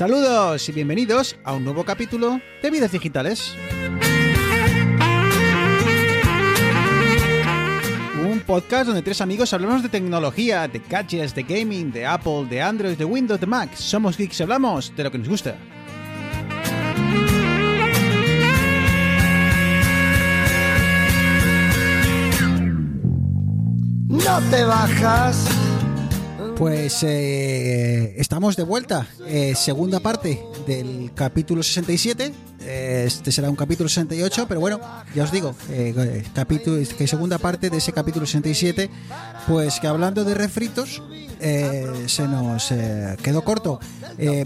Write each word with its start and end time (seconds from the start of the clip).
Saludos 0.00 0.66
y 0.66 0.72
bienvenidos 0.72 1.36
a 1.44 1.52
un 1.52 1.62
nuevo 1.62 1.84
capítulo 1.84 2.40
de 2.62 2.70
Vidas 2.70 2.90
Digitales. 2.90 3.54
Un 8.18 8.40
podcast 8.46 8.86
donde 8.86 9.02
tres 9.02 9.20
amigos 9.20 9.52
hablamos 9.52 9.82
de 9.82 9.90
tecnología, 9.90 10.66
de 10.68 10.78
gadgets, 10.78 11.34
de 11.34 11.42
gaming, 11.42 11.92
de 11.92 12.06
Apple, 12.06 12.46
de 12.48 12.62
Android, 12.62 12.96
de 12.96 13.04
Windows, 13.04 13.38
de 13.38 13.46
Mac. 13.46 13.74
Somos 13.76 14.16
geeks 14.16 14.40
y 14.40 14.42
hablamos 14.42 14.90
de 14.96 15.04
lo 15.04 15.10
que 15.10 15.18
nos 15.18 15.28
gusta. 15.28 15.54
No 24.08 24.40
te 24.50 24.64
bajas. 24.64 25.69
Pues 26.60 27.02
eh, 27.04 28.12
estamos 28.18 28.54
de 28.54 28.64
vuelta. 28.64 29.06
Eh, 29.26 29.54
segunda 29.56 29.98
parte 29.98 30.42
del 30.66 31.10
capítulo 31.14 31.62
67. 31.62 32.34
Eh, 32.60 33.04
este 33.06 33.32
será 33.32 33.48
un 33.48 33.56
capítulo 33.56 33.88
68, 33.88 34.44
pero 34.46 34.60
bueno, 34.60 34.78
ya 35.14 35.24
os 35.24 35.32
digo, 35.32 35.54
eh, 35.70 36.22
capítulo, 36.34 36.76
que 36.98 37.06
segunda 37.06 37.38
parte 37.38 37.70
de 37.70 37.78
ese 37.78 37.94
capítulo 37.94 38.26
67, 38.26 38.90
pues 39.48 39.80
que 39.80 39.86
hablando 39.86 40.22
de 40.22 40.34
refritos, 40.34 41.02
eh, 41.40 41.86
se 42.08 42.28
nos 42.28 42.70
eh, 42.72 43.16
quedó 43.22 43.42
corto. 43.42 43.80
Eh, 44.18 44.44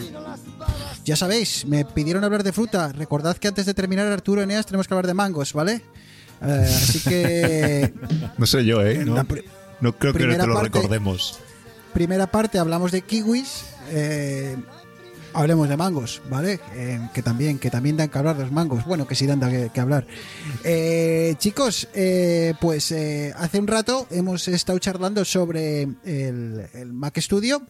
ya 1.05 1.16
sabéis, 1.16 1.66
me 1.66 1.84
pidieron 1.84 2.22
hablar 2.22 2.44
de 2.44 2.52
fruta. 2.52 2.92
Recordad 2.92 3.36
que 3.38 3.48
antes 3.48 3.66
de 3.66 3.74
terminar, 3.74 4.06
Arturo 4.06 4.41
Eneas, 4.41 4.66
tenemos 4.66 4.86
que 4.86 4.94
hablar 4.94 5.08
de 5.08 5.14
mangos, 5.14 5.52
¿vale? 5.52 5.83
Eh, 6.42 6.64
así 6.64 7.00
que 7.00 7.92
No 8.39 8.46
sé 8.46 8.64
yo, 8.64 8.83
¿eh? 8.83 9.05
No, 9.05 9.17
no 9.80 9.98
creo 9.98 10.12
que 10.12 10.20
te 10.20 10.46
lo 10.46 10.55
parte- 10.55 10.69
recordemos. 10.78 11.41
Primera 11.95 12.27
parte 12.27 12.59
hablamos 12.59 12.92
de 12.92 13.00
kiwis. 13.03 13.64
eh, 13.89 14.56
hablemos 15.33 15.69
de 15.69 15.77
mangos, 15.77 16.20
¿vale? 16.28 16.61
Eh, 16.75 17.01
que 17.14 17.23
también, 17.23 17.59
que 17.59 17.70
también 17.70 17.97
dan 17.97 18.09
que 18.09 18.19
hablar 18.19 18.36
los 18.36 18.53
mangos. 18.53 18.84
Bueno, 18.84 19.06
que 19.06 19.14
sí 19.14 19.27
dan 19.27 19.41
que, 19.73 19.81
hablar. 19.81 20.06
Eh, 20.62 21.34
chicos, 21.39 21.89
pues 22.61 22.92
hace 22.92 23.59
un 23.59 23.67
rato 23.67 24.06
hemos 24.11 24.47
estado 24.48 24.78
charlando 24.78 25.25
sobre 25.25 25.89
el, 26.05 26.92
Mac 26.92 27.19
Studio. 27.19 27.62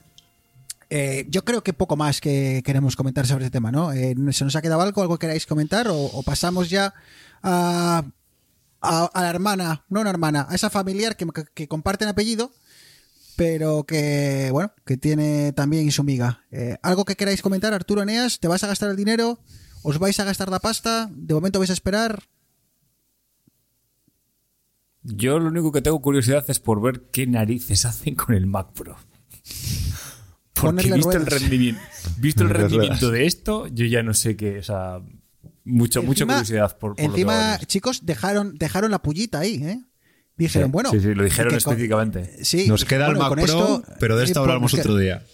Yo 1.29 1.45
creo 1.45 1.63
que 1.63 1.73
poco 1.73 1.97
más 1.97 2.21
que 2.21 2.63
queremos 2.65 2.97
comentar 2.97 3.27
sobre 3.27 3.47
este 3.47 3.57
tema, 3.57 3.73
¿no? 3.73 3.93
¿Se 3.93 4.45
nos 4.45 4.57
ha 4.57 4.63
quedado 4.63 4.83
algo? 4.83 5.03
¿Algo 5.03 5.17
que 5.19 5.27
queráis 5.27 5.47
comentar? 5.47 5.87
¿O, 5.91 6.23
pasamos 6.23 6.69
ya 6.69 6.93
a, 7.43 8.05
a, 8.81 9.05
a 9.07 9.23
la 9.23 9.31
hermana, 9.31 9.85
no 9.89 10.01
una 10.03 10.11
hermana, 10.11 10.47
a 10.51 10.55
esa 10.55 10.69
familiar 10.69 11.17
que 11.17 11.69
comparten 11.69 12.09
apellido, 12.09 12.53
pero 13.37 13.85
que, 13.85 14.49
bueno, 14.53 14.73
que 14.85 14.97
tiene 14.97 15.53
también 15.53 15.91
su 15.93 16.05
miga. 16.05 16.45
Eh, 16.51 16.77
¿Algo 16.83 17.05
que 17.05 17.17
queráis 17.17 17.43
comentar, 17.43 17.75
Arturo 17.75 18.03
Eneas? 18.03 18.41
¿Te 18.41 18.49
vas 18.49 18.65
a 18.65 18.67
gastar 18.67 18.91
el 18.91 18.97
dinero? 18.97 19.41
¿Os 19.83 19.99
vais 19.99 20.19
a 20.21 20.25
gastar 20.25 20.51
la 20.51 20.61
pasta? 20.61 21.11
¿De 21.13 21.35
momento 21.35 21.59
vais 21.59 21.71
a 21.71 21.75
esperar? 21.75 22.25
Yo 25.03 25.39
lo 25.39 25.49
único 25.49 25.71
que 25.71 25.83
tengo 25.83 26.01
curiosidad 26.01 26.45
es 26.49 26.59
por 26.59 26.81
ver 26.81 27.11
qué 27.13 27.27
narices 27.27 27.85
hacen 27.85 28.15
con 28.15 28.35
el 28.35 28.47
Mac 28.47 28.73
Pro. 28.73 28.97
Porque 30.55 30.93
visto 30.93 31.13
el 31.13 31.27
rendimiento, 31.27 31.81
visto 32.19 32.43
el 32.45 32.51
rendimiento 32.51 33.11
de 33.11 33.27
esto, 33.27 33.67
yo 33.67 33.85
ya 33.85 34.03
no 34.03 34.15
sé 34.15 34.37
qué, 34.37 34.61
o 34.61 34.63
sea, 34.63 35.03
mucho, 35.65 36.03
mucha 36.03 36.25
curiosidad 36.25 36.79
por, 36.79 36.79
por 36.79 36.91
lo 36.91 36.97
que 36.97 37.05
Encima, 37.05 37.59
chicos, 37.67 38.07
dejaron, 38.07 38.55
dejaron 38.57 38.91
la 38.91 39.03
pullita 39.03 39.41
ahí, 39.41 39.63
¿eh? 39.63 39.85
Dijeron, 40.37 40.69
Sí, 40.69 40.73
bueno. 40.73 40.91
sí, 40.91 41.01
sí, 41.01 41.15
lo 41.15 41.25
dijeron 41.25 41.51
que 41.55 41.61
con- 41.63 41.73
específicamente. 41.75 42.45
Sí, 42.45 42.67
Nos 42.69 42.81
dije, 42.81 42.95
queda 42.97 43.07
el 43.09 43.17
Mac 43.17 43.29
con 43.29 43.37
Pro, 43.39 43.45
esto, 43.45 43.83
pero 44.01 44.17
de 44.17 44.23
eh, 44.23 44.27
esto 44.27 44.41
hablamos 44.41 44.75
otro 44.75 44.97
día. 44.97 45.25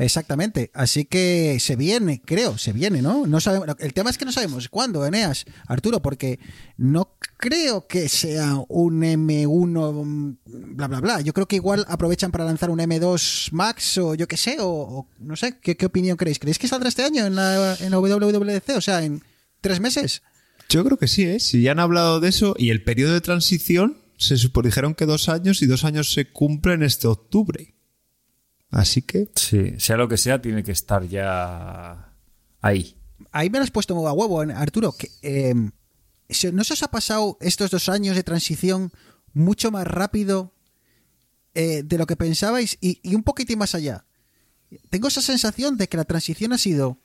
Exactamente, 0.00 0.70
así 0.74 1.06
que 1.06 1.58
se 1.58 1.74
viene, 1.74 2.22
creo, 2.24 2.56
se 2.56 2.72
viene, 2.72 3.02
¿no? 3.02 3.26
No 3.26 3.40
sabemos, 3.40 3.66
el 3.80 3.92
tema 3.92 4.10
es 4.10 4.16
que 4.16 4.24
no 4.24 4.30
sabemos 4.30 4.68
cuándo, 4.68 5.04
Eneas, 5.04 5.44
Arturo, 5.66 6.00
porque 6.00 6.38
no 6.76 7.16
creo 7.36 7.88
que 7.88 8.08
sea 8.08 8.54
un 8.68 9.00
M1 9.02 10.04
mm, 10.04 10.76
bla 10.76 10.86
bla 10.86 11.00
bla. 11.00 11.20
Yo 11.20 11.32
creo 11.32 11.48
que 11.48 11.56
igual 11.56 11.84
aprovechan 11.88 12.30
para 12.30 12.44
lanzar 12.44 12.70
un 12.70 12.78
M2 12.78 13.48
Max 13.50 13.98
o 13.98 14.14
yo 14.14 14.28
qué 14.28 14.36
sé, 14.36 14.58
o, 14.60 14.68
o 14.68 15.08
no 15.18 15.34
sé, 15.34 15.58
¿qué, 15.60 15.76
qué 15.76 15.86
opinión 15.86 16.16
creéis? 16.16 16.38
¿Creéis 16.38 16.60
que 16.60 16.68
saldrá 16.68 16.88
este 16.88 17.02
año 17.02 17.26
en 17.26 17.34
la, 17.34 17.74
en 17.80 17.90
la 17.90 17.98
WWDC? 17.98 18.76
O 18.76 18.80
sea, 18.80 19.02
en 19.04 19.20
tres 19.60 19.80
meses. 19.80 20.22
Yo 20.68 20.84
creo 20.84 20.96
que 20.96 21.08
sí, 21.08 21.24
¿eh? 21.24 21.40
Si 21.40 21.62
ya 21.62 21.72
han 21.72 21.80
hablado 21.80 22.20
de 22.20 22.28
eso 22.28 22.54
y 22.56 22.70
el 22.70 22.84
periodo 22.84 23.14
de 23.14 23.20
transición 23.20 23.98
se 24.18 24.36
supo, 24.36 24.60
dijeron 24.62 24.94
que 24.94 25.06
dos 25.06 25.28
años 25.28 25.62
y 25.62 25.66
dos 25.66 25.84
años 25.84 26.12
se 26.12 26.30
cumplen 26.30 26.82
este 26.82 27.06
octubre. 27.06 27.74
Así 28.70 29.00
que 29.02 29.30
Sí, 29.34 29.74
sea 29.78 29.96
lo 29.96 30.08
que 30.08 30.18
sea, 30.18 30.42
tiene 30.42 30.62
que 30.62 30.72
estar 30.72 31.04
ya 31.08 32.14
ahí. 32.60 32.96
Ahí 33.32 33.48
me 33.48 33.58
lo 33.58 33.64
has 33.64 33.70
puesto 33.70 33.94
a 34.06 34.12
huevo, 34.12 34.40
Arturo. 34.40 34.92
Que, 34.92 35.08
eh, 35.22 35.54
se- 36.28 36.52
¿No 36.52 36.64
se 36.64 36.74
os 36.74 36.82
ha 36.82 36.88
pasado 36.90 37.38
estos 37.40 37.70
dos 37.70 37.88
años 37.88 38.14
de 38.16 38.22
transición 38.22 38.92
mucho 39.32 39.70
más 39.70 39.86
rápido 39.86 40.52
eh, 41.54 41.82
de 41.84 41.98
lo 41.98 42.06
que 42.06 42.16
pensabais 42.16 42.76
y, 42.80 43.00
y 43.02 43.14
un 43.14 43.22
poquitín 43.22 43.58
más 43.58 43.74
allá? 43.74 44.04
Tengo 44.90 45.08
esa 45.08 45.22
sensación 45.22 45.76
de 45.78 45.88
que 45.88 45.96
la 45.96 46.04
transición 46.04 46.52
ha 46.52 46.58
sido 46.58 46.98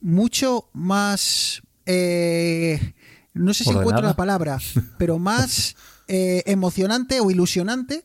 mucho 0.00 0.70
más... 0.72 1.62
eh, 1.86 2.94
no 3.34 3.52
sé 3.54 3.64
si 3.64 3.70
Ordenada. 3.70 3.82
encuentro 3.84 4.06
la 4.08 4.16
palabra, 4.16 4.58
pero 4.98 5.18
más 5.30 5.76
eh, 6.12 6.42
emocionante 6.46 7.20
o 7.20 7.30
ilusionante 7.30 8.04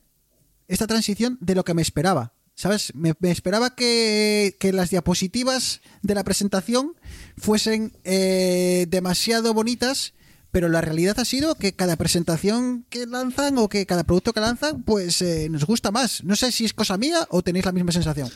esta 0.68 0.86
transición 0.86 1.40
de 1.42 1.56
lo 1.56 1.64
que 1.66 1.74
me 1.74 1.82
esperaba. 1.82 2.34
¿Sabes? 2.54 2.94
Me, 2.94 3.14
me 3.20 3.32
esperaba 3.32 3.76
que, 3.76 4.56
que 4.60 4.72
las 4.72 4.92
diapositivas 4.92 5.82
de 6.04 6.14
la 6.14 6.24
presentación 6.24 6.94
fuesen 7.36 7.92
eh, 8.04 8.86
demasiado 8.90 9.54
bonitas, 9.56 10.14
pero 10.52 10.70
la 10.70 10.82
realidad 10.82 11.20
ha 11.20 11.26
sido 11.26 11.56
que 11.56 11.74
cada 11.74 11.96
presentación 11.98 12.86
que 12.90 13.08
lanzan 13.08 13.58
o 13.58 13.68
que 13.70 13.88
cada 13.88 14.04
producto 14.04 14.32
que 14.34 14.40
lanzan, 14.40 14.84
pues 14.84 15.22
eh, 15.22 15.50
nos 15.50 15.66
gusta 15.66 15.90
más. 15.92 16.24
No 16.24 16.36
sé 16.36 16.52
si 16.52 16.64
es 16.64 16.74
cosa 16.74 16.98
mía 16.98 17.28
o 17.30 17.42
tenéis 17.42 17.66
la 17.66 17.74
misma 17.74 17.92
sensación. 17.92 18.30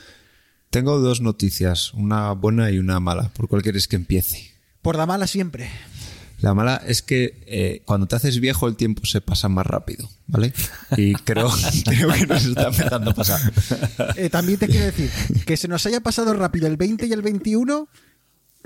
tengo 0.71 0.99
dos 0.99 1.21
noticias, 1.21 1.93
una 1.93 2.33
buena 2.33 2.71
y 2.71 2.79
una 2.79 2.99
mala. 2.99 3.29
¿Por 3.29 3.47
cuál 3.47 3.61
quieres 3.61 3.87
que 3.87 3.95
empiece? 3.95 4.51
Por 4.81 4.97
la 4.97 5.05
mala 5.05 5.27
siempre. 5.27 5.69
La 6.41 6.53
mala 6.53 6.81
es 6.87 7.01
que 7.01 7.41
eh, 7.47 7.81
cuando 7.85 8.07
te 8.07 8.15
haces 8.15 8.39
viejo 8.39 8.67
el 8.67 8.75
tiempo 8.77 9.05
se 9.05 9.19
pasa 9.21 9.49
más 9.49 9.65
rápido, 9.65 10.09
¿vale? 10.27 10.53
Y 10.95 11.13
creo, 11.15 11.49
creo 11.85 12.13
que 12.13 12.25
nos 12.27 12.45
está 12.45 12.67
empezando 12.69 13.11
a 13.11 13.13
pasar. 13.13 13.41
Eh, 14.15 14.29
también 14.29 14.57
te 14.57 14.67
quiero 14.67 14.85
decir 14.85 15.09
que 15.45 15.57
se 15.57 15.67
nos 15.67 15.85
haya 15.85 15.99
pasado 16.01 16.33
rápido 16.33 16.67
el 16.67 16.77
20 16.77 17.07
y 17.07 17.13
el 17.13 17.21
21. 17.21 17.87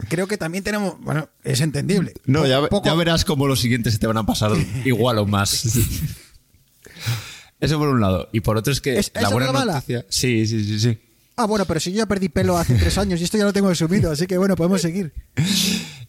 Creo 0.10 0.28
que 0.28 0.38
también 0.38 0.64
tenemos. 0.64 1.00
Bueno, 1.02 1.30
es 1.44 1.62
entendible. 1.62 2.14
No, 2.26 2.46
ya, 2.48 2.68
Poco- 2.68 2.86
ya 2.86 2.96
verás 2.96 3.26
cómo 3.26 3.48
los 3.48 3.60
siguientes 3.60 3.94
se 3.94 4.00
te 4.00 4.08
van 4.08 4.18
a 4.18 4.26
pasar 4.26 4.52
igual 4.86 5.18
o 5.20 5.26
más. 5.26 5.66
Eso 7.60 7.78
por 7.80 7.88
un 7.88 8.02
lado. 8.02 8.30
Y 8.34 8.42
por 8.42 8.58
otro 8.58 8.74
es 8.74 8.82
que 8.82 8.98
¿Es- 9.00 9.12
la 9.14 9.30
buena 9.30 9.52
la 9.52 9.66
noticia. 9.66 10.06
Sí, 10.10 10.46
sí, 10.48 10.64
sí, 10.66 10.80
sí. 10.80 11.00
Ah, 11.36 11.46
bueno, 11.46 11.66
pero 11.66 11.80
si 11.80 11.92
yo 11.92 11.98
ya 12.00 12.06
perdí 12.06 12.30
pelo 12.30 12.58
hace 12.58 12.76
tres 12.76 12.98
años 12.98 13.20
y 13.20 13.24
esto 13.24 13.38
ya 13.38 13.46
lo 13.46 13.54
tengo 13.54 13.70
asumido, 13.70 14.12
así 14.12 14.28
que 14.28 14.38
bueno, 14.38 14.56
podemos 14.56 14.82
seguir. 14.82 15.14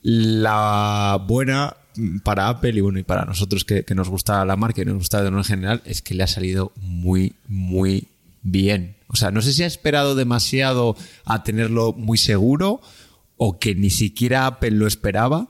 La 0.03 1.19
buena 1.27 1.77
para 2.23 2.49
Apple 2.49 2.73
y 2.75 2.81
bueno, 2.81 2.99
y 2.99 3.05
para 3.05 3.25
nosotros 3.25 3.65
que, 3.65 3.85
que 3.85 3.95
nos 3.95 4.09
gusta 4.09 4.45
la 4.45 4.57
marca 4.57 4.83
y 4.83 4.85
nos 4.85 4.97
gusta 4.97 5.23
de 5.23 5.29
en 5.29 5.45
general, 5.45 5.83
es 5.85 6.03
que 6.03 6.15
le 6.15 6.25
ha 6.25 6.27
salido 6.27 6.73
muy, 6.77 7.35
muy 7.49 8.09
bien. 8.43 8.97
O 9.09 9.17
sea, 9.17 9.31
no 9.31 9.43
sé 9.43 9.53
si 9.53 9.63
ha 9.63 9.67
esperado 9.67 10.15
demasiado 10.15 10.97
a 11.25 11.43
tenerlo 11.43 11.93
muy 11.93 12.19
seguro 12.19 12.81
o 13.37 13.59
que 13.59 13.75
ni 13.75 13.91
siquiera 13.91 14.47
Apple 14.47 14.73
lo 14.73 14.87
esperaba. 14.87 15.49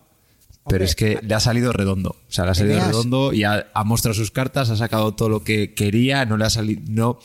Pero 0.66 0.76
Hombre, 0.76 0.84
es 0.84 0.94
que 0.94 1.18
le 1.22 1.34
ha 1.34 1.40
salido 1.40 1.72
redondo. 1.72 2.10
O 2.10 2.32
sea, 2.32 2.44
le 2.44 2.52
ha 2.52 2.54
salido 2.54 2.80
redondo 2.80 3.32
y 3.34 3.44
ha, 3.44 3.66
ha 3.74 3.84
mostrado 3.84 4.14
sus 4.14 4.30
cartas, 4.30 4.70
ha 4.70 4.76
sacado 4.76 5.12
todo 5.12 5.28
lo 5.28 5.44
que 5.44 5.74
quería, 5.74 6.24
no 6.24 6.38
le 6.38 6.46
ha 6.46 6.50
salido. 6.50 6.80
No, 6.88 7.18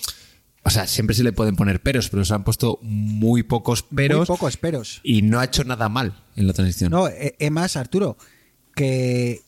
o 0.64 0.70
sea, 0.70 0.88
siempre 0.88 1.16
se 1.16 1.24
le 1.24 1.32
pueden 1.32 1.56
poner 1.56 1.82
peros, 1.82 2.10
pero 2.10 2.26
se 2.26 2.34
han 2.34 2.44
puesto 2.44 2.80
muy 2.82 3.44
pocos 3.44 3.84
peros 3.84 4.20
Muy 4.20 4.26
pocos 4.28 4.58
peros. 4.58 5.00
y 5.04 5.22
no 5.22 5.40
ha 5.40 5.46
hecho 5.46 5.64
nada 5.64 5.90
mal 5.90 6.24
en 6.36 6.48
la 6.48 6.54
transición. 6.54 6.92
No, 6.92 7.08
eh, 7.08 7.36
es 7.40 7.52
más, 7.52 7.76
Arturo, 7.78 8.18
que 8.76 9.42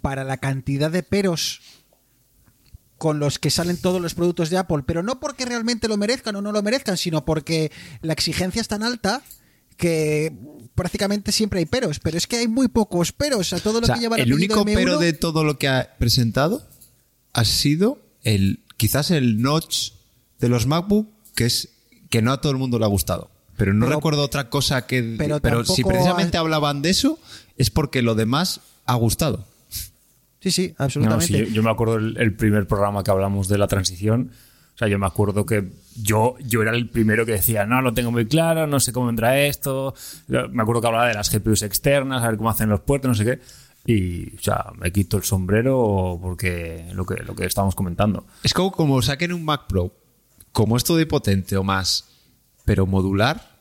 para 0.00 0.24
la 0.24 0.38
cantidad 0.38 0.90
de 0.90 1.02
peros 1.02 1.60
con 2.96 3.20
los 3.20 3.38
que 3.38 3.50
salen 3.50 3.76
todos 3.76 4.00
los 4.00 4.14
productos 4.14 4.50
de 4.50 4.56
Apple, 4.58 4.82
pero 4.86 5.02
no 5.02 5.20
porque 5.20 5.44
realmente 5.44 5.86
lo 5.86 5.96
merezcan 5.96 6.34
o 6.36 6.42
no 6.42 6.50
lo 6.50 6.62
merezcan, 6.62 6.96
sino 6.96 7.24
porque 7.24 7.70
la 8.02 8.12
exigencia 8.12 8.60
es 8.60 8.68
tan 8.68 8.82
alta 8.82 9.22
que 9.76 10.32
prácticamente 10.74 11.30
siempre 11.30 11.60
hay 11.60 11.66
peros, 11.66 12.00
pero 12.00 12.18
es 12.18 12.26
que 12.26 12.38
hay 12.38 12.48
muy 12.48 12.66
pocos 12.66 13.12
peros 13.12 13.52
a 13.52 13.60
todo 13.60 13.74
lo 13.80 13.84
O 13.84 13.86
sea, 13.86 13.94
que 13.94 14.00
lleva 14.00 14.16
el 14.16 14.32
único 14.32 14.64
M1. 14.64 14.74
pero 14.74 14.98
de 14.98 15.12
todo 15.12 15.44
lo 15.44 15.58
que 15.58 15.68
ha 15.68 15.96
presentado 15.98 16.68
ha 17.32 17.44
sido 17.44 18.00
el 18.22 18.64
quizás 18.76 19.12
el 19.12 19.40
notch 19.40 19.92
de 20.40 20.48
los 20.48 20.66
MacBook 20.66 21.08
que 21.34 21.46
es 21.46 21.68
que 22.10 22.22
no 22.22 22.32
a 22.32 22.40
todo 22.40 22.52
el 22.52 22.58
mundo 22.58 22.78
le 22.78 22.84
ha 22.84 22.88
gustado. 22.88 23.30
Pero 23.56 23.74
no 23.74 23.86
Pero- 23.86 23.96
recuerdo 23.96 24.22
otra 24.22 24.48
cosa 24.50 24.86
que. 24.86 25.14
pero 25.18 25.40
Pero, 25.40 25.64
si 25.64 25.82
precisamente 25.84 26.36
ha- 26.36 26.40
hablaban 26.40 26.80
de 26.82 26.90
eso, 26.90 27.18
es 27.56 27.70
porque 27.70 28.02
lo 28.02 28.14
demás 28.14 28.60
ha 28.86 28.94
gustado. 28.94 29.44
Sí, 30.40 30.50
sí, 30.52 30.74
No, 30.78 30.84
absolutamente. 30.84 31.26
sí, 31.26 31.32
yo, 31.38 31.44
yo 31.46 31.62
me 31.64 31.70
acuerdo 31.70 31.96
el, 31.96 32.16
el 32.18 32.34
primer 32.34 32.66
programa 32.68 33.02
que 33.02 33.10
hablamos 33.10 33.48
de 33.48 33.58
la 33.58 33.66
transición. 33.66 34.30
O 34.74 34.78
sea, 34.78 34.86
yo 34.86 34.96
me 35.00 35.06
acuerdo 35.06 35.44
que 35.44 35.72
yo, 36.00 36.36
yo 36.38 36.62
era 36.62 36.70
el 36.70 36.88
primero 36.88 37.26
que 37.26 37.32
decía, 37.32 37.66
no, 37.66 37.82
lo 37.82 37.92
tengo 37.94 38.12
muy 38.12 38.26
claro, 38.26 38.68
no 38.68 38.78
sé 38.78 38.92
cómo 38.92 39.10
entra 39.10 39.40
esto. 39.40 39.92
Me 40.28 40.62
acuerdo 40.62 40.80
que 40.80 40.86
hablaba 40.86 41.08
de 41.08 41.14
las 41.14 41.28
GPUs 41.32 41.62
externas, 41.62 42.22
a 42.22 42.28
ver 42.28 42.36
cómo 42.36 42.50
hacen 42.50 42.68
los 42.68 42.80
puertos, 42.80 43.08
no 43.08 43.14
sé 43.16 43.24
qué. 43.24 43.40
Y, 43.92 44.36
o 44.36 44.40
sea, 44.40 44.66
me 44.78 44.92
quito 44.92 45.16
el 45.16 45.24
sombrero 45.24 46.16
porque 46.22 46.86
lo 46.92 47.04
que, 47.04 47.16
lo 47.24 47.34
que 47.34 47.44
estábamos 47.44 47.74
comentando. 47.74 48.24
Es 48.44 48.54
como, 48.54 48.70
como 48.70 49.02
saquen 49.02 49.32
un 49.32 49.44
Mac 49.44 49.62
Pro, 49.68 49.92
como 50.52 50.76
esto 50.76 50.96
de 50.96 51.06
potente 51.06 51.56
o 51.56 51.64
más, 51.64 52.06
pero 52.64 52.86
modular, 52.86 53.56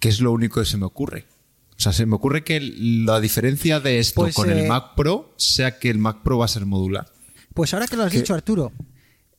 que 0.00 0.08
es 0.08 0.20
lo 0.20 0.32
único 0.32 0.60
que 0.60 0.66
se 0.66 0.76
me 0.76 0.86
ocurre. 0.86 1.26
O 1.76 1.80
sea, 1.80 1.92
se 1.92 2.06
me 2.06 2.16
ocurre 2.16 2.42
que 2.44 2.60
la 2.60 3.20
diferencia 3.20 3.78
de 3.80 3.98
esto 4.00 4.22
Pues, 4.22 4.34
con 4.34 4.50
eh, 4.50 4.62
el 4.62 4.68
Mac 4.68 4.94
Pro 4.96 5.32
sea 5.36 5.78
que 5.78 5.90
el 5.90 5.98
Mac 5.98 6.22
Pro 6.24 6.38
va 6.38 6.44
a 6.46 6.48
ser 6.48 6.66
modular. 6.66 7.06
Pues 7.54 7.72
ahora 7.74 7.86
que 7.86 7.96
lo 7.96 8.02
has 8.04 8.12
dicho, 8.12 8.34
Arturo, 8.34 8.72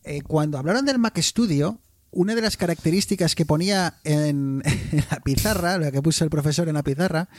eh, 0.03 0.21
cuando 0.21 0.57
hablaron 0.57 0.86
del 0.86 1.00
Mac 1.00 1.18
Studio, 1.19 1.80
una 2.12 2.36
de 2.36 2.41
las 2.41 2.57
características 2.57 3.35
que 3.35 3.45
ponía 3.45 4.00
en, 4.03 4.62
en 4.92 5.03
la 5.12 5.19
pizarra, 5.21 5.77
la 5.77 5.92
que 5.92 6.01
puso 6.01 6.24
el 6.24 6.30
profesor 6.30 6.68
en 6.69 6.75
la 6.75 6.83
pizarra, 6.83 7.30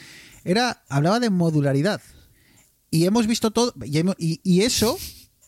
era 0.45 0.85
hablaba 0.89 1.19
de 1.21 1.31
modularidad. 1.31 2.01
Y 2.91 3.05
hemos 3.07 3.27
visto 3.27 3.51
todo, 3.53 3.73
y, 3.85 3.99
hemos- 3.99 4.17
y- 4.19 4.41
y 4.43 4.63
eso, 4.63 4.99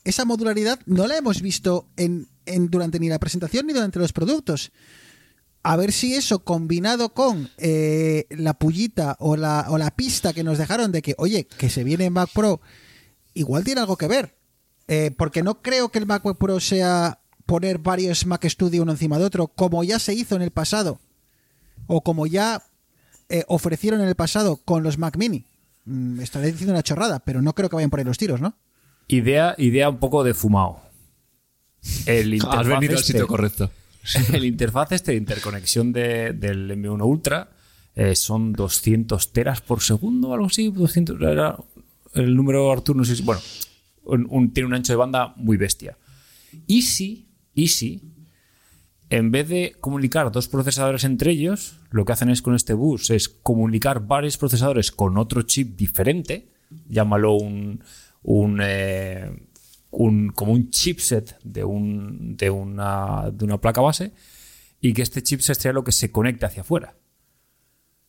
esa 0.05 0.25
modularidad, 0.25 0.81
no 0.87 1.07
la 1.07 1.17
hemos 1.19 1.43
visto 1.43 1.91
en, 1.97 2.29
durante 2.47 2.99
ni 2.99 3.09
la 3.09 3.19
presentación 3.19 3.67
ni 3.67 3.73
durante 3.73 3.99
los 3.99 4.13
productos. 4.13 4.73
A 5.63 5.77
ver 5.77 5.93
si 5.93 6.15
eso 6.15 6.43
combinado 6.43 7.15
con 7.15 7.49
eh, 7.59 8.27
la 8.31 8.55
pullita 8.55 9.17
o 9.21 9.37
la, 9.37 9.67
o 9.69 9.79
la 9.79 9.93
pista 9.93 10.33
que 10.33 10.43
nos 10.43 10.59
dejaron 10.59 10.91
de 10.91 11.03
que, 11.03 11.15
oye, 11.19 11.47
que 11.47 11.71
se 11.71 11.85
viene 11.85 12.11
Mac 12.11 12.31
Pro, 12.35 12.61
igual 13.35 13.63
tiene 13.63 13.81
algo 13.81 13.97
que 13.97 14.09
ver. 14.09 14.35
Eh, 14.89 15.13
porque 15.17 15.43
no 15.43 15.63
creo 15.63 15.91
que 15.91 15.99
el 15.99 16.07
MacBook 16.07 16.39
Pro 16.39 16.61
sea 16.61 17.21
poner 17.47 17.79
varios 17.79 18.27
Mac 18.27 18.45
Studio 18.47 18.83
uno 18.83 18.93
encima 18.93 19.19
de 19.19 19.25
otro, 19.25 19.49
como 19.49 19.85
ya 19.85 19.99
se 19.99 20.15
hizo 20.15 20.37
en 20.37 20.43
el 20.43 20.51
pasado, 20.51 21.01
o 21.87 22.03
como 22.03 22.27
ya 22.27 22.63
eh, 23.29 23.45
ofrecieron 23.49 24.01
en 24.01 24.09
el 24.09 24.15
pasado 24.15 24.57
con 24.57 24.83
los 24.83 24.99
Mac 24.99 25.17
Mini. 25.17 25.47
Mm, 25.85 26.21
estaré 26.21 26.51
diciendo 26.51 26.73
una 26.73 26.83
chorrada, 26.83 27.21
pero 27.21 27.43
no 27.43 27.55
creo 27.55 27.69
que 27.69 27.77
vayan 27.77 27.91
por 27.91 28.01
ahí 28.01 28.05
los 28.05 28.19
tiros, 28.19 28.41
¿no? 28.41 28.55
Idea, 29.09 29.55
idea 29.59 29.89
un 29.89 29.99
poco 29.99 30.25
de 30.25 30.35
fumado. 30.35 30.81
El 32.07 32.35
Has 32.49 32.67
venido 32.67 32.93
al 32.95 32.99
este- 33.01 33.13
sitio 33.13 33.27
correcto. 33.27 33.71
el 34.33 34.45
interfaz 34.45 34.93
este 34.93 35.13
de 35.13 35.19
interconexión 35.19 35.93
de- 35.93 36.33
del 36.33 36.71
M1 36.71 37.05
Ultra 37.05 37.51
eh, 37.95 38.15
son 38.17 38.53
200 38.53 39.33
teras 39.33 39.61
por 39.61 39.81
segundo 39.81 40.33
algo 40.35 40.47
así. 40.47 40.71
200, 40.71 41.21
era 41.21 41.57
el 42.15 42.35
número 42.35 42.71
Artur, 42.73 42.97
no 42.97 43.05
sé 43.05 43.17
si. 43.17 43.23
Bueno, 43.23 43.41
un- 44.05 44.27
un- 44.31 44.53
tiene 44.53 44.67
un 44.69 44.75
ancho 44.75 44.93
de 44.93 44.97
banda 44.97 45.35
muy 45.37 45.57
bestia. 45.57 45.97
Y 46.67 46.83
si, 46.83 47.29
y 47.55 47.69
si, 47.69 48.03
en 49.11 49.31
vez 49.31 49.49
de 49.49 49.77
comunicar 49.81 50.31
dos 50.33 50.49
procesadores 50.49 51.05
entre 51.05 51.33
ellos, 51.33 51.77
lo 51.91 52.05
que 52.05 52.13
hacen 52.13 52.31
es 52.31 52.43
con 52.43 52.55
este 52.55 52.73
bus 52.75 53.11
es 53.11 53.29
comunicar 53.29 54.07
varios 54.07 54.37
procesadores 54.39 54.91
con 54.91 55.17
otro 55.19 55.43
chip 55.43 55.77
diferente, 55.77 56.49
llámalo 56.89 57.35
un, 57.35 57.83
un, 58.23 58.61
eh, 58.63 59.31
un- 59.93 60.31
como 60.31 60.53
un 60.53 60.69
chipset 60.71 61.39
de, 61.45 61.63
un, 61.65 62.37
de, 62.37 62.51
una, 62.51 63.31
de 63.33 63.45
una 63.45 63.59
placa 63.61 63.81
base, 63.81 64.13
y 64.81 64.93
que 64.93 65.03
este 65.03 65.23
chipset 65.23 65.57
sea 65.59 65.73
lo 65.73 65.85
que 65.85 65.93
se 65.93 66.11
conecte 66.11 66.45
hacia 66.47 66.63
afuera. 66.63 66.97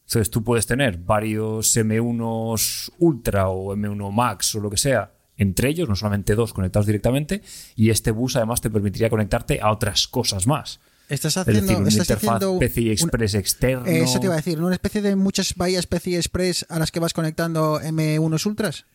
Entonces 0.08 0.30
tú 0.30 0.44
puedes 0.44 0.66
tener 0.66 0.98
varios 0.98 1.76
M1 1.78 2.92
Ultra 3.00 3.50
o 3.50 3.76
M1 3.76 4.12
Max 4.12 4.56
o 4.56 4.60
lo 4.60 4.70
que 4.70 4.78
sea 4.78 5.14
entre 5.38 5.70
ellos, 5.70 5.90
no 5.90 5.96
solamente 5.96 6.36
dos 6.36 6.54
conectados 6.54 6.86
directamente, 6.86 7.42
y 7.76 7.90
este 7.90 8.12
bus 8.12 8.36
además 8.36 8.62
te 8.62 8.70
permitiría 8.70 9.10
conectarte 9.10 9.60
a 9.62 9.72
otras 9.72 10.08
cosas 10.08 10.46
más. 10.46 10.80
Estás 11.10 11.34
Es 11.34 11.38
haciendo, 11.38 11.62
decir, 11.64 11.78
una 11.78 11.90
estás 11.90 12.10
interfaz 12.10 12.36
haciendo 12.36 12.60
PCI 12.60 12.86
un- 12.86 12.92
Express 12.92 13.34
externo. 13.34 13.86
Eso 13.88 14.20
te 14.20 14.26
iba 14.28 14.34
a 14.36 14.38
decir, 14.38 14.62
una 14.62 14.76
especie 14.76 15.02
de 15.02 15.16
muchas 15.16 15.56
bahías 15.56 15.88
PCI 15.88 16.16
Express 16.18 16.66
a 16.70 16.80
las 16.80 16.92
que 16.92 17.00
vas 17.00 17.14
conectando 17.14 17.80
M1 17.82 18.46
Ultras. 18.46 18.86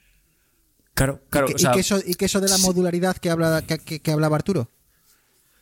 Claro, 0.99 1.23
claro. 1.31 1.47
y, 1.49 1.51
que, 1.51 1.57
o 1.57 1.59
sea, 1.59 1.71
y 1.71 1.75
que 1.75 1.81
eso, 1.81 1.99
y 2.05 2.15
que 2.15 2.25
eso 2.27 2.41
de 2.41 2.49
la 2.49 2.59
modularidad 2.59 3.17
que, 3.17 3.31
habla, 3.31 3.63
que, 3.63 4.11
hablaba 4.13 4.37
Arturo. 4.37 4.71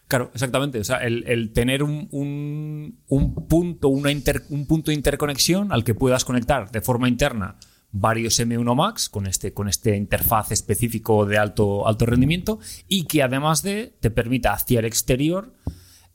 Claro, 0.08 0.30
exactamente. 0.34 0.78
O 0.80 0.84
sea, 0.84 0.98
el, 0.98 1.24
el 1.26 1.52
tener 1.52 1.82
un, 1.82 2.08
un- 2.12 3.00
un 3.08 3.48
punto, 3.48 3.88
una 3.88 4.10
inter- 4.12 4.44
un 4.50 4.66
punto 4.66 4.90
de 4.90 4.94
interconexión 4.96 5.72
al 5.72 5.82
que 5.84 5.94
puedas 5.94 6.24
conectar 6.24 6.70
de 6.70 6.80
forma 6.80 7.08
interna 7.08 7.56
varios 7.90 8.38
M1 8.38 8.74
Max 8.76 9.08
con 9.08 9.26
este, 9.26 9.52
con 9.52 9.68
este 9.68 9.96
interfaz 9.96 10.52
específico 10.52 11.24
de 11.26 11.38
alto, 11.38 11.86
alto 11.88 12.06
rendimiento 12.06 12.58
y 12.88 13.04
que 13.06 13.22
además 13.22 13.62
de 13.62 13.96
te 14.00 14.10
permita 14.10 14.52
hacia 14.52 14.78
el 14.80 14.84
exterior 14.84 15.54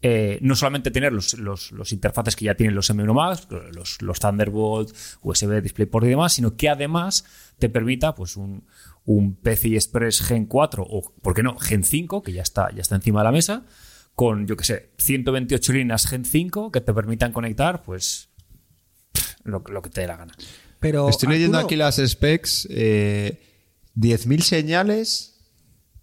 eh, 0.04 0.40
no 0.42 0.56
solamente 0.56 0.90
tener 0.90 1.12
los, 1.14 1.34
los- 1.38 1.72
los 1.72 1.92
interfaces 1.92 2.36
que 2.36 2.46
ya 2.46 2.56
tienen 2.56 2.76
los 2.76 2.90
M1 2.90 3.14
Max, 3.14 3.48
los, 3.72 4.02
los 4.02 4.20
Thunderbolt, 4.20 4.96
USB, 5.22 5.62
DisplayPort 5.62 6.06
y 6.06 6.10
demás, 6.10 6.34
sino 6.34 6.56
que 6.56 6.70
además 6.70 7.24
te 7.60 7.70
permita 7.70 8.16
pues 8.16 8.36
un, 8.38 8.66
un 9.06 9.36
PCI 9.36 9.76
Express 9.76 10.22
Gen 10.22 10.46
4 10.46 10.84
o, 10.88 11.14
¿por 11.22 11.34
qué 11.34 11.44
no?, 11.44 11.58
Gen 11.58 11.84
5, 11.84 12.22
que 12.24 12.34
ya 12.34 12.42
está, 12.44 12.70
ya 12.74 12.82
está 12.82 12.96
encima 12.96 13.22
de 13.22 13.24
la 13.26 13.32
mesa, 13.32 13.66
con, 14.16 14.46
yo 14.48 14.56
qué 14.58 14.64
sé, 14.64 14.92
128 14.98 15.74
líneas 15.74 16.06
Gen 16.08 16.26
5 16.26 16.72
que 16.72 16.82
te 16.82 16.94
permitan 16.94 17.32
conectar, 17.34 17.82
pues, 17.84 18.30
lo, 19.44 19.64
lo 19.70 19.82
que 19.82 19.90
te 19.90 20.02
dé 20.02 20.08
la 20.08 20.18
gana. 20.18 20.34
Pero 20.80 21.10
Estoy 21.10 21.30
leyendo 21.30 21.58
Arturo, 21.58 21.68
aquí 21.68 21.76
las 21.76 21.96
specs. 21.98 22.68
eh, 22.72 23.42
10.000 23.96 24.42
señales 24.42 25.40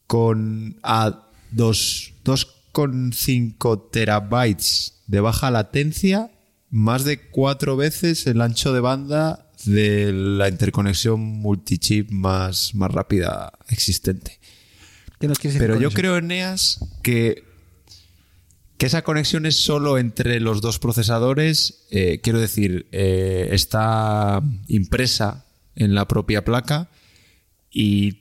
con 0.07 0.79
a 0.83 1.31
dos- 1.51 2.13
2,5 2.25 3.91
terabytes 3.91 5.03
de 5.07 5.21
baja 5.21 5.51
latencia, 5.51 6.31
más 6.71 7.05
de 7.05 7.31
cuatro 7.31 7.77
veces 7.77 8.27
el 8.27 8.41
ancho 8.43 8.73
de 8.73 8.81
banda 8.81 9.48
de 9.65 10.13
la 10.13 10.49
interconexión 10.49 11.21
multichip 11.21 12.11
más, 12.11 12.75
más 12.75 12.91
rápida 12.91 13.53
existente. 13.69 14.39
¿qué 15.21 15.27
nos 15.29 15.39
quieres 15.39 15.55
decir 15.55 15.67
Pero 15.67 15.81
yo 15.81 15.89
eso? 15.89 15.97
creo, 15.97 16.17
Eneas, 16.17 16.79
que, 17.03 17.45
que 18.77 18.87
esa 18.87 19.03
conexión 19.03 19.47
es 19.47 19.57
solo 19.57 19.99
entre 19.99 20.41
los 20.41 20.61
dos 20.61 20.79
procesadores. 20.79 21.87
Eh, 21.91 22.21
quiero 22.23 22.41
decir, 22.41 22.87
eh, 22.93 23.49
está 23.53 24.43
impresa 24.69 25.45
en 25.75 25.95
la 25.95 26.07
propia 26.07 26.45
placa 26.45 26.89
y 27.71 28.13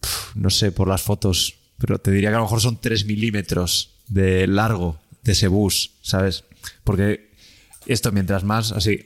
pf, 0.00 0.32
no 0.34 0.50
sé 0.50 0.72
por 0.72 0.88
las 0.88 1.02
fotos, 1.02 1.56
pero 1.78 1.98
te 1.98 2.10
diría 2.10 2.30
que 2.30 2.36
a 2.36 2.38
lo 2.38 2.44
mejor 2.44 2.60
son 2.60 2.80
3 2.80 3.04
milímetros 3.06 3.94
de 4.08 4.46
largo 4.46 5.00
de 5.22 5.32
ese 5.32 5.48
bus, 5.48 5.92
¿sabes? 6.02 6.44
Porque 6.84 7.30
esto 7.86 8.12
mientras 8.12 8.44
más, 8.44 8.72
así, 8.72 9.02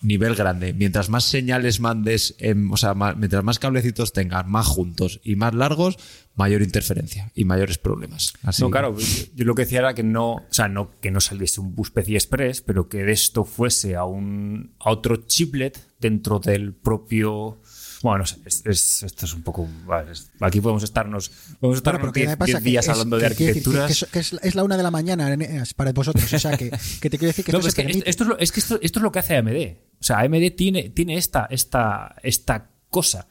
nivel 0.00 0.34
grande, 0.34 0.72
mientras 0.72 1.08
más 1.08 1.24
señales 1.24 1.80
mandes, 1.80 2.34
en- 2.38 2.70
o 2.72 2.76
sea, 2.76 2.94
ma- 2.94 3.14
mientras 3.14 3.42
más 3.42 3.58
cablecitos 3.58 4.12
tengas, 4.12 4.46
más 4.46 4.66
juntos 4.66 5.20
y 5.24 5.34
más 5.36 5.54
largos, 5.54 5.96
mayor 6.36 6.62
interferencia 6.62 7.32
y 7.34 7.44
mayores 7.44 7.78
problemas. 7.78 8.32
Así 8.42 8.62
No, 8.62 8.68
que- 8.68 8.72
claro, 8.72 8.96
yo, 8.98 9.06
yo 9.34 9.44
lo 9.44 9.54
que 9.56 9.62
decía 9.62 9.80
era 9.80 9.94
que 9.94 10.04
no, 10.04 10.34
o 10.34 10.46
sea, 10.50 10.68
no 10.68 10.90
que 11.00 11.10
no 11.10 11.20
saliese 11.20 11.60
un 11.60 11.74
bus 11.74 11.90
PCI 11.90 12.14
Express, 12.14 12.60
pero 12.62 12.88
que 12.88 12.98
de 13.04 13.12
esto 13.12 13.44
fuese 13.44 13.96
a 13.96 14.04
un 14.04 14.72
a 14.78 14.90
otro 14.90 15.16
chiplet 15.26 15.78
dentro 15.98 16.38
del 16.38 16.74
propio 16.74 17.60
bueno, 18.00 18.18
no 18.18 18.26
sé, 18.26 18.36
es, 18.44 18.62
es- 18.64 19.02
esto 19.02 19.26
es 19.26 19.34
un 19.34 19.42
poco. 19.42 19.68
vale, 19.84 20.12
es- 20.12 20.30
aquí 20.40 20.60
podemos 20.60 20.84
estarnos, 20.84 21.30
podemos 21.30 21.58
Bueno, 21.60 21.74
estarnos 21.74 22.00
pero 22.02 22.12
que 22.12 22.20
me 22.20 22.26
10 22.26 22.36
pasa 22.36 22.46
10 22.52 22.62
que 22.62 22.70
días 22.70 22.84
es- 22.84 22.90
hablando 22.90 23.18
de 23.18 23.28
que 23.30 23.34
quiere 23.34 23.54
decir 23.54 23.62
que- 23.72 23.78
arquitecturas. 23.80 24.08
Que, 24.12 24.18
es, 24.20 24.30
que 24.30 24.36
es- 24.36 24.44
es 24.44 24.54
la 24.54 24.62
una 24.62 24.76
de 24.76 24.82
la 24.84 24.92
mañana 24.92 25.36
para 25.74 25.90
vosotros. 25.92 26.32
O 26.32 26.38
sea, 26.38 26.56
que, 26.56 26.70
que 26.70 27.10
te 27.10 27.18
quiero 27.18 27.26
decir 27.30 27.44
que 27.44 27.50
No, 27.50 27.58
esto 27.58 27.66
es 27.68 27.74
se 27.74 27.82
que 27.82 27.86
permite. 27.88 28.08
esto, 28.08 28.22
es 28.22 28.28
lo, 28.28 28.38
es 28.38 28.52
que 28.52 28.60
esto, 28.60 28.78
esto 28.80 28.98
es 29.00 29.02
lo 29.02 29.10
que 29.10 29.18
hace 29.18 29.36
AMD. 29.36 29.76
O 30.00 30.04
sea, 30.04 30.20
AMD 30.20 30.52
tiene, 30.56 30.90
tiene 30.90 31.16
esta, 31.16 31.46
esta, 31.50 32.16
esta 32.22 32.70
cosa 32.90 33.28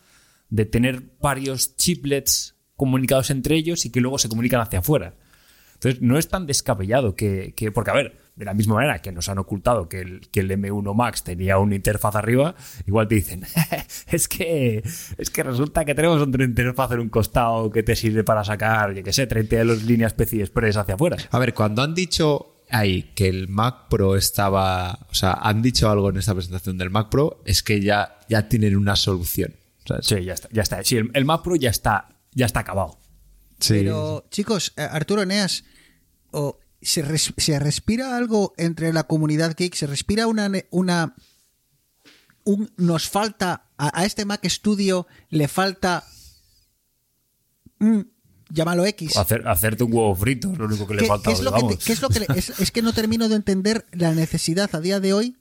de 0.50 0.66
tener 0.66 1.02
varios 1.22 1.76
chiplets 1.78 2.56
comunicados 2.76 3.30
entre 3.32 3.56
ellos 3.56 3.86
y 3.86 3.90
que 3.92 4.02
luego 4.02 4.18
se 4.18 4.30
comunican 4.30 4.62
hacia 4.62 4.80
afuera. 4.80 5.14
Entonces, 5.74 6.02
no 6.02 6.18
es 6.18 6.28
tan 6.28 6.48
descabellado 6.48 7.16
que, 7.16 7.54
que- 7.56 7.72
Porque, 7.72 7.92
a 7.92 7.94
ver, 7.94 8.18
de 8.36 8.46
la 8.46 8.54
misma 8.54 8.76
manera 8.76 9.00
que 9.00 9.12
nos 9.12 9.30
han 9.30 9.38
ocultado 9.38 9.88
que 9.90 10.00
el, 10.02 10.28
que 10.32 10.40
el 10.42 10.50
M1 10.52 10.94
Max 10.96 11.24
tenía 11.24 11.58
una 11.60 11.76
interfaz 11.76 12.16
arriba, 12.16 12.56
igual 12.88 13.08
te 13.08 13.16
dicen, 13.16 13.44
es 14.12 14.28
que 14.28 14.84
es 15.18 15.30
que 15.30 15.44
resulta 15.44 15.86
que 15.86 15.94
tenemos 15.96 16.22
otra 16.22 16.44
interfaz 16.44 16.92
en 16.94 17.00
un 17.02 17.10
costado 17.10 17.70
que 17.72 17.84
te 17.84 17.96
sirve 17.96 18.24
para 18.24 18.44
sacar, 18.44 18.94
yo 18.94 19.04
qué 19.04 19.14
sé, 19.14 19.28
32 19.28 19.84
líneas 19.84 20.14
PCI 20.14 20.42
Express 20.42 20.78
hacia 20.78 20.96
afuera. 20.96 21.18
A 21.32 21.40
ver, 21.40 21.54
cuando 21.54 21.82
han 21.84 21.94
dicho 21.94 22.57
ahí 22.70 23.14
que 23.16 23.28
el 23.30 23.48
Mac 23.48 23.88
Pro 23.90 24.16
estaba, 24.16 25.08
o 25.10 25.14
sea, 25.14 25.34
han 25.34 25.62
dicho 25.62 25.90
algo 25.90 26.10
en 26.10 26.18
esta 26.18 26.34
presentación 26.34 26.78
del 26.78 26.90
Mac 26.90 27.10
Pro, 27.10 27.42
es 27.46 27.64
que 27.64 27.82
ya, 27.82 28.20
ya 28.30 28.50
tienen 28.50 28.76
una 28.76 28.96
solución. 28.96 29.56
¿sabes? 29.86 30.06
Sí, 30.06 30.24
ya 30.24 30.34
está. 30.34 30.50
Ya 30.52 30.62
está. 30.64 30.84
Sí, 30.84 30.98
el, 30.98 31.12
el 31.14 31.26
Mac 31.26 31.44
Pro 31.44 31.56
ya 31.56 31.70
está, 31.70 32.10
ya 32.34 32.46
está 32.46 32.60
acabado. 32.62 33.00
Sí. 33.60 33.74
Pero, 33.76 34.26
chicos, 34.30 34.74
eh, 34.78 34.82
Arturo 34.82 35.22
Eneas, 35.22 35.64
o 36.32 36.60
¿se, 36.82 37.02
res- 37.02 37.34
se 37.38 37.58
respira 37.60 38.16
algo 38.18 38.54
entre 38.58 38.92
la 38.94 39.04
comunidad 39.06 39.56
geek? 39.58 39.74
¿Se 39.76 39.88
respira 39.88 40.28
una. 40.28 40.50
ne- 40.50 40.68
una 40.72 41.16
un, 42.44 42.72
nos 42.78 43.08
falta. 43.10 43.64
A, 43.78 44.02
a 44.02 44.06
este 44.06 44.26
Mac 44.26 44.46
Studio 44.48 45.08
le 45.30 45.48
falta. 45.48 46.04
un 47.80 48.12
llámalo 48.50 48.86
X. 48.86 49.18
Hacer, 49.18 49.48
hacerte 49.48 49.84
un 49.84 49.94
huevo 49.94 50.16
frito 50.16 50.52
es 50.52 50.58
lo 50.58 50.66
único 50.66 50.88
que 50.88 50.94
le 50.96 51.02
¿Qué, 51.02 51.08
falta. 51.08 51.32
es 51.32 51.38
que, 51.40 51.44
es 51.94 52.00
es, 52.36 52.60
es 52.60 52.84
no 52.84 52.94
termino 52.94 53.28
de 53.30 53.36
entender 53.36 53.86
la 53.92 54.14
necesidad 54.14 54.70
a 54.74 54.80
día 54.82 55.00
de 55.00 55.14
hoy 55.14 55.36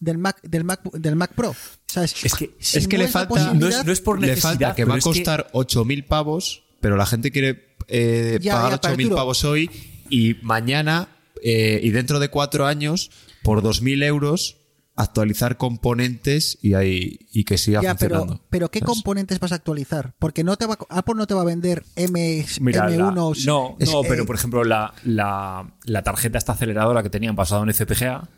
del 0.00 0.18
Mac 0.18 0.40
del 0.42 0.64
Mac 0.64 0.82
del 0.92 1.16
Mac 1.16 1.32
Pro. 1.34 1.54
¿Sabes? 1.86 2.14
Es 2.24 2.34
que- 2.34 2.54
Si 2.58 2.78
es 2.78 2.88
que 2.88 2.96
no 2.98 3.04
le 3.04 3.08
falta- 3.08 3.54
no 3.54 3.68
es- 3.68 3.84
no 3.84 3.92
es 3.92 4.00
por 4.00 4.20
le 4.20 4.26
necesidad, 4.28 4.50
falta 4.50 4.74
que 4.74 4.84
va 4.84 4.94
a 4.94 4.98
es 4.98 5.04
que- 5.04 5.10
costar 5.10 5.48
8.000 5.52 6.04
pavos, 6.06 6.64
pero 6.80 6.96
la 6.96 7.06
gente 7.06 7.30
quiere 7.30 7.74
eh, 7.88 8.38
Ya, 8.40 8.54
pagar 8.54 8.70
ya, 8.72 8.80
pero 8.80 8.94
8.000 8.94 9.06
Arturo- 9.06 9.16
pavos 9.16 9.44
hoy 9.44 9.70
y 10.10 10.36
mañana 10.42 11.08
eh, 11.42 11.80
y 11.82 11.90
dentro 11.90 12.18
de 12.20 12.28
cuatro 12.30 12.66
años, 12.66 13.10
por 13.42 13.60
2.000 13.62 14.02
euros, 14.02 14.56
actualizar 14.96 15.56
componentes 15.56 16.58
y, 16.62 16.74
ahí, 16.74 17.18
y 17.32 17.44
que 17.44 17.58
siga 17.58 17.82
Ya, 17.82 17.90
funcionando. 17.96 18.40
pero 18.48 18.70
¿qué 18.70 18.78
¿sabes? 18.78 18.94
componentes 18.94 19.40
vas 19.40 19.50
a 19.52 19.56
actualizar? 19.56 20.14
Porque 20.18 20.44
no 20.44 20.56
te 20.56 20.66
va, 20.66 20.74
a- 20.88 20.98
Apple 20.98 21.14
no 21.16 21.26
te 21.26 21.34
va 21.34 21.42
a 21.42 21.44
vender 21.44 21.82
M, 21.96 22.44
Mira, 22.60 22.88
la- 22.88 22.96
M1. 23.10 23.14
no, 23.44 23.76
es- 23.80 23.90
no, 23.92 24.02
pero 24.08 24.24
por 24.24 24.36
ejemplo, 24.36 24.62
la, 24.62 24.94
la, 25.04 25.74
la 25.84 26.02
tarjeta 26.02 26.38
esta 26.38 26.52
aceleradora 26.52 27.02
que 27.02 27.10
tenían 27.10 27.34
basada 27.34 27.62
en 27.64 27.70
FPGA, 27.74 28.28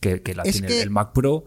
que, 0.00 0.22
que 0.22 0.34
la 0.34 0.44
tiene 0.44 0.66
que- 0.66 0.80
el 0.82 0.90
Mac 0.90 1.12
Pro, 1.12 1.44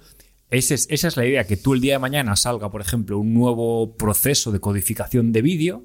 ese 0.52 0.76
es- 0.76 0.86
esa 0.92 1.08
es 1.08 1.18
la 1.18 1.26
idea, 1.26 1.46
que 1.48 1.58
tú 1.58 1.74
el 1.74 1.82
día 1.82 1.94
de 1.94 2.00
mañana 2.00 2.36
salga, 2.36 2.70
por 2.70 2.82
ejemplo, 2.82 3.18
un 3.18 3.34
nuevo 3.34 3.96
proceso 3.98 4.52
de 4.52 4.60
codificación 4.60 5.32
de 5.32 5.42
vídeo, 5.42 5.84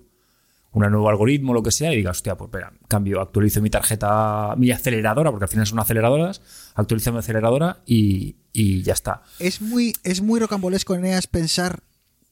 un 0.73 0.83
nuevo 0.91 1.09
algoritmo, 1.09 1.55
lo 1.55 1.63
que 1.63 1.71
sea, 1.71 1.93
y 1.93 1.97
digas, 1.97 2.19
hostia, 2.19 2.37
pues 2.37 2.49
espera, 2.49 2.73
cambio, 2.89 3.21
actualizo 3.21 3.61
mi 3.63 3.71
tarjeta, 3.71 4.55
mi 4.57 4.71
aceleradora, 4.71 5.31
porque 5.31 5.45
al 5.45 5.49
final 5.49 5.67
son 5.67 5.79
aceleradoras, 5.79 6.43
actualizo 6.75 7.11
mi 7.13 7.19
aceleradora 7.19 7.83
y, 7.87 8.37
y 8.53 8.83
ya 8.83 8.93
está. 8.93 9.23
es 9.39 9.61
muy, 9.61 9.95
es 10.05 10.21
muy 10.21 10.39
rocambolesco, 10.41 10.95
Eneas, 10.95 11.27
pensar 11.27 11.83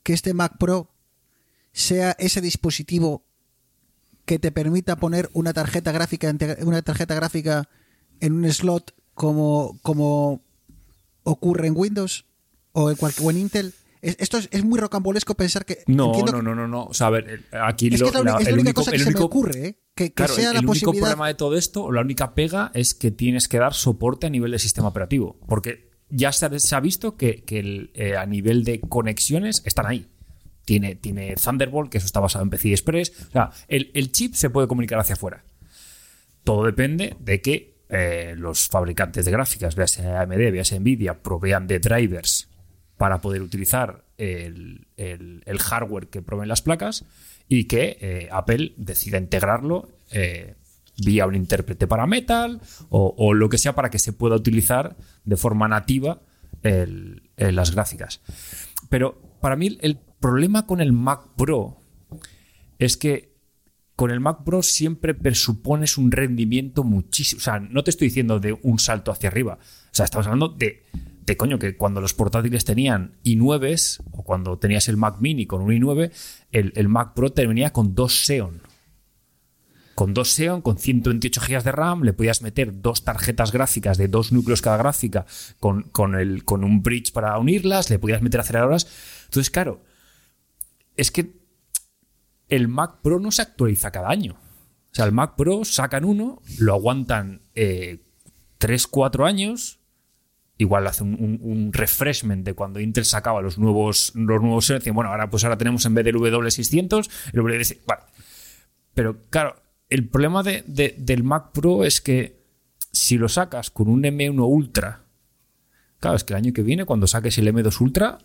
que 0.02 0.12
este 0.12 0.34
Mac 0.34 0.58
Pro 0.58 0.90
sea 1.72 2.14
ese 2.18 2.40
dispositivo 2.40 3.24
que 4.24 4.38
te 4.38 4.52
permita 4.52 4.96
poner 4.96 5.30
una 5.32 5.52
tarjeta 5.52 5.92
gráfica, 5.92 6.32
una 6.60 6.82
tarjeta 6.82 7.14
gráfica 7.14 7.68
en 8.20 8.32
un 8.34 8.52
slot 8.52 8.94
como, 9.14 9.78
como 9.82 10.42
ocurre 11.22 11.68
en 11.68 11.74
Windows 11.76 12.24
o 12.72 12.90
en, 12.90 12.96
cual- 12.96 13.14
o 13.22 13.30
en 13.30 13.38
Intel. 13.38 13.72
Es- 14.06 14.16
esto 14.20 14.38
es, 14.38 14.48
es 14.52 14.64
muy 14.64 14.78
rocambolesco 14.78 15.34
pensar 15.34 15.64
que. 15.64 15.78
No, 15.86 16.12
no, 16.24 16.42
no, 16.42 16.54
no, 16.54 16.66
no. 16.68 16.84
O 16.84 16.94
sea, 16.94 17.08
a 17.08 17.10
ver, 17.10 17.44
aquí 17.62 17.88
Es 17.88 17.94
que 17.94 17.98
lo- 17.98 18.06
es 18.08 18.14
la, 18.14 18.20
uni- 18.20 18.30
la- 18.30 18.38
es 18.38 18.44
la 18.44 18.48
el 18.50 18.54
única 18.54 18.68
único- 18.70 18.80
cosa 18.80 18.90
que 18.90 18.96
el 18.96 19.02
se 19.02 19.08
me 19.10 19.14
único- 19.16 19.24
ocurre, 19.26 19.66
¿eh? 19.66 19.78
que, 19.94 20.04
que 20.08 20.12
Claro, 20.14 20.34
sea 20.34 20.48
el 20.48 20.54
la 20.54 20.60
único 20.60 20.72
posibilidad. 20.72 21.00
problema 21.08 21.28
de 21.28 21.34
todo 21.34 21.56
esto, 21.56 21.84
o 21.84 21.92
la 21.92 22.00
única 22.02 22.34
pega, 22.34 22.70
es 22.74 22.94
que 22.94 23.10
tienes 23.10 23.48
que 23.48 23.58
dar 23.58 23.74
soporte 23.74 24.26
a 24.26 24.30
nivel 24.30 24.50
de 24.52 24.58
sistema 24.58 24.88
operativo. 24.88 25.38
Porque 25.48 25.90
ya 26.10 26.32
se 26.32 26.46
ha, 26.46 26.58
se 26.58 26.74
ha 26.76 26.80
visto 26.80 27.16
que, 27.16 27.42
que 27.44 27.58
el, 27.58 27.90
eh, 27.94 28.16
a 28.16 28.26
nivel 28.26 28.62
de 28.64 28.80
conexiones 28.80 29.62
están 29.64 29.86
ahí. 29.86 30.06
Tiene, 30.64 30.96
tiene 30.96 31.34
Thunderbolt, 31.36 31.90
que 31.90 31.98
eso 31.98 32.06
está 32.06 32.20
basado 32.20 32.42
en 32.44 32.50
PCI 32.50 32.72
Express. 32.72 33.12
O 33.28 33.30
sea, 33.32 33.50
el, 33.68 33.90
el 33.94 34.12
chip 34.12 34.34
se 34.34 34.50
puede 34.50 34.66
comunicar 34.68 34.98
hacia 34.98 35.14
afuera. 35.14 35.44
Todo 36.44 36.64
depende 36.64 37.16
de 37.20 37.40
que 37.40 37.76
eh, 37.88 38.34
los 38.36 38.68
fabricantes 38.68 39.24
de 39.24 39.30
gráficas, 39.30 39.74
véase 39.76 40.06
AMD, 40.06 40.50
véase 40.50 40.78
Nvidia, 40.80 41.22
provean 41.22 41.66
de 41.66 41.78
drivers 41.78 42.45
para 42.96 43.20
poder 43.20 43.42
utilizar 43.42 44.04
el, 44.18 44.86
hardware 45.58 46.08
que 46.08 46.22
proveen 46.22 46.48
las 46.48 46.62
placas 46.62 47.04
y 47.48 47.64
que 47.64 47.98
eh, 48.00 48.28
Apple 48.32 48.74
decida 48.76 49.18
integrarlo 49.18 49.88
eh, 50.10 50.54
vía 50.98 51.26
un 51.26 51.34
intérprete 51.34 51.86
para 51.86 52.06
Metal 52.06 52.60
o, 52.88 53.34
lo 53.34 53.48
que 53.48 53.58
sea 53.58 53.74
para 53.74 53.90
que 53.90 53.98
se 53.98 54.12
pueda 54.12 54.36
utilizar 54.36 54.96
de 55.24 55.36
forma 55.36 55.68
nativa 55.68 56.20
las 57.36 57.70
gráficas. 57.70 58.22
Pero 58.88 59.20
para 59.40 59.56
mí 59.56 59.78
el 59.82 59.98
problema 60.20 60.66
con 60.66 60.80
el 60.80 60.92
Mac 60.92 61.20
Pro 61.36 61.76
es 62.78 62.96
que 62.96 63.36
con 63.94 64.10
el 64.10 64.20
Mac 64.20 64.44
Pro 64.44 64.62
siempre 64.62 65.14
presupones 65.14 65.96
un 65.96 66.12
rendimiento 66.12 66.84
muchísimo. 66.84 67.38
O 67.38 67.42
sea, 67.42 67.58
no 67.58 67.82
te 67.82 67.90
estoy 67.90 68.08
diciendo 68.08 68.38
de 68.38 68.52
un 68.52 68.78
salto 68.78 69.10
hacia 69.10 69.28
arriba. 69.28 69.58
O 69.60 69.94
sea, 69.94 70.04
estamos 70.04 70.26
hablando 70.26 70.48
de, 70.48 70.84
de 71.26 71.36
coño, 71.36 71.58
que 71.58 71.76
cuando 71.76 72.00
los 72.00 72.14
portátiles 72.14 72.64
tenían 72.64 73.18
i9s, 73.24 74.00
o 74.12 74.22
cuando 74.22 74.58
tenías 74.58 74.88
el 74.88 74.96
Mac 74.96 75.16
Mini 75.20 75.46
con 75.46 75.60
un 75.60 75.70
i9, 75.70 76.12
el, 76.52 76.88
Mac 76.88 77.14
Pro 77.14 77.32
te 77.32 77.46
venía 77.46 77.72
con 77.72 77.94
dos 77.94 78.24
Xeon. 78.24 78.62
Con 79.96 80.14
dos 80.14 80.32
Xeon, 80.34 80.62
con 80.62 80.78
128 80.78 81.40
GB 81.40 81.62
de 81.64 81.72
RAM, 81.72 82.02
le 82.04 82.12
podías 82.12 82.42
meter 82.42 82.80
dos 82.80 83.02
tarjetas 83.02 83.50
gráficas 83.50 83.98
de 83.98 84.06
dos 84.06 84.30
núcleos 84.30 84.62
cada 84.62 84.76
gráfica 84.76 85.26
con, 85.58 85.82
con, 85.84 86.14
el, 86.14 86.44
con 86.44 86.62
un 86.62 86.82
bridge 86.82 87.12
para 87.12 87.36
unirlas, 87.38 87.90
le 87.90 87.98
podías 87.98 88.22
meter 88.22 88.40
aceleradoras. 88.40 88.86
Entonces, 89.24 89.50
claro, 89.50 89.82
es 90.96 91.10
que 91.10 91.40
el 92.48 92.68
Mac 92.68 93.00
Pro 93.02 93.18
no 93.18 93.32
se 93.32 93.42
actualiza 93.42 93.90
cada 93.90 94.10
año. 94.10 94.34
O 94.34 94.94
sea, 94.96 95.06
el 95.06 95.12
Mac 95.12 95.34
Pro 95.36 95.64
sacan 95.64 96.04
uno, 96.04 96.40
lo 96.58 96.72
aguantan 96.72 97.42
3, 98.58 98.86
4 98.86 99.26
años, 99.26 99.80
igual 100.58 100.86
hace 100.86 101.02
un, 101.04 101.14
un- 101.14 101.38
un 101.42 101.72
refreshment 101.72 102.44
de 102.44 102.54
cuando 102.54 102.80
Intel 102.80 103.04
sacaba 103.04 103.42
los 103.42 103.58
nuevos, 103.58 104.12
los 104.14 104.40
nuevos 104.40 104.72
bueno, 104.92 105.10
ahora 105.10 105.28
pues 105.30 105.44
ahora 105.44 105.58
tenemos 105.58 105.84
en 105.84 105.94
vez 105.94 106.04
del 106.04 106.16
W600, 106.16 107.08
el 107.32 107.40
W600. 107.40 107.78
Vale. 107.86 108.02
Pero 108.94 109.18
claro, 109.30 109.56
el 109.90 110.08
problema 110.08 110.42
de- 110.42 110.64
de- 110.66 110.94
del 110.98 111.22
Mac 111.24 111.52
Pro 111.52 111.84
es 111.84 112.00
que 112.00 112.44
si 112.92 113.18
lo 113.18 113.28
sacas 113.28 113.70
con 113.70 113.88
un 113.88 114.02
M1 114.04 114.46
Ultra, 114.48 115.04
claro, 116.00 116.16
es 116.16 116.24
que 116.24 116.32
el 116.32 116.38
año 116.38 116.52
que 116.52 116.62
viene, 116.62 116.84
cuando 116.86 117.06
saques 117.06 117.36
el 117.38 117.48
M2 117.48 117.80
Ultra, 117.80 118.18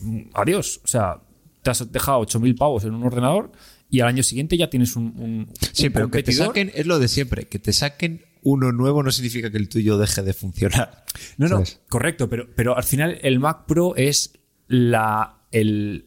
mm, 0.00 0.20
adiós. 0.34 0.80
O 0.84 0.88
sea, 0.88 1.20
te 1.62 1.70
has 1.70 1.90
dejado 1.92 2.20
8.000 2.20 2.56
pavos 2.56 2.84
en 2.84 2.94
un 2.94 3.04
ordenador 3.04 3.52
y 3.90 4.00
al 4.00 4.08
año 4.08 4.22
siguiente 4.22 4.56
ya 4.56 4.68
tienes 4.70 4.96
un, 4.96 5.04
un- 5.18 5.52
Sí, 5.72 5.90
pero 5.90 6.10
que 6.10 6.22
te 6.22 6.32
saquen, 6.32 6.72
es 6.74 6.86
lo 6.86 6.98
de 6.98 7.06
siempre, 7.08 7.46
que 7.46 7.58
te 7.60 7.72
saquen 7.72 8.24
uno 8.50 8.72
nuevo 8.72 9.02
no 9.02 9.10
significa 9.10 9.50
que 9.50 9.58
el 9.58 9.68
tuyo 9.68 9.98
deje 9.98 10.22
de 10.22 10.32
funcionar. 10.34 11.04
No, 11.36 11.48
no, 11.48 11.62
correcto, 11.88 12.28
pero, 12.28 12.46
pero 12.54 12.76
al 12.76 12.84
final 12.84 13.18
el 13.22 13.38
Mac 13.40 13.66
Pro 13.66 13.94
es 13.96 14.32
la, 14.68 15.42
el, 15.50 16.06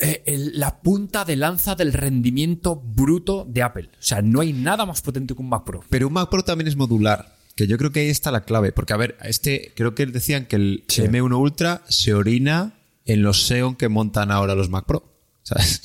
eh, 0.00 0.22
el- 0.26 0.58
la 0.58 0.80
punta 0.80 1.24
de 1.24 1.36
lanza 1.36 1.74
del 1.74 1.92
rendimiento 1.92 2.76
bruto 2.76 3.44
de 3.48 3.62
Apple. 3.62 3.90
O 3.98 4.02
sea, 4.02 4.22
no 4.22 4.40
hay 4.40 4.52
nada 4.52 4.86
más 4.86 5.02
potente 5.02 5.34
que 5.34 5.40
un 5.42 5.48
Mac 5.48 5.64
Pro. 5.64 5.82
Pero 5.88 6.06
un 6.08 6.12
Mac 6.14 6.30
Pro 6.30 6.42
también 6.42 6.68
es 6.68 6.76
modular, 6.76 7.36
que 7.56 7.66
yo 7.66 7.76
creo 7.78 7.90
que 7.90 8.00
ahí 8.00 8.08
está 8.08 8.30
la 8.30 8.44
clave, 8.44 8.72
porque 8.72 8.92
a 8.92 8.96
ver, 8.96 9.16
este 9.22 9.72
creo 9.76 9.94
que 9.94 10.06
decían 10.06 10.46
que 10.46 10.56
el 10.56 10.84
Sí. 10.88 11.02
M1 11.02 11.36
Ultra 11.38 11.82
se 11.88 12.14
orina 12.14 12.74
en 13.04 13.22
los 13.22 13.46
Xeon 13.48 13.74
que 13.76 13.88
montan 13.88 14.30
ahora 14.30 14.54
los 14.54 14.68
Mac 14.70 14.86
Pro. 14.86 15.08
¿sabes? 15.44 15.82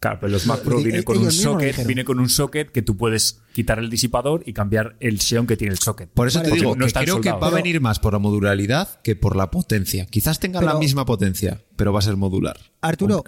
Claro, 0.00 0.18
pero 0.20 0.30
los 0.30 0.46
Mac 0.46 0.60
Pro 0.60 0.74
Ellos 0.74 0.84
vienen 0.84 1.02
con 1.02 1.18
un 1.18 1.32
socket, 1.32 1.84
viene 1.84 2.04
con 2.04 2.20
un 2.20 2.28
socket 2.28 2.70
que 2.70 2.82
tú 2.82 2.96
puedes 2.96 3.40
quitar 3.52 3.80
el 3.80 3.90
disipador 3.90 4.44
y 4.46 4.52
cambiar 4.52 4.96
el 5.00 5.20
Xeon 5.20 5.46
que 5.48 5.56
tiene 5.56 5.72
el 5.72 5.78
socket. 5.80 6.08
Por 6.10 6.28
eso 6.28 6.40
te 6.40 6.52
digo 6.52 6.76
no 6.76 6.82
que 6.84 6.86
están 6.86 7.02
creo 7.02 7.20
que 7.20 7.32
va 7.32 7.48
a 7.48 7.50
venir 7.50 7.80
más 7.80 7.98
por 7.98 8.12
la 8.12 8.20
modularidad 8.20 9.00
que 9.02 9.16
por 9.16 9.34
la 9.34 9.50
potencia. 9.50 10.06
Quizás 10.06 10.38
tenga 10.38 10.62
la 10.62 10.74
misma 10.78 11.04
potencia, 11.04 11.64
pero 11.74 11.92
va 11.92 11.98
a 11.98 12.02
ser 12.02 12.16
modular. 12.16 12.56
Arturo, 12.80 13.24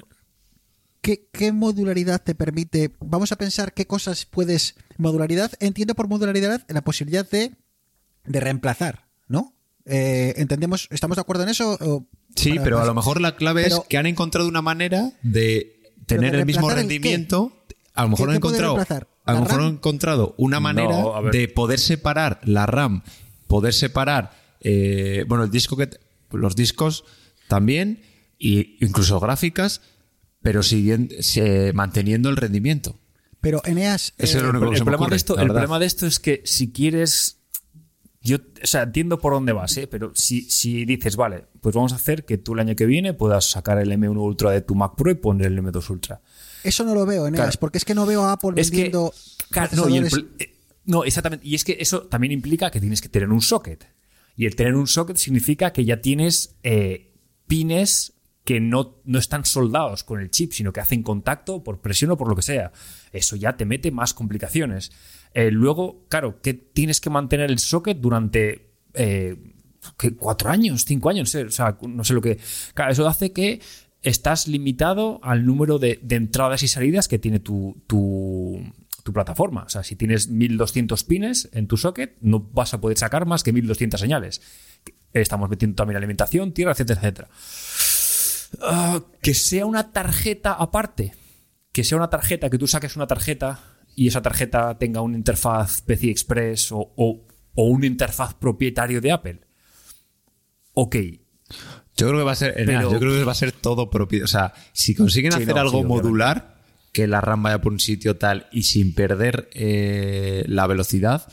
¿qué, 1.00 1.28
qué 1.32 1.52
modularidad 1.52 2.22
te 2.22 2.34
permite? 2.36 2.92
Vamos 3.00 3.32
a 3.32 3.36
pensar 3.36 3.72
qué 3.74 3.86
cosas 3.86 4.24
puedes. 4.26 4.76
Modularidad, 4.96 5.50
entiendo 5.60 5.94
por 5.96 6.06
modularidad 6.08 6.64
la 6.68 6.82
posibilidad 6.82 7.28
de, 7.28 7.52
de 8.26 8.40
reemplazar, 8.40 9.08
¿no? 9.26 9.54
Eh, 9.86 10.34
¿Entendemos? 10.36 10.86
¿Estamos 10.90 11.16
de 11.16 11.22
acuerdo 11.22 11.42
en 11.42 11.48
eso? 11.48 11.76
O- 11.80 12.06
Sí, 12.36 12.50
para- 12.50 12.62
pero 12.62 12.78
a 12.80 12.84
lo 12.84 12.94
mejor 12.94 13.20
la 13.20 13.34
clave 13.34 13.64
Pero- 13.64 13.78
es 13.78 13.82
que 13.88 13.98
han 13.98 14.06
encontrado 14.06 14.46
una 14.48 14.62
manera 14.62 15.10
de 15.24 15.79
tener 16.16 16.34
el 16.34 16.46
mismo 16.46 16.70
rendimiento. 16.70 17.52
A 17.94 18.02
lo 18.04 18.10
mejor 18.10 18.26
¿Qué- 18.26 18.30
han 18.32 18.36
encontrado, 18.36 18.76
a 18.78 19.32
lo 19.32 19.34
¿La 19.34 19.40
mejor 19.40 19.58
RAM? 19.58 19.66
han 19.66 19.72
encontrado 19.74 20.34
una 20.38 20.60
manera 20.60 20.90
No, 21.02 21.22
de 21.30 21.48
poder 21.48 21.78
separar 21.78 22.40
la 22.44 22.66
RAM, 22.66 23.02
poder 23.46 23.74
separar, 23.74 24.30
eh, 24.60 25.24
bueno, 25.28 25.44
el 25.44 25.50
disco 25.50 25.76
que, 25.76 25.90
los 26.32 26.54
discos 26.56 27.04
también, 27.48 28.02
y 28.38 28.76
incluso 28.84 29.18
gráficas, 29.20 29.80
pero 30.40 30.62
siguiendo, 30.62 31.14
se- 31.20 31.72
manteniendo 31.74 32.30
el 32.30 32.36
rendimiento. 32.36 32.96
Pero 33.40 33.60
Eneas, 33.64 34.14
Ese 34.18 34.36
es 34.38 34.42
lo 34.42 34.48
eh, 34.48 34.50
único 34.50 34.66
que 34.66 34.70
el 34.72 34.76
se 34.78 34.84
problema 34.84 35.04
ocurre, 35.04 35.10
de 35.10 35.16
esto, 35.16 35.34
la 35.36 35.42
el 35.42 35.48
problema 35.48 35.78
de 35.78 35.86
esto 35.86 36.06
es 36.06 36.20
que 36.20 36.42
si 36.44 36.72
quieres. 36.72 37.38
Yo, 38.22 38.36
o 38.36 38.66
sea, 38.66 38.82
entiendo 38.82 39.18
por 39.18 39.32
dónde 39.32 39.52
vas, 39.52 39.76
¿eh? 39.78 39.86
pero 39.86 40.12
si, 40.14 40.42
si 40.42 40.84
dices, 40.84 41.16
vale, 41.16 41.46
pues 41.62 41.74
vamos 41.74 41.92
a 41.94 41.96
hacer 41.96 42.26
que 42.26 42.36
tú 42.36 42.52
el 42.52 42.60
año 42.60 42.76
que 42.76 42.84
viene 42.84 43.14
puedas 43.14 43.46
sacar 43.50 43.78
el 43.78 43.90
M1 43.90 44.18
Ultra 44.18 44.50
de 44.50 44.60
tu 44.60 44.74
Mac 44.74 44.92
Pro 44.96 45.10
y 45.10 45.14
poner 45.14 45.46
el 45.46 45.58
M2 45.58 45.88
Ultra. 45.88 46.20
eso 46.62 46.84
no 46.84 46.94
lo 46.94 47.06
veo, 47.06 47.26
Eneas, 47.26 47.44
Claro. 47.46 47.58
porque 47.60 47.78
es 47.78 47.84
que 47.86 47.94
no 47.94 48.04
veo 48.04 48.22
a 48.24 48.32
Apple 48.32 48.52
Es 48.56 48.70
vendiendo. 48.70 49.14
no, 49.72 49.88
y 49.88 49.96
el 49.96 50.06
eh, 50.38 50.54
no, 50.84 51.04
exactamente. 51.04 51.46
Y 51.46 51.54
es 51.54 51.64
que 51.64 51.78
eso 51.80 52.02
también 52.02 52.32
implica 52.32 52.70
que 52.70 52.80
tienes 52.80 53.00
que 53.00 53.08
tener 53.08 53.30
un 53.30 53.40
socket. 53.40 53.86
Y 54.36 54.44
el 54.46 54.54
tener 54.54 54.74
un 54.74 54.86
socket 54.86 55.16
significa 55.16 55.72
que 55.72 55.84
ya 55.86 56.00
tienes 56.02 56.56
eh, 56.62 57.12
pines 57.46 58.14
que 58.44 58.58
no, 58.60 58.96
no 59.04 59.18
están 59.18 59.44
soldados 59.44 60.02
con 60.04 60.20
el 60.20 60.30
chip, 60.30 60.52
sino 60.52 60.72
que 60.72 60.80
hacen 60.80 61.02
contacto 61.02 61.62
por 61.62 61.80
presión 61.80 62.10
o 62.10 62.16
por 62.16 62.28
lo 62.28 62.34
que 62.36 62.42
sea. 62.42 62.72
Eso 63.12 63.36
ya 63.36 63.56
te 63.56 63.64
mete 63.64 63.90
más 63.90 64.12
complicaciones. 64.14 64.90
Eh, 65.34 65.50
luego, 65.50 66.06
claro, 66.08 66.40
que 66.40 66.54
tienes 66.54 67.00
que 67.00 67.10
mantener 67.10 67.50
el 67.50 67.58
socket 67.58 67.98
durante 67.98 68.72
eh, 68.94 69.36
cuatro 70.18 70.50
años, 70.50 70.84
cinco 70.84 71.08
años, 71.10 71.22
no 71.22 71.30
sé, 71.30 71.44
o 71.44 71.50
sea, 71.50 71.78
no 71.82 72.04
sé 72.04 72.14
lo 72.14 72.20
que. 72.20 72.38
Claro, 72.74 72.92
eso 72.92 73.06
hace 73.08 73.32
que 73.32 73.60
estás 74.02 74.48
limitado 74.48 75.20
al 75.22 75.44
número 75.44 75.78
de, 75.78 76.00
entradas 76.10 76.62
y 76.62 76.68
salidas 76.68 77.06
que 77.06 77.18
tiene 77.18 77.38
tu, 77.38 77.82
tu, 77.86 78.60
tu 79.02 79.12
plataforma. 79.12 79.64
O 79.64 79.68
sea, 79.68 79.84
si 79.84 79.96
tienes 79.96 80.28
1200 80.28 81.04
pines 81.04 81.48
en 81.52 81.66
tu 81.66 81.76
socket, 81.76 82.16
no 82.20 82.40
vas 82.40 82.74
a 82.74 82.80
poder 82.80 82.98
sacar 82.98 83.26
más 83.26 83.42
que 83.42 83.52
1200 83.52 84.00
señales. 84.00 84.42
Estamos 85.12 85.48
metiendo 85.48 85.76
también 85.76 85.96
alimentación, 85.96 86.52
tierra, 86.52 86.72
etcétera, 86.72 87.00
etcétera. 87.00 87.28
Ah, 88.62 89.02
que 89.22 89.34
sea 89.34 89.66
una 89.66 89.92
tarjeta 89.92 90.52
aparte. 90.52 91.14
Que 91.72 91.84
sea 91.84 91.98
una 91.98 92.10
tarjeta, 92.10 92.50
que 92.50 92.58
tú 92.58 92.66
saques 92.66 92.96
una 92.96 93.06
tarjeta 93.06 93.60
y 94.02 94.06
esa 94.08 94.22
tarjeta 94.22 94.78
tenga 94.78 95.02
una 95.02 95.16
interfaz 95.18 95.82
PCI 95.82 96.08
Express 96.10 96.72
o, 96.72 96.92
o, 96.96 97.26
o 97.54 97.64
una 97.64 97.84
interfaz 97.84 98.32
propietario 98.32 99.00
de 99.02 99.12
Apple. 99.12 99.40
Ok, 100.72 100.96
Yo 101.96 102.06
creo 102.08 102.18
que 102.20 102.24
va 102.24 102.32
a 102.32 102.36
ser, 102.36 102.54
Pero- 102.56 102.92
yo 102.92 102.98
creo 102.98 103.12
que 103.12 103.24
va 103.24 103.32
a 103.32 103.34
ser 103.34 103.52
todo 103.52 103.90
propio. 103.90 104.24
O 104.24 104.26
sea, 104.26 104.54
si 104.72 104.94
consiguen 104.94 105.32
Sí, 105.32 105.42
hacer 105.42 105.54
no, 105.54 105.60
algo 105.60 105.80
sí, 105.80 105.84
modular, 105.86 106.62
que 106.92 107.06
la 107.06 107.20
RAM 107.20 107.42
vaya 107.42 107.60
por 107.60 107.72
un 107.72 107.80
sitio 107.80 108.16
tal 108.16 108.46
y 108.52 108.62
sin 108.62 108.94
perder 108.94 109.50
eh, 109.52 110.44
la 110.48 110.66
velocidad, 110.66 111.30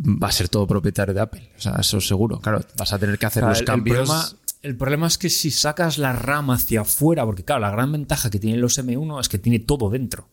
va 0.00 0.28
a 0.28 0.32
ser 0.32 0.48
todo 0.48 0.66
propietario 0.66 1.14
de 1.14 1.20
Apple. 1.20 1.52
O 1.56 1.60
sea, 1.60 1.76
eso 1.78 2.00
seguro. 2.00 2.40
Claro, 2.40 2.62
vas 2.76 2.92
a 2.92 2.98
tener 2.98 3.16
que 3.16 3.26
hacer 3.26 3.42
Claro, 3.42 3.52
los 3.52 3.60
el- 3.60 3.64
cambios. 3.66 3.98
El 4.00 4.04
problema, 4.06 4.28
el 4.62 4.76
problema 4.76 5.06
es 5.06 5.18
que 5.18 5.30
si 5.30 5.52
sacas 5.52 5.98
la 5.98 6.12
RAM 6.14 6.50
hacia 6.50 6.80
afuera, 6.80 7.24
porque 7.24 7.44
claro, 7.44 7.60
la 7.60 7.70
gran 7.70 7.92
ventaja 7.92 8.28
que 8.30 8.40
tienen 8.40 8.60
los 8.60 8.76
M1 8.76 9.20
es 9.20 9.28
que 9.28 9.38
tiene 9.38 9.60
todo 9.60 9.88
dentro. 9.88 10.28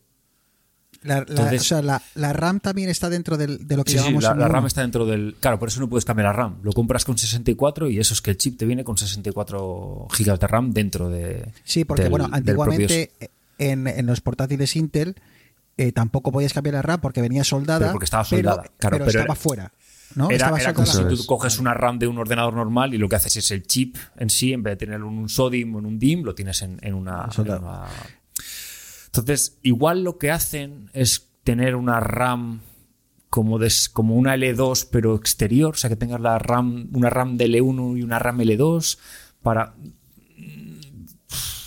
La, 1.06 1.16
la- 1.16 1.20
Entonces- 1.28 1.60
o 1.60 1.64
sea, 1.64 1.82
la, 1.82 2.02
la 2.14 2.32
RAM 2.32 2.60
también 2.60 2.88
está 2.90 3.08
dentro 3.08 3.36
del- 3.36 3.66
de 3.66 3.76
lo 3.76 3.84
que 3.84 3.92
Sí, 3.92 3.98
sí, 3.98 4.04
llamamos 4.04 4.24
la, 4.24 4.34
la 4.34 4.46
M1. 4.48 4.52
RAM 4.52 4.66
está 4.66 4.80
dentro 4.82 5.06
del. 5.06 5.36
Claro, 5.40 5.58
por 5.58 5.68
eso 5.68 5.80
no 5.80 5.88
puedes 5.88 6.04
cambiar 6.04 6.26
la 6.26 6.32
RAM. 6.32 6.56
Lo 6.62 6.72
compras 6.72 7.04
con 7.04 7.16
64 7.16 7.88
y 7.90 7.98
eso 7.98 8.12
es 8.14 8.20
que 8.20 8.30
el 8.32 8.36
chip 8.36 8.58
te 8.58 8.66
viene 8.66 8.84
con 8.84 8.96
64 8.98 10.08
GB 10.10 10.38
de 10.38 10.46
RAM 10.46 10.72
dentro 10.72 11.08
de. 11.08 11.52
Sí, 11.64 11.84
porque 11.84 12.02
del- 12.04 12.10
bueno, 12.10 12.28
antiguamente 12.32 13.10
en, 13.58 13.86
en 13.86 14.06
los 14.06 14.20
portátiles 14.20 14.76
Intel 14.76 15.16
eh, 15.78 15.92
tampoco 15.92 16.32
podías 16.32 16.52
cambiar 16.52 16.74
la 16.74 16.82
RAM 16.82 17.00
porque 17.00 17.20
venía 17.20 17.44
soldada. 17.44 17.80
Pero 17.80 17.92
porque 17.92 18.04
estaba 18.04 18.24
soldada, 18.24 18.62
pero, 18.62 18.74
claro, 18.78 18.94
pero 18.96 19.04
pero 19.06 19.18
estaba 19.20 19.24
era- 19.24 19.34
fuera. 19.34 19.72
¿no? 20.14 20.26
Era, 20.30 20.36
estaba 20.36 20.58
era 20.60 20.72
como 20.72 20.86
si 20.86 21.02
tú 21.02 21.14
es. 21.14 21.26
coges 21.26 21.58
una 21.58 21.74
RAM 21.74 21.98
de 21.98 22.06
un 22.06 22.16
ordenador 22.16 22.54
normal 22.54 22.94
y 22.94 22.98
lo 22.98 23.08
que 23.08 23.16
haces 23.16 23.36
es 23.36 23.50
el 23.50 23.64
chip 23.66 23.96
en 24.16 24.30
sí, 24.30 24.52
en 24.52 24.62
vez 24.62 24.72
de 24.72 24.86
tenerlo 24.86 25.08
en 25.08 25.18
un 25.18 25.28
SODIM 25.28 25.74
o 25.74 25.78
en 25.80 25.86
un 25.86 25.98
DIM, 25.98 26.22
lo 26.24 26.34
tienes 26.34 26.62
en, 26.62 26.78
en 26.80 26.94
una- 26.94 27.28
Entonces, 29.20 29.58
igual 29.62 30.02
lo 30.04 30.18
que 30.18 30.30
hacen 30.30 30.90
es 30.92 31.28
tener 31.44 31.76
una 31.76 32.00
RAM 32.00 32.60
como, 33.30 33.58
des- 33.58 33.88
como 33.88 34.14
una 34.16 34.36
L2 34.36 34.88
pero 34.90 35.14
exterior, 35.14 35.74
o 35.74 35.76
sea 35.76 35.90
que 35.90 35.96
tengas 35.96 36.20
la 36.20 36.38
RAM, 36.38 36.88
una 36.92 37.10
RAM 37.10 37.36
de 37.36 37.46
L1 37.46 37.98
y 37.98 38.02
una 38.02 38.18
RAM 38.18 38.38
L2 38.38 38.98
para... 39.42 39.74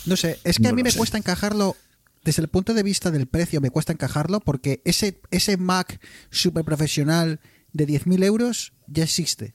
No 0.06 0.16
sé, 0.16 0.38
es 0.44 0.58
que 0.58 0.68
a 0.68 0.72
mí 0.72 0.82
me 0.82 0.90
sé. 0.90 0.98
cuesta 0.98 1.18
encajarlo. 1.18 1.76
Desde 2.24 2.42
el 2.42 2.48
punto 2.48 2.74
de 2.74 2.82
vista 2.82 3.10
del 3.10 3.26
precio, 3.26 3.60
me 3.60 3.70
cuesta 3.70 3.92
encajarlo 3.92 4.40
porque 4.40 4.82
ese, 4.84 5.20
ese 5.30 5.56
Mac 5.56 6.00
super 6.30 6.64
profesional 6.64 7.40
de 7.72 7.86
10.000 7.86 8.24
euros 8.24 8.72
ya 8.86 9.04
existe. 9.04 9.54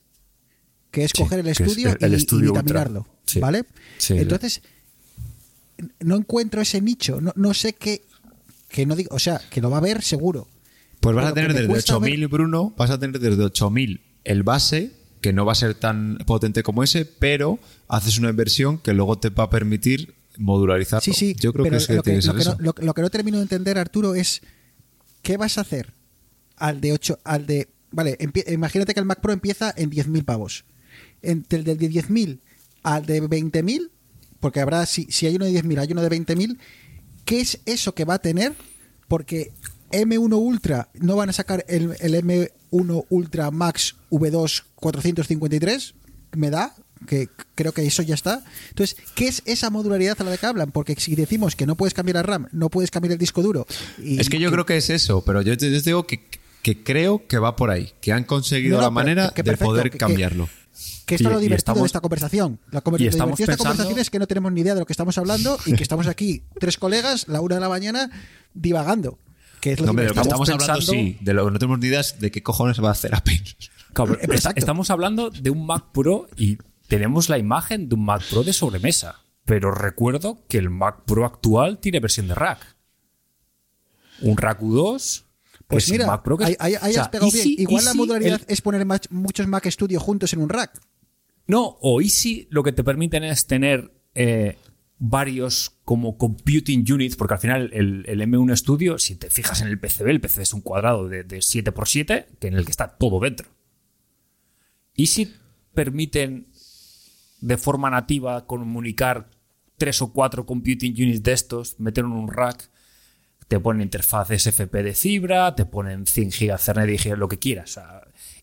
Que 0.90 1.04
es 1.04 1.12
Sí, 1.14 1.22
coger 1.22 1.40
el 1.40 1.48
es 1.48 1.60
estudio 1.60 1.90
el- 1.90 1.98
el 2.00 2.12
y, 2.12 2.16
estudio 2.16 2.44
y 2.46 2.48
ultra. 2.48 2.62
vitaminarlo. 2.62 3.06
Sí. 3.26 3.38
¿Vale? 3.40 3.64
Sí, 3.98 4.14
Entonces, 4.16 4.62
no 6.00 6.16
encuentro 6.16 6.60
ese 6.60 6.80
nicho. 6.80 7.20
No, 7.20 7.32
no 7.36 7.54
sé 7.54 7.74
qué. 7.74 8.02
Que 8.68 8.84
no 8.86 8.96
digo, 8.96 9.14
o 9.14 9.18
sea, 9.18 9.40
que 9.50 9.60
lo 9.60 9.70
va 9.70 9.78
a 9.78 9.80
ver 9.80 10.02
seguro. 10.02 10.48
Pues 11.00 11.14
vas 11.14 11.26
a 11.26 11.34
tener 11.34 11.52
desde 11.54 11.68
cuesta 11.68 11.96
8000, 11.96 12.26
Bruno, 12.28 12.74
vas 12.76 12.90
a 12.90 12.98
tener 12.98 13.20
desde 13.20 13.42
8000 13.44 14.00
el 14.24 14.42
base, 14.42 14.90
que 15.20 15.32
no 15.32 15.44
va 15.46 15.52
a 15.52 15.54
ser 15.54 15.74
tan 15.74 16.18
potente 16.26 16.62
como 16.62 16.82
ese, 16.82 17.04
pero 17.04 17.58
haces 17.88 18.18
una 18.18 18.30
inversión 18.30 18.78
que 18.78 18.92
luego 18.92 19.18
te 19.18 19.28
va 19.30 19.44
a 19.44 19.50
permitir 19.50 20.14
modularizarlo. 20.38 21.00
Sí, 21.02 21.12
sí. 21.12 21.36
Yo 21.38 21.52
creo 21.52 21.64
que 21.70 21.76
es 21.76 21.86
que 21.86 21.94
lo, 21.94 22.02
que, 22.02 22.16
lo 22.16 22.20
que 22.20 22.26
no, 22.28 22.38
eso. 22.40 22.56
lo- 22.58 22.74
lo 22.76 22.94
que 22.94 23.02
no 23.02 23.10
termino 23.10 23.36
de 23.38 23.44
entender, 23.44 23.78
Arturo, 23.78 24.14
es 24.14 24.42
¿qué 25.22 25.36
vas 25.36 25.58
a 25.58 25.60
hacer 25.60 25.92
al 26.56 26.80
de 26.80 26.92
8, 26.92 27.20
al 27.24 27.46
de... 27.46 27.68
Vale, 27.92 28.18
imagínate 28.48 28.92
que 28.92 29.00
el 29.00 29.06
Mac 29.06 29.20
Pro 29.20 29.32
empieza 29.32 29.72
en 29.76 29.90
10.000 29.90 30.24
pavos. 30.24 30.64
Entre 31.22 31.60
el 31.60 31.64
de 31.64 31.78
10.000 31.78 32.40
al 32.82 33.06
de 33.06 33.22
20.000, 33.22 33.90
porque 34.40 34.60
habrá, 34.60 34.84
si, 34.86 35.06
si 35.10 35.26
hay 35.26 35.36
uno 35.36 35.44
de 35.46 35.52
10.000, 35.52 35.78
hay 35.80 35.92
uno 35.92 36.02
de 36.02 36.10
20.000, 36.10 36.58
¿qué 37.24 37.40
es 37.40 37.60
eso 37.66 37.94
que 37.94 38.04
va 38.04 38.14
a 38.14 38.18
tener? 38.18 38.54
Porque 39.08 39.52
M1 39.92 40.34
Ultra, 40.36 40.88
no 40.94 41.16
van 41.16 41.28
a 41.30 41.32
sacar 41.32 41.64
el, 41.68 41.94
el 42.00 42.14
M1 42.14 43.04
Ultra 43.08 43.50
Max 43.50 43.96
V2 44.10 44.64
453, 44.74 45.94
me 46.32 46.50
da, 46.50 46.74
que 47.06 47.28
creo 47.54 47.72
que 47.72 47.86
eso 47.86 48.02
ya 48.02 48.14
está. 48.14 48.42
Entonces, 48.70 48.96
¿qué 49.14 49.28
es 49.28 49.42
esa 49.46 49.70
modularidad 49.70 50.16
a 50.20 50.24
la 50.24 50.30
de 50.32 50.38
que 50.38 50.46
hablan? 50.46 50.70
Porque 50.72 50.94
si 50.98 51.14
decimos 51.14 51.54
que 51.56 51.66
no 51.66 51.76
puedes 51.76 51.94
cambiar 51.94 52.16
la 52.16 52.22
RAM, 52.22 52.48
no 52.52 52.68
puedes 52.70 52.90
cambiar 52.90 53.12
el 53.12 53.18
disco 53.18 53.42
duro. 53.42 53.66
y- 54.02 54.18
Es 54.20 54.28
que 54.28 54.38
yo 54.38 54.50
creo 54.50 54.66
que 54.66 54.76
es 54.76 54.90
eso, 54.90 55.22
pero 55.24 55.42
yo 55.42 55.56
te, 55.56 55.70
yo 55.70 55.78
te 55.82 55.90
digo 55.90 56.06
que, 56.06 56.20
que 56.66 56.82
creo 56.82 57.28
que 57.28 57.38
va 57.38 57.54
por 57.54 57.70
ahí, 57.70 57.92
que 58.00 58.12
han 58.12 58.24
conseguido 58.24 58.78
No, 58.78 58.80
no, 58.80 58.86
la 58.88 58.90
manera 58.90 59.28
que 59.30 59.44
de 59.44 59.52
perfecto, 59.52 59.66
poder 59.70 59.84
que- 59.84 59.90
que- 59.90 59.98
cambiarlo. 59.98 60.48
Que 61.06 61.14
esto 61.14 61.22
Y- 61.22 61.26
es 61.28 61.32
lo 61.34 61.38
divertido 61.38 61.56
estamos- 61.58 61.82
de 61.82 61.86
esta 61.86 62.00
conversación. 62.00 62.58
La 62.72 62.82
conver- 62.82 63.00
y 63.02 63.04
lo 63.04 63.10
estamos 63.10 63.36
divertido 63.36 63.46
de 63.46 63.52
esta 63.52 63.62
pensando- 63.62 63.68
conversación 63.84 63.98
es 64.00 64.10
que 64.10 64.18
no 64.18 64.26
tenemos 64.26 64.50
ni 64.52 64.62
idea 64.62 64.74
de 64.74 64.80
lo 64.80 64.86
que 64.86 64.92
estamos 64.92 65.16
hablando 65.16 65.56
y 65.64 65.74
que 65.74 65.84
estamos 65.84 66.08
aquí 66.08 66.42
tres 66.58 66.76
colegas, 66.76 67.28
la 67.28 67.40
una 67.40 67.54
de 67.54 67.60
la 67.60 67.68
mañana, 67.68 68.10
divagando. 68.52 69.20
Que 69.60 69.74
es 69.74 69.80
lo 69.80 69.86
No, 69.86 69.94
que 69.94 70.06
estamos 70.06 70.26
hablando, 70.50 70.56
pensando- 70.74 70.80
sí, 70.92 71.18
de 71.20 71.34
lo 71.34 71.44
que 71.46 71.52
no 71.52 71.58
tenemos 71.60 71.78
ni 71.78 71.86
idea 71.86 72.00
es 72.00 72.18
de 72.18 72.32
qué 72.32 72.42
cojones 72.42 72.82
va 72.82 72.88
a 72.88 72.92
hacer 72.92 73.14
Apple. 73.14 73.40
Claro, 73.92 74.18
pero 74.20 74.34
Exacto. 74.34 74.58
Estamos 74.58 74.90
hablando 74.90 75.30
de 75.30 75.50
un 75.50 75.64
Mac 75.66 75.84
Pro 75.92 76.26
y 76.36 76.58
tenemos 76.88 77.28
la 77.28 77.38
imagen 77.38 77.88
de 77.88 77.94
un 77.94 78.04
Mac 78.04 78.22
Pro 78.28 78.42
de 78.42 78.52
sobremesa. 78.52 79.20
Pero 79.44 79.70
recuerdo 79.70 80.40
que 80.48 80.58
el 80.58 80.68
Mac 80.70 81.04
Pro 81.06 81.24
actual 81.24 81.78
tiene 81.78 82.00
versión 82.00 82.26
de 82.26 82.34
rack. 82.34 82.58
Un 84.20 84.36
rack 84.36 84.60
U2. 84.62 85.22
Pues 85.68 85.84
es 85.84 85.90
el 85.90 85.98
mira, 85.98 86.06
Mac 86.06 86.22
Pro 86.22 86.36
que 86.36 86.44
es- 86.44 86.50
ahí, 86.50 86.56
ahí- 86.60 86.78
ahí 86.80 86.90
o 86.90 86.94
sea, 86.94 87.02
has 87.02 87.08
pegado 87.08 87.30
bien. 87.32 87.54
Igual 87.58 87.84
la 87.84 87.94
modularidad 87.94 88.40
el- 88.40 88.52
es 88.52 88.60
poner 88.60 88.86
muchos 89.10 89.46
Mac 89.48 89.66
Studio 89.68 89.98
juntos 90.00 90.32
en 90.32 90.40
un 90.40 90.48
rack. 90.48 90.80
No, 91.48 91.76
o 91.80 92.00
Easy 92.00 92.46
lo 92.50 92.62
que 92.62 92.72
te 92.72 92.84
permiten 92.84 93.24
es 93.24 93.46
tener 93.46 93.92
eh, 94.14 94.56
varios 94.98 95.72
como 95.84 96.16
computing 96.16 96.84
units, 96.90 97.16
porque 97.16 97.34
al 97.34 97.40
final 97.40 97.70
el, 97.74 98.04
el 98.08 98.20
M1 98.22 98.56
Studio, 98.56 98.98
si 98.98 99.14
te 99.16 99.28
fijas 99.28 99.60
en 99.60 99.68
el 99.68 99.78
PCB, 99.78 100.08
el 100.10 100.20
PCB 100.20 100.40
es 100.42 100.54
un 100.54 100.62
cuadrado 100.62 101.08
de, 101.08 101.22
de 101.22 101.38
7x7, 101.38 102.26
que 102.38 102.46
en 102.48 102.54
el 102.54 102.64
que 102.64 102.70
está 102.70 102.96
todo 102.96 103.20
dentro. 103.20 103.48
Easy 104.96 105.32
permiten 105.74 106.48
de 107.40 107.58
forma 107.58 107.90
nativa 107.90 108.46
comunicar 108.46 109.28
tres 109.76 110.00
o 110.00 110.12
cuatro 110.12 110.46
computing 110.46 110.94
units 110.94 111.22
de 111.22 111.32
estos, 111.32 111.78
meter 111.78 112.04
en 112.04 112.12
un 112.12 112.28
rack, 112.32 112.70
te 113.48 113.60
ponen 113.60 113.82
interfaz 113.82 114.28
SFP 114.30 114.82
de 114.82 114.94
fibra, 114.94 115.54
te 115.54 115.64
ponen 115.66 116.06
100 116.06 116.30
GB 116.30 116.54
Ethernet 116.54 117.06
y 117.06 117.08
lo 117.10 117.28
que 117.28 117.38
quieras. 117.38 117.78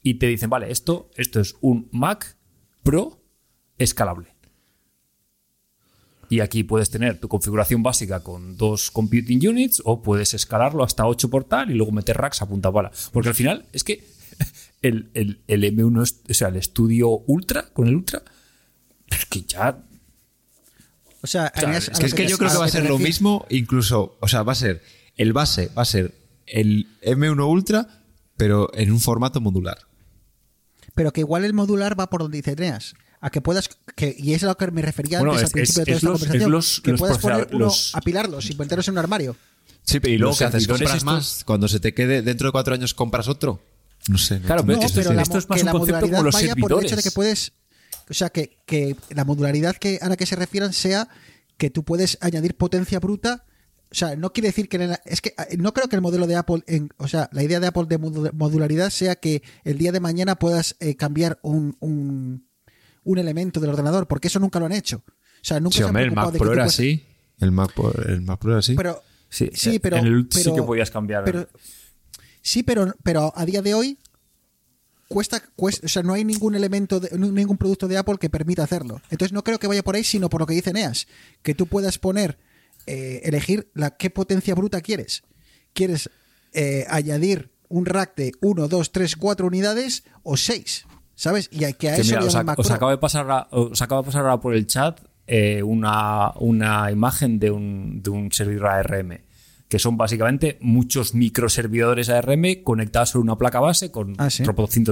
y 0.02 0.16
te 0.16 0.28
dicen, 0.28 0.50
vale, 0.50 0.72
esto, 0.72 1.10
esto 1.16 1.40
es 1.40 1.56
un 1.62 1.88
Mac 1.92 2.38
Pro 2.84 3.22
escalable. 3.78 4.30
Y 6.30 6.40
aquí 6.40 6.64
puedes 6.64 6.90
tener 6.90 7.20
tu 7.20 7.28
configuración 7.28 7.84
básica 7.84 8.22
con 8.24 8.58
dos 8.58 8.90
computing 8.92 9.48
units 9.48 9.82
o 9.86 10.02
puedes 10.02 10.34
escalarlo 10.34 10.84
hasta 10.84 11.06
8 11.06 11.30
por 11.30 11.44
tal 11.44 11.70
y 11.70 11.76
luego 11.76 11.92
meter 11.92 12.18
racks 12.18 12.42
a 12.42 12.48
punta 12.48 12.72
pala. 12.72 12.92
Porque 13.12 13.30
al 13.30 13.36
final 13.36 13.66
es 13.72 13.84
que 13.84 14.04
el, 14.82 15.10
el- 15.14 15.42
el 15.48 15.64
M1, 15.64 16.02
es- 16.02 16.22
o 16.30 16.34
sea, 16.34 16.48
el 16.48 16.56
estudio 16.56 17.10
Ultra, 17.10 17.70
con 17.74 17.88
el 17.88 17.96
Ultra, 17.96 18.24
es 19.08 19.26
que 19.28 19.42
ya 19.42 19.84
O 21.24 21.28
sea, 21.28 21.48
es 21.48 21.90
que, 22.00 22.06
es 22.06 22.14
que 22.14 22.28
yo 22.28 22.38
creo 22.38 22.52
que 22.52 22.58
va 22.58 22.66
a 22.66 22.70
ser 22.70 22.86
lo 22.88 23.00
mismo, 23.00 23.46
incluso, 23.50 24.18
o 24.20 24.28
sea, 24.28 24.44
va 24.44 24.52
a 24.52 24.56
ser 24.56 24.84
el 25.16 25.32
base, 25.34 25.72
va 25.76 25.84
a 25.84 25.86
ser 25.86 26.14
el 26.46 26.88
M1 27.02 27.48
Ultra, 27.50 27.88
pero 28.36 28.70
en 28.76 28.92
un 28.92 29.00
formato 29.00 29.40
modular. 29.40 29.78
Pero 30.96 31.12
que 31.14 31.22
igual 31.22 31.46
el 31.46 31.54
modular 31.54 31.98
va 32.00 32.10
por 32.10 32.22
donde 32.22 32.38
dice 32.38 32.52
Eneas. 32.52 32.94
A 33.22 33.30
que 33.30 33.40
puedas, 33.40 33.70
que, 33.96 34.14
y 34.20 34.34
es 34.34 34.44
a 34.44 34.48
lo 34.48 34.58
que 34.58 34.70
me 34.70 34.82
refería 34.82 35.20
Bueno, 35.20 35.32
antes 35.34 35.44
es- 35.46 35.50
al 35.50 35.52
principio 35.54 35.82
es- 35.82 35.86
de 35.86 35.86
toda 35.86 35.94
es 35.96 35.98
esta 35.98 36.10
los- 36.10 36.20
conversación. 36.20 36.44
es 36.44 36.52
los- 36.52 36.82
que 36.82 36.92
los 36.92 37.00
puedas 37.00 37.18
poner 37.20 37.48
uno, 37.52 37.66
los- 37.66 37.96
apilarlos 37.96 38.50
y 38.50 38.56
meterlos 38.56 38.88
en 38.90 38.92
un 38.92 38.98
armario. 38.98 39.36
Sí, 39.84 40.00
pero 40.02 40.14
y 40.14 40.18
luego 40.18 40.38
que 40.38 40.44
haces, 40.44 40.68
compras 40.68 40.90
estos- 40.90 41.04
más, 41.06 41.44
cuando 41.46 41.68
se 41.70 41.80
te 41.80 41.94
quede 41.94 42.22
dentro 42.22 42.50
de 42.50 42.52
cuatro 42.52 42.74
años 42.74 42.94
compras 42.94 43.30
otro. 43.30 43.62
No 44.10 44.18
sé. 44.18 44.42
no 44.42 44.48
Claro, 44.48 44.66
pero 44.66 44.78
No, 44.80 44.86
esto- 44.86 45.00
pero 45.00 45.14
la, 45.14 45.22
esto 45.22 45.38
es 45.38 45.48
más 45.50 45.56
que 45.56 45.62
un 45.62 45.66
la 45.68 45.72
concepto 45.72 45.94
modularidad 45.94 46.18
como 46.18 46.24
los 46.26 46.34
vaya 46.34 46.56
por 46.58 46.72
el 46.74 46.86
hecho 46.86 46.96
de 46.98 47.04
que 47.04 47.12
puedes. 47.12 47.54
O 48.10 48.14
sea, 48.14 48.30
que, 48.30 48.58
que 48.66 48.96
la 49.10 49.24
modularidad 49.26 49.76
que, 49.76 50.00
a 50.02 50.10
la 50.10 50.18
que 50.18 50.26
se 50.26 50.36
refieran 50.36 50.74
sea 50.74 51.08
que 51.58 51.70
tú 51.70 51.84
puedes 51.84 52.18
añadir 52.22 52.56
potencia 52.56 53.00
bruta. 53.00 53.46
O 53.92 53.96
sea, 53.96 54.16
no 54.16 54.34
quiere 54.34 54.48
decir 54.50 54.68
que. 54.70 54.78
en 54.78 54.90
la- 54.90 55.02
es 55.06 55.22
que 55.22 55.30
eh, 55.50 55.58
no 55.58 55.74
creo 55.74 55.88
que 55.88 55.96
el 55.96 56.02
modelo 56.02 56.26
de 56.28 56.36
Apple. 56.36 56.64
en- 56.68 56.90
o 56.98 57.08
sea, 57.08 57.30
la 57.32 57.44
idea 57.44 57.60
de 57.60 57.68
Apple 57.68 57.86
de 57.88 58.00
modu- 58.00 58.32
modularidad 58.34 58.90
sea 58.90 59.16
que 59.16 59.44
el 59.64 59.78
día 59.78 59.92
de 59.92 60.00
mañana 60.00 60.36
puedas 60.36 60.76
eh, 60.80 60.96
cambiar 60.96 61.40
un, 61.44 61.78
un, 61.80 62.48
un 63.04 63.18
elemento 63.20 63.60
del 63.60 63.70
ordenador, 63.70 64.08
porque 64.08 64.28
eso 64.30 64.40
nunca 64.40 64.60
lo 64.60 64.66
han 64.66 64.72
hecho. 64.74 65.04
O 65.08 65.12
sea, 65.46 65.60
nunca 65.60 65.74
Sí, 65.74 65.78
se 65.78 65.84
han 65.84 65.90
hombre, 65.90 66.04
el 66.04 66.08
preocupado 66.10 66.28
Mac 66.28 66.34
de 66.34 66.40
Pro 66.40 66.54
era 66.54 66.64
así. 66.66 67.06
El 67.40 67.52
Mac, 67.52 67.74
Pro- 67.74 67.94
el 68.08 68.22
Mac 68.22 68.40
Pro 68.40 68.52
era 68.52 68.60
así. 68.60 68.76
Pero, 68.76 69.02
Sí, 69.30 69.50
sí, 69.54 69.76
eh, 69.76 69.80
pero. 69.80 69.98
en 69.98 70.06
el 70.08 70.28
sí 70.32 70.42
pero- 70.44 70.56
que 70.56 70.62
podías 70.64 70.90
cambiar. 70.92 71.24
pero- 71.24 71.48
sí, 72.42 72.64
pero, 72.64 72.94
pero 73.04 73.32
a 73.36 73.46
día 73.46 73.62
de 73.62 73.74
hoy 73.74 73.98
cuesta, 75.08 75.42
cuesta, 75.56 75.86
o 75.86 75.90
sea, 75.90 76.04
no 76.04 76.14
hay 76.14 76.24
ningún 76.26 76.56
elemento, 76.56 77.00
de- 77.00 77.18
ningún 77.18 77.58
producto 77.58 77.88
de 77.88 77.98
Apple 77.98 78.18
que 78.20 78.30
permita 78.30 78.64
hacerlo. 78.64 79.02
Entonces 79.10 79.32
no 79.34 79.44
creo 79.44 79.60
que 79.60 79.68
vaya 79.68 79.84
por 79.84 79.96
ahí, 79.96 80.04
sino 80.04 80.30
por 80.30 80.42
lo 80.42 80.48
que 80.48 80.54
dice 80.56 80.74
Neas, 80.74 81.08
que 81.42 81.54
tú 81.56 81.68
puedas 81.68 81.98
poner, 82.00 82.38
eh, 82.88 83.22
elegir 83.24 83.70
la 83.74 83.92
qué 83.92 84.10
potencia 84.10 84.56
bruta 84.56 84.82
quieres. 84.82 85.24
¿Quieres 85.74 86.10
eh, 86.54 86.86
añadir 86.90 87.52
un 87.70 87.86
rack 87.86 88.16
de 88.16 88.32
1, 88.42 88.68
2, 88.68 88.92
3, 88.92 89.16
4 89.16 89.48
unidades 89.48 90.04
o 90.24 90.38
6? 90.38 90.86
¿Sabes? 91.16 91.48
Y 91.52 91.64
hay 91.64 91.74
que 91.76 91.90
a 91.90 91.96
Que 91.96 92.02
eso 92.02 92.10
mira, 92.12 92.22
le 92.22 92.28
os, 92.28 92.36
ac- 92.36 92.56
os 92.58 92.72
acaba 92.72 92.92
de 92.92 92.98
pasar, 92.98 93.30
a- 93.30 93.48
os 93.52 93.82
acaba 93.82 94.02
de 94.02 94.06
pasar 94.08 94.22
ahora 94.22 94.40
por 94.40 94.56
el 94.56 94.66
chat 94.68 95.00
eh, 95.28 95.64
una, 95.64 96.32
una 96.40 96.92
imagen 96.92 97.40
de 97.40 97.52
un, 97.52 98.02
de 98.04 98.10
un 98.10 98.32
servidor 98.32 98.68
ARM, 98.68 99.20
que 99.74 99.80
son 99.80 99.98
básicamente 99.98 100.60
muchos 100.62 101.16
microservidores 101.16 102.08
ARM 102.10 102.62
conectados 102.64 103.10
sobre 103.10 103.24
una 103.24 103.40
placa 103.40 103.60
base 103.60 103.90
con 103.90 104.14
Ah, 104.20 104.30
¿sí? 104.30 104.44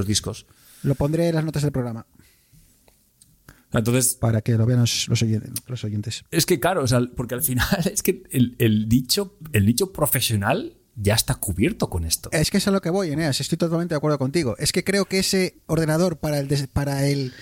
discos. 0.07 0.47
Lo 0.81 0.95
pondré 0.95 1.27
en 1.29 1.35
las 1.35 1.45
notas 1.45 1.61
del 1.61 1.71
programa 1.71 2.07
Entonces, 3.71 4.15
para 4.15 4.41
que 4.41 4.53
lo 4.57 4.65
vean 4.65 4.79
los, 4.79 5.07
los 5.07 5.21
oyen- 5.21 5.53
los 5.67 5.83
oyentes. 5.83 6.23
es 6.31 6.47
que 6.47 6.59
claro, 6.59 6.81
o 6.83 6.87
sea, 6.87 6.99
porque 7.15 7.35
al 7.35 7.43
final 7.43 7.67
es 7.93 8.01
que 8.01 8.23
el, 8.31 8.55
el 8.57 8.89
dicho, 8.89 9.37
el 9.53 9.67
dicho 9.67 9.93
profesional 9.93 10.73
ya 10.95 11.13
está 11.13 11.35
cubierto 11.35 11.87
con 11.91 12.03
esto. 12.03 12.29
Es 12.33 12.49
que 12.49 12.57
es 12.57 12.67
a 12.67 12.71
lo 12.71 12.81
que 12.81 12.89
voy, 12.89 13.11
Eneas, 13.11 13.39
estoy 13.39 13.59
totalmente 13.59 13.93
de 13.93 13.97
acuerdo 13.97 14.17
contigo. 14.17 14.55
Es 14.57 14.71
que 14.71 14.83
creo 14.83 15.05
que 15.05 15.19
ese 15.19 15.57
ordenador 15.67 16.17
para 16.17 16.39
el 16.39 16.47
para 16.73 17.05
el 17.07 17.33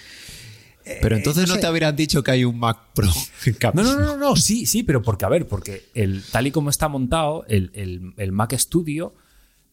Pero 1.01 1.15
entonces 1.17 1.43
Eh, 1.43 1.47
no 1.47 1.53
no, 1.53 1.55
sé. 1.55 1.61
te 1.61 1.67
habrían 1.67 1.95
dicho 1.95 2.23
que 2.23 2.31
hay 2.31 2.45
un 2.45 2.59
Mac 2.59 2.77
Pro. 2.93 3.09
en 3.45 3.55
No, 3.73 3.83
no, 3.83 3.95
no, 3.99 4.17
no, 4.17 4.35
sí, 4.35 4.65
sí, 4.65 4.83
pero 4.83 5.01
porque, 5.01 5.25
a 5.25 5.29
ver, 5.29 5.47
porque 5.47 5.83
el, 5.93 6.23
tal 6.31 6.47
y 6.47 6.51
como 6.51 6.69
está 6.69 6.87
montado, 6.87 7.45
el, 7.47 7.71
el- 7.73 8.13
el 8.17 8.31
Mac 8.31 8.53
Studio 8.57 9.13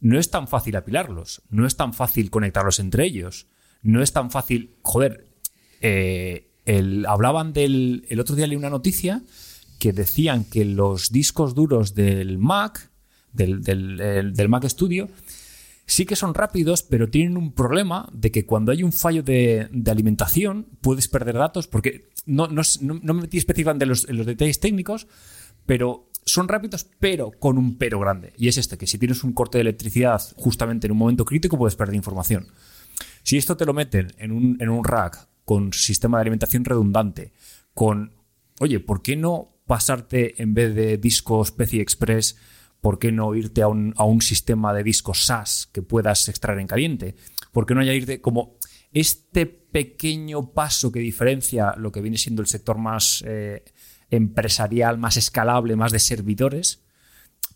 no 0.00 0.18
es 0.18 0.30
tan 0.30 0.46
fácil 0.48 0.76
apilarlos, 0.76 1.42
no 1.50 1.66
es 1.66 1.76
tan 1.76 1.94
fácil 1.94 2.30
conectarlos 2.30 2.78
entre 2.80 3.04
ellos, 3.04 3.46
no 3.82 4.02
es 4.02 4.12
tan 4.12 4.30
fácil. 4.30 4.74
Joder, 4.82 5.26
eh, 5.80 6.50
el- 6.64 7.06
hablaban 7.06 7.52
del. 7.52 8.04
El 8.08 8.20
otro 8.20 8.34
día 8.36 8.46
leí 8.46 8.56
una 8.56 8.70
noticia 8.70 9.22
que 9.78 9.92
decían 9.92 10.44
que 10.44 10.64
los 10.64 11.10
discos 11.12 11.54
duros 11.54 11.94
del 11.94 12.38
Mac, 12.38 12.90
del, 13.32 13.62
del- 13.62 14.00
el- 14.00 14.34
del 14.34 14.48
Mac 14.48 14.64
Studio, 14.68 15.08
sí 15.86 16.04
que 16.04 16.16
son 16.16 16.34
rápidos, 16.34 16.82
pero 16.82 17.08
tienen 17.08 17.36
un 17.36 17.52
problema 17.52 18.08
de 18.12 18.30
que 18.30 18.44
cuando 18.44 18.72
hay 18.72 18.82
un 18.82 18.92
fallo 18.92 19.22
de, 19.22 19.68
alimentación 19.86 20.66
puedes 20.80 21.08
perder 21.08 21.36
datos, 21.36 21.68
porque 21.68 22.08
no, 22.26 22.48
no, 22.48 22.62
no- 22.80 23.14
me 23.14 23.22
metí 23.22 23.38
específicamente 23.38 23.84
en 23.84 23.88
los, 23.90 24.26
detalles 24.26 24.60
técnicos, 24.60 25.06
pero 25.64 26.10
son 26.24 26.48
rápidos, 26.48 26.88
pero 26.98 27.30
con 27.30 27.56
un 27.56 27.78
pero 27.78 28.00
grande. 28.00 28.32
Y 28.36 28.48
es 28.48 28.58
este, 28.58 28.76
que 28.76 28.86
si 28.86 28.98
tienes 28.98 29.22
un 29.22 29.32
corte 29.32 29.58
de 29.58 29.62
electricidad 29.62 30.20
justamente 30.36 30.86
en 30.88 30.92
un 30.92 30.98
momento 30.98 31.24
crítico 31.24 31.56
puedes 31.56 31.76
perder 31.76 31.94
información. 31.94 32.48
Si 33.22 33.36
esto 33.36 33.56
te 33.56 33.64
lo 33.64 33.72
meten 33.72 34.12
en 34.18 34.32
un, 34.32 34.56
en 34.60 34.68
un 34.68 34.84
rack 34.84 35.28
con 35.44 35.72
sistema 35.72 36.18
de 36.18 36.22
alimentación 36.22 36.64
redundante, 36.64 37.32
con, 37.74 38.12
oye, 38.58 38.80
¿por 38.80 39.02
qué 39.02 39.16
no 39.16 39.56
pasarte 39.66 40.40
en 40.42 40.54
vez 40.54 40.74
de 40.74 40.98
discos 40.98 41.52
PCI 41.52 41.80
Express, 41.80 42.36
¿por 42.86 43.00
qué 43.00 43.10
no 43.10 43.34
irte 43.34 43.62
a 43.62 43.66
un, 43.66 43.94
a 43.96 44.04
un 44.04 44.22
sistema 44.22 44.72
de 44.72 44.84
discos 44.84 45.24
SAS 45.24 45.68
que 45.72 45.82
puedas 45.82 46.28
extraer 46.28 46.60
en 46.60 46.68
caliente? 46.68 47.16
¿Por 47.50 47.66
qué 47.66 47.74
no 47.74 47.80
añadirte 47.80 48.20
como 48.20 48.54
este 48.92 49.44
pequeño 49.44 50.52
paso 50.52 50.92
que 50.92 51.00
diferencia 51.00 51.74
lo 51.78 51.90
que 51.90 52.00
viene 52.00 52.16
siendo 52.16 52.42
el 52.42 52.46
sector 52.46 52.78
más 52.78 53.24
eh, 53.26 53.64
empresarial, 54.08 54.98
más 54.98 55.16
escalable, 55.16 55.74
más 55.74 55.90
de 55.90 55.98
servidores? 55.98 56.84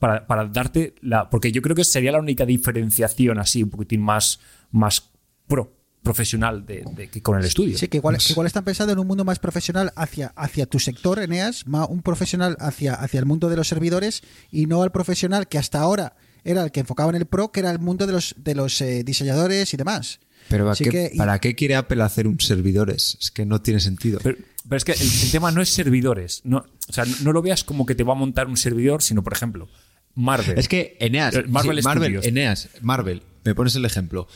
para, 0.01 0.27
para 0.27 0.47
darte 0.47 0.97
la. 1.01 1.31
Porque 1.31 1.53
yo 1.53 1.63
creo 1.63 1.77
que 1.77 1.85
sería 1.85 2.11
la 2.11 2.19
única 2.19 2.45
diferenciación 2.45 3.39
así, 3.39 3.63
un 3.63 3.71
poquitín 3.71 4.01
más, 4.01 4.41
más 4.73 5.13
pro, 5.47 5.80
profesional 6.03 6.65
de, 6.67 6.85
de- 6.97 7.09
que 7.09 7.23
con 7.23 7.39
el 7.39 7.45
estudio. 7.45 7.77
Sí, 7.77 7.89
que 7.89 7.99
igual, 7.99 8.17
que 8.19 8.33
igual 8.33 8.47
están 8.47 8.65
pensando 8.65 8.93
en 8.93 8.99
un 8.99 9.07
mundo 9.07 9.25
más 9.25 9.39
profesional 9.39 9.93
hacia, 9.97 10.29
hacia 10.37 10.67
tu 10.67 10.79
sector, 10.79 11.19
Eneas, 11.19 11.67
más 11.67 11.89
un 11.91 12.03
profesional 12.03 12.57
hacia, 12.61 12.95
hacia 12.95 13.21
el 13.21 13.27
mundo 13.27 13.49
de 13.49 13.57
los 13.57 13.69
servidores 13.69 14.23
y 14.51 14.67
no 14.67 14.83
al 14.83 14.93
profesional 14.93 15.49
que 15.49 15.59
hasta 15.59 15.79
ahora 15.81 16.17
era 16.43 16.65
el 16.65 16.73
que 16.73 16.81
enfocaba 16.81 17.11
en 17.11 17.17
el 17.17 17.27
pro, 17.27 17.53
que 17.53 17.61
era 17.61 17.71
el 17.71 17.79
mundo 17.79 18.07
de 18.07 18.13
los, 18.15 18.35
de 18.39 18.55
los 18.55 18.81
eh, 18.81 19.05
diseñadores 19.05 19.75
y 19.75 19.77
demás. 19.77 20.21
Pero 20.49 20.65
¿para, 20.65 20.73
Así 20.73 20.85
qué, 20.85 20.91
que- 20.91 21.11
y- 21.13 21.19
¿para 21.19 21.39
qué 21.39 21.55
quiere 21.55 21.77
Apple 21.77 22.03
hacer 22.03 22.27
un 22.27 22.41
servidores? 22.41 23.19
Es 23.21 23.31
que 23.31 23.45
no 23.45 23.61
tiene 23.61 23.79
sentido. 23.81 24.21
Pero, 24.23 24.39
pero 24.67 24.77
es 24.79 24.85
que 24.85 24.93
el, 24.93 25.01
el 25.03 25.31
tema 25.31 25.51
no 25.53 25.61
es 25.61 25.69
servidores. 25.69 26.41
No, 26.45 26.65
o 26.89 26.93
sea, 26.93 27.05
no 27.23 27.33
lo 27.33 27.43
veas 27.43 27.63
como 27.63 27.85
que 27.85 27.95
te 27.95 28.05
va 28.05 28.15
a 28.15 28.17
montar 28.17 28.47
un 28.47 28.57
servidor, 28.57 29.03
sino, 29.03 29.23
por 29.23 29.35
ejemplo, 29.35 29.69
Marvel. 30.15 30.59
Es 30.59 30.67
que 30.67 30.97
Eneas, 30.99 31.35
Eh, 31.35 31.45
Marvel 31.47 31.77
sí, 31.79 31.85
Marvel. 31.85 32.21
Eneas, 32.25 32.69
Marvel, 32.81 33.23
me 33.45 33.55
pones 33.55 33.77
el 33.77 33.85
ejemplo. 33.85 34.27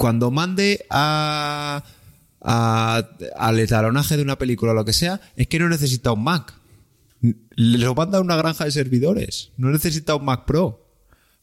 Cuando 0.00 0.30
mande 0.30 0.86
a, 0.90 1.82
a- 2.40 3.02
al 3.36 3.58
etalonaje 3.58 4.16
de 4.16 4.22
una 4.22 4.38
película 4.38 4.72
o 4.72 4.74
lo 4.74 4.84
que 4.84 4.92
sea, 4.94 5.20
es 5.36 5.46
que 5.46 5.58
no 5.58 5.68
necesita 5.68 6.12
un 6.12 6.24
Mac. 6.24 6.54
Lo 7.56 7.94
manda 7.94 8.16
a 8.18 8.20
una 8.22 8.36
granja 8.36 8.64
de 8.64 8.70
servidores. 8.70 9.50
No 9.58 9.70
necesita 9.70 10.14
un 10.14 10.24
Mac 10.24 10.46
Pro. 10.46 10.86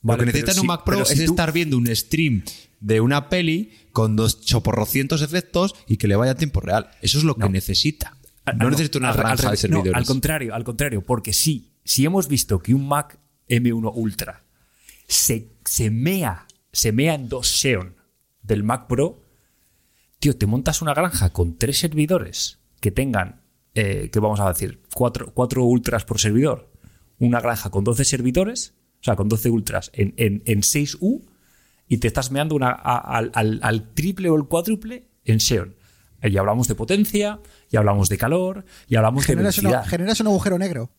Vale, 0.02 0.24
lo 0.24 0.26
que 0.26 0.32
pero 0.32 0.38
necesita 0.46 0.52
en 0.54 0.58
un 0.58 0.62
si- 0.62 0.68
Mac 0.68 0.84
Pro 0.86 1.02
es 1.04 1.08
si 1.10 1.26
tú- 1.26 1.32
estar 1.34 1.52
viendo 1.52 1.78
un 1.78 1.88
stream 1.96 2.44
de 2.80 3.02
una 3.02 3.30
peli 3.30 3.72
con 3.92 4.16
dos 4.16 4.42
choporrocientos 4.42 5.22
efectos 5.22 5.76
y 5.88 5.98
que 5.98 6.08
le 6.08 6.16
vaya 6.16 6.32
a 6.32 6.36
tiempo 6.36 6.60
real. 6.62 6.90
Eso 7.02 7.18
es 7.20 7.24
lo 7.24 7.36
que 7.36 7.50
necesita. 7.50 8.18
Ah, 8.46 8.54
No, 8.54 8.70
necesita 8.72 8.98
una 8.98 9.10
al- 9.10 9.18
al 9.18 9.24
granja 9.24 9.44
de. 9.44 9.50
No, 9.52 9.56
servidores. 9.58 9.94
al 9.94 10.06
contrario, 10.06 10.56
al 10.56 10.64
contrario, 10.64 11.06
porque 11.06 11.34
sí, 11.34 11.74
si 11.84 12.06
hemos 12.06 12.28
visto 12.28 12.60
que 12.60 12.74
un 12.74 12.88
Mac 12.88 13.20
M1 13.50 13.92
Ultra 13.94 14.44
se, 15.08 15.50
se 15.66 15.92
mea, 15.92 16.48
se 16.72 16.92
mea 16.92 17.14
en 17.16 17.30
dos 17.30 17.48
Xeon 17.50 17.97
del 18.48 18.64
Mac 18.64 18.88
Pro, 18.88 19.22
tío, 20.20 20.36
te 20.38 20.46
montas 20.48 20.82
una 20.82 20.94
granja 20.94 21.30
con 21.32 21.58
tres 21.58 21.80
servidores 21.80 22.60
que 22.80 22.92
tengan, 22.92 23.42
eh, 23.76 24.10
que 24.12 24.20
vamos 24.20 24.40
a 24.40 24.48
decir, 24.50 24.82
cuatro, 24.94 25.32
cuatro 25.34 25.64
ultras 25.66 26.06
por 26.06 26.20
servidor, 26.20 26.72
una 27.20 27.40
granja 27.42 27.70
con 27.70 27.84
12 27.84 28.06
servidores, 28.06 28.74
o 29.02 29.04
sea, 29.04 29.16
con 29.16 29.28
12 29.30 29.50
ultras 29.50 29.92
en, 29.94 30.14
en, 30.18 30.42
en 30.46 30.62
6U, 30.62 31.24
y 31.88 31.98
te 31.98 32.08
estás 32.08 32.32
meando 32.32 32.56
una, 32.56 32.70
a- 32.72 32.98
al, 33.18 33.32
al- 33.34 33.60
al 33.64 33.94
triple 33.94 34.30
o 34.30 34.36
el 34.36 34.46
cuádruple 34.46 35.08
en 35.26 35.40
Xeon. 35.40 35.76
Ya 36.22 36.40
hablamos 36.42 36.68
de 36.68 36.76
potencia, 36.76 37.40
ya 37.70 37.80
hablamos 37.80 38.10
de 38.10 38.18
calor, 38.18 38.66
ya 38.90 39.00
hablamos 39.00 39.26
Generas, 39.26 39.56
de 39.56 39.62
una- 39.62 39.70
velocidad. 39.70 39.90
generas 39.90 40.20
un 40.20 40.28
agujero 40.28 40.58
negro. 40.58 40.92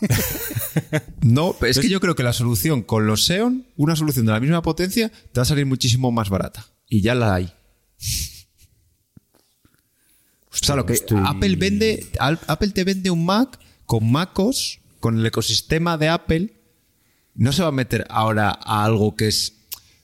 No, 1.20 1.54
es 1.62 1.78
que 1.78 1.88
yo 1.88 2.00
creo 2.00 2.14
que 2.14 2.22
la 2.22 2.32
solución 2.32 2.82
con 2.82 3.06
los 3.06 3.24
Xeon, 3.26 3.66
una 3.76 3.94
solución 3.96 4.26
de 4.26 4.32
la 4.32 4.40
misma 4.40 4.62
potencia, 4.62 5.10
te 5.10 5.38
va 5.40 5.42
a 5.42 5.46
salir 5.46 5.66
muchísimo 5.66 6.10
más 6.10 6.28
barata. 6.30 6.66
Y 6.92 7.00
ya 7.00 7.14
la 7.14 7.34
hay. 7.36 7.46
o 10.50 10.56
sea, 10.56 10.76
lo 10.76 10.84
que 10.84 10.92
estoy- 10.92 11.22
Apple 11.24 11.56
vende, 11.56 12.06
Apple 12.18 12.68
te 12.68 12.84
vende 12.84 13.10
un 13.10 13.24
Mac 13.24 13.58
con 13.86 14.12
MacOS, 14.12 14.78
con 15.00 15.18
el 15.18 15.24
ecosistema 15.24 15.96
de 15.96 16.08
Apple. 16.10 16.52
No 17.34 17.50
se 17.52 17.62
va 17.62 17.68
a 17.68 17.72
meter 17.72 18.04
ahora 18.10 18.50
a 18.62 18.84
algo 18.84 19.16
que 19.16 19.28
es 19.28 19.54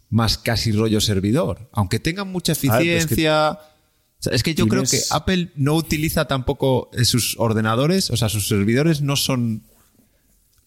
más 0.09 0.39
casi 0.39 0.73
rollo 0.73 1.03
servidor. 1.03 1.69
Aunque 1.73 1.99
tengan 1.99 2.33
mucha 2.33 2.53
es 2.53 2.59
que 2.61 2.69
eficiencia. 2.69 3.51
O 3.51 4.23
sea, 4.23 4.33
es 4.33 4.43
que 4.43 4.55
yo 4.55 4.67
creo 4.67 4.85
que 4.85 4.99
Apple 5.11 5.53
no 5.57 5.75
utiliza 5.75 6.25
tampoco 6.27 6.89
eh, 6.95 7.05
sus 7.05 7.37
ordenadores, 7.39 8.09
o 8.11 8.17
sea, 8.17 8.31
sus 8.31 8.49
servidores 8.49 9.03
no 9.03 9.17
son 9.17 9.63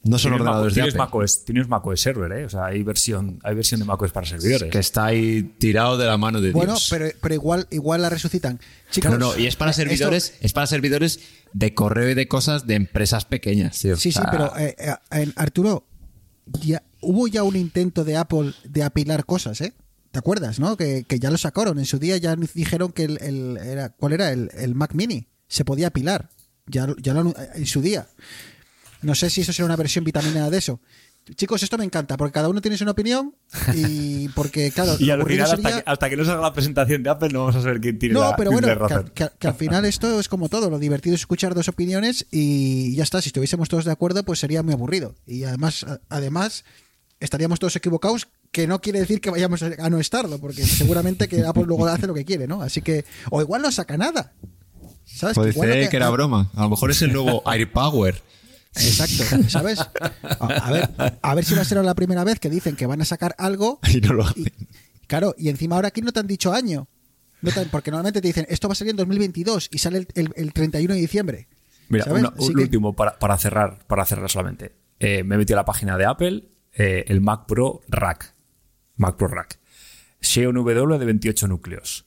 no 0.04 0.18
son 0.18 0.32
Tienes 0.32 0.42
ordenadores 0.42 0.72
Mac- 0.72 0.76
de 0.76 0.82
tienes 0.82 0.94
Apple. 0.96 1.06
macOS, 1.06 1.46
tienes 1.46 1.68
macOS 1.68 2.02
server, 2.02 2.32
¿eh? 2.32 2.46
O 2.46 2.50
sea, 2.50 2.66
hay 2.66 2.82
versión, 2.84 3.40
hay 3.44 3.54
versión 3.56 3.80
de 3.80 3.86
macOS 3.86 4.12
para 4.12 4.26
servidores. 4.26 4.72
que 4.72 4.80
está 4.80 5.06
ahí 5.06 5.44
tirado 5.60 5.98
de 5.98 6.06
la 6.08 6.18
mano 6.18 6.42
de 6.42 6.52
Bueno, 6.52 6.74
Dios. 6.74 6.88
pero, 6.90 7.06
pero 7.22 7.36
igual, 7.36 7.68
igual 7.70 8.02
la 8.02 8.10
resucitan. 8.10 8.60
Chicos, 8.90 9.12
no, 9.12 9.18
no, 9.18 9.38
y 9.38 9.46
es 9.48 9.56
para 9.56 9.72
esto- 9.72 9.84
servidores, 9.84 10.34
es 10.42 10.54
para 10.54 10.66
servidores 10.68 11.20
de 11.54 11.74
correo 11.76 12.10
y 12.10 12.14
de 12.16 12.28
cosas 12.28 12.66
de 12.66 12.76
empresas 12.76 13.26
pequeñas, 13.26 13.80
tío. 13.80 13.96
Sí, 13.96 14.10
O 14.10 14.12
sí, 14.14 14.20
pero 14.32 14.58
eh, 14.58 14.76
eh, 14.80 14.96
en- 15.12 15.34
Arturo, 15.36 15.86
ya, 16.64 16.82
hubo 17.02 17.28
ya 17.28 17.44
un 17.44 17.56
intento 17.56 18.04
de 18.04 18.18
Apple 18.18 18.54
de 18.64 18.84
apilar 18.84 19.26
cosas, 19.26 19.62
¿eh? 19.62 19.74
¿Te 20.12 20.20
acuerdas, 20.20 20.60
no? 20.60 20.76
Que, 20.78 21.06
que 21.08 21.20
ya 21.20 21.30
lo 21.32 21.38
sacaron. 21.38 21.80
En 21.80 21.86
su 21.86 21.98
día 22.00 22.18
ya 22.18 22.36
dijeron 22.36 22.92
que 22.92 23.04
el, 23.06 23.22
el- 23.22 23.58
era, 23.58 23.90
¿cuál 23.90 24.14
era? 24.14 24.32
El, 24.32 24.50
el 24.58 24.76
Mac 24.76 24.94
Mini. 24.94 25.28
Se 25.48 25.64
podía 25.64 25.88
apilar. 25.88 26.30
Ya, 26.68 26.88
lo- 26.88 26.98
ya 26.98 27.14
lo 27.14 27.34
en 27.56 27.66
su 27.66 27.82
día. 27.82 28.08
No 29.02 29.16
sé 29.16 29.30
si 29.30 29.42
eso 29.42 29.52
será 29.54 29.66
una 29.66 29.76
versión 29.76 30.04
vitaminada 30.04 30.50
de 30.50 30.58
eso. 30.58 30.80
Chicos, 31.36 31.62
esto 31.62 31.78
me 31.78 31.86
encanta, 31.86 32.18
porque 32.18 32.34
cada 32.34 32.50
uno 32.50 32.62
tiene 32.62 32.78
su 32.78 32.90
opinión 32.90 33.36
y 33.76 34.28
porque, 34.30 34.72
claro, 34.72 34.96
Y 35.00 35.12
al 35.12 35.22
aburrido 35.22 35.46
final, 35.46 35.66
hasta, 35.68 35.84
que, 35.84 35.90
hasta 35.92 36.10
que 36.10 36.18
no 36.18 36.26
salga 36.26 36.42
la 36.42 36.54
presentación 36.54 37.04
de 37.04 37.10
Apple, 37.12 37.30
no 37.30 37.42
vamos 37.42 37.56
a 37.58 37.62
saber 37.62 37.80
quién 37.80 38.00
tiene 38.00 38.14
no, 38.16 38.22
la, 38.22 38.36
pero 38.36 38.52
bueno, 38.52 38.68
que, 38.68 38.74
razón. 38.76 39.12
que- 39.14 39.30
que 39.38 39.48
al 39.48 39.54
final 39.54 39.86
esto 39.86 40.20
es 40.20 40.28
como 40.28 40.50
todo. 40.50 40.72
Lo 40.72 40.80
divertido 40.80 41.14
es 41.16 41.22
escuchar 41.22 41.54
dos 41.54 41.68
opiniones 41.68 42.26
y 42.32 42.96
ya 42.96 43.04
está. 43.04 43.22
Si 43.22 43.30
estuviésemos 43.30 43.70
todos 43.70 43.86
de 43.86 43.92
acuerdo, 43.92 44.24
pues 44.24 44.40
sería 44.40 44.64
muy 44.64 44.74
aburrido. 44.74 45.14
Y 45.28 45.44
además, 45.44 45.86
además 46.10 46.66
estaríamos 47.20 47.60
todos 47.60 47.76
equivocados, 47.76 48.28
que 48.52 48.66
no 48.66 48.82
quiere 48.82 49.00
decir 49.00 49.22
que 49.22 49.30
vayamos 49.30 49.62
a 49.62 49.90
no 49.92 50.00
estarlo, 50.00 50.40
porque 50.40 50.66
seguramente 50.66 51.28
que 51.28 51.46
Apple 51.46 51.66
luego 51.68 51.86
hace 51.86 52.08
lo 52.08 52.16
que 52.16 52.26
quiere, 52.26 52.48
¿no? 52.48 52.64
Así 52.64 52.82
que, 52.82 53.06
o 53.30 53.42
igual 53.42 53.62
no 53.62 53.72
saca 53.72 53.96
nada. 53.96 54.34
¿Sabes? 55.06 55.36
puede 55.36 55.54
ser 55.54 55.84
que- 55.84 55.90
que 55.90 55.98
era 55.98 56.10
broma. 56.10 56.50
A 56.56 56.64
lo 56.64 56.70
mejor 56.72 56.90
es 56.90 57.02
el 57.04 57.14
nuevo 57.14 57.44
AirPower. 57.46 58.22
Exacto, 58.76 59.50
¿sabes? 59.50 59.80
A, 59.80 60.46
a 60.46 60.72
ver, 60.72 60.90
a 61.22 61.36
ver 61.36 61.46
si 61.46 61.54
va 61.56 61.62
a 61.62 61.66
ser 61.66 61.84
la 61.84 61.94
primera 61.96 62.24
vez 62.24 62.40
que 62.40 62.50
dicen 62.50 62.76
que 62.76 62.86
van 62.86 63.02
a 63.02 63.06
sacar 63.06 63.36
algo 63.38 63.80
Y 63.94 64.00
no 64.02 64.14
lo 64.14 64.24
hacen. 64.26 64.52
Claro, 65.08 65.36
y 65.38 65.50
encima 65.50 65.76
ahora 65.76 65.90
aquí 65.90 66.02
no 66.02 66.12
te 66.14 66.20
han 66.22 66.28
dicho 66.28 66.54
año. 66.54 66.88
No 67.42 67.52
te 67.52 67.66
porque 67.66 67.92
normalmente 67.92 68.22
te 68.22 68.28
dicen, 68.28 68.46
esto 68.50 68.68
va 68.68 68.74
a 68.74 68.76
salir 68.76 68.92
en 68.92 68.98
2022 68.98 69.70
y 69.72 69.78
sale 69.80 69.98
el, 70.00 70.08
el- 70.16 70.34
el 70.36 70.54
31 70.54 70.94
de 70.94 71.00
diciembre. 71.02 71.48
Mira, 71.90 72.06
un 72.14 72.54
que- 72.56 72.62
último 72.62 72.96
para, 72.96 73.20
para 73.20 73.38
cerrar, 73.38 73.80
para 73.88 74.06
cerrar 74.06 74.30
solamente. 74.30 74.74
Eh, 75.00 75.24
me 75.24 75.36
he 75.36 75.38
metido 75.40 75.58
a 75.58 75.62
la 75.62 75.66
página 75.66 75.98
de 75.98 76.06
Apple, 76.06 76.44
eh, 76.74 77.04
el 77.08 77.20
Mac 77.20 77.46
Pro 77.48 77.82
Rack. 77.90 78.34
Mac 78.96 79.18
Pro 79.18 79.28
Rack. 79.28 79.60
Xeon 80.22 80.54
W 80.56 80.98
de 81.00 81.06
28 81.06 81.48
núcleos. 81.48 82.06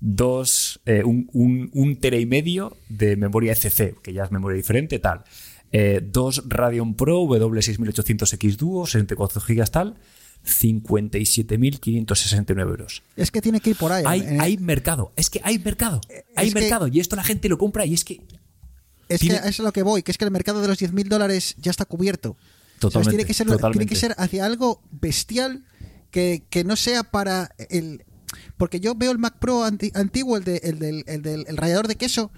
Dos, 0.00 0.80
eh, 0.84 1.04
un, 1.04 1.28
un, 1.32 1.70
un 1.72 1.96
tera 2.00 2.16
y 2.16 2.26
medio 2.26 2.76
de 2.88 3.14
memoria 3.16 3.52
ECC, 3.52 4.00
que 4.02 4.12
ya 4.12 4.24
es 4.24 4.32
memoria 4.32 4.56
diferente, 4.56 4.98
tal. 4.98 5.22
Eh, 5.72 6.00
dos 6.04 6.42
Radeon 6.46 6.94
Pro 6.94 7.22
W6800X 7.24 8.56
Duo, 8.56 8.86
64 8.86 9.40
GB 9.40 9.70
tal. 9.70 9.96
57.569 10.44 12.60
euros. 12.60 13.02
Es 13.16 13.30
que 13.30 13.40
tiene 13.40 13.60
que 13.60 13.70
ir 13.70 13.76
por 13.76 13.92
ahí. 13.92 14.04
Hay, 14.06 14.20
En- 14.20 14.40
hay 14.40 14.56
mercado, 14.58 15.12
es 15.16 15.30
que 15.30 15.40
hay 15.44 15.58
mercado, 15.58 16.00
hay 16.36 16.48
es 16.48 16.54
que- 16.54 16.60
mercado 16.60 16.86
y 16.88 17.00
esto 17.00 17.16
la 17.16 17.24
gente 17.24 17.48
lo 17.48 17.58
compra 17.58 17.86
y 17.86 17.94
es 17.94 18.04
que 18.04 18.20
Es 19.08 19.20
tiene- 19.20 19.40
que 19.40 19.48
es 19.48 19.60
a 19.60 19.62
lo 19.62 19.72
que 19.72 19.82
voy, 19.82 20.02
que 20.02 20.10
es 20.10 20.18
que 20.18 20.24
el 20.24 20.30
mercado 20.30 20.60
de 20.60 20.68
los 20.68 20.78
10.000 20.78 21.08
dólares 21.08 21.54
ya 21.58 21.70
está 21.70 21.84
cubierto. 21.84 22.36
Totalmente, 22.78 23.10
Tiene 23.10 23.24
que, 23.26 23.34
ser, 23.34 23.46
tiene 23.46 23.86
que 23.86 23.96
ser 23.96 24.14
hacia 24.18 24.44
algo 24.44 24.82
bestial 24.90 25.64
que, 26.10 26.42
que 26.50 26.64
no 26.64 26.74
sea 26.76 27.04
para 27.04 27.54
el... 27.70 28.04
Porque 28.56 28.80
yo 28.80 28.94
veo 28.96 29.12
el 29.12 29.18
Mac 29.18 29.38
Pro 29.38 29.62
anti- 29.64 29.92
antiguo, 29.94 30.36
el, 30.36 30.42
de, 30.44 30.56
el 30.64 30.78
del 30.80 31.04
el 31.06 31.22
del- 31.22 31.44
el 31.46 31.56
rallador 31.56 31.86
de 31.86 31.94
queso, 31.96 32.32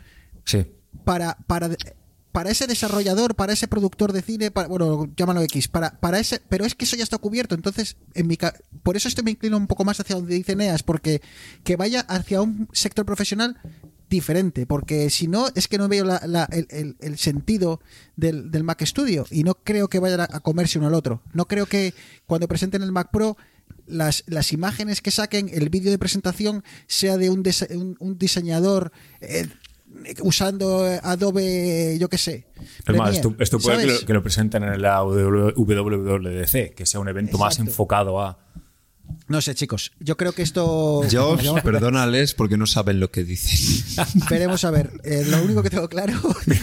Sí. 0.44 0.66
para, 1.04 1.38
para, 1.46 1.70
para 2.34 2.50
ese 2.50 2.66
desarrollador, 2.66 3.36
para 3.36 3.52
ese 3.52 3.68
productor 3.68 4.12
de 4.12 4.20
cine, 4.20 4.50
para, 4.50 4.66
bueno, 4.66 5.06
llámalo 5.16 5.40
X, 5.42 5.68
para, 5.68 5.92
para 6.00 6.18
ese, 6.18 6.42
pero 6.48 6.64
es 6.64 6.74
que 6.74 6.84
eso 6.84 6.96
ya 6.96 7.04
está 7.04 7.16
cubierto, 7.18 7.54
entonces 7.54 7.96
en 8.14 8.26
mi 8.26 8.36
por 8.82 8.96
eso 8.96 9.06
esto 9.06 9.22
me 9.22 9.30
inclino 9.30 9.56
un 9.56 9.68
poco 9.68 9.84
más 9.84 10.00
hacia 10.00 10.16
donde 10.16 10.34
dice 10.34 10.56
Neas, 10.56 10.82
porque 10.82 11.22
que 11.62 11.76
vaya 11.76 12.00
hacia 12.00 12.42
un 12.42 12.68
sector 12.72 13.06
profesional 13.06 13.56
diferente, 14.10 14.66
porque 14.66 15.10
si 15.10 15.28
no 15.28 15.46
es 15.54 15.68
que 15.68 15.78
no 15.78 15.86
veo 15.86 16.04
la- 16.04 16.22
la- 16.26 16.48
el, 16.50 16.66
el- 16.70 16.96
el 16.98 17.18
sentido 17.18 17.80
del, 18.16 18.50
Mac 18.64 18.84
Studio 18.84 19.26
y 19.30 19.44
no 19.44 19.54
creo 19.54 19.86
que 19.86 20.00
vayan 20.00 20.22
a, 20.22 20.26
comerse 20.40 20.78
uno 20.80 20.88
al 20.88 20.94
otro. 20.94 21.22
No 21.34 21.46
creo 21.46 21.66
que 21.66 21.94
cuando 22.26 22.48
presenten 22.48 22.82
el 22.82 22.90
Mac 22.90 23.10
Pro 23.12 23.36
las, 23.86 24.24
las 24.26 24.52
imágenes 24.52 25.00
que 25.02 25.10
saquen, 25.12 25.50
el 25.52 25.68
vídeo 25.68 25.92
de 25.92 25.98
presentación 25.98 26.64
sea 26.88 27.16
de 27.16 27.30
un, 27.30 27.44
un, 27.70 27.96
un 28.00 28.18
diseñador 28.18 28.90
eh, 29.20 29.46
usando 30.22 30.84
Adobe, 31.02 31.96
yo 31.98 32.08
qué 32.08 32.18
sé. 32.18 32.46
Es 32.86 32.96
más, 32.96 33.14
esto, 33.16 33.34
esto 33.38 33.58
puede 33.58 33.86
que 33.86 33.92
lo, 33.92 34.06
que 34.06 34.12
lo 34.14 34.22
presenten 34.22 34.64
en 34.64 34.80
la 34.82 35.02
WWDC, 35.02 36.74
que 36.74 36.86
sea 36.86 37.00
un 37.00 37.08
evento 37.08 37.38
más 37.38 37.58
enfocado 37.58 38.20
a. 38.20 38.38
No 39.28 39.40
sé, 39.40 39.54
chicos. 39.54 39.92
Yo 40.00 40.16
creo 40.16 40.32
que 40.32 40.42
esto. 40.42 41.02
Josh, 41.10 41.44
Vamos- 41.46 41.62
perdónales 41.62 42.34
porque 42.34 42.56
no 42.56 42.66
saben 42.66 43.00
lo 43.00 43.10
que 43.10 43.24
dicen. 43.24 44.06
Veremos 44.30 44.64
a 44.64 44.70
ver. 44.70 44.90
Eh, 45.04 45.24
lo 45.28 45.42
único 45.42 45.62
que 45.62 45.70
tengo 45.70 45.88
claro 45.88 46.14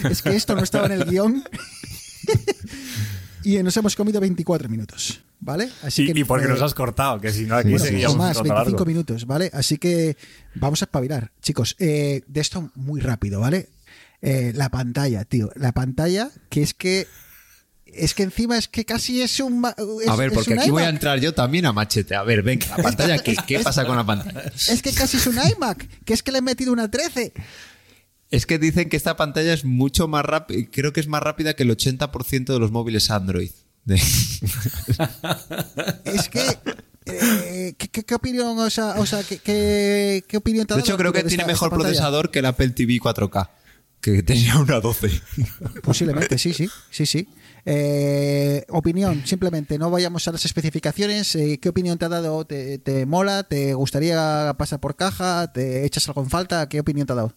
es 0.08 0.22
que 0.22 0.30
esto 0.36 0.54
no 0.54 0.62
estaba 0.62 0.86
en 0.86 0.92
el 0.92 1.04
guion. 1.04 1.44
y 3.44 3.62
nos 3.62 3.76
hemos 3.76 3.96
comido 3.96 4.20
24 4.20 4.68
minutos. 4.68 5.20
¿Vale? 5.44 5.68
Así 5.82 6.06
que, 6.06 6.20
y 6.20 6.22
porque 6.22 6.46
eh, 6.46 6.50
nos 6.50 6.62
has 6.62 6.72
cortado, 6.72 7.20
que 7.20 7.32
si 7.32 7.46
no 7.46 7.56
aquí 7.56 7.70
Bueno, 7.72 7.84
más, 8.14 8.36
un 8.36 8.44
rato 8.46 8.54
25 8.54 8.54
largo. 8.54 8.84
minutos, 8.86 9.26
¿vale? 9.26 9.50
Así 9.52 9.76
que 9.76 10.16
vamos 10.54 10.82
a 10.82 10.84
espabilar. 10.84 11.32
Chicos, 11.42 11.74
eh, 11.80 12.22
de 12.28 12.40
esto 12.40 12.70
muy 12.76 13.00
rápido, 13.00 13.40
¿vale? 13.40 13.68
Eh, 14.20 14.52
la 14.54 14.68
pantalla, 14.70 15.24
tío. 15.24 15.50
La 15.56 15.72
pantalla, 15.72 16.30
que 16.48 16.62
es 16.62 16.74
que. 16.74 17.08
Es 17.86 18.14
que 18.14 18.22
encima 18.22 18.56
es 18.56 18.68
que 18.68 18.84
casi 18.84 19.20
es 19.20 19.40
un. 19.40 19.64
es- 20.00 20.08
A 20.08 20.14
ver, 20.14 20.30
porque 20.32 20.54
aquí 20.54 20.70
voy 20.70 20.84
a 20.84 20.88
entrar 20.88 21.18
yo 21.18 21.34
también 21.34 21.66
a 21.66 21.72
machete. 21.72 22.14
A 22.14 22.22
ver, 22.22 22.42
venga, 22.44 22.66
la 22.76 22.82
pantalla, 22.84 23.18
¿qué, 23.18 23.34
qué 23.44 23.58
pasa 23.58 23.84
con 23.84 23.96
la 23.96 24.06
pantalla? 24.06 24.44
Es 24.68 24.80
que 24.80 24.92
casi 24.92 25.16
es 25.16 25.26
un 25.26 25.34
iMac, 25.56 26.04
que 26.04 26.14
es 26.14 26.22
que 26.22 26.30
le 26.30 26.38
he 26.38 26.42
metido 26.42 26.72
una 26.72 26.88
13. 26.88 27.32
Es 28.30 28.46
que 28.46 28.58
dicen 28.60 28.88
que 28.88 28.96
esta 28.96 29.16
pantalla 29.16 29.52
es 29.52 29.64
mucho 29.64 30.06
más 30.08 30.24
rápida, 30.24 30.66
creo 30.70 30.92
que 30.92 31.00
es 31.00 31.08
más 31.08 31.22
rápida 31.22 31.54
que 31.54 31.64
el 31.64 31.70
80% 31.76 32.44
de 32.54 32.58
los 32.60 32.70
móviles 32.70 33.10
Android. 33.10 33.50
De- 33.84 33.96
Es 36.04 36.28
que. 36.28 36.58
eh, 37.06 37.74
¿qué, 37.78 37.88
qué, 37.88 38.04
qué 38.04 38.14
opinión, 38.14 38.58
o 38.58 38.70
sea, 38.70 38.94
o 38.98 39.06
sea, 39.06 39.22
¿qué, 39.24 39.38
qué, 39.38 40.24
qué 40.28 40.36
opinión 40.36 40.66
te 40.66 40.74
ha 40.74 40.76
De 40.76 40.82
dado, 40.82 40.90
hecho, 40.92 40.98
creo 40.98 41.12
que 41.12 41.22
de 41.22 41.28
tiene 41.28 41.42
esta- 41.42 41.52
mejor 41.52 41.68
esta 41.72 41.78
procesador 41.82 42.30
que 42.30 42.38
el 42.40 42.46
Apple 42.46 42.70
TV 42.70 43.00
4K, 43.00 43.50
que 44.00 44.22
tenía 44.22 44.58
una 44.58 44.80
12. 44.80 45.10
Posiblemente, 45.82 46.38
sí, 46.38 46.52
sí, 46.52 46.68
sí, 46.90 47.06
sí. 47.06 47.28
Eh, 47.64 48.64
opinión, 48.70 49.22
simplemente, 49.24 49.78
no 49.78 49.90
vayamos 49.90 50.26
a 50.26 50.32
las 50.32 50.44
especificaciones. 50.44 51.34
eh, 51.36 51.58
¿Qué 51.60 51.68
opinión 51.68 51.98
te 51.98 52.06
ha 52.06 52.08
dado? 52.08 52.44
¿Te, 52.44 52.78
te 52.78 53.06
mola? 53.06 53.44
¿Te 53.44 53.74
gustaría 53.74 54.54
pasar 54.58 54.80
por 54.80 54.96
caja? 54.96 55.52
¿Te 55.52 55.84
echas 55.84 56.08
algo 56.08 56.22
en 56.22 56.30
falta? 56.30 56.68
¿Qué 56.68 56.80
opinión 56.80 57.06
te 57.06 57.12
ha 57.12 57.16
dado? 57.16 57.34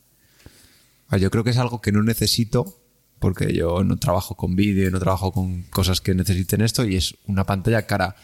Ah, 1.09 1.17
Yo 1.17 1.29
creo 1.29 1.43
que 1.43 1.51
es 1.51 1.57
algo 1.57 1.79
que 1.81 1.91
no 1.91 2.01
necesito, 2.01 2.81
porque 3.25 3.51
yo 3.51 3.83
no 3.83 3.97
trabajo 3.97 4.35
con 4.35 4.55
vídeo, 4.55 4.91
no 4.91 4.99
trabajo 4.99 5.31
con 5.31 5.63
cosas 5.71 5.99
que 5.99 6.13
necesiten 6.13 6.61
esto, 6.61 6.85
y 6.85 6.95
es 6.95 7.15
una 7.25 7.43
pantalla 7.43 7.87
cara. 7.87 8.15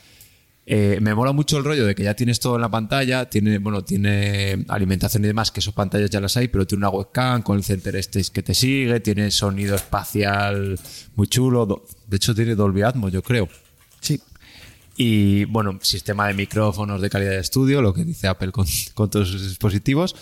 Eh, 0.68 1.00
me 1.02 1.16
mola 1.16 1.32
mucho 1.32 1.58
el 1.58 1.64
rollo 1.64 1.88
de 1.88 1.96
que 1.96 2.04
ya 2.04 2.14
tienes 2.14 2.40
todo 2.40 2.54
en 2.54 2.62
la 2.62 2.70
pantalla, 2.70 3.28
tiene, 3.28 3.58
bueno, 3.58 3.84
tiene 3.84 4.64
alimentación 4.68 5.24
y 5.24 5.28
demás, 5.28 5.50
que 5.50 5.60
esas 5.60 5.74
pantallas 5.74 6.12
ya 6.12 6.22
las 6.22 6.38
hay, 6.38 6.50
pero 6.50 6.68
tiene 6.68 6.86
una 6.86 6.90
webcam 6.90 7.42
con 7.42 7.58
el 7.58 7.64
center 7.64 7.96
stage 7.96 8.30
que 8.32 8.44
te 8.44 8.54
sigue, 8.54 9.00
tiene 9.00 9.32
sonido 9.32 9.76
espacial 9.76 10.80
muy 11.16 11.26
chulo, 11.26 11.84
de 12.06 12.18
hecho 12.18 12.36
tiene 12.36 12.54
Dolby 12.54 12.84
Atmos, 12.84 13.12
yo 13.12 13.24
creo. 13.24 13.50
Sí. 14.02 14.22
Y 14.98 15.46
bueno, 15.46 15.80
sistema 15.82 16.28
de 16.28 16.36
micrófonos 16.36 17.02
de 17.02 17.10
calidad 17.10 17.32
de 17.32 17.40
estudio, 17.40 17.82
lo 17.82 17.92
que 17.92 18.06
dice 18.06 18.28
Apple 18.28 18.52
con, 18.52 18.68
con 18.94 19.10
todos 19.10 19.30
sus 19.30 19.50
dispositivos. 19.50 20.16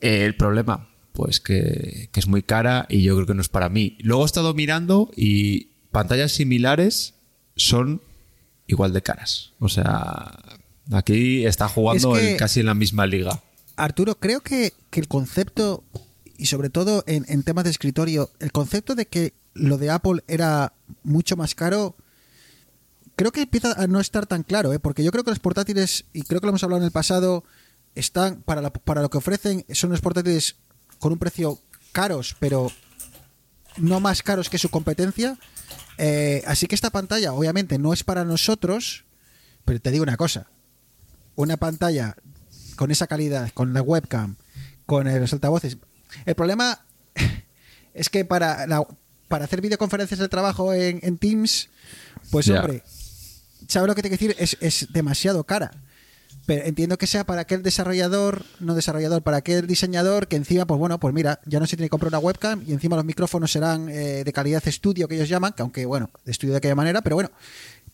Eh, 0.00 0.24
el 0.24 0.34
problema, 0.34 0.89
pues 1.12 1.40
que, 1.40 2.08
que 2.12 2.20
es 2.20 2.26
muy 2.26 2.42
cara 2.42 2.86
y 2.88 3.02
yo 3.02 3.14
creo 3.16 3.26
que 3.26 3.34
no 3.34 3.40
es 3.42 3.48
para 3.48 3.68
mí. 3.68 3.96
Luego 4.00 4.22
he 4.22 4.26
estado 4.26 4.54
mirando 4.54 5.10
y 5.16 5.70
pantallas 5.90 6.32
similares 6.32 7.14
son 7.56 8.02
igual 8.66 8.92
de 8.92 9.02
caras. 9.02 9.52
O 9.58 9.68
sea, 9.68 10.38
aquí 10.92 11.44
está 11.46 11.68
jugando 11.68 12.16
Es 12.16 12.22
que- 12.22 12.30
en- 12.32 12.36
casi 12.38 12.60
en 12.60 12.66
la 12.66 12.74
misma 12.74 13.06
liga. 13.06 13.42
Arturo, 13.76 14.14
creo 14.18 14.40
que, 14.42 14.72
que 14.90 15.00
el 15.00 15.08
concepto, 15.08 15.84
y 16.36 16.46
sobre 16.46 16.68
todo 16.70 17.02
en, 17.06 17.24
en 17.28 17.42
temas 17.42 17.64
de 17.64 17.70
escritorio, 17.70 18.30
el 18.38 18.52
concepto 18.52 18.94
de 18.94 19.06
que 19.06 19.32
lo 19.54 19.78
de 19.78 19.90
Apple 19.90 20.22
era 20.28 20.74
mucho 21.02 21.36
más 21.36 21.54
caro, 21.54 21.96
creo 23.16 23.32
que 23.32 23.42
empieza 23.42 23.72
a 23.72 23.86
no 23.86 24.00
estar 24.00 24.26
tan 24.26 24.42
claro, 24.42 24.72
¿eh? 24.72 24.78
porque 24.78 25.02
yo 25.04 25.10
creo 25.10 25.24
que 25.24 25.30
los 25.30 25.38
portátiles, 25.40 26.04
y 26.12 26.22
creo 26.22 26.40
que 26.40 26.46
lo 26.46 26.50
hemos 26.50 26.62
hablado 26.62 26.80
en 26.82 26.86
el 26.86 26.92
pasado, 26.92 27.44
están, 27.94 28.42
para, 28.42 28.60
la- 28.62 28.72
para 28.72 29.02
lo 29.02 29.10
que 29.10 29.18
ofrecen, 29.18 29.64
son 29.72 29.90
unos 29.90 30.00
portátiles 30.00 30.56
con 31.00 31.12
un 31.12 31.18
precio 31.18 31.58
caros, 31.90 32.36
pero 32.38 32.70
no 33.78 33.98
más 33.98 34.22
caros 34.22 34.48
que 34.48 34.58
su 34.58 34.68
competencia. 34.68 35.36
Eh, 35.98 36.42
así 36.46 36.66
que 36.66 36.74
esta 36.76 36.90
pantalla, 36.90 37.32
obviamente, 37.32 37.78
no 37.78 37.92
es 37.92 38.04
para 38.04 38.24
nosotros, 38.24 39.04
pero 39.64 39.80
te 39.80 39.90
digo 39.90 40.02
una 40.04 40.16
cosa, 40.16 40.46
una 41.34 41.56
pantalla 41.56 42.14
con 42.76 42.90
esa 42.90 43.06
calidad, 43.06 43.50
con 43.52 43.72
la 43.74 43.82
webcam, 43.82 44.36
con 44.86 45.04
los 45.20 45.32
altavoces. 45.32 45.76
El 46.26 46.34
problema 46.34 46.84
es 47.94 48.08
que 48.08 48.24
para, 48.24 48.66
la- 48.66 48.86
para 49.28 49.44
hacer 49.44 49.60
videoconferencias 49.60 50.20
de 50.20 50.28
trabajo 50.28 50.72
en, 50.72 51.00
en 51.02 51.18
Teams, 51.18 51.68
pues 52.30 52.46
hombre, 52.60 52.82
¿sabes 53.68 53.86
lo 53.88 53.94
que 53.94 54.02
te 54.02 54.08
quiero 54.16 54.34
decir? 54.34 54.42
Es, 54.42 54.56
es 54.60 54.92
demasiado 54.92 55.44
cara. 55.44 55.70
Pero 56.46 56.64
entiendo 56.64 56.98
que 56.98 57.06
sea 57.06 57.24
para 57.24 57.42
aquel 57.42 57.62
desarrollador, 57.62 58.44
no 58.58 58.74
desarrollador, 58.74 59.22
para 59.22 59.38
aquel 59.38 59.66
diseñador 59.66 60.26
que 60.26 60.36
encima, 60.36 60.66
pues 60.66 60.78
bueno, 60.78 60.98
pues 60.98 61.14
mira, 61.14 61.40
ya 61.46 61.60
no 61.60 61.66
se 61.66 61.76
tiene 61.76 61.86
que 61.86 61.90
comprar 61.90 62.08
una 62.08 62.18
webcam 62.18 62.62
y 62.66 62.72
encima 62.72 62.96
los 62.96 63.04
micrófonos 63.04 63.52
serán 63.52 63.88
eh, 63.88 64.24
de 64.24 64.32
calidad 64.32 64.62
estudio 64.66 65.06
que 65.08 65.16
ellos 65.16 65.28
llaman, 65.28 65.52
que 65.52 65.62
aunque 65.62 65.86
bueno, 65.86 66.10
de 66.24 66.32
estudio 66.32 66.52
de 66.52 66.58
aquella 66.58 66.74
manera, 66.74 67.02
pero 67.02 67.16
bueno, 67.16 67.30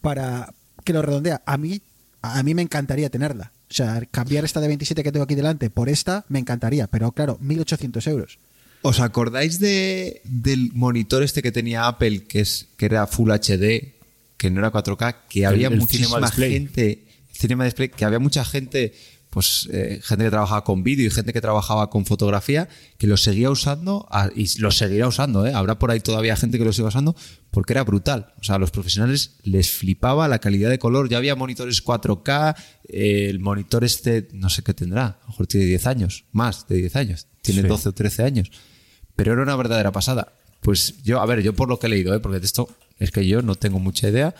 para 0.00 0.52
que 0.84 0.92
lo 0.92 1.02
redondea. 1.02 1.42
A 1.44 1.58
mí, 1.58 1.82
a 2.22 2.42
mí 2.42 2.54
me 2.54 2.62
encantaría 2.62 3.10
tenerla. 3.10 3.52
O 3.68 3.74
sea, 3.74 4.02
cambiar 4.10 4.44
esta 4.44 4.60
de 4.60 4.68
27 4.68 5.02
que 5.02 5.12
tengo 5.12 5.24
aquí 5.24 5.34
delante 5.34 5.68
por 5.70 5.88
esta, 5.88 6.24
me 6.28 6.38
encantaría, 6.38 6.86
pero 6.86 7.12
claro, 7.12 7.38
1.800 7.40 8.06
euros. 8.08 8.38
¿Os 8.82 9.00
acordáis 9.00 9.58
de, 9.58 10.20
del 10.24 10.70
monitor 10.72 11.24
este 11.24 11.42
que 11.42 11.50
tenía 11.50 11.88
Apple, 11.88 12.24
que, 12.24 12.40
es, 12.40 12.68
que 12.76 12.86
era 12.86 13.06
Full 13.08 13.30
HD, 13.32 13.96
que 14.36 14.50
no 14.50 14.60
era 14.60 14.70
4K, 14.70 15.16
que 15.28 15.46
había 15.46 15.68
el 15.68 15.78
muchísima 15.78 16.30
gente, 16.30 17.05
Cinema 17.36 17.64
Display, 17.64 17.88
que 17.90 18.04
había 18.04 18.18
mucha 18.18 18.44
gente, 18.44 18.94
pues 19.30 19.68
eh, 19.72 20.00
gente 20.02 20.24
que 20.24 20.30
trabajaba 20.30 20.64
con 20.64 20.82
vídeo 20.82 21.06
y 21.06 21.10
gente 21.10 21.32
que 21.32 21.40
trabajaba 21.40 21.90
con 21.90 22.06
fotografía, 22.06 22.68
que 22.98 23.06
lo 23.06 23.16
seguía 23.16 23.50
usando 23.50 24.06
a- 24.10 24.30
y 24.34 24.46
lo 24.60 24.70
seguirá 24.70 25.08
usando, 25.08 25.46
¿eh? 25.46 25.52
Habrá 25.52 25.78
por 25.78 25.90
ahí 25.90 26.00
todavía 26.00 26.36
gente 26.36 26.58
que 26.58 26.64
lo 26.64 26.72
siga 26.72 26.88
usando 26.88 27.14
porque 27.50 27.72
era 27.72 27.84
brutal. 27.84 28.32
O 28.40 28.44
sea, 28.44 28.54
a 28.54 28.58
los 28.58 28.70
profesionales 28.70 29.36
les 29.42 29.70
flipaba 29.70 30.28
la 30.28 30.38
calidad 30.38 30.70
de 30.70 30.78
color. 30.78 31.08
Ya 31.08 31.18
había 31.18 31.34
monitores 31.36 31.82
4K, 31.84 32.54
eh, 32.88 33.26
el 33.28 33.40
monitor 33.40 33.84
este, 33.84 34.28
no 34.32 34.48
sé 34.50 34.62
qué 34.62 34.72
tendrá, 34.74 35.06
a 35.06 35.18
lo 35.22 35.28
mejor 35.28 35.46
tiene 35.46 35.66
10 35.66 35.86
años, 35.86 36.24
más 36.32 36.66
de 36.68 36.76
10 36.76 36.96
años, 36.96 37.26
tiene 37.42 37.62
Sí. 37.62 37.68
12 37.68 37.88
o 37.90 37.92
13 37.92 38.22
años. 38.22 38.50
Pero 39.16 39.32
era 39.32 39.42
una 39.42 39.56
verdadera 39.56 39.92
pasada. 39.92 40.32
Pues 40.60 41.02
yo, 41.02 41.20
a 41.20 41.26
ver, 41.26 41.42
yo 41.42 41.54
por 41.54 41.68
lo 41.68 41.78
que 41.78 41.86
he 41.86 41.90
leído, 41.90 42.14
¿eh? 42.14 42.20
porque 42.20 42.40
de 42.40 42.46
esto 42.46 42.68
es 42.98 43.10
que 43.10 43.26
yo 43.26 43.40
no 43.42 43.54
tengo 43.54 43.78
mucha 43.78 44.08
idea. 44.08 44.34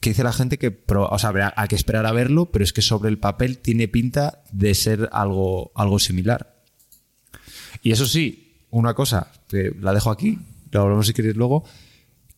Que 0.00 0.10
dice 0.10 0.24
la 0.24 0.32
gente 0.32 0.58
que, 0.58 0.82
o 0.88 1.18
sea, 1.18 1.54
hay 1.56 1.68
que 1.68 1.76
esperar 1.76 2.06
a 2.06 2.12
verlo, 2.12 2.50
pero 2.50 2.64
es 2.64 2.72
que 2.72 2.82
sobre 2.82 3.08
el 3.08 3.18
papel 3.18 3.58
tiene 3.58 3.88
pinta 3.88 4.42
de 4.52 4.74
ser 4.74 5.08
algo, 5.12 5.72
algo 5.74 5.98
similar. 5.98 6.62
Y 7.82 7.92
eso 7.92 8.06
sí, 8.06 8.64
una 8.70 8.94
cosa, 8.94 9.32
que 9.48 9.72
la 9.80 9.92
dejo 9.94 10.10
aquí, 10.10 10.38
lo 10.72 10.82
hablamos 10.82 11.06
si 11.06 11.12
queréis 11.12 11.36
luego, 11.36 11.64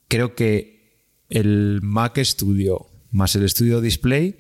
creo 0.08 0.34
que 0.34 1.24
el 1.30 1.80
Mac 1.82 2.18
Studio 2.18 2.88
más 3.10 3.34
el 3.36 3.48
Studio 3.48 3.80
Display 3.80 4.36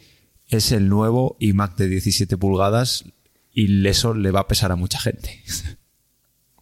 es 0.48 0.72
el 0.72 0.88
nuevo 0.88 1.36
iMac 1.40 1.76
de 1.76 1.88
17 1.88 2.36
pulgadas 2.36 3.04
y 3.52 3.86
eso 3.86 4.14
le 4.14 4.30
va 4.30 4.40
a 4.40 4.48
pesar 4.48 4.72
a 4.72 4.76
mucha 4.76 4.98
gente. 4.98 5.42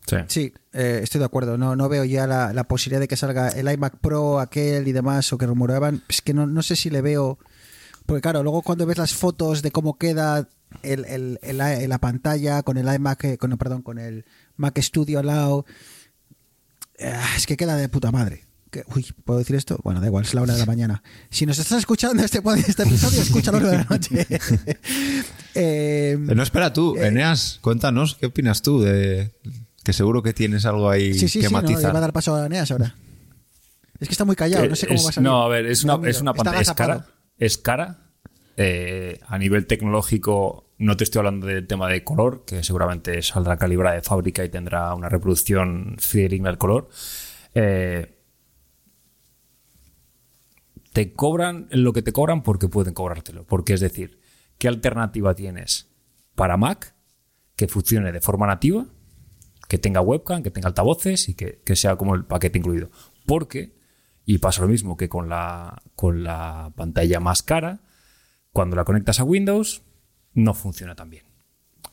Sí. 0.06 0.16
Sí, 0.28 0.52
eh, 0.72 1.00
estoy 1.02 1.18
de 1.18 1.24
acuerdo. 1.24 1.58
No, 1.58 1.74
no 1.74 1.88
veo 1.88 2.04
ya 2.04 2.26
la, 2.26 2.52
la 2.52 2.64
posibilidad 2.68 3.00
de 3.00 3.08
que 3.08 3.16
salga 3.16 3.48
el 3.48 3.68
iMac 3.70 3.98
Pro, 3.98 4.38
aquel 4.40 4.86
y 4.86 4.92
demás, 4.92 5.32
o 5.32 5.38
que 5.38 5.46
rumoreaban. 5.46 6.02
Es 6.08 6.22
que 6.22 6.32
no, 6.32 6.46
no 6.46 6.62
sé 6.62 6.76
si 6.76 6.90
le 6.90 7.00
veo. 7.00 7.38
Porque 8.06 8.20
claro, 8.22 8.42
luego 8.44 8.62
cuando 8.62 8.86
ves 8.86 8.98
las 8.98 9.14
fotos 9.14 9.62
de 9.62 9.72
cómo 9.72 9.98
queda 9.98 10.48
el, 10.82 11.04
el- 11.06 11.88
la 11.88 11.98
pantalla 11.98 12.62
con 12.62 12.76
el 12.76 12.86
iMac, 12.94 13.24
eh, 13.24 13.36
con, 13.38 13.50
perdón, 13.58 13.82
con 13.82 13.98
el 13.98 14.24
Mac 14.56 14.78
Studio 14.80 15.18
al 15.18 15.26
lado, 15.26 15.66
eh, 16.98 17.12
es 17.36 17.46
que 17.46 17.56
queda 17.56 17.76
de 17.76 17.88
puta 17.88 18.12
madre. 18.12 18.44
Que- 18.70 18.84
uy, 18.94 19.06
¿puedo 19.24 19.38
decir 19.40 19.56
esto? 19.56 19.78
Bueno, 19.82 20.00
da 20.00 20.06
igual, 20.06 20.24
es 20.24 20.34
la 20.34 20.42
hora 20.42 20.52
de 20.54 20.60
la 20.60 20.66
mañana. 20.66 21.02
Si 21.30 21.46
nos 21.46 21.58
estás 21.58 21.78
escuchando 21.78 22.22
este, 22.22 22.40
este 22.68 22.82
episodio, 22.84 23.22
escúchalo 23.22 23.58
a 23.58 23.60
la 23.60 23.68
hora 23.68 23.78
de 23.78 23.84
la 23.84 23.90
noche. 23.90 24.26
Eh, 25.58 26.16
No, 26.20 26.42
espera 26.42 26.72
tú, 26.72 26.96
Eneas, 26.96 27.58
cuéntanos, 27.62 28.16
¿qué 28.20 28.26
opinas 28.26 28.60
tú 28.62 28.80
de 28.82 29.32
que 29.86 29.92
seguro 29.92 30.20
que 30.20 30.32
tienes 30.32 30.66
algo 30.66 30.90
ahí 30.90 31.14
sí, 31.14 31.28
sí, 31.28 31.38
que 31.40 31.46
sí, 31.46 31.54
no, 31.54 31.60
le 31.60 31.68
matizar? 31.68 31.94
va 31.94 31.98
a 31.98 32.00
dar 32.00 32.12
paso 32.12 32.34
a 32.34 32.44
Eneas 32.46 32.72
ahora. 32.72 32.96
Es 34.00 34.08
que 34.08 34.12
está 34.14 34.24
muy 34.24 34.34
callado, 34.34 34.66
no 34.68 34.74
sé 34.74 34.88
cómo 34.88 34.98
Es- 34.98 35.06
va 35.06 35.08
a 35.10 35.12
salir. 35.12 35.30
No, 35.30 35.42
a 35.44 35.48
ver, 35.48 35.66
es 35.66 35.84
una, 35.84 36.00
es 36.08 36.20
una 36.20 36.34
pantalla. 36.34 36.60
Es 36.60 36.72
cara. 36.72 37.06
Es 37.38 37.56
cara. 37.56 37.98
Eh, 38.56 39.20
a 39.28 39.38
nivel 39.38 39.66
tecnológico, 39.68 40.72
no 40.78 40.96
te 40.96 41.04
estoy 41.04 41.20
hablando 41.20 41.46
del 41.46 41.68
tema 41.68 41.88
de 41.88 42.02
color, 42.02 42.44
que 42.44 42.64
seguramente 42.64 43.22
saldrá 43.22 43.56
calibrada 43.58 43.94
de 43.94 44.02
fábrica 44.02 44.44
y 44.44 44.48
tendrá 44.48 44.92
una 44.92 45.08
reproducción 45.08 45.94
fidedigna 46.00 46.48
al 46.50 46.58
color. 46.58 46.88
Eh, 47.54 48.12
te 50.92 51.12
cobran 51.12 51.68
lo 51.70 51.92
que 51.92 52.02
te 52.02 52.12
cobran 52.12 52.42
porque 52.42 52.66
pueden 52.68 52.92
cobrártelo. 52.92 53.44
Porque 53.46 53.74
es 53.74 53.80
decir, 53.80 54.18
¿qué 54.58 54.66
alternativa 54.68 55.34
tienes 55.34 55.88
para 56.34 56.56
Mac 56.56 56.94
que 57.54 57.68
funcione 57.68 58.12
de 58.12 58.20
forma 58.20 58.46
nativa, 58.46 58.86
que 59.68 59.78
tenga 59.78 60.00
webcam, 60.00 60.42
que 60.42 60.50
tenga 60.50 60.68
altavoces 60.68 61.28
y 61.28 61.34
que, 61.34 61.60
que 61.64 61.76
sea 61.76 61.96
como 61.96 62.14
el 62.14 62.24
paquete 62.24 62.58
incluido? 62.58 62.90
Porque, 63.26 63.74
y 64.24 64.38
pasa 64.38 64.62
lo 64.62 64.68
mismo 64.68 64.96
que 64.96 65.08
con 65.08 65.28
la, 65.28 65.82
con 65.94 66.22
la 66.24 66.72
pantalla 66.76 67.20
más 67.20 67.42
cara, 67.42 67.80
cuando 68.52 68.76
la 68.76 68.84
conectas 68.84 69.20
a 69.20 69.24
Windows, 69.24 69.82
no 70.34 70.54
funciona 70.54 70.94
tan 70.94 71.10
bien. 71.10 71.24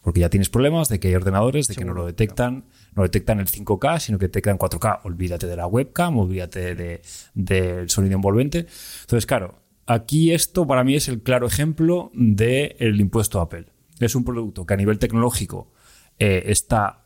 Porque 0.02 0.20
ya 0.20 0.30
tienes 0.30 0.50
problemas 0.50 0.90
de 0.90 1.00
que 1.00 1.08
hay 1.08 1.16
ordenadores 1.16 1.68
de 1.68 1.76
que 1.76 1.86
no 1.86 1.94
lo 1.94 2.06
detectan, 2.06 2.66
no 2.94 3.04
detectan 3.04 3.40
el 3.40 3.48
5K, 3.48 4.00
sino 4.00 4.18
que 4.20 4.26
detectan 4.26 4.58
4K. 4.58 5.00
Olvídate 5.04 5.48
de 5.48 5.56
la 5.56 5.66
webcam, 5.68 6.18
olvídate 6.18 6.76
de- 6.76 7.02
del 7.34 7.90
sonido 7.90 8.16
envolvente. 8.16 8.68
Entonces, 9.02 9.26
claro, 9.26 9.62
aquí 9.86 10.34
esto 10.34 10.68
para 10.68 10.84
mí 10.84 10.96
es 10.96 11.08
el 11.08 11.22
claro 11.22 11.48
ejemplo 11.48 12.12
del 12.14 13.00
impuesto 13.00 13.40
Apple. 13.40 13.68
Es 14.00 14.16
un 14.16 14.26
producto 14.26 14.66
que 14.66 14.74
a 14.74 14.78
nivel 14.78 15.00
tecnológico 15.00 15.72
eh, 16.20 16.44
está 16.48 17.03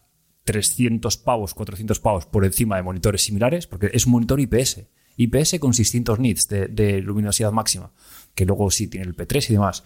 300 0.48 1.18
pavos, 1.18 1.54
400 1.54 2.00
pavos 2.00 2.26
por 2.26 2.46
encima 2.46 2.78
de 2.78 2.84
monitores 2.84 3.22
similares, 3.22 3.68
porque 3.68 3.90
es 3.92 4.06
un 4.06 4.14
monitor 4.14 4.40
IPS. 4.40 4.86
IPS 5.18 5.60
con 5.60 5.74
600 5.74 6.20
nits 6.20 6.48
de, 6.48 6.68
de 6.68 7.02
luminosidad 7.02 7.52
máxima, 7.52 7.92
que 8.34 8.46
luego 8.46 8.72
sí 8.72 8.88
tiene 8.88 9.08
el 9.08 9.16
P3 9.16 9.50
y 9.50 9.54
demás. 9.54 9.84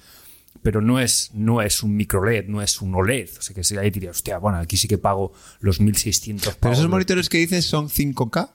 Pero 0.61 0.81
no 0.81 0.99
es, 0.99 1.31
no 1.33 1.63
es 1.63 1.81
un 1.81 1.95
micro 1.95 2.23
LED, 2.23 2.45
no 2.45 2.61
es 2.61 2.79
un 2.79 2.93
OLED. 2.93 3.29
O 3.39 3.41
sea 3.41 3.55
que 3.55 3.79
ahí 3.79 3.89
diría, 3.89 4.11
hostia, 4.11 4.37
bueno, 4.37 4.59
aquí 4.59 4.77
sí 4.77 4.87
que 4.87 4.99
pago 4.99 5.33
los 5.61 5.79
1600 5.79 6.43
pavos. 6.43 6.59
Pero 6.59 6.73
esos 6.73 6.89
monitores 6.89 7.27
que 7.27 7.39
dices 7.39 7.65
son 7.65 7.89
5K. 7.89 8.51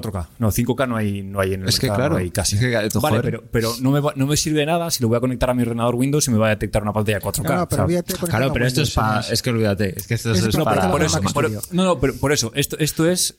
4K. 0.00 0.26
No, 0.38 0.50
5K 0.50 0.88
no 0.88 0.96
hay, 0.96 1.22
no 1.22 1.40
hay 1.40 1.54
en 1.54 1.62
el 1.62 1.68
Es 1.68 1.78
que 1.78 1.86
mercado, 1.86 1.98
claro, 1.98 2.14
no 2.14 2.20
hay 2.20 2.30
casi. 2.30 2.56
es 2.56 2.60
que, 2.62 2.70
vale, 2.72 2.90
joder. 3.18 3.22
pero, 3.22 3.44
pero 3.50 3.72
no, 3.80 3.90
me, 3.90 4.00
va- 4.00 4.12
no 4.16 4.26
me 4.26 4.36
sirve 4.36 4.60
de 4.60 4.66
nada 4.66 4.90
si 4.90 5.02
lo 5.02 5.08
voy 5.08 5.16
a 5.16 5.20
conectar 5.20 5.50
a 5.50 5.54
mi 5.54 5.62
ordenador 5.62 5.94
Windows 5.94 6.26
y 6.28 6.30
me 6.30 6.38
va 6.38 6.46
a 6.46 6.50
detectar 6.50 6.82
una 6.82 6.92
pantalla 6.92 7.20
4K. 7.20 7.42
No, 7.44 7.56
no, 7.56 7.68
pero 7.68 7.86
Claro, 8.28 8.52
pero 8.52 8.66
esto 8.66 8.82
es 8.82 8.90
para. 8.92 9.20
Es 9.20 9.42
que 9.42 9.50
olvídate, 9.50 9.94
es 9.98 10.06
que 10.06 10.14
esto 10.14 10.32
Es 10.32 10.42
es 10.42 10.56
para 10.56 10.76
para. 10.76 10.90
por 10.90 11.02
eso, 11.02 11.20
por- 11.20 11.50
no, 11.72 11.84
no, 11.84 12.00
pero 12.00 12.14
por 12.16 12.32
eso, 12.32 12.52
esto, 12.54 12.76
esto 12.78 13.08
es 13.08 13.36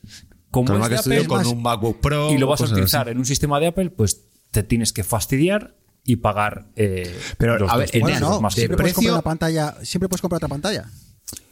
como 0.50 0.66
Con 0.78 0.92
es 0.92 1.00
Apple, 1.00 1.26
con 1.26 1.38
más- 1.38 1.46
un 1.48 1.62
MacBook 1.62 2.00
Pro. 2.00 2.30
y 2.32 2.38
lo 2.38 2.46
vas 2.46 2.60
a 2.60 2.64
utilizar 2.64 3.02
así. 3.02 3.10
en 3.10 3.18
un 3.18 3.26
sistema 3.26 3.60
de 3.60 3.66
Apple, 3.68 3.90
pues 3.90 4.22
te 4.50 4.62
tienes 4.62 4.92
que 4.92 5.04
fastidiar 5.04 5.74
y 6.04 6.16
pagar. 6.16 6.66
eh, 6.76 7.14
Pero, 7.36 7.58
los 7.58 7.70
a 7.70 7.76
ver, 7.76 7.90
en 7.92 8.00
Bueno, 8.02 8.20
no, 8.20 8.40
más 8.40 8.54
de 8.54 8.60
siempre 8.62 8.76
puedes 8.76 8.92
precio- 8.94 8.94
comprar 9.10 9.14
una 9.14 9.22
pantalla, 9.22 9.76
siempre 9.84 10.08
puedes 10.08 10.20
comprar 10.22 10.36
otra 10.38 10.48
pantalla. 10.48 10.88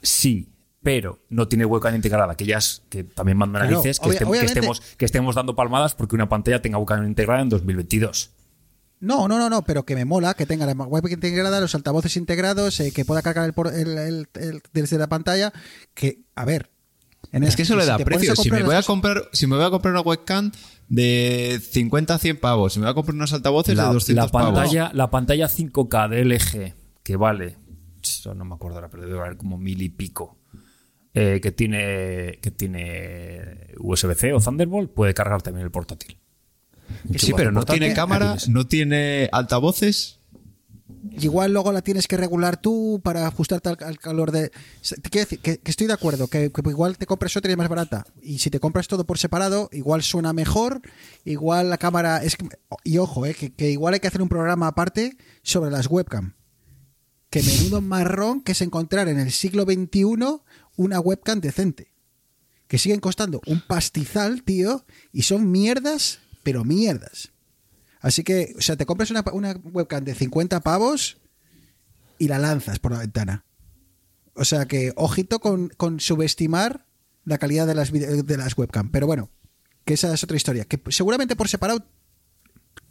Sí, 0.03 0.54
pero 0.85 1.19
no 1.31 1.49
tiene 1.49 1.65
webcam 1.65 1.95
integrada, 1.97 2.37
que 2.37 2.47
ya 2.47 2.59
es 2.59 2.83
que 2.89 3.03
también 3.03 3.37
manda 3.39 3.59
Claro, 3.59 3.73
narices 3.79 3.99
que, 3.99 4.07
obvia- 4.07 4.13
estemos, 4.15 4.39
que, 4.39 4.45
estemos, 4.47 4.81
que 4.99 5.05
estemos 5.05 5.35
dando 5.35 5.57
palmadas 5.57 5.95
porque 5.97 6.15
una 6.15 6.29
pantalla 6.29 6.63
tenga 6.63 6.79
webcam 6.79 7.05
integrada 7.09 7.43
en 7.43 7.49
2022. 7.49 8.31
No, 9.01 9.27
no, 9.29 9.39
no, 9.39 9.51
no, 9.51 9.63
pero 9.65 9.85
que 9.85 9.95
me 9.97 10.05
mola 10.05 10.35
que 10.35 10.47
tenga 10.47 10.65
la 10.67 10.73
web 10.75 11.07
integrada, 11.11 11.61
los 11.61 11.75
altavoces 11.75 12.17
integrados, 12.17 12.79
eh, 12.81 12.93
que 12.93 13.05
pueda 13.05 13.21
cargar 13.23 13.53
el, 13.57 13.75
el- 13.75 13.99
el- 13.99 14.29
el- 14.35 14.63
desde 14.73 14.97
la 14.99 15.09
pantalla. 15.09 15.53
Que, 15.95 16.21
a 16.37 16.45
ver. 16.45 16.71
Eneas, 17.33 17.51
Es 17.51 17.57
que 17.57 17.63
eso 17.63 17.75
le 17.77 17.85
da 17.87 17.99
precio. 17.99 18.37
Si 18.37 18.51
me, 18.51 18.63
voy 18.63 18.77
a 18.77 18.83
comprar, 18.83 19.25
si 19.33 19.47
me 19.47 19.57
voy 19.57 19.65
a 19.65 19.71
comprar 19.71 19.93
una 19.93 20.03
webcam 20.03 20.53
de 20.89 21.61
50 21.73 22.15
a 22.15 22.19
100 22.19 22.39
pavos, 22.39 22.73
si 22.75 22.79
me 22.79 22.85
voy 22.87 22.93
a 22.93 22.95
comprar 22.95 23.15
unos 23.15 23.33
altavoces 23.33 23.77
La, 23.77 23.89
de 23.89 23.95
200 23.95 24.25
la 24.27 24.31
pantalla, 24.31 24.83
pavos. 24.85 24.97
la 24.97 25.11
pantalla 25.11 25.49
5K 25.49 26.09
de 26.11 26.25
LG, 26.25 26.75
que 27.03 27.17
vale, 27.17 27.57
no 28.37 28.45
me 28.45 28.55
acuerdo 28.55 28.77
ahora, 28.77 28.89
pero 28.91 29.03
debe 29.05 29.19
valer 29.19 29.37
como 29.37 29.59
mil 29.59 29.81
y 29.83 29.89
pico, 29.89 30.37
eh, 31.15 31.41
que 31.41 31.53
tiene 31.53 32.39
que 32.43 32.51
tiene 32.51 33.69
USB-C 33.79 34.33
o 34.33 34.41
Thunderbolt, 34.41 34.93
puede 34.93 35.15
cargar 35.15 35.43
también 35.43 35.65
el 35.65 35.71
portátil. 35.71 36.19
Sí, 37.17 37.33
pero 37.37 37.53
no 37.53 37.65
tiene 37.65 37.95
cámara, 37.95 38.37
no 38.49 38.67
tiene 38.67 39.29
altavoces. 39.33 40.19
Igual 41.13 41.53
luego 41.53 41.71
la 41.73 41.83
tienes 41.83 42.09
que 42.09 42.17
regular 42.17 42.61
tú 42.61 43.01
para 43.03 43.27
ajustarte 43.27 43.69
al, 43.69 43.79
al 43.81 43.99
calor 43.99 44.33
de. 44.33 44.51
Te 44.51 45.11
quiero 45.11 45.25
decir 45.25 45.39
que, 45.39 45.59
que 45.59 45.71
estoy 45.71 45.87
de 45.87 45.93
acuerdo, 45.93 46.27
que, 46.27 46.51
que 46.51 46.71
igual 46.71 46.99
te 46.99 47.07
compres 47.07 47.37
otra 47.37 47.51
y 47.51 47.53
es 47.53 47.59
más 47.59 47.69
barata. 47.69 48.05
Y 48.21 48.39
si 48.39 48.51
te 48.51 48.59
compras 48.59 48.89
todo 48.89 49.05
por 49.05 49.19
separado, 49.19 49.69
igual 49.73 50.03
suena 50.03 50.33
mejor, 50.33 50.83
igual 51.25 51.71
la 51.71 51.79
cámara. 51.79 52.25
es 52.25 52.37
Y 52.83 52.99
ojo, 52.99 53.25
eh, 53.25 53.35
que, 53.35 53.53
que 53.53 53.71
igual 53.71 53.95
hay 53.95 54.01
que 54.01 54.09
hacer 54.09 54.21
un 54.21 54.29
programa 54.29 54.67
aparte 54.67 55.17
sobre 55.43 55.71
las 55.71 55.87
webcam. 55.87 56.35
Que 57.31 57.43
menudo 57.43 57.81
marrón 57.81 58.43
que 58.43 58.53
es 58.53 58.61
encontrar 58.61 59.09
en 59.09 59.19
el 59.19 59.33
siglo 59.33 59.65
XXI 59.65 60.43
una 60.77 61.01
webcam 61.01 61.41
decente. 61.41 61.93
Que 62.69 62.79
siguen 62.79 63.01
costando 63.01 63.41
un 63.47 63.61
pastizal, 63.61 64.43
tío, 64.43 64.85
y 65.13 65.23
son 65.23 65.51
mierdas, 65.51 66.21
pero 66.43 66.65
mierdas. 66.65 67.31
Así 68.01 68.23
que, 68.23 68.55
o 68.59 68.61
sea, 68.61 68.77
te 68.77 68.87
compras 68.87 69.11
una, 69.11 69.23
webcam 69.23 70.05
de 70.05 70.15
50 70.15 70.61
pavos 70.61 71.19
y 72.19 72.29
la 72.29 72.39
lanzas 72.39 72.79
por 72.79 72.93
la 72.93 72.99
ventana. 72.99 73.45
O 74.35 74.45
sea 74.45 74.67
que, 74.67 74.93
ojito 74.97 75.41
con, 75.41 75.71
subestimar 76.01 76.87
la 77.25 77.39
calidad 77.39 77.67
de 77.67 77.75
las, 77.75 77.93
de 77.93 78.37
las. 78.37 78.55
Pero 78.91 79.07
bueno, 79.07 79.31
que 79.85 79.95
esa 79.95 80.13
es 80.13 80.23
otra 80.25 80.37
historia. 80.37 80.65
Que 80.65 80.81
seguramente 80.89 81.37
por 81.37 81.49
separado 81.49 81.87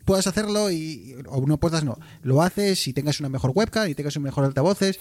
puedas 0.06 0.28
hacerlo 0.28 0.72
y, 0.72 1.16
o 1.28 1.46
no 1.46 1.60
puedas, 1.60 1.84
no. 1.84 1.98
Lo 2.22 2.42
haces 2.42 2.88
y 2.88 2.94
tengas 2.94 3.20
una 3.20 3.30
mejor 3.30 3.52
webcam 3.54 3.90
y 3.90 3.96
tengas 3.96 4.16
un 4.16 4.24
mejor 4.24 4.46
altavoces. 4.46 5.00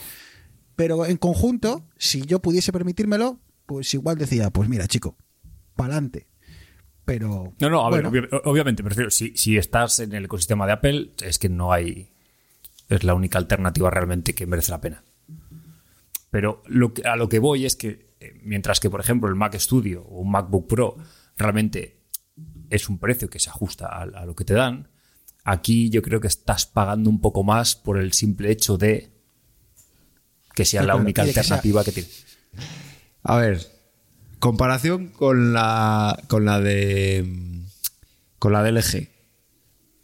Pero 0.76 1.04
en 1.06 1.16
conjunto, 1.16 1.86
si 1.98 2.22
yo 2.22 2.40
pudiese 2.40 2.72
permitírmelo, 2.72 3.40
pues 3.66 3.92
igual 3.94 4.16
decía, 4.18 4.50
pues 4.50 4.68
mira, 4.68 4.86
chico, 4.86 5.16
pa'lante. 5.76 6.28
Pero. 7.04 7.52
No, 7.60 7.70
no, 7.70 7.86
a 7.86 7.90
ver, 7.90 8.08
bueno, 8.08 8.28
obviamente, 8.44 8.82
prefiero, 8.84 9.10
si, 9.10 9.36
si 9.36 9.56
estás 9.56 9.98
en 9.98 10.12
el 10.14 10.24
ecosistema 10.26 10.66
de 10.66 10.72
Apple, 10.72 11.12
es 11.22 11.38
que 11.38 11.48
no 11.48 11.72
hay. 11.72 12.12
Es 12.88 13.04
la 13.04 13.14
única 13.14 13.38
alternativa 13.38 13.90
realmente 13.90 14.34
que 14.34 14.46
merece 14.46 14.70
la 14.70 14.80
pena. 14.80 15.04
Pero 16.30 16.62
lo 16.66 16.94
que- 16.94 17.02
a 17.06 17.16
lo 17.16 17.28
que 17.28 17.38
voy 17.38 17.66
es 17.66 17.76
que, 17.76 18.14
eh, 18.20 18.40
mientras 18.42 18.80
que, 18.80 18.88
por 18.90 19.00
ejemplo, 19.00 19.28
el 19.28 19.34
Mac 19.34 19.54
Studio 19.58 20.02
o 20.02 20.20
un 20.20 20.30
MacBook 20.30 20.66
Pro 20.68 20.96
realmente 21.36 22.00
es 22.70 22.88
un 22.88 22.98
precio 22.98 23.28
que 23.28 23.38
se 23.38 23.50
ajusta 23.50 23.86
a, 23.86 24.02
a 24.02 24.24
lo 24.26 24.34
que 24.34 24.44
te 24.44 24.54
dan, 24.54 24.88
aquí 25.44 25.90
yo 25.90 26.02
creo 26.02 26.20
que 26.20 26.28
estás 26.28 26.66
pagando 26.66 27.10
un 27.10 27.20
poco 27.20 27.42
más 27.44 27.74
por 27.76 27.98
el 27.98 28.12
simple 28.12 28.50
hecho 28.50 28.78
de 28.78 29.11
que 30.54 30.64
sea 30.64 30.82
la 30.82 30.96
única 30.96 31.22
que 31.24 31.30
alternativa 31.30 31.84
que 31.84 31.92
tiene. 31.92 32.08
A 33.22 33.36
ver, 33.36 33.66
comparación 34.38 35.08
con 35.08 35.52
la 35.52 36.18
con 36.28 36.44
la 36.44 36.60
de 36.60 37.64
con 38.38 38.52
la 38.52 38.62
de 38.62 38.72
LG. 38.72 39.08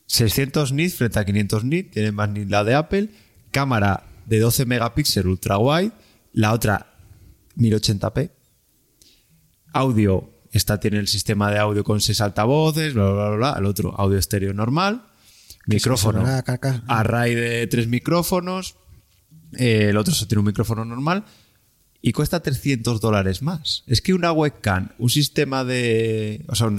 600 0.06 0.72
nits 0.72 0.94
frente 0.94 1.18
a 1.18 1.24
500 1.24 1.64
nits, 1.64 1.90
tiene 1.90 2.12
más 2.12 2.30
nits 2.30 2.50
la 2.50 2.64
de 2.64 2.74
Apple, 2.74 3.10
cámara 3.50 4.04
de 4.26 4.38
12 4.38 4.64
megapíxeles 4.64 5.26
ultra 5.26 5.58
wide, 5.58 5.92
la 6.32 6.52
otra 6.52 6.94
1080p. 7.56 8.30
Audio 9.72 10.38
esta 10.52 10.80
tiene 10.80 10.98
el 10.98 11.08
sistema 11.08 11.50
de 11.50 11.58
audio 11.58 11.84
con 11.84 12.00
seis 12.00 12.20
altavoces, 12.20 12.94
bla, 12.94 13.10
bla, 13.10 13.28
bla, 13.28 13.36
bla. 13.36 13.54
El 13.58 13.66
otro, 13.66 13.94
audio 13.98 14.18
estéreo 14.18 14.54
normal. 14.54 15.04
Micrófono. 15.66 16.24
Array 16.86 17.34
de 17.34 17.66
tres 17.66 17.88
micrófonos. 17.88 18.76
Eh, 19.56 19.86
el 19.90 19.96
otro 19.96 20.12
solo 20.14 20.28
tiene 20.28 20.40
un 20.40 20.46
micrófono 20.46 20.84
normal. 20.84 21.24
Y 22.00 22.12
cuesta 22.12 22.40
300 22.40 23.00
dólares 23.00 23.42
más. 23.42 23.82
Es 23.86 24.00
que 24.00 24.14
una 24.14 24.30
webcam, 24.32 24.90
un 24.98 25.10
sistema 25.10 25.64
de. 25.64 26.44
O 26.48 26.54
sea, 26.54 26.68
un- 26.68 26.78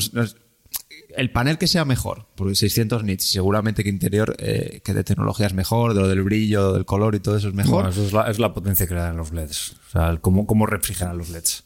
el 1.18 1.32
panel 1.32 1.58
que 1.58 1.68
sea 1.68 1.84
mejor, 1.86 2.28
porque 2.36 2.56
600 2.56 3.04
nits, 3.04 3.30
seguramente 3.32 3.84
que 3.84 3.90
interior, 3.90 4.36
eh, 4.40 4.82
que 4.84 4.94
de 4.94 5.04
tecnología 5.04 5.48
es 5.48 5.54
mejor, 5.54 5.94
de 5.94 6.02
lo 6.02 6.08
del 6.08 6.22
brillo, 6.24 6.72
del 6.74 6.86
color 6.86 7.16
y 7.16 7.20
todo 7.20 7.36
eso 7.36 7.50
es 7.50 7.54
mejor. 7.54 7.74
Bueno, 7.84 7.90
eso 7.90 8.06
es 8.06 8.14
la, 8.14 8.30
es 8.30 8.40
la 8.40 8.54
potencia 8.54 8.88
que 8.88 8.94
le 8.94 9.02
dan 9.02 9.18
los 9.18 9.32
LEDs. 9.34 9.72
O 9.88 9.92
sea, 9.92 10.10
el 10.10 10.22
cómo, 10.22 10.46
cómo 10.48 10.66
refrigeran 10.68 11.18
los 11.18 11.30
LEDs. 11.30 11.64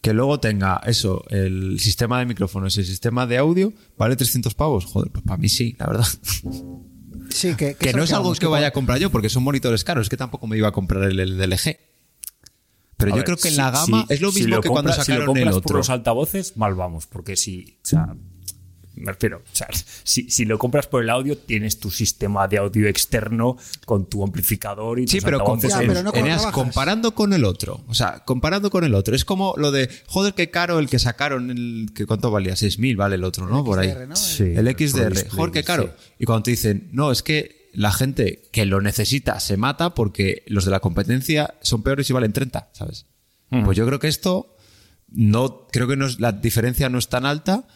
Que 0.00 0.12
luego 0.14 0.40
tenga 0.40 0.80
eso, 0.86 1.24
el 1.30 1.78
sistema 1.80 2.18
de 2.18 2.26
micrófonos 2.26 2.76
y 2.76 2.80
el 2.80 2.86
sistema 2.86 3.26
de 3.26 3.38
audio, 3.38 3.72
vale 3.98 4.16
300 4.16 4.54
pavos. 4.54 4.86
Joder, 4.86 5.10
pues 5.12 5.24
para 5.24 5.36
mí 5.36 5.48
sí, 5.48 5.76
la 5.78 5.86
verdad. 5.86 6.06
Sí, 7.30 7.54
que, 7.56 7.74
Que 7.74 7.92
no 7.92 8.02
es 8.02 8.12
algo 8.12 8.34
que 8.34 8.46
vaya 8.46 8.68
a 8.68 8.70
comprar 8.70 8.98
yo, 8.98 9.10
porque 9.10 9.28
son 9.28 9.42
monitores 9.42 9.84
caros. 9.84 10.06
Es 10.06 10.08
que 10.10 10.16
tampoco 10.16 10.46
me 10.46 10.56
iba 10.56 10.68
a 10.68 10.72
comprar 10.72 11.04
el, 11.04 11.18
el 11.20 11.38
LG. 11.40 11.76
Pero 12.98 13.10
A 13.10 13.14
yo 13.14 13.16
ver, 13.16 13.24
creo 13.24 13.36
que 13.36 13.48
en 13.48 13.54
si- 13.54 13.60
la 13.60 13.70
gama 13.70 14.04
si- 14.08 14.14
es 14.14 14.20
lo 14.22 14.32
si 14.32 14.40
mismo 14.40 14.60
que 14.62 14.68
cuando 14.68 14.90
compras- 14.90 15.04
si 15.06 15.12
lo 15.12 15.16
sacaron 15.18 15.36
el 15.36 15.42
compras 15.44 15.54
por 15.62 15.62
otro. 15.72 15.76
los 15.78 15.90
altavoces, 15.90 16.56
mal 16.56 16.74
vamos, 16.74 17.06
porque 17.06 17.36
si, 17.36 17.76
o 17.82 17.86
sea, 17.86 18.16
me 18.96 19.12
refiero, 19.12 19.38
o 19.38 19.56
sea, 19.56 19.68
si, 20.04 20.30
si 20.30 20.44
lo 20.44 20.58
compras 20.58 20.86
por 20.86 21.02
el 21.02 21.10
audio, 21.10 21.36
tienes 21.36 21.78
tu 21.78 21.90
sistema 21.90 22.48
de 22.48 22.58
audio 22.58 22.88
externo 22.88 23.56
con 23.84 24.06
tu 24.08 24.24
amplificador 24.24 24.98
y 24.98 25.06
Sí, 25.06 25.18
tus 25.18 25.24
pero, 25.24 25.44
con, 25.44 25.60
Ya, 25.60 25.78
pero 25.78 26.02
no 26.02 26.12
Eneas, 26.14 26.46
comparando 26.46 27.14
con 27.14 27.32
el 27.32 27.44
otro. 27.44 27.84
O 27.86 27.94
sea, 27.94 28.24
comparando 28.24 28.70
con 28.70 28.84
el 28.84 28.94
otro. 28.94 29.14
Es 29.14 29.24
como 29.24 29.54
lo 29.56 29.70
de, 29.70 29.90
joder, 30.06 30.34
qué 30.34 30.50
caro 30.50 30.78
el 30.78 30.88
que 30.88 30.98
sacaron, 30.98 31.50
el 31.50 31.90
que 31.94 32.06
¿cuánto 32.06 32.30
valía? 32.30 32.54
6.000 32.54 32.96
vale 32.96 33.16
el 33.16 33.24
otro, 33.24 33.46
¿no? 33.46 33.64
Por 33.64 33.78
ahí. 33.78 33.90
XDR, 33.90 34.08
¿no? 34.08 34.16
Sí, 34.16 34.42
el 34.44 34.66
XDR. 34.66 35.10
Display, 35.12 35.30
Joder, 35.30 35.50
qué 35.52 35.62
caro. 35.64 35.84
sí. 35.84 36.12
Y 36.18 36.24
cuando 36.24 36.44
te 36.44 36.50
dicen, 36.52 36.88
no, 36.92 37.12
es 37.12 37.22
que 37.22 37.68
la 37.72 37.92
gente 37.92 38.48
que 38.52 38.64
lo 38.64 38.80
necesita 38.80 39.38
se 39.38 39.58
mata 39.58 39.94
porque 39.94 40.42
los 40.46 40.64
de 40.64 40.70
la 40.70 40.80
competencia 40.80 41.54
son 41.60 41.82
peores 41.82 42.08
y 42.08 42.12
valen 42.14 42.32
30, 42.32 42.70
¿sabes? 42.72 43.06
Pues 43.50 43.76
yo 43.76 43.86
creo 43.86 43.98
que 44.00 44.08
esto, 44.08 44.56
no, 45.08 45.68
creo 45.70 45.86
que 45.86 45.96
no 45.96 46.06
es, 46.06 46.18
la 46.18 46.32
diferencia 46.32 46.88
no 46.88 46.98
es 46.98 47.08
tan 47.08 47.26
alta, 47.26 47.68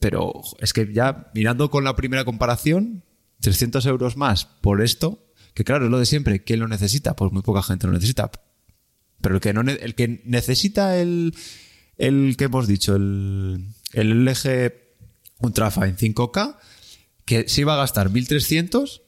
pero 0.00 0.32
es 0.58 0.72
que 0.72 0.92
ya 0.92 1.30
mirando 1.34 1.70
con 1.70 1.84
la 1.84 1.94
primera 1.94 2.24
comparación, 2.24 3.04
300 3.40 3.86
euros 3.86 4.16
más 4.16 4.46
por 4.46 4.82
esto, 4.82 5.32
que 5.54 5.62
claro, 5.62 5.84
es 5.84 5.90
lo 5.90 5.98
de 5.98 6.06
siempre, 6.06 6.42
¿quién 6.42 6.58
lo 6.60 6.68
necesita? 6.68 7.14
Pues 7.14 7.32
muy 7.32 7.42
poca 7.42 7.62
gente 7.62 7.86
lo 7.86 7.92
necesita. 7.92 8.30
Pero 9.20 9.34
el 9.36 9.40
que, 9.40 9.52
no, 9.52 9.60
el 9.60 9.94
que 9.94 10.22
necesita 10.24 10.98
el, 10.98 11.34
el 11.98 12.34
que 12.38 12.44
hemos 12.44 12.66
dicho, 12.66 12.96
el, 12.96 13.66
el 13.92 14.24
LG 14.24 14.72
Ultrafine 15.40 15.96
5K, 15.96 16.56
que 17.26 17.48
se 17.48 17.60
iba 17.60 17.74
a 17.74 17.76
gastar 17.76 18.10
1300, 18.10 19.02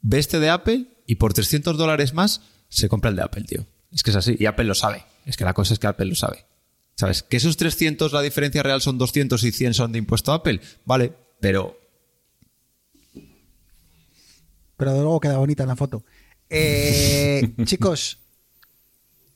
ve 0.00 0.18
este 0.18 0.40
de 0.40 0.50
Apple 0.50 0.86
y 1.06 1.16
por 1.16 1.32
300 1.32 1.76
dólares 1.76 2.14
más 2.14 2.42
se 2.68 2.88
compra 2.88 3.10
el 3.10 3.16
de 3.16 3.22
Apple, 3.22 3.44
tío. 3.44 3.66
Es 3.92 4.02
que 4.02 4.10
es 4.10 4.16
así. 4.16 4.36
Y 4.38 4.46
Apple 4.46 4.64
lo 4.64 4.74
sabe. 4.74 5.04
Es 5.26 5.36
que 5.36 5.44
la 5.44 5.54
cosa 5.54 5.74
es 5.74 5.78
que 5.78 5.86
Apple 5.86 6.06
lo 6.06 6.14
sabe. 6.14 6.46
¿Sabes? 7.02 7.24
Que 7.24 7.38
esos 7.38 7.56
300, 7.56 8.12
la 8.12 8.22
diferencia 8.22 8.62
real 8.62 8.80
son 8.80 8.96
200 8.96 9.42
y 9.42 9.50
100 9.50 9.74
son 9.74 9.90
de 9.90 9.98
impuesto 9.98 10.30
a 10.30 10.36
Apple. 10.36 10.60
Vale, 10.84 11.12
pero 11.40 11.76
Pero 14.76 14.92
de 14.92 15.00
luego 15.00 15.18
queda 15.18 15.36
bonita 15.38 15.64
en 15.64 15.68
la 15.68 15.74
foto. 15.74 16.04
Eh, 16.48 17.54
chicos, 17.64 18.20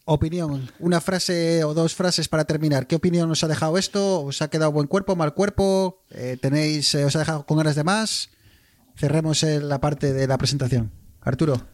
opinión. 0.04 0.70
Una 0.78 1.00
frase 1.00 1.64
o 1.64 1.74
dos 1.74 1.92
frases 1.96 2.28
para 2.28 2.44
terminar. 2.44 2.86
¿Qué 2.86 2.94
opinión 2.94 3.28
os 3.32 3.42
ha 3.42 3.48
dejado 3.48 3.78
esto? 3.78 4.20
¿Os 4.20 4.42
ha 4.42 4.48
quedado 4.48 4.70
buen 4.70 4.86
cuerpo, 4.86 5.16
mal 5.16 5.34
cuerpo? 5.34 6.04
Eh, 6.10 6.38
¿Tenéis, 6.40 6.94
eh, 6.94 7.04
¿Os 7.04 7.16
ha 7.16 7.18
dejado 7.18 7.46
con 7.46 7.58
ganas 7.58 7.74
de 7.74 7.82
más? 7.82 8.30
Cerremos 8.94 9.42
la 9.42 9.80
parte 9.80 10.12
de 10.12 10.28
la 10.28 10.38
presentación. 10.38 10.92
Arturo. 11.20 11.66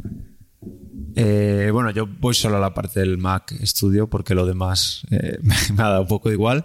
Eh, 1.15 1.71
bueno, 1.73 1.91
yo 1.91 2.07
voy 2.07 2.35
solo 2.35 2.57
a 2.57 2.61
la 2.61 2.75
parte 2.75 3.01
del 3.01 3.19
Mac 3.19 3.53
Studio 3.65 4.09
porque 4.09 4.35
lo 4.35 4.47
demás 4.47 5.03
eh, 5.11 5.39
me, 5.43 5.55
ha 5.83 5.89
dado 5.89 6.03
un 6.03 6.09
poco 6.09 6.31
igual. 6.31 6.65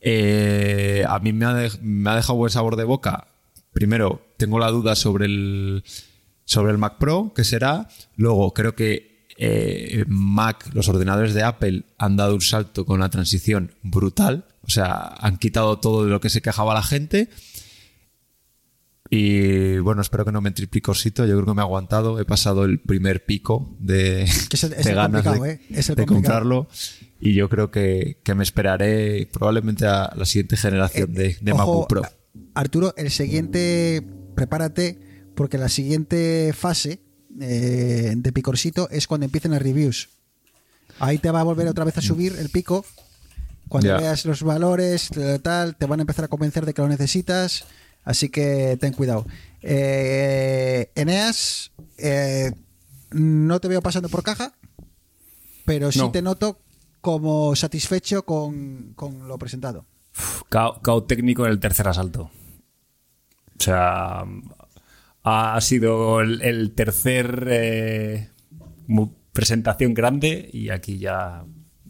Eh, 0.00 1.04
a 1.08 1.18
mí 1.18 1.32
me 1.32 1.46
ha, 1.46 1.54
dejado 1.54 2.34
buen 2.34 2.50
sabor 2.50 2.76
de 2.76 2.84
boca. 2.84 3.28
Primero, 3.72 4.22
tengo 4.36 4.58
la 4.58 4.70
duda 4.70 4.94
sobre 4.94 5.26
el, 5.26 5.84
sobre 6.44 6.72
el 6.72 6.78
Mac 6.78 6.98
Pro, 6.98 7.32
que 7.34 7.44
será. 7.44 7.88
Luego, 8.16 8.52
creo 8.52 8.74
que 8.74 9.08
Mac, 10.08 10.68
los 10.72 10.88
ordenadores 10.88 11.32
de 11.32 11.44
Apple 11.44 11.84
han 11.96 12.16
dado 12.16 12.34
un 12.34 12.40
salto 12.40 12.84
con 12.84 13.00
la 13.00 13.08
transición 13.08 13.72
brutal. 13.82 14.46
O 14.62 14.70
sea, 14.70 15.14
han 15.20 15.38
quitado 15.38 15.78
todo 15.78 16.04
de 16.04 16.10
lo 16.10 16.20
que 16.20 16.28
se 16.28 16.42
quejaba 16.42 16.74
la 16.74 16.82
gente. 16.82 17.30
Y 19.10 19.78
bueno, 19.78 20.02
espero 20.02 20.24
que 20.24 20.32
no 20.32 20.40
me 20.40 20.48
entre 20.48 20.66
picosito. 20.66 21.24
Yo 21.26 21.34
creo 21.36 21.46
que 21.46 21.54
me 21.54 21.62
he 21.62 21.64
aguantado. 21.64 22.20
He 22.20 22.24
pasado 22.24 22.64
el 22.64 22.80
primer 22.80 23.24
pico 23.24 23.74
de, 23.78 24.22
es 24.24 24.64
el- 24.64 24.74
es 24.74 24.84
de 24.84 24.90
el 24.90 24.96
ganas 24.96 25.24
de, 25.24 25.50
¿eh? 25.50 25.60
Es 25.70 25.88
el 25.88 25.96
de 25.96 26.04
complicado. 26.06 26.40
comprarlo. 26.40 26.68
Y 27.20 27.34
yo 27.34 27.48
creo 27.48 27.70
que, 27.70 28.20
que 28.22 28.34
me 28.34 28.42
esperaré 28.44 29.28
probablemente 29.32 29.86
a 29.86 30.12
la 30.14 30.24
siguiente 30.24 30.56
generación 30.56 31.12
de, 31.14 31.36
de 31.40 31.50
Eh, 31.50 31.54
Ojo, 31.54 31.56
MacBook 31.58 31.88
Pro. 31.88 32.02
Arturo, 32.54 32.94
el 32.96 33.10
siguiente, 33.10 34.06
prepárate, 34.34 34.98
porque 35.34 35.56
la 35.58 35.68
siguiente 35.68 36.52
fase 36.54 37.00
eh, 37.40 38.12
de 38.16 38.32
picorcito 38.32 38.88
es 38.90 39.06
cuando 39.06 39.24
empiecen 39.24 39.52
las 39.52 39.62
reviews. 39.62 40.10
Ahí 41.00 41.18
te 41.18 41.30
va 41.30 41.40
a 41.40 41.44
volver 41.44 41.66
otra 41.68 41.84
vez 41.84 41.96
a 41.96 42.02
subir 42.02 42.34
el 42.38 42.50
pico. 42.50 42.84
Cuando 43.68 43.96
veas 43.98 44.24
los 44.24 44.42
valores, 44.42 45.10
tal, 45.42 45.76
te 45.76 45.86
van 45.86 46.00
a 46.00 46.02
empezar 46.02 46.24
a 46.24 46.28
convencer 46.28 46.66
de 46.66 46.74
que 46.74 46.82
lo 46.82 46.88
necesitas. 46.88 47.64
Así 48.08 48.30
que 48.30 48.78
ten 48.80 48.94
cuidado. 48.94 49.26
Eh, 49.60 50.90
Eneas, 50.94 51.72
eh, 51.98 52.52
no 53.10 53.60
te 53.60 53.68
veo 53.68 53.82
pasando 53.82 54.08
por 54.08 54.22
caja, 54.22 54.54
pero 55.66 55.92
sí 55.92 55.98
No. 55.98 56.10
te 56.10 56.22
noto 56.22 56.58
como 57.02 57.54
satisfecho 57.54 58.24
con, 58.24 58.94
con 58.96 59.28
lo 59.28 59.36
presentado. 59.38 59.84
Cao, 60.48 61.04
técnico 61.04 61.44
en 61.44 61.52
el 61.52 61.60
tercer 61.60 61.86
asalto. 61.86 62.22
O 63.58 63.60
sea, 63.62 64.24
ha 65.22 65.60
sido 65.60 66.22
el, 66.22 66.40
el 66.40 66.72
tercer 66.74 67.46
eh, 67.50 68.30
presentación 69.34 69.92
grande 69.92 70.48
y 70.50 70.70
aquí 70.70 70.98
ya, 70.98 71.44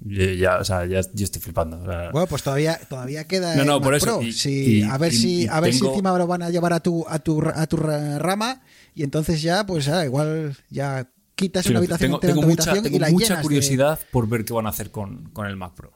ya, 0.09 0.59
o 0.59 0.65
sea, 0.65 0.87
ya 0.87 1.01
yo 1.13 1.25
estoy 1.25 1.41
flipando. 1.41 1.81
O 1.81 1.85
sea, 1.85 2.11
Bueno, 2.11 2.27
pues 2.27 2.43
todavía, 2.43 2.79
todavía 2.89 3.27
queda. 3.27 3.55
No, 3.57 3.63
el 3.63 3.67
no, 3.69 3.75
Mac 3.75 3.83
por 3.85 3.95
eso. 3.95 4.07
Pro. 4.07 4.23
Y- 4.23 4.33
Sí, 4.33 4.79
y- 4.79 4.83
a 4.83 4.97
ver 4.99 5.13
y- 5.13 5.17
si, 5.17 5.43
y 5.43 5.47
a 5.49 5.61
ver 5.61 5.73
si 5.75 5.87
encima 5.87 6.17
lo 6.17 6.27
van 6.27 6.43
a 6.43 6.51
llevar 6.51 6.73
a 6.73 6.81
tu, 6.81 7.05
a 7.09 7.19
tu, 7.19 7.43
a 7.47 7.67
tu 7.67 7.77
ra- 7.77 8.19
rama 8.19 8.63
y 8.95 9.03
entonces 9.03 9.43
ya, 9.43 9.65
pues 9.67 9.89
ah, 9.89 10.05
igual 10.05 10.57
ya 10.71 11.11
quitas 11.35 11.65
sí, 11.65 11.71
una 11.71 11.79
habitación 11.79 12.11
tengo, 12.11 12.21
tengo 12.21 12.43
mucha, 12.43 12.71
habitación 12.71 12.79
y 12.79 12.89
tengo 12.89 12.99
la 12.99 13.11
mucha 13.11 13.25
llenas 13.27 13.39
de- 13.39 13.43
curiosidad 13.43 14.01
por 14.11 14.29
ver 14.29 14.45
qué 14.45 14.53
van 14.53 14.67
a 14.67 14.71
hacer 14.71 14.91
con, 14.91 15.31
con 15.31 15.47
el 15.47 15.57
Mac 15.57 15.75
Pro. 15.75 15.93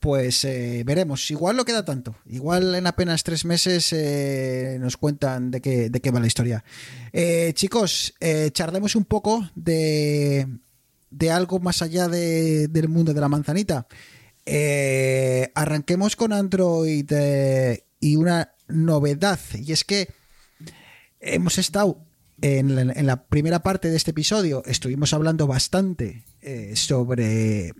Pues 0.00 0.44
eh, 0.46 0.82
veremos. 0.86 1.30
Igual 1.30 1.56
no 1.56 1.64
queda 1.66 1.84
tanto. 1.84 2.14
Igual 2.26 2.74
en 2.74 2.86
apenas 2.86 3.22
tres 3.22 3.44
meses 3.44 3.92
eh, 3.92 4.78
nos 4.80 4.96
cuentan 4.96 5.50
de 5.50 5.60
qué, 5.60 5.90
de 5.90 6.00
qué 6.00 6.10
va 6.10 6.20
la 6.20 6.26
historia. 6.26 6.64
Eh, 7.12 7.52
chicos, 7.54 8.14
charlemos 8.52 8.96
un 8.96 9.04
poco 9.04 9.50
de, 9.54 10.46
de 11.10 11.30
algo 11.30 11.58
más 11.58 11.82
allá 11.82 12.08
de- 12.08 12.68
del 12.68 12.88
mundo 12.88 13.12
de 13.12 13.20
la 13.20 13.28
manzanita. 13.28 13.86
Eh, 14.46 15.50
arranquemos 15.54 16.16
con 16.16 16.32
Android 16.32 17.06
eh, 17.10 17.84
y 18.00 18.16
una 18.16 18.52
novedad. 18.68 19.38
Y 19.54 19.72
es 19.72 19.84
que 19.84 20.08
hemos 21.20 21.58
estado 21.58 22.04
en 22.40 22.74
la, 22.74 22.82
en 22.92 23.06
la 23.06 23.24
primera 23.24 23.62
parte 23.62 23.90
de 23.90 23.96
este 23.96 24.12
episodio, 24.12 24.62
estuvimos 24.64 25.12
hablando 25.12 25.46
bastante 25.46 26.24
eh, 26.40 26.74
sobre 26.74 27.74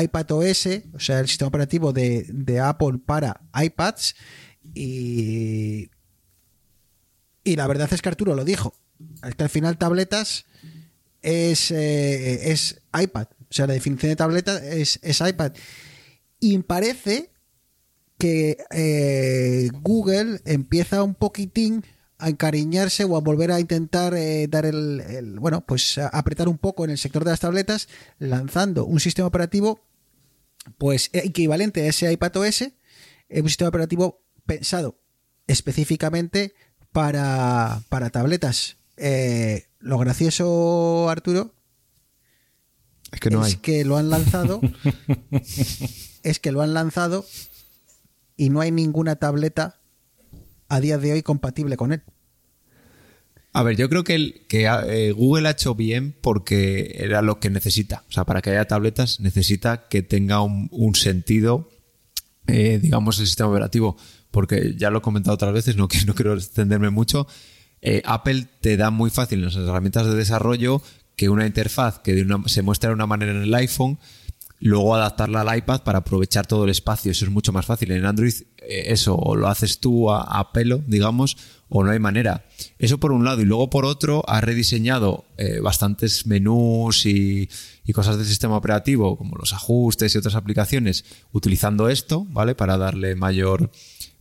iPadOS, 0.00 0.66
o 0.94 1.00
sea, 1.00 1.18
el 1.20 1.26
sistema 1.28 1.48
operativo 1.48 1.92
de, 1.92 2.24
de 2.28 2.60
Apple 2.60 3.00
para 3.04 3.40
iPads. 3.60 4.14
Y, 4.74 5.90
y 7.42 7.56
la 7.56 7.66
verdad 7.66 7.88
es 7.92 8.00
que 8.02 8.08
Arturo 8.08 8.34
lo 8.36 8.44
dijo. 8.44 8.74
Es 9.24 9.34
que 9.34 9.42
al 9.42 9.48
final 9.50 9.78
tabletas 9.78 10.44
es, 11.22 11.70
eh, 11.70 12.50
es 12.52 12.80
iPad. 12.98 13.26
O 13.50 13.52
sea, 13.52 13.66
la 13.66 13.74
definición 13.74 14.10
de 14.10 14.16
tableta 14.16 14.64
es, 14.64 14.98
es 15.02 15.20
iPad. 15.20 15.52
Y 16.38 16.58
parece 16.58 17.30
que 18.20 18.58
eh, 18.70 19.70
Google 19.82 20.40
empieza 20.44 21.02
un 21.02 21.14
poquitín 21.14 21.84
a 22.18 22.28
encariñarse 22.28 23.04
o 23.04 23.16
a 23.16 23.20
volver 23.20 23.50
a 23.50 23.58
intentar 23.58 24.14
eh, 24.14 24.46
dar 24.46 24.66
el, 24.66 25.38
bueno, 25.40 25.62
pues 25.62 25.96
apretar 25.98 26.48
un 26.48 26.58
poco 26.58 26.84
en 26.84 26.90
el 26.90 26.98
sector 26.98 27.24
de 27.24 27.30
las 27.30 27.40
tabletas, 27.40 27.88
lanzando 28.18 28.84
un 28.84 29.00
sistema 29.00 29.26
operativo, 29.26 29.80
pues 30.76 31.08
equivalente 31.14 31.80
a 31.82 31.86
ese 31.86 32.12
iPadOS, 32.12 32.62
eh, 32.62 32.74
un 33.40 33.48
sistema 33.48 33.70
operativo 33.70 34.22
pensado 34.44 34.98
específicamente 35.46 36.52
para, 36.92 37.82
para 37.88 38.10
tabletas. 38.10 38.76
Lo 39.80 39.98
gracioso, 39.98 41.08
Arturo, 41.08 41.54
Es 43.12 43.20
que 43.20 43.30
no 43.30 43.44
es 43.44 43.54
hay. 43.54 43.60
que 43.60 43.84
lo 43.84 43.96
han 43.96 44.10
lanzado 44.10 44.60
es 46.22 46.38
que 46.38 46.52
lo 46.52 46.62
han 46.62 46.74
lanzado 46.74 47.24
y 48.36 48.50
no 48.50 48.60
hay 48.60 48.70
ninguna 48.70 49.16
tableta 49.16 49.80
a 50.68 50.80
día 50.80 50.98
de 50.98 51.12
hoy 51.12 51.22
compatible 51.22 51.76
con 51.76 51.92
él. 51.92 52.02
A 53.52 53.64
ver, 53.64 53.76
yo 53.76 53.88
creo 53.88 54.04
que, 54.04 54.14
el, 54.14 54.46
que 54.48 54.66
eh, 54.66 55.10
Google 55.10 55.48
ha 55.48 55.52
hecho 55.52 55.74
bien 55.74 56.14
porque 56.20 56.94
era 57.00 57.20
lo 57.20 57.40
que 57.40 57.50
necesita. 57.50 58.04
O 58.08 58.12
sea, 58.12 58.24
para 58.24 58.40
que 58.42 58.50
haya 58.50 58.66
tabletas 58.66 59.18
necesita 59.18 59.88
que 59.88 60.02
tenga 60.02 60.40
un, 60.40 60.68
un 60.70 60.94
sentido, 60.94 61.68
eh, 62.46 62.78
digamos, 62.80 63.18
el 63.18 63.26
sistema 63.26 63.50
operativo. 63.50 63.96
Porque 64.30 64.76
ya 64.76 64.90
lo 64.90 64.98
he 64.98 65.02
comentado 65.02 65.34
otras 65.34 65.52
veces, 65.52 65.74
no, 65.76 65.88
no 66.06 66.14
quiero 66.14 66.34
extenderme 66.34 66.90
mucho. 66.90 67.26
Eh, 67.82 68.02
Apple 68.04 68.46
te 68.60 68.76
da 68.76 68.90
muy 68.90 69.10
fácil 69.10 69.40
en 69.40 69.46
las 69.46 69.56
herramientas 69.56 70.06
de 70.06 70.14
desarrollo 70.14 70.82
que 71.16 71.28
una 71.28 71.46
interfaz 71.46 71.98
que 71.98 72.26
se 72.46 72.62
muestra 72.62 72.90
de 72.90 72.94
una 72.94 73.06
manera 73.06 73.32
en 73.32 73.42
el 73.42 73.54
iPhone 73.54 73.98
luego 74.60 74.94
adaptarla 74.94 75.40
al 75.40 75.58
iPad 75.58 75.82
para 75.82 75.98
aprovechar 75.98 76.46
todo 76.46 76.64
el 76.64 76.70
espacio. 76.70 77.10
Eso 77.10 77.24
es 77.24 77.30
mucho 77.30 77.52
más 77.52 77.66
fácil. 77.66 77.90
En 77.92 78.04
Android, 78.04 78.34
eh, 78.58 78.84
eso, 78.86 79.16
o 79.16 79.34
lo 79.34 79.48
haces 79.48 79.80
tú 79.80 80.10
a, 80.10 80.52
pelo, 80.52 80.82
digamos, 80.86 81.36
o 81.68 81.82
no 81.82 81.90
hay 81.90 81.98
manera. 81.98 82.44
Eso 82.78 82.98
por 82.98 83.12
un 83.12 83.24
lado. 83.24 83.40
Y 83.40 83.46
luego 83.46 83.70
por 83.70 83.84
otro, 83.84 84.22
ha 84.28 84.40
rediseñado 84.40 85.24
eh, 85.38 85.60
bastantes 85.60 86.26
menús 86.26 87.06
y, 87.06 87.48
cosas 87.92 88.18
del 88.18 88.26
sistema 88.26 88.56
operativo, 88.56 89.16
como 89.18 89.34
los 89.34 89.52
ajustes 89.52 90.14
y 90.14 90.18
otras 90.18 90.36
aplicaciones, 90.36 91.04
utilizando 91.32 91.88
esto, 91.88 92.24
¿vale? 92.30 92.54
Para 92.54 92.78
darle 92.78 93.16
mayor 93.16 93.72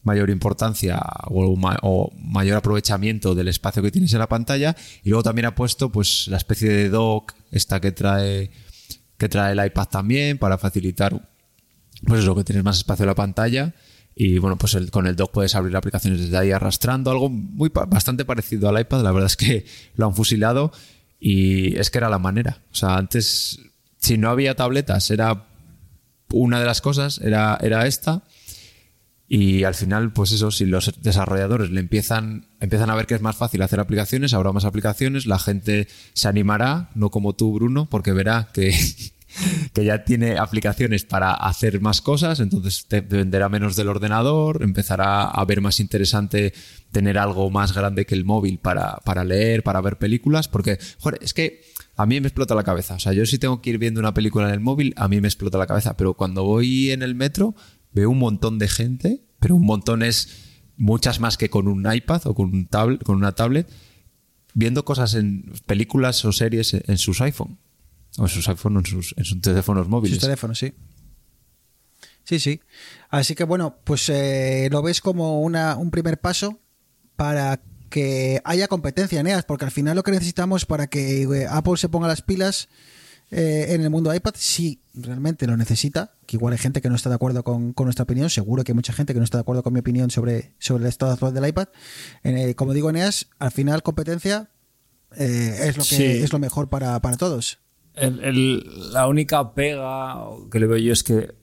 mayor 0.04 0.30
importancia 0.30 1.02
o, 1.28 2.12
mayor 2.18 2.58
aprovechamiento 2.58 3.36
del 3.36 3.48
espacio 3.48 3.82
que 3.82 3.92
tienes 3.92 4.14
en 4.14 4.20
la 4.20 4.30
pantalla 4.30 4.76
y 5.04 5.10
luego 5.10 5.24
también 5.24 5.46
ha 5.46 5.56
puesto 5.56 5.92
pues 5.92 6.28
la 6.28 6.38
especie 6.38 6.70
de 6.70 6.90
dock 6.90 7.34
esta 7.52 7.80
que 7.80 7.92
trae 7.92 8.52
que 9.20 9.30
trae 9.30 9.52
el 9.52 9.64
iPad 9.64 9.88
también 9.90 10.38
para 10.38 10.58
facilitar, 10.58 11.30
pues 12.08 12.22
eso, 12.22 12.34
que 12.34 12.46
tienes 12.46 12.64
más 12.64 12.78
espacio 12.78 13.04
en 13.04 13.08
la 13.08 13.16
pantalla. 13.16 13.76
Y 14.16 14.40
bueno, 14.40 14.58
pues 14.58 14.76
con 14.92 15.08
el 15.08 15.16
dock 15.16 15.32
puedes 15.32 15.56
abrir 15.56 15.76
aplicaciones 15.76 16.22
desde 16.22 16.38
ahí 16.38 16.52
arrastrando, 16.52 17.12
algo 17.12 17.30
muy 17.30 17.70
bastante 17.70 18.26
parecido 18.26 18.70
al 18.70 18.80
iPad. 18.80 19.04
La 19.04 19.12
verdad 19.12 19.28
es 19.28 19.36
que 19.36 19.66
lo 19.96 20.08
han 20.08 20.16
fusilado 20.16 20.72
y 21.20 21.78
es 21.78 21.92
que 21.92 21.98
era 21.98 22.10
la 22.10 22.18
manera. 22.18 22.64
O 22.72 22.76
sea, 22.76 22.96
antes, 22.96 23.60
si 23.98 24.18
no 24.18 24.30
había 24.30 24.56
tabletas, 24.56 25.12
era 25.12 25.48
una 26.32 26.60
de 26.60 26.66
las 26.66 26.80
cosas, 26.80 27.20
era, 27.20 27.58
era 27.62 27.86
esta. 27.88 28.24
Y 29.32 29.64
al 29.64 29.76
final, 29.76 30.12
pues 30.12 30.32
eso, 30.32 30.50
si 30.50 30.66
los 30.66 30.92
desarrolladores 31.04 31.70
le 31.70 31.80
empiezan, 31.80 32.48
empiezan 32.60 32.90
a 32.90 32.96
ver 32.96 33.06
que 33.06 33.14
es 33.14 33.22
más 33.22 33.36
fácil 33.36 33.62
hacer 33.62 33.80
aplicaciones, 33.80 34.34
habrá 34.34 34.52
más 34.52 34.66
aplicaciones, 34.66 35.28
la 35.28 35.38
gente 35.38 35.88
se 36.14 36.28
animará, 36.28 36.90
no 36.96 37.12
como 37.12 37.34
tú, 37.34 37.54
Bruno, 37.54 37.88
porque 37.88 38.12
verá 38.12 38.50
que, 38.52 38.74
que 39.74 39.86
ya 39.86 40.04
tiene 40.04 40.40
aplicaciones 40.40 41.06
para 41.06 41.32
hacer 41.34 41.80
más 41.80 42.02
cosas, 42.02 42.40
entonces 42.40 42.88
te 42.88 43.02
venderá 43.02 43.50
menos 43.50 43.76
del 43.76 43.90
ordenador, 43.90 44.64
empezará 44.64 45.26
a 45.26 45.46
ver 45.46 45.62
más 45.62 45.80
interesante 45.80 46.52
tener 46.92 47.20
algo 47.20 47.52
más 47.52 47.74
grande 47.74 48.08
que 48.08 48.16
el 48.16 48.26
móvil 48.26 48.58
para, 48.58 48.98
para 49.06 49.24
leer, 49.24 49.62
para 49.62 49.80
ver 49.82 50.00
películas, 50.00 50.48
porque, 50.48 50.80
joder, 50.98 51.20
es 51.22 51.36
que 51.36 51.62
a 51.96 52.06
mí 52.06 52.20
me 52.20 52.28
explota 52.30 52.56
la 52.56 52.64
cabeza. 52.64 52.96
O 52.96 53.00
sea, 53.00 53.14
yo 53.14 53.26
si 53.26 53.38
tengo 53.38 53.62
que 53.62 53.70
ir 53.70 53.78
viendo 53.78 54.00
una 54.00 54.14
película 54.14 54.48
en 54.48 54.54
el 54.54 54.60
móvil, 54.60 54.94
a 54.98 55.08
mí 55.08 55.22
me 55.22 55.28
explota 55.28 55.58
la 55.58 55.68
cabeza, 55.68 55.98
pero 55.98 56.16
cuando 56.16 56.46
voy 56.46 56.92
en 56.92 57.04
el 57.04 57.14
metro 57.14 57.56
veo 57.92 58.10
un 58.10 58.20
montón 58.20 58.60
de 58.60 58.68
gente, 58.68 59.24
pero 59.40 59.56
un 59.56 59.66
montón 59.66 60.04
es 60.04 60.30
muchas 60.78 61.20
más 61.20 61.38
que 61.38 61.50
con 61.50 61.68
un 61.68 61.92
iPad 61.92 62.22
o 62.26 62.34
con, 62.34 62.54
un 62.54 62.68
tablet, 62.68 63.04
con 63.04 63.18
una 63.18 63.34
tablet, 63.34 63.70
viendo 64.54 64.86
cosas 64.86 65.14
en 65.14 65.52
películas 65.66 66.24
o 66.26 66.32
series 66.32 66.74
en 66.74 66.98
sus 66.98 67.22
iPhone. 67.22 67.60
O 68.18 68.24
en 68.24 68.30
sus 68.30 68.48
iPhone 68.50 68.78
o 68.78 68.80
en 68.80 68.86
sus, 68.86 69.14
en 69.18 69.26
sus 69.26 69.42
teléfonos 69.42 69.88
móviles. 69.88 70.18
Sus 70.18 70.24
teléfonos, 70.24 70.58
sí. 70.58 70.74
Sí, 72.24 72.40
sí. 72.40 72.62
Así 73.10 73.36
que 73.36 73.44
bueno, 73.44 73.78
pues 73.84 74.08
eh, 74.10 74.68
lo 74.72 74.82
ves 74.82 75.02
como 75.02 75.42
una, 75.42 75.76
un 75.76 75.90
primer 75.92 76.20
paso 76.20 76.60
para 77.16 77.62
que 77.90 78.40
haya 78.46 78.68
competencia, 78.68 79.24
Neas, 79.24 79.46
porque 79.46 79.66
al 79.66 79.72
final 79.72 79.96
lo 79.96 80.04
que 80.04 80.12
necesitamos 80.12 80.66
para 80.66 80.88
que 80.88 81.24
eh, 81.24 81.48
Apple 81.50 81.78
se 81.78 81.90
ponga 81.90 82.08
las 82.08 82.22
pilas 82.22 82.70
eh, 83.32 83.68
en 83.70 83.82
el 83.82 83.90
mundo 83.92 84.14
iPad 84.14 84.34
si 84.36 84.82
realmente 84.96 85.46
lo 85.46 85.56
necesita, 85.56 86.14
que 86.26 86.36
igual 86.36 86.54
hay 86.54 86.58
gente 86.58 86.82
que 86.82 86.90
no 86.90 86.96
está 86.96 87.10
de 87.10 87.16
acuerdo 87.16 87.44
con, 87.44 87.74
nuestra 87.78 88.04
opinión, 88.04 88.30
seguro 88.30 88.64
que 88.64 88.72
hay 88.72 88.76
mucha 88.76 88.94
gente 88.94 89.14
que 89.14 89.20
no 89.20 89.24
está 89.24 89.38
de 89.38 89.42
acuerdo 89.42 89.62
con 89.62 89.74
mi 89.74 89.80
opinión 89.80 90.10
sobre, 90.10 90.54
sobre 90.58 90.84
el 90.84 90.90
estado 90.90 91.12
actual 91.12 91.34
del 91.34 91.48
iPad. 91.48 91.68
Eh, 92.24 92.56
como 92.56 92.74
digo, 92.74 92.90
Eneas, 92.90 93.28
al 93.38 93.52
final 93.52 93.84
competencia 93.84 94.50
eh, 95.16 95.56
es 95.64 95.78
lo 95.78 95.84
que 95.84 96.24
es 96.24 96.34
lo 96.34 96.40
mejor 96.40 96.70
para, 96.70 97.00
todos. 97.18 97.60
la 97.96 99.08
única 99.08 99.54
pega 99.54 100.26
que 100.52 100.60
le 100.60 100.68
veo 100.68 100.78
yo 100.78 100.94
es 100.94 101.04
que, 101.04 101.36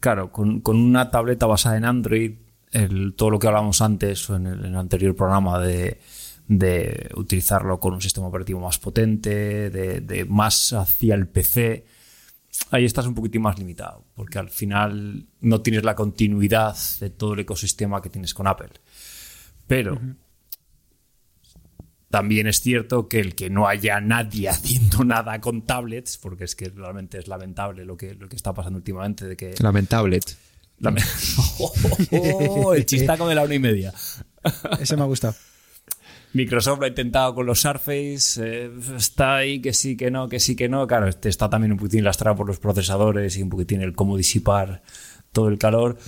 claro, 0.00 0.32
con, 0.32 0.62
una 0.64 1.10
tableta 1.10 1.46
basada 1.46 1.76
en 1.76 1.84
Android, 1.84 2.36
el, 2.72 3.14
todo 3.14 3.30
lo 3.30 3.38
que 3.38 3.48
hablamos 3.48 3.82
antes 3.82 4.28
o 4.30 4.36
en 4.36 4.46
el 4.46 4.76
anterior 4.76 5.14
programa 5.14 5.58
de 5.58 6.00
de 6.48 7.10
utilizarlo 7.14 7.78
con 7.78 7.92
un 7.92 8.00
sistema 8.00 8.26
operativo 8.26 8.58
más 8.58 8.78
potente, 8.78 9.70
de, 9.70 10.24
más 10.28 10.72
hacia 10.72 11.14
el 11.14 11.28
PC, 11.28 11.84
ahí 12.70 12.86
estás 12.86 13.06
un 13.06 13.14
poquitín 13.14 13.42
más 13.42 13.58
limitado, 13.58 14.04
porque 14.14 14.38
al 14.38 14.48
final 14.48 15.26
no 15.40 15.60
tienes 15.60 15.84
la 15.84 15.94
continuidad 15.94 16.74
de 17.00 17.10
todo 17.10 17.34
el 17.34 17.40
ecosistema 17.40 18.00
que 18.00 18.08
tienes 18.08 18.32
con 18.32 18.46
Apple. 18.46 18.70
Pero 19.66 20.00
también 22.08 22.46
es 22.46 22.60
cierto 22.60 23.08
que 23.08 23.20
el 23.20 23.34
que 23.34 23.50
no 23.50 23.68
haya 23.68 24.00
nadie 24.00 24.48
haciendo 24.48 25.04
nada 25.04 25.42
con 25.42 25.62
tablets, 25.66 26.16
porque 26.16 26.44
es 26.44 26.56
que 26.56 26.70
realmente 26.70 27.18
es 27.18 27.28
lamentable 27.28 27.84
lo 27.84 27.98
que, 27.98 28.14
lo 28.14 28.26
que 28.26 28.36
está 28.36 28.54
pasando 28.54 28.78
últimamente. 28.78 29.26
De 29.26 29.36
que, 29.36 29.54
Lamentable. 29.60 30.20
oh, 32.12 32.72
el 32.72 32.86
chistaco 32.86 33.28
de 33.28 33.34
la 33.34 33.42
una 33.42 33.54
y 33.54 33.58
media. 33.58 33.92
Ese 34.80 34.96
me 34.96 35.02
ha 35.02 35.06
gustado. 35.06 35.34
Microsoft 36.38 36.78
lo 36.78 36.84
ha 36.84 36.88
intentado 36.88 37.34
con 37.34 37.46
los 37.46 37.60
Surface, 37.60 38.40
eh, 38.40 38.70
está 38.96 39.38
ahí 39.38 39.60
que 39.60 39.72
sí, 39.72 39.96
que 39.96 40.08
no, 40.08 40.28
que 40.28 40.38
sí, 40.38 40.54
que 40.54 40.68
no. 40.68 40.86
Claro, 40.86 41.08
este 41.08 41.28
está 41.28 41.50
también 41.50 41.72
un 41.72 41.78
poquitín 41.78 42.04
lastrado 42.04 42.36
por 42.36 42.46
los 42.46 42.60
procesadores 42.60 43.36
y 43.36 43.42
un 43.42 43.48
poquitín 43.48 43.82
el 43.82 43.92
cómo 43.96 44.16
disipar 44.16 44.82
todo 45.32 45.48
el 45.48 45.58
calor. 45.58 45.98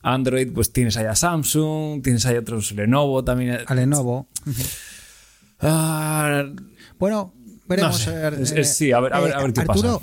Android, 0.00 0.50
pues 0.50 0.72
tienes 0.72 0.96
ahí 0.96 1.04
a 1.04 1.14
Samsung, 1.14 2.02
tienes 2.02 2.24
ahí 2.24 2.36
otros 2.36 2.72
Lenovo 2.72 3.22
también. 3.22 3.58
A 3.66 3.74
Lenovo. 3.74 4.28
Ah, 5.58 6.44
bueno, 6.98 7.34
veremos. 7.66 8.08
sí, 8.62 8.92
a 8.92 9.00
ver, 9.00 9.12
a 9.12 9.20
ver, 9.20 9.34
a 9.34 9.42
ver 9.42 9.52
qué 9.52 9.60
Arturo, 9.62 10.02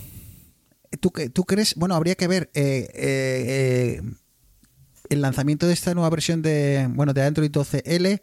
¿tú, 1.00 1.12
¿tú, 1.32 1.44
crees? 1.46 1.76
Bueno, 1.76 1.96
habría 1.96 2.16
que 2.16 2.28
ver. 2.28 2.52
Eh, 2.54 2.90
eh, 2.94 4.02
el 5.10 5.22
lanzamiento 5.22 5.68
de 5.68 5.74
esta 5.74 5.94
nueva 5.94 6.10
versión 6.10 6.42
de, 6.42 6.88
bueno, 6.92 7.14
de 7.14 7.24
Android 7.24 7.52
12L 7.52 8.22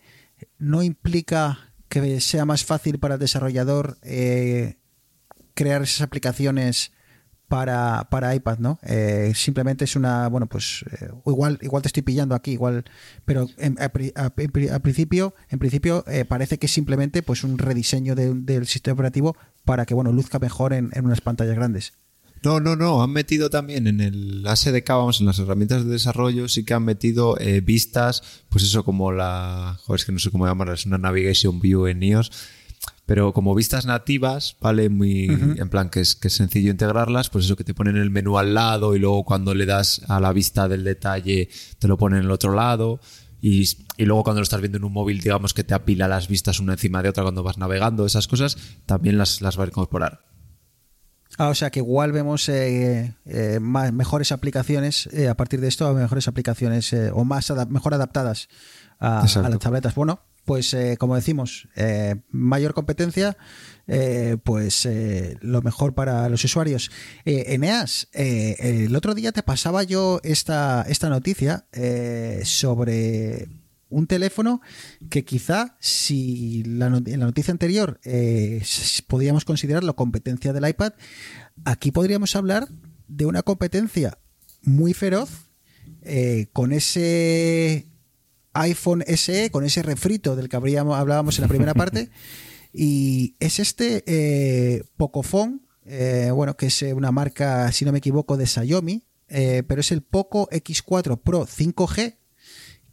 no 0.61 0.82
implica 0.82 1.72
que 1.88 2.20
sea 2.20 2.44
más 2.44 2.64
fácil 2.64 3.00
para 3.00 3.14
el 3.14 3.20
desarrollador 3.20 3.98
eh, 4.02 4.76
crear 5.54 5.82
esas 5.82 6.02
aplicaciones 6.02 6.92
para, 7.48 8.06
para 8.11 8.32
iPad, 8.32 8.58
¿no? 8.58 8.78
Eh, 8.84 9.32
simplemente 9.34 9.84
es 9.84 9.96
una, 9.96 10.28
bueno, 10.28 10.46
pues 10.46 10.84
eh, 10.92 11.08
igual, 11.26 11.58
igual 11.62 11.82
te 11.82 11.88
estoy 11.88 12.04
pillando 12.04 12.36
aquí, 12.36 12.52
igual, 12.52 12.84
pero 13.24 13.48
en, 13.56 13.74
principio, 14.82 15.34
en 15.48 15.58
principio 15.58 16.04
parece 16.28 16.58
que 16.58 16.66
es 16.66 16.72
simplemente 16.72 17.24
pues 17.24 17.42
un 17.42 17.58
rediseño 17.58 18.14
del 18.14 18.66
sistema 18.68 18.94
operativo 18.94 19.36
para 19.64 19.84
que, 19.84 19.94
bueno, 19.94 20.12
luzca 20.12 20.38
mejor 20.38 20.72
en 20.72 20.92
unas 21.02 21.20
pantallas 21.20 21.56
grandes. 21.56 21.94
No, 22.43 22.59
no, 22.59 22.74
no. 22.74 23.03
Han 23.03 23.11
metido 23.11 23.51
también 23.51 23.86
en 23.86 24.01
el 24.01 24.45
SDK, 24.47 24.88
vamos, 24.88 25.20
en 25.20 25.26
las 25.26 25.38
herramientas 25.38 25.84
de 25.84 25.91
desarrollo, 25.91 26.49
sí 26.49 26.64
que 26.64 26.74
han 26.74 26.84
metido 26.84 27.38
eh, 27.38 27.61
vistas, 27.61 28.22
pues 28.49 28.64
eso 28.64 28.84
como 28.84 29.12
la. 29.12 29.78
Joder, 29.84 30.01
es 30.01 30.05
que 30.07 30.12
no 30.12 30.18
sé 30.18 30.30
cómo 30.30 30.47
llamarla, 30.47 30.74
es 30.74 30.86
una 30.86 30.99
Navigation 30.99 31.61
View 31.61 31.86
en 31.86 32.03
iOS. 32.03 32.30
Pero 33.05 33.32
como 33.32 33.55
vistas 33.55 33.86
nativas, 33.86 34.57
¿vale? 34.61 34.88
Muy. 34.88 35.24
En 35.24 35.68
plan, 35.68 35.91
que 35.91 36.01
es, 36.01 36.14
que 36.14 36.28
es 36.28 36.34
sencillo 36.34 36.70
integrarlas, 36.70 37.28
pues 37.28 37.45
eso 37.45 37.57
que 37.57 37.64
te 37.64 37.74
ponen 37.74 37.97
el 37.97 38.09
menú 38.09 38.38
al 38.38 38.55
lado 38.55 38.95
y 38.95 39.01
luego 39.01 39.24
cuando 39.24 39.53
le 39.53 39.66
das 39.66 40.03
a 40.09 40.20
la 40.20 40.32
vista 40.32 40.68
del 40.68 40.84
detalle, 40.84 41.49
te 41.78 41.88
lo 41.88 41.99
ponen 41.99 42.20
en 42.20 42.26
el 42.26 42.30
otro 42.30 42.55
lado. 42.55 43.01
Y, 43.43 43.64
y, 43.97 44.05
luego 44.05 44.22
cuando 44.22 44.41
lo 44.41 44.45
estás 44.45 44.61
viendo 44.61 44.78
en 44.78 44.84
un 44.84 44.93
móvil, 44.93 45.20
digamos 45.20 45.55
que 45.55 45.64
te 45.64 45.74
apila 45.74 46.09
las 46.09 46.28
vistas 46.28 46.61
una 46.61 46.74
encima 46.74 47.03
de 47.03 47.09
otra 47.09 47.22
cuando 47.22 47.43
vas 47.43 47.59
navegando, 47.59 48.07
esas 48.07 48.28
cosas, 48.28 48.57
también 48.86 49.18
las, 49.18 49.41
las 49.41 49.59
va 49.59 49.64
a 49.64 49.66
incorporar. 49.66 50.30
Ah, 51.41 51.49
o 51.49 51.55
sea 51.55 51.70
que 51.70 51.78
igual 51.78 52.12
vemos 52.12 52.47
eh, 52.51 53.14
eh, 53.24 53.61
mejores 53.61 54.30
aplicaciones 54.30 55.09
eh, 55.11 55.26
a 55.26 55.34
partir 55.34 55.62
de 55.62 55.68
esto, 55.68 55.95
mejores 55.95 56.28
aplicaciones 56.28 56.95
o 57.14 57.24
más 57.24 57.51
mejor 57.70 57.95
adaptadas 57.95 58.51
a, 58.99 59.22
las 59.22 59.59
tabletas. 59.59 59.95
Bueno, 59.95 60.20
pues 60.45 60.76
como 60.99 61.14
decimos, 61.14 61.66
mayor 62.28 62.74
competencia, 62.74 63.38
pues 64.45 64.86
lo 65.41 65.62
mejor 65.62 65.95
para 65.95 66.28
los 66.28 66.45
usuarios. 66.45 66.91
Eneas, 67.24 68.09
el 68.12 68.95
otro 68.95 69.14
día 69.14 69.32
te 69.32 69.43
pasaba 69.43 69.82
yo 69.82 70.20
esta, 70.22 70.84
esta 70.88 71.09
noticia 71.09 71.64
sobre 72.45 73.59
un 73.91 74.07
teléfono 74.07 74.61
que 75.11 75.24
quizá 75.24 75.76
si 75.80 76.62
la, 76.64 76.86
en 76.86 77.20
la 77.20 77.26
noticia 77.26 77.53
anterior 77.53 78.01
eh, 78.05 78.62
podíamos 79.07 79.45
considerarlo 79.45 79.97
competencia 79.97 80.53
del 80.53 80.68
iPad, 80.68 80.93
aquí 81.64 81.91
podríamos 81.93 82.36
hablar 82.36 82.68
de 83.09 83.26
una 83.26 83.43
competencia 83.43 84.18
muy 84.62 84.95
feroz 84.95 85.30
eh, 86.03 86.49
con 86.53 86.72
ese 86.72 87.86
iPhone 88.53 89.05
SE, 89.07 89.51
con 89.51 89.64
ese 89.64 89.82
refrito 89.82 90.36
del 90.36 90.49
que 90.49 90.57
hablábamos 90.57 91.38
en 91.38 91.43
la 91.43 91.49
primera 91.49 91.74
parte. 91.74 92.11
Y 92.72 93.34
es 93.41 93.59
este 93.59 94.05
eh, 94.07 94.84
Pocophone, 94.97 95.61
eh, 95.84 96.30
bueno, 96.32 96.57
que 96.57 96.66
es 96.66 96.82
una 96.82 97.11
marca, 97.11 97.70
si 97.72 97.84
no 97.84 97.91
me 97.91 97.99
equivoco, 97.99 98.36
de 98.36 98.47
Xiaomi, 98.47 99.03
eh, 99.28 99.62
pero 99.66 99.80
es 99.80 99.91
el 99.93 100.03
Poco 100.03 100.49
X4 100.51 101.20
Pro 101.20 101.47
5G, 101.47 102.16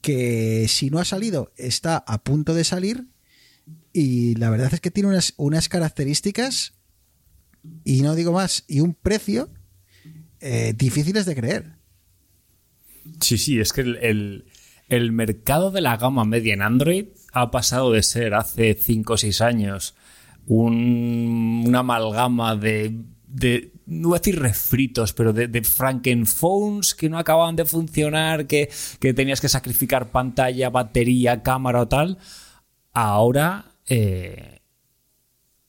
que 0.01 0.67
si 0.67 0.89
no 0.89 0.99
ha 0.99 1.05
salido, 1.05 1.51
está 1.57 1.97
a 1.97 2.23
punto 2.23 2.53
de 2.53 2.63
salir. 2.63 3.05
Y 3.93 4.35
la 4.35 4.49
verdad 4.49 4.73
es 4.73 4.79
que 4.81 4.91
tiene 4.91 5.09
unas, 5.09 5.33
unas 5.37 5.69
características, 5.69 6.73
y 7.83 8.01
no 8.01 8.15
digo 8.15 8.31
más, 8.31 8.63
y 8.67 8.79
un 8.81 8.93
precio 8.93 9.49
eh, 10.39 10.73
difíciles 10.77 11.25
de 11.25 11.35
creer. 11.35 11.73
Sí, 13.21 13.37
sí, 13.37 13.59
es 13.59 13.73
que 13.73 13.81
el, 13.81 14.45
el- 14.89 15.11
mercado 15.11 15.71
de 15.71 15.81
la 15.81 15.97
gama 15.97 16.25
media 16.25 16.53
en 16.53 16.61
Android 16.61 17.07
ha 17.33 17.49
pasado 17.51 17.91
de 17.91 18.03
ser 18.03 18.33
hace 18.35 18.73
5 18.75 19.13
o 19.13 19.17
6 19.17 19.41
años 19.41 19.95
un- 20.45 21.63
una 21.65 21.79
amalgama 21.79 22.55
de- 22.55 23.01
no 23.87 24.09
voy 24.09 24.17
a 24.17 24.19
decir 24.19 24.39
refritos, 24.39 25.13
pero 25.13 25.33
de, 25.33 25.63
frankenphones 25.63 26.93
que 26.93 27.09
no 27.09 27.17
acababan 27.17 27.55
de 27.55 27.65
funcionar, 27.65 28.45
que, 28.45 28.69
que 28.99 29.13
tenías 29.13 29.41
que 29.41 29.49
sacrificar 29.49 30.11
pantalla, 30.11 30.69
batería, 30.69 31.41
cámara 31.41 31.81
o 31.81 31.87
tal. 31.87 32.17
Ahora, 32.91 33.71
eh, 33.87 34.59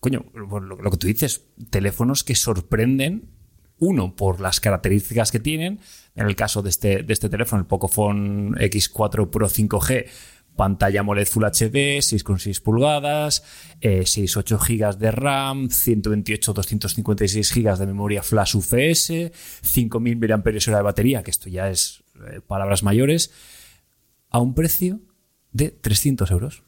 coño, 0.00 0.26
lo 0.34 0.90
que 0.90 0.96
tú 0.96 1.06
dices, 1.06 1.44
teléfonos 1.70 2.24
que 2.24 2.34
sorprenden, 2.34 3.30
uno, 3.78 4.16
por 4.16 4.40
las 4.40 4.60
características 4.60 5.30
que 5.30 5.38
tienen, 5.38 5.78
en 6.16 6.26
el 6.26 6.34
caso 6.34 6.62
de 6.62 6.70
este, 6.70 7.02
de 7.04 7.12
este 7.12 7.28
teléfono, 7.28 7.60
el 7.60 7.66
Pocophone 7.66 8.50
X4 8.58 9.30
Pro 9.30 9.48
5G, 9.48 10.06
pantalla 10.58 11.00
AMOLED 11.00 11.28
Full 11.28 11.44
HD, 11.44 12.02
6,6 12.02 12.60
pulgadas, 12.60 13.44
eh, 13.80 14.02
6,8 14.04 14.58
GB 14.58 14.98
de 14.98 15.10
RAM, 15.12 15.70
128, 15.70 16.52
256 16.52 17.54
GB 17.54 17.78
de 17.78 17.86
memoria 17.86 18.22
flash 18.22 18.56
UFS, 18.56 19.30
5.000 19.62 20.16
mAh 20.18 20.76
de 20.76 20.82
batería, 20.82 21.22
que 21.22 21.30
esto 21.30 21.48
ya 21.48 21.70
es 21.70 22.02
eh, 22.26 22.40
palabras 22.44 22.82
mayores, 22.82 23.30
a 24.30 24.40
un 24.40 24.54
precio 24.54 25.00
de 25.52 25.70
300 25.70 26.30
euros. 26.32 26.64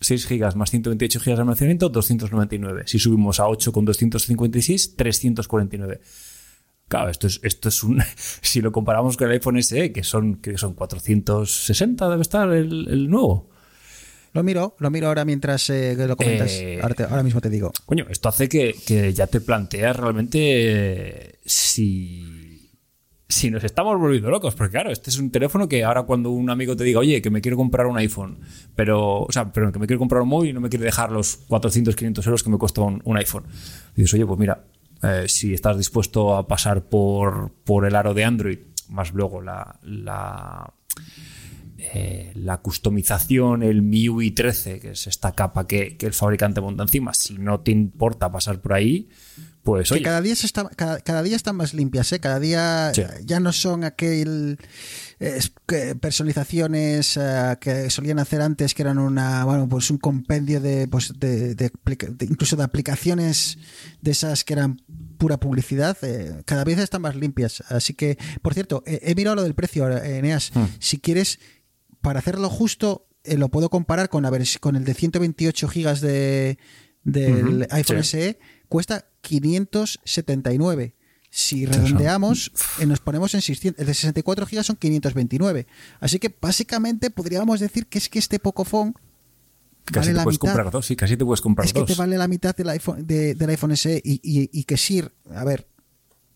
6 0.00 0.28
GB 0.28 0.54
más 0.56 0.70
128 0.70 1.18
GB 1.20 1.34
de 1.34 1.40
almacenamiento, 1.40 1.88
299. 1.88 2.82
Si 2.86 2.98
subimos 2.98 3.40
a 3.40 3.48
8 3.48 3.72
con 3.72 3.86
256, 3.86 4.96
349. 4.96 6.00
Claro, 6.94 7.10
esto 7.10 7.26
es, 7.26 7.40
esto 7.42 7.68
es 7.68 7.82
un. 7.82 8.00
Si 8.40 8.60
lo 8.60 8.70
comparamos 8.70 9.16
con 9.16 9.26
el 9.26 9.32
iPhone 9.32 9.60
SE, 9.62 9.90
que 9.92 10.04
son, 10.04 10.36
que 10.36 10.56
son 10.58 10.74
460, 10.74 12.08
debe 12.08 12.22
estar 12.22 12.48
el, 12.52 12.86
el 12.88 13.10
nuevo. 13.10 13.50
Lo 14.32 14.42
miro, 14.44 14.76
lo 14.78 14.90
miro 14.90 15.08
ahora 15.08 15.24
mientras 15.24 15.70
eh, 15.70 15.96
lo 15.96 16.16
comentas. 16.16 16.52
Eh, 16.52 16.78
ahora, 16.82 16.94
te- 16.94 17.02
ahora 17.04 17.22
mismo 17.24 17.40
te 17.40 17.50
digo. 17.50 17.72
Coño, 17.86 18.06
esto 18.10 18.28
hace 18.28 18.48
que, 18.48 18.74
que 18.86 19.12
ya 19.12 19.26
te 19.26 19.40
planteas 19.40 19.96
realmente 19.96 20.38
eh, 20.40 21.38
si, 21.44 22.70
si 23.28 23.50
nos 23.50 23.62
estamos 23.64 23.98
volviendo 23.98 24.30
locos. 24.30 24.54
Porque 24.54 24.72
claro, 24.72 24.90
este 24.90 25.10
es 25.10 25.18
un 25.18 25.30
teléfono 25.30 25.68
que 25.68 25.82
ahora 25.84 26.02
cuando 26.02 26.30
un 26.30 26.48
amigo 26.50 26.76
te 26.76 26.84
diga, 26.84 27.00
oye, 27.00 27.20
que 27.22 27.30
me 27.30 27.40
quiero 27.40 27.56
comprar 27.56 27.86
un 27.86 27.96
iPhone, 27.98 28.38
pero, 28.76 29.22
o 29.22 29.32
sea, 29.32 29.52
pero 29.52 29.70
que 29.72 29.78
me 29.80 29.86
quiero 29.88 29.98
comprar 29.98 30.22
un 30.22 30.28
móvil 30.28 30.50
y 30.50 30.52
no 30.52 30.60
me 30.60 30.68
quiere 30.68 30.84
dejar 30.84 31.10
los 31.12 31.36
400, 31.48 31.94
500 31.96 32.26
euros 32.26 32.42
que 32.44 32.50
me 32.50 32.58
cuesta 32.58 32.80
un, 32.82 33.00
un 33.04 33.16
iPhone. 33.16 33.44
Y 33.96 34.02
dices, 34.02 34.14
oye, 34.14 34.26
pues 34.26 34.38
mira, 34.38 34.64
eh, 35.04 35.28
si 35.28 35.54
estás 35.54 35.76
dispuesto 35.76 36.36
a 36.36 36.46
pasar 36.48 36.88
por, 36.88 37.52
por 37.64 37.86
el 37.86 37.94
aro 37.96 38.14
de 38.14 38.24
Android, 38.24 38.58
más 38.88 39.12
luego 39.12 39.40
la, 39.42 39.78
la, 39.82 40.72
eh, 41.78 42.32
la 42.36 42.58
customización, 42.58 43.62
el 43.62 43.82
MIUI 43.82 44.30
13, 44.30 44.80
que 44.80 44.90
es 44.92 45.06
esta 45.06 45.32
capa 45.32 45.66
que, 45.66 45.96
que 45.96 46.06
el 46.06 46.12
fabricante 46.14 46.60
monta 46.60 46.82
encima, 46.84 47.12
si 47.14 47.34
no 47.38 47.60
te 47.60 47.72
importa 47.72 48.30
pasar 48.30 48.60
por 48.60 48.74
ahí, 48.74 49.08
pues 49.62 49.88
Que 49.88 49.94
oye, 49.94 50.02
cada 50.02 50.20
día 50.20 50.36
se 50.36 50.46
está, 50.46 50.68
cada, 50.68 51.00
cada 51.00 51.22
día 51.22 51.36
están 51.36 51.56
más 51.56 51.72
limpias, 51.74 52.12
¿eh? 52.12 52.20
Cada 52.20 52.38
día 52.38 52.92
Sí. 52.94 53.02
ya 53.24 53.40
no 53.40 53.50
son 53.52 53.84
aquel 53.84 54.58
personalizaciones 56.00 57.16
eh, 57.16 57.56
que 57.60 57.90
solían 57.90 58.18
hacer 58.18 58.40
antes, 58.42 58.74
que 58.74 58.82
eran 58.82 58.98
una, 58.98 59.44
bueno, 59.44 59.68
pues 59.68 59.90
un 59.90 59.98
compendio 59.98 60.60
de, 60.60 60.88
pues 60.88 61.12
de, 61.18 61.54
de 61.54 61.66
aplica- 61.66 62.08
de- 62.10 62.26
incluso 62.26 62.56
de 62.56 62.64
aplicaciones 62.64 63.58
de 64.00 64.10
esas 64.10 64.44
que 64.44 64.54
eran 64.54 64.80
pura 65.18 65.38
publicidad. 65.38 65.96
eh, 66.02 66.42
cada 66.44 66.64
vez 66.64 66.78
están 66.78 67.02
más 67.02 67.16
limpias. 67.16 67.62
Así 67.68 67.94
que, 67.94 68.18
por 68.42 68.54
cierto, 68.54 68.82
eh, 68.86 69.00
he 69.02 69.14
mirado 69.14 69.36
lo 69.36 69.42
del 69.42 69.54
precio, 69.54 69.88
eh, 69.88 70.18
Eneas. 70.18 70.50
Hmm. 70.54 70.64
Si 70.78 70.98
quieres, 70.98 71.38
para 72.00 72.18
hacerlo 72.18 72.50
justo, 72.50 73.06
eh, 73.24 73.36
lo 73.36 73.48
puedo 73.48 73.70
comparar 73.70 74.08
con, 74.08 74.24
con 74.60 74.76
el 74.76 74.84
de 74.84 74.94
128 74.94 75.68
gigas 75.68 76.00
de, 76.00 76.58
del 77.04 77.66
iPhone 77.70 78.04
sí. 78.04 78.10
SE, 78.10 78.38
cuesta 78.68 79.06
579. 79.22 80.94
Si 81.36 81.66
redondeamos, 81.66 82.52
eh, 82.78 82.86
nos 82.86 83.00
ponemos 83.00 83.34
en 83.34 83.42
600. 83.42 83.80
El 83.80 83.86
de 83.88 83.94
64 83.94 84.46
gigas 84.46 84.66
son 84.66 84.76
529. 84.76 85.66
Así 85.98 86.20
que 86.20 86.32
básicamente 86.40 87.10
podríamos 87.10 87.58
decir 87.58 87.88
que 87.88 87.98
es 87.98 88.08
que 88.08 88.20
este 88.20 88.38
Pocophone 88.38 88.92
casi 89.84 90.10
vale 90.10 90.18
te 90.20 90.22
puedes 90.22 90.34
mitad. 90.40 90.52
comprar 90.52 90.70
dos, 90.70 90.86
sí, 90.86 90.94
casi 90.94 91.16
te 91.16 91.24
puedes 91.24 91.40
comprar 91.40 91.66
Es 91.66 91.72
que 91.72 91.80
dos. 91.80 91.88
te 91.88 91.94
vale 91.96 92.16
la 92.16 92.28
mitad 92.28 92.54
del 92.54 92.68
iPhone, 92.68 93.04
de- 93.04 93.34
del 93.34 93.50
iPhone 93.50 93.76
SE 93.76 94.00
y, 94.04 94.20
y- 94.22 94.48
y 94.52 94.62
que 94.62 94.76
sí, 94.76 95.02
a 95.34 95.42
ver, 95.44 95.66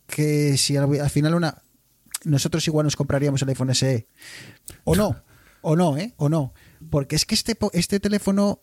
que 0.09 0.57
si 0.59 0.77
al, 0.77 1.01
al 1.01 1.11
final 1.11 1.35
una 1.35 1.63
nosotros 2.25 2.67
igual 2.67 2.83
nos 2.85 2.97
compraríamos 2.97 3.41
el 3.43 3.51
iPhone 3.51 3.73
SE 3.77 4.09
o 4.83 4.97
no, 4.97 5.23
o 5.63 5.77
no, 5.77 5.97
¿eh? 5.97 6.13
O 6.17 6.29
no, 6.29 6.53
porque 6.91 7.15
es 7.15 7.25
que 7.25 7.37
este 7.37 7.57
este 7.73 8.01
teléfono 8.01 8.63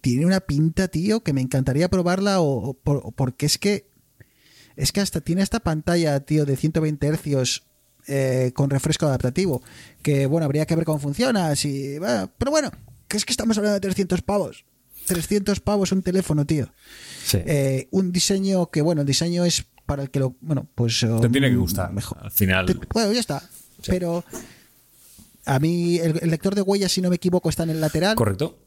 tiene 0.00 0.26
una 0.26 0.40
pinta, 0.40 0.88
tío, 0.88 1.22
que 1.22 1.32
me 1.32 1.40
encantaría 1.40 1.88
probarla 1.88 2.40
o 2.40 2.74
porque 3.14 3.46
es 3.46 3.58
que 3.58 3.94
es 4.76 4.92
que 4.92 5.00
hasta 5.00 5.20
tiene 5.20 5.42
esta 5.42 5.60
pantalla, 5.60 6.20
tío, 6.20 6.44
de 6.46 6.56
120 6.56 7.06
hercios 7.06 7.64
eh, 8.06 8.52
con 8.54 8.70
refresco 8.70 9.06
adaptativo. 9.06 9.62
Que 10.02 10.26
bueno, 10.26 10.44
habría 10.44 10.66
que 10.66 10.76
ver 10.76 10.84
cómo 10.84 10.98
funciona. 10.98 11.54
Si, 11.56 11.98
bueno, 11.98 12.30
pero 12.38 12.50
bueno, 12.50 12.70
que 13.08 13.16
es 13.16 13.24
que 13.24 13.32
estamos 13.32 13.56
hablando 13.58 13.74
de 13.74 13.80
300 13.80 14.22
pavos. 14.22 14.64
300 15.06 15.60
pavos 15.60 15.92
un 15.92 16.02
teléfono, 16.02 16.44
tío. 16.44 16.68
Sí. 17.24 17.38
Eh, 17.46 17.88
un 17.90 18.12
diseño 18.12 18.70
que, 18.70 18.82
bueno, 18.82 19.00
el 19.02 19.06
diseño 19.06 19.44
es 19.44 19.64
para 19.86 20.02
el 20.02 20.10
que 20.10 20.18
lo. 20.20 20.34
Bueno, 20.40 20.66
pues. 20.74 21.00
te 21.00 21.28
tiene 21.28 21.48
que 21.48 21.56
um, 21.56 21.62
gustar. 21.62 21.92
Mejor. 21.92 22.18
Al 22.20 22.30
final. 22.32 22.66
Te- 22.66 22.74
Bueno, 22.92 23.12
ya 23.12 23.20
está. 23.20 23.42
Pero. 23.86 24.24
A 25.44 25.60
mí, 25.60 25.98
el, 25.98 26.18
el 26.22 26.30
lector 26.30 26.56
de 26.56 26.62
huellas, 26.62 26.90
si 26.90 27.00
no 27.00 27.08
me 27.08 27.16
equivoco, 27.16 27.48
está 27.48 27.62
en 27.62 27.70
el 27.70 27.80
lateral 27.80 28.16
Correcto. 28.16 28.58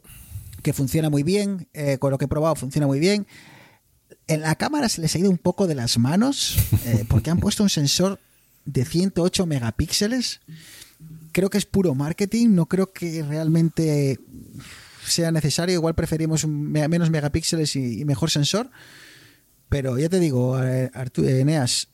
que 0.63 0.71
funciona 0.71 1.09
muy 1.09 1.23
bien, 1.23 1.67
eh, 1.73 1.97
con 1.99 2.09
lo 2.11 2.17
que 2.17 2.23
he 2.23 2.27
probado 2.29 2.55
funciona 2.55 2.87
muy 2.87 2.99
bien. 2.99 3.27
En 4.27 4.41
la 4.41 4.55
cámara 4.55 4.89
se 4.89 5.01
les 5.01 5.13
ha 5.15 5.19
ido 5.19 5.29
un 5.29 5.37
poco 5.37 5.67
de 5.67 5.75
las 5.75 5.97
manos 5.97 6.57
eh, 6.85 7.05
porque 7.07 7.29
han 7.29 7.39
puesto 7.39 7.63
un 7.63 7.69
sensor 7.69 8.19
de 8.65 8.85
108 8.85 9.45
megapíxeles. 9.45 10.41
Creo 11.31 11.49
que 11.49 11.57
es 11.57 11.65
puro 11.65 11.95
marketing, 11.95 12.49
no 12.55 12.65
creo 12.67 12.91
que 12.91 13.23
realmente 13.23 14.19
sea 15.05 15.31
necesario. 15.31 15.75
Igual 15.75 15.95
preferimos 15.95 16.45
menos 16.47 17.09
megapíxeles 17.09 17.75
y, 17.75 18.03
mejor 18.05 18.29
sensor. 18.29 18.69
Pero 19.69 19.97
ya 19.99 20.09
te 20.09 20.19
digo, 20.19 20.61
eh, 20.63 20.91
Artu- 20.93 21.25
eh, 21.25 21.41
Eneas, 21.41 21.87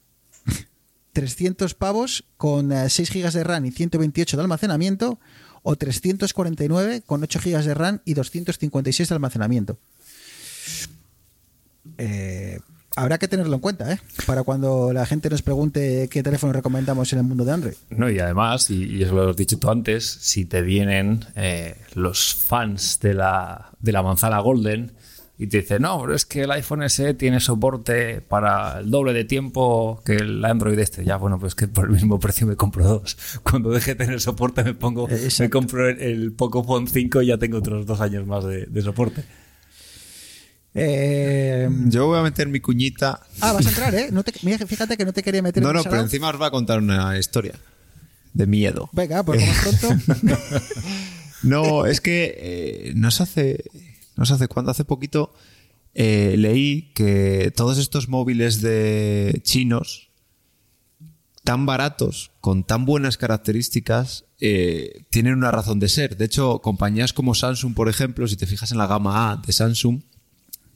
300 1.14 1.74
pavos 1.74 2.24
con 2.38 2.72
eh, 2.72 2.90
6 2.90 3.12
GB 3.14 3.32
de 3.32 3.44
RAM 3.44 3.66
y 3.66 3.72
128 3.72 4.38
de 4.38 4.44
almacenamiento 4.44 5.20
o 5.64 5.76
349 5.76 7.02
con 7.06 7.24
8 7.24 7.40
GB 7.44 7.64
de 7.64 7.74
RAM 7.74 8.02
y 8.06 8.14
256 8.14 9.10
de 9.10 9.16
almacenamiento. 9.16 9.78
Eh, 11.98 12.60
habrá 12.96 13.18
que 13.18 13.28
tenerlo 13.28 13.56
en 13.56 13.62
cuenta, 13.62 13.92
¿eh? 13.92 14.00
Para 14.26 14.44
cuando 14.44 14.94
la 14.94 15.06
gente 15.06 15.30
nos 15.30 15.42
pregunte 15.42 16.08
qué 16.10 16.24
teléfono 16.24 16.54
recomendamos 16.54 17.12
en 17.14 17.20
el 17.20 17.26
mundo 17.26 17.46
de 17.46 17.52
Android. 17.52 17.76
No, 17.90 18.10
y 18.10 18.20
además, 18.20 18.70
y, 18.70 18.86
y 18.86 19.04
eso 19.04 19.16
lo 19.16 19.30
has 19.30 19.36
dicho 19.36 19.60
tú 19.60 19.70
antes, 19.70 20.06
si 20.06 20.46
te 20.46 20.62
vienen 20.62 21.26
eh, 21.36 21.76
los 21.94 22.34
fans 22.34 23.00
de 23.00 23.14
la, 23.14 23.72
de 23.80 23.92
la 23.92 24.02
manzana 24.02 24.40
Golden 24.40 24.94
y 25.38 25.48
te 25.48 25.60
dicen, 25.60 25.82
no, 25.82 26.00
pero 26.02 26.16
es 26.16 26.26
que 26.26 26.44
el 26.44 26.52
iPhone 26.52 26.90
SE 26.90 27.14
tiene 27.14 27.42
soporte 27.42 28.22
para 28.22 28.80
el 28.80 28.90
doble 28.90 29.12
de 29.12 29.26
tiempo 29.26 30.02
que 30.06 30.16
el 30.16 30.46
Android 30.46 30.80
este. 30.80 31.04
Ya, 31.04 31.18
bueno, 31.18 31.38
pues 31.40 31.56
que 31.56 31.68
por 31.68 31.86
el 31.86 31.92
mismo 31.92 32.20
precio 32.22 32.48
me 32.48 32.56
compro 32.56 32.86
dos. 32.86 33.18
Cuando 33.44 33.70
deje 33.72 33.96
de 33.96 34.06
tener 34.06 34.22
soporte 34.22 34.64
me 34.64 34.74
pongo, 34.74 35.10
exacto. 35.10 35.44
me 35.44 35.50
compro 35.50 35.90
el, 35.90 36.02
el 36.02 36.32
Pocophone 36.32 36.88
5 36.88 37.22
y 37.24 37.28
ya 37.28 37.38
tengo 37.38 37.58
otros 37.58 37.86
dos 37.86 38.00
años 38.00 38.26
más 38.26 38.46
de, 38.46 38.66
de 38.66 38.82
soporte. 38.82 39.26
Eh, 40.78 41.70
Yo 41.86 42.08
voy 42.08 42.20
a 42.20 42.22
meter 42.22 42.50
mi 42.50 42.60
cuñita. 42.60 43.22
ah, 43.40 43.54
vas 43.54 43.66
a 43.66 43.70
entrar, 43.70 43.96
¿eh? 43.96 44.10
No 44.12 44.24
te- 44.24 44.34
mira, 44.44 44.58
fíjate 44.68 44.98
que 44.98 45.06
no 45.06 45.14
te 45.14 45.24
quería 45.24 45.42
meter 45.42 45.64
No, 45.64 45.70
en 45.70 45.76
no, 45.78 45.84
pero 45.84 46.02
encima 46.02 46.30
os 46.30 46.40
va 46.42 46.48
a 46.48 46.52
contar 46.52 46.80
una 46.80 47.18
historia 47.18 47.56
de 48.34 48.46
miedo. 48.46 48.90
Venga, 48.92 49.24
pues 49.24 49.42
es 49.42 49.80
pronto. 49.80 50.02
No, 51.44 51.86
es 51.86 52.02
que 52.02 52.34
eh, 52.38 52.94
no 52.96 53.12
sé 53.12 53.24
hace, 53.24 53.64
no 54.16 54.26
sé 54.26 54.34
hace 54.34 54.48
cuándo, 54.48 54.72
hace 54.72 54.84
poquito 54.84 55.32
eh, 55.94 56.36
leí 56.38 56.92
que 56.96 57.54
todos 57.56 57.78
estos 57.78 58.10
móviles 58.10 58.62
de 58.62 59.40
chinos 59.44 60.10
tan 61.44 61.68
baratos, 61.68 62.32
con 62.42 62.64
tan 62.64 62.86
buenas 62.86 63.18
características, 63.18 64.26
eh, 64.42 65.06
tienen 65.12 65.36
una 65.36 65.52
razón 65.52 65.80
de 65.80 65.88
ser. 65.88 66.18
De 66.18 66.26
hecho, 66.26 66.60
compañías 66.64 67.14
como 67.14 67.36
Samsung, 67.36 67.76
por 67.76 67.88
ejemplo, 67.90 68.28
si 68.28 68.36
te 68.36 68.48
fijas 68.48 68.72
en 68.72 68.80
la 68.80 68.88
gama 68.88 69.32
A 69.32 69.38
de 69.38 69.54
Samsung, 69.54 70.02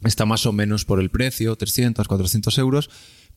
está 0.04 0.26
más 0.26 0.46
o 0.46 0.52
menos 0.52 0.86
por 0.86 1.00
el 1.00 1.10
precio, 1.10 1.56
300, 1.56 2.08
400 2.08 2.58
euros, 2.58 2.90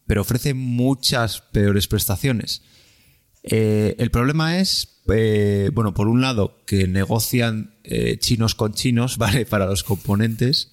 pero 0.06 0.22
ofrece 0.22 0.54
muchas 0.54 1.40
peores 1.40 1.88
prestaciones. 1.88 2.62
Eh, 3.42 3.96
el 3.98 4.10
problema 4.10 4.58
es, 4.58 5.00
eh, 5.12 5.70
bueno, 5.74 5.94
por 5.94 6.08
un 6.08 6.20
lado, 6.20 6.58
que 6.66 6.86
negocian 6.86 7.74
eh, 7.84 8.18
chinos 8.18 8.54
con 8.54 8.72
chinos, 8.72 9.16
¿vale? 9.18 9.46
Para 9.46 9.66
los 9.66 9.82
componentes 9.82 10.72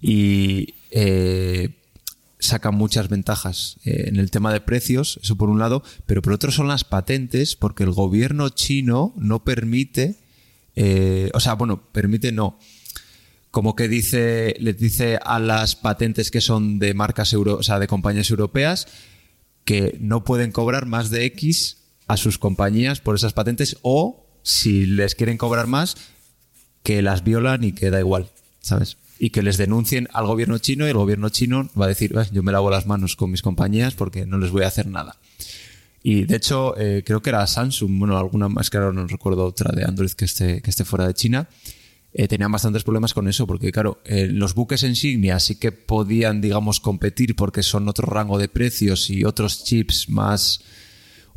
y 0.00 0.74
eh, 0.90 1.70
sacan 2.38 2.74
muchas 2.74 3.08
ventajas 3.08 3.76
en 3.84 4.16
el 4.16 4.30
tema 4.30 4.52
de 4.52 4.60
precios, 4.60 5.20
eso 5.22 5.36
por 5.36 5.50
un 5.50 5.58
lado, 5.58 5.82
pero 6.06 6.22
por 6.22 6.32
otro 6.32 6.50
son 6.50 6.68
las 6.68 6.84
patentes, 6.84 7.56
porque 7.56 7.82
el 7.82 7.90
gobierno 7.90 8.48
chino 8.48 9.12
no 9.16 9.44
permite, 9.44 10.16
o 11.34 11.40
sea, 11.40 11.54
bueno, 11.54 11.82
permite 11.92 12.32
no. 12.32 12.58
Como 13.50 13.74
que 13.74 13.88
dice, 13.88 14.54
les 14.60 14.78
dice 14.78 15.18
a 15.22 15.38
las 15.38 15.74
patentes 15.74 16.30
que 16.30 16.40
son 16.40 16.78
de 16.78 16.94
marcas 16.94 17.32
euro, 17.32 17.58
de 17.58 17.86
compañías 17.88 18.30
europeas, 18.30 18.86
que 19.64 19.96
no 20.00 20.24
pueden 20.24 20.52
cobrar 20.52 20.86
más 20.86 21.10
de 21.10 21.24
X 21.26 21.78
a 22.06 22.16
sus 22.16 22.38
compañías 22.38 23.00
por 23.00 23.14
esas 23.14 23.32
patentes 23.32 23.76
o 23.82 24.26
si 24.42 24.86
les 24.86 25.14
quieren 25.14 25.36
cobrar 25.36 25.66
más, 25.66 25.96
que 26.82 27.02
las 27.02 27.24
violan 27.24 27.64
y 27.64 27.72
que 27.72 27.90
da 27.90 28.00
igual, 28.00 28.30
¿sabes? 28.60 28.96
Y 29.18 29.30
que 29.30 29.42
les 29.42 29.58
denuncien 29.58 30.08
al 30.12 30.26
gobierno 30.26 30.58
chino 30.58 30.86
y 30.86 30.90
el 30.90 30.96
gobierno 30.96 31.28
chino 31.28 31.68
va 31.78 31.84
a 31.84 31.88
decir, 31.88 32.16
"Eh, 32.16 32.26
yo 32.32 32.42
me 32.42 32.52
lavo 32.52 32.70
las 32.70 32.86
manos 32.86 33.16
con 33.16 33.30
mis 33.30 33.42
compañías 33.42 33.94
porque 33.94 34.26
no 34.26 34.38
les 34.38 34.50
voy 34.50 34.62
a 34.62 34.68
hacer 34.68 34.86
nada. 34.86 35.16
Y 36.02 36.24
de 36.24 36.36
hecho, 36.36 36.74
eh, 36.78 37.02
creo 37.04 37.20
que 37.20 37.30
era 37.30 37.46
Samsung, 37.46 37.98
bueno, 37.98 38.16
alguna 38.16 38.48
más 38.48 38.70
que 38.70 38.78
ahora 38.78 38.92
no 38.92 39.06
recuerdo 39.06 39.44
otra 39.44 39.70
de 39.72 39.84
Android 39.84 40.10
que 40.12 40.24
esté, 40.24 40.62
que 40.62 40.70
esté 40.70 40.84
fuera 40.84 41.06
de 41.06 41.14
China, 41.14 41.48
eh, 42.12 42.26
tenían 42.28 42.50
bastantes 42.52 42.82
problemas 42.82 43.14
con 43.14 43.28
eso, 43.28 43.46
porque 43.46 43.70
claro, 43.72 44.00
eh, 44.04 44.26
los 44.26 44.54
buques 44.54 44.82
insignia 44.82 45.38
sí 45.38 45.56
que 45.56 45.70
podían, 45.72 46.40
digamos, 46.40 46.80
competir 46.80 47.36
porque 47.36 47.62
son 47.62 47.88
otro 47.88 48.06
rango 48.06 48.38
de 48.38 48.48
precios 48.48 49.10
y 49.10 49.24
otros 49.24 49.62
chips 49.64 50.08
más, 50.08 50.60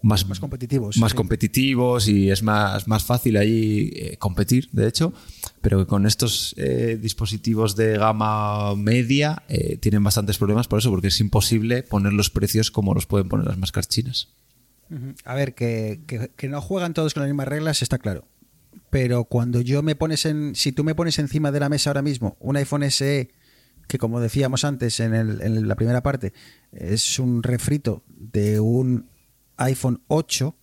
más, 0.01 0.27
Más 0.27 0.39
competitivos. 0.39 0.97
más 0.97 1.11
sí. 1.11 1.15
competitivos 1.17 2.07
y 2.07 2.29
es 2.31 2.41
más, 2.43 2.87
más 2.87 3.03
fácil 3.05 3.37
ahí 3.37 3.91
eh, 3.95 4.17
competir, 4.17 4.67
de 4.71 4.87
hecho, 4.87 5.13
pero 5.61 5.77
que 5.79 5.85
con 5.85 6.05
estos 6.07 6.53
eh, 6.57 6.97
dispositivos 7.01 7.75
de 7.75 7.97
gama 7.97 8.75
media 8.75 9.43
tienen 9.79 10.03
bastantes 10.03 10.37
problemas 10.37 10.67
por 10.67 10.79
eso, 10.79 10.89
porque 10.89 11.07
es 11.07 11.19
imposible 11.19 11.83
poner 11.83 12.13
los 12.13 12.29
precios 12.29 12.69
como 12.71 12.93
los 12.93 13.05
pueden 13.05 13.29
poner 13.29 13.45
las 13.47 13.57
máscaras 13.57 13.87
chinas. 13.89 14.29
A 15.23 15.33
ver, 15.35 15.55
que, 15.55 16.01
que- 16.05 16.29
que 16.35 16.49
no 16.49 16.61
juegan 16.61 16.93
todos 16.93 17.13
con 17.13 17.21
las 17.23 17.29
mismas 17.29 17.47
reglas, 17.47 17.81
está 17.81 17.97
claro. 17.97 18.25
Pero 18.89 19.25
cuando 19.25 19.61
yo 19.61 19.81
me 19.81 19.95
pones 19.95 20.25
en. 20.25 20.55
Si 20.55 20.71
tú 20.71 20.83
me 20.83 20.95
pones 20.95 21.19
encima 21.19 21.51
de 21.51 21.59
la 21.59 21.69
mesa 21.69 21.89
ahora 21.89 22.01
mismo 22.01 22.37
un 22.39 22.57
iPhone 22.57 22.89
SE, 22.89 23.31
que 23.87 23.97
como 23.97 24.19
decíamos 24.19 24.63
antes 24.63 24.99
en, 24.99 25.67
la 25.67 25.75
primera 25.75 26.01
parte, 26.03 26.33
es 26.71 27.19
un 27.19 27.43
refrito 27.43 28.03
de 28.07 28.59
un 28.59 29.09
iPhone 29.57 30.01
8, 30.07 30.55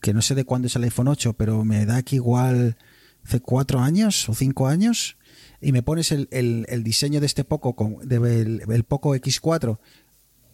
que 0.00 0.14
no 0.14 0.22
sé 0.22 0.34
de 0.34 0.44
cuándo 0.44 0.66
es 0.66 0.76
el 0.76 0.84
iPhone 0.84 1.08
8, 1.08 1.34
pero 1.34 1.64
me 1.64 1.86
da 1.86 2.02
que 2.02 2.16
igual 2.16 2.76
hace 3.24 3.40
cuatro 3.40 3.80
años 3.80 4.28
o 4.28 4.34
cinco 4.34 4.68
años, 4.68 5.16
y 5.60 5.72
me 5.72 5.82
pones 5.82 6.12
el, 6.12 6.82
diseño 6.84 7.20
de 7.20 7.26
este 7.26 7.44
Poco, 7.44 7.74
con, 7.74 7.98
el 8.10 8.84
Poco 8.84 9.14
X4, 9.16 9.78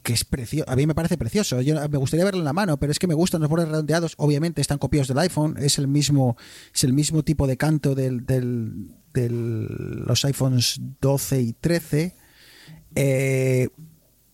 que 0.02 0.12
es 0.12 0.24
precioso. 0.24 0.68
A 0.70 0.76
mí 0.76 0.86
me 0.86 0.94
parece 0.94 1.16
precioso. 1.16 1.60
Yo 1.60 1.74
me 1.88 1.98
gustaría 1.98 2.24
verlo 2.24 2.40
en 2.40 2.44
la 2.44 2.52
mano, 2.52 2.78
pero 2.78 2.90
es 2.92 2.98
que 2.98 3.06
me 3.06 3.14
gustan 3.14 3.40
los 3.40 3.48
bordes 3.50 3.68
redondeados. 3.68 4.14
Obviamente 4.16 4.60
están 4.60 4.78
copiados 4.78 5.08
del 5.08 5.18
iPhone. 5.18 5.56
Es 5.58 5.78
el 5.78 5.86
mismo, 5.88 6.36
es 6.74 6.84
el 6.84 6.92
mismo 6.92 7.22
tipo 7.22 7.46
de 7.46 7.56
canto 7.56 7.94
del, 7.94 8.26
del- 8.26 8.88
los 9.14 10.24
iPhones 10.24 10.80
12 11.00 11.40
y 11.42 11.52
13. 11.52 12.16
Eh, 12.94 13.68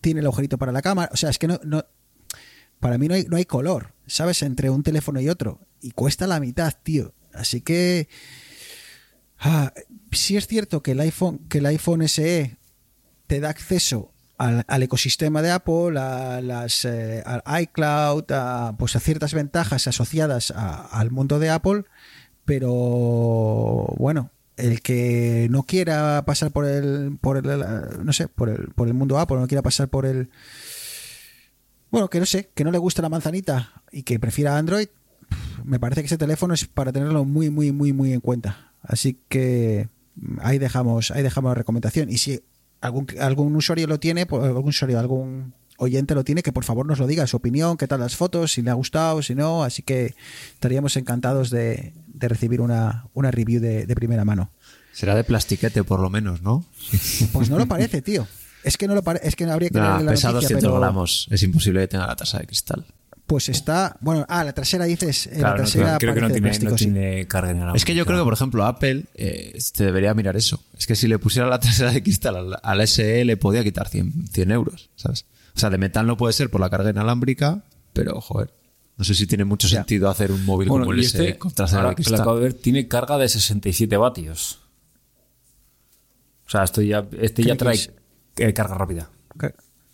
tiene 0.00 0.20
el 0.20 0.26
agujerito 0.26 0.56
para 0.58 0.72
la 0.72 0.82
cámara. 0.82 1.10
O 1.12 1.16
sea, 1.16 1.30
es 1.30 1.38
que 1.38 1.48
no, 1.48 1.60
no 1.64 1.84
para 2.80 2.96
mí 2.96 3.08
no 3.08 3.14
hay, 3.14 3.24
no 3.24 3.36
hay 3.36 3.44
color, 3.44 3.92
¿sabes? 4.06 4.42
Entre 4.42 4.70
un 4.70 4.82
teléfono 4.82 5.20
y 5.20 5.28
otro. 5.28 5.60
Y 5.80 5.90
cuesta 5.90 6.26
la 6.26 6.40
mitad, 6.40 6.72
tío. 6.82 7.14
Así 7.34 7.60
que. 7.60 8.08
Ah, 9.40 9.72
sí 10.12 10.36
es 10.36 10.46
cierto 10.46 10.82
que 10.82 10.92
el 10.92 11.00
iPhone, 11.00 11.40
que 11.48 11.58
el 11.58 11.66
iPhone 11.66 12.06
SE 12.08 12.56
te 13.26 13.40
da 13.40 13.50
acceso 13.50 14.12
al, 14.38 14.64
al 14.66 14.82
ecosistema 14.82 15.42
de 15.42 15.50
Apple, 15.50 15.98
a 15.98 16.40
las 16.40 16.84
eh, 16.84 17.22
al 17.26 17.42
iCloud, 17.62 18.24
a, 18.32 18.74
pues 18.78 18.96
a 18.96 19.00
ciertas 19.00 19.34
ventajas 19.34 19.86
asociadas 19.86 20.52
a- 20.52 20.86
al 20.86 21.10
mundo 21.10 21.38
de 21.38 21.50
Apple, 21.50 21.84
pero 22.44 23.94
bueno, 23.98 24.30
el 24.56 24.80
que 24.82 25.46
no 25.50 25.62
quiera 25.64 26.24
pasar 26.24 26.50
por 26.50 26.64
el, 26.64 27.18
por 27.20 27.36
el, 27.36 28.04
no 28.04 28.12
sé, 28.12 28.28
por 28.28 28.48
el, 28.48 28.68
por 28.74 28.88
el 28.88 28.94
mundo 28.94 29.18
Apple, 29.18 29.36
no 29.38 29.46
quiera 29.46 29.62
pasar 29.62 29.88
por 29.88 30.06
el, 30.06 30.30
bueno, 31.90 32.08
que 32.10 32.20
no 32.20 32.26
sé, 32.26 32.50
que 32.54 32.64
no 32.64 32.70
le 32.70 32.78
gusta 32.78 33.02
la 33.02 33.08
manzanita 33.08 33.82
y 33.92 34.02
que 34.02 34.18
prefiera 34.18 34.56
Android, 34.58 34.88
me 35.64 35.78
parece 35.80 36.02
que 36.02 36.06
ese 36.06 36.18
teléfono 36.18 36.54
es 36.54 36.64
para 36.66 36.92
tenerlo 36.92 37.24
muy, 37.24 37.50
muy, 37.50 37.72
muy, 37.72 37.92
muy 37.92 38.12
en 38.12 38.20
cuenta. 38.20 38.72
Así 38.82 39.18
que 39.28 39.88
ahí 40.40 40.58
dejamos, 40.58 41.10
ahí 41.10 41.22
dejamos 41.22 41.50
la 41.50 41.54
recomendación. 41.56 42.08
Y 42.10 42.18
si 42.18 42.42
algún, 42.80 43.06
algún 43.20 43.56
usuario 43.56 43.86
lo 43.86 43.98
tiene, 43.98 44.26
pues, 44.26 44.44
algún 44.44 44.68
usuario, 44.68 44.98
algún 44.98 45.54
oyente 45.78 46.14
lo 46.14 46.24
tiene, 46.24 46.42
que 46.42 46.52
por 46.52 46.64
favor 46.64 46.86
nos 46.86 46.98
lo 46.98 47.06
diga, 47.06 47.26
su 47.26 47.36
opinión, 47.36 47.76
qué 47.76 47.86
tal 47.86 48.00
las 48.00 48.16
fotos, 48.16 48.52
si 48.52 48.62
le 48.62 48.70
ha 48.70 48.74
gustado, 48.74 49.22
si 49.22 49.34
no. 49.34 49.62
Así 49.62 49.82
que 49.82 50.14
estaríamos 50.52 50.96
encantados 50.96 51.50
de, 51.50 51.92
de 52.06 52.28
recibir 52.28 52.60
una, 52.60 53.06
una 53.14 53.30
review 53.30 53.60
de, 53.60 53.86
de 53.86 53.94
primera 53.94 54.24
mano. 54.24 54.50
Será 54.92 55.14
de 55.14 55.22
plastiquete 55.22 55.84
por 55.84 56.00
lo 56.00 56.10
menos, 56.10 56.42
¿no? 56.42 56.64
Pues 57.32 57.50
no 57.50 57.58
lo 57.58 57.66
parece, 57.66 58.02
tío. 58.02 58.26
Es 58.64 58.76
que 58.76 58.88
no 58.88 58.94
lo 58.94 59.02
parece, 59.02 59.28
es 59.28 59.36
que 59.36 59.46
no 59.46 59.52
habría 59.52 59.70
que 59.70 59.78
leerle 59.78 60.04
la 60.04 60.10
pesa 60.10 60.32
noticia, 60.32 60.56
200 60.56 60.62
pero 60.68 60.80
gramos. 60.80 61.28
Es 61.30 61.42
imposible 61.44 61.80
que 61.80 61.88
tenga 61.88 62.06
la 62.08 62.16
tasa 62.16 62.38
de 62.38 62.46
cristal. 62.46 62.84
Pues 63.28 63.48
está, 63.50 63.96
bueno, 64.00 64.24
ah, 64.28 64.42
la 64.42 64.54
trasera 64.54 64.86
dices, 64.86 65.26
eh, 65.26 65.32
la 65.34 65.38
Claro, 65.38 65.50
no, 65.50 65.56
trasera 65.64 65.98
creo 65.98 66.14
que 66.14 66.20
no 66.22 66.26
tiene, 66.28 66.40
plástico, 66.48 66.70
no 66.72 66.78
sí. 66.78 67.26
carga 67.26 67.50
inalámbrica. 67.52 67.76
Es 67.76 67.84
que 67.84 67.94
yo 67.94 68.06
creo 68.06 68.18
que, 68.18 68.24
por 68.24 68.32
ejemplo, 68.32 68.64
Apple 68.64 69.04
eh, 69.14 69.56
te 69.76 69.84
debería 69.84 70.14
mirar 70.14 70.34
eso. 70.36 70.64
Es 70.78 70.86
que 70.86 70.96
si 70.96 71.06
le 71.08 71.18
pusiera 71.18 71.46
la 71.46 71.60
trasera 71.60 71.92
de 71.92 72.02
cristal 72.02 72.36
al, 72.36 72.56
al 72.62 72.88
SE 72.88 73.24
le 73.26 73.36
podía 73.36 73.62
quitar 73.62 73.86
100, 73.88 74.28
100 74.32 74.50
euros, 74.50 74.88
¿sabes? 74.96 75.26
O 75.54 75.58
sea, 75.60 75.68
de 75.68 75.76
metal 75.78 76.06
no 76.06 76.16
puede 76.16 76.32
ser 76.32 76.48
por 76.50 76.60
la 76.62 76.70
carga 76.70 76.88
inalámbrica, 76.88 77.64
pero, 77.92 78.18
joder, 78.22 78.54
no 78.96 79.04
sé 79.04 79.14
si 79.14 79.26
tiene 79.26 79.44
mucho 79.44 79.68
Ya. 79.68 79.76
sentido 79.80 80.08
hacer 80.08 80.32
un 80.32 80.46
móvil 80.46 80.68
Bueno, 80.70 80.86
como 80.86 80.94
el 80.94 81.04
SE 81.04 81.18
este, 81.28 81.38
con 81.38 81.52
trasera 81.52 81.94
que 81.94 82.08
lo 82.08 82.16
acabo 82.16 82.36
de 82.36 82.42
ver, 82.44 82.54
tiene 82.54 82.88
carga 82.88 83.18
de 83.18 83.28
67 83.28 83.94
vatios. 83.98 84.60
O 86.46 86.50
sea, 86.50 86.64
esto 86.64 86.80
ya, 86.80 87.06
este 87.20 87.42
ya 87.42 87.52
¿Qué 87.52 87.58
trae 87.58 87.74
es? 87.74 87.90
eh, 88.36 88.54
carga 88.54 88.74
rápida. 88.76 89.10
Ca- 89.36 89.52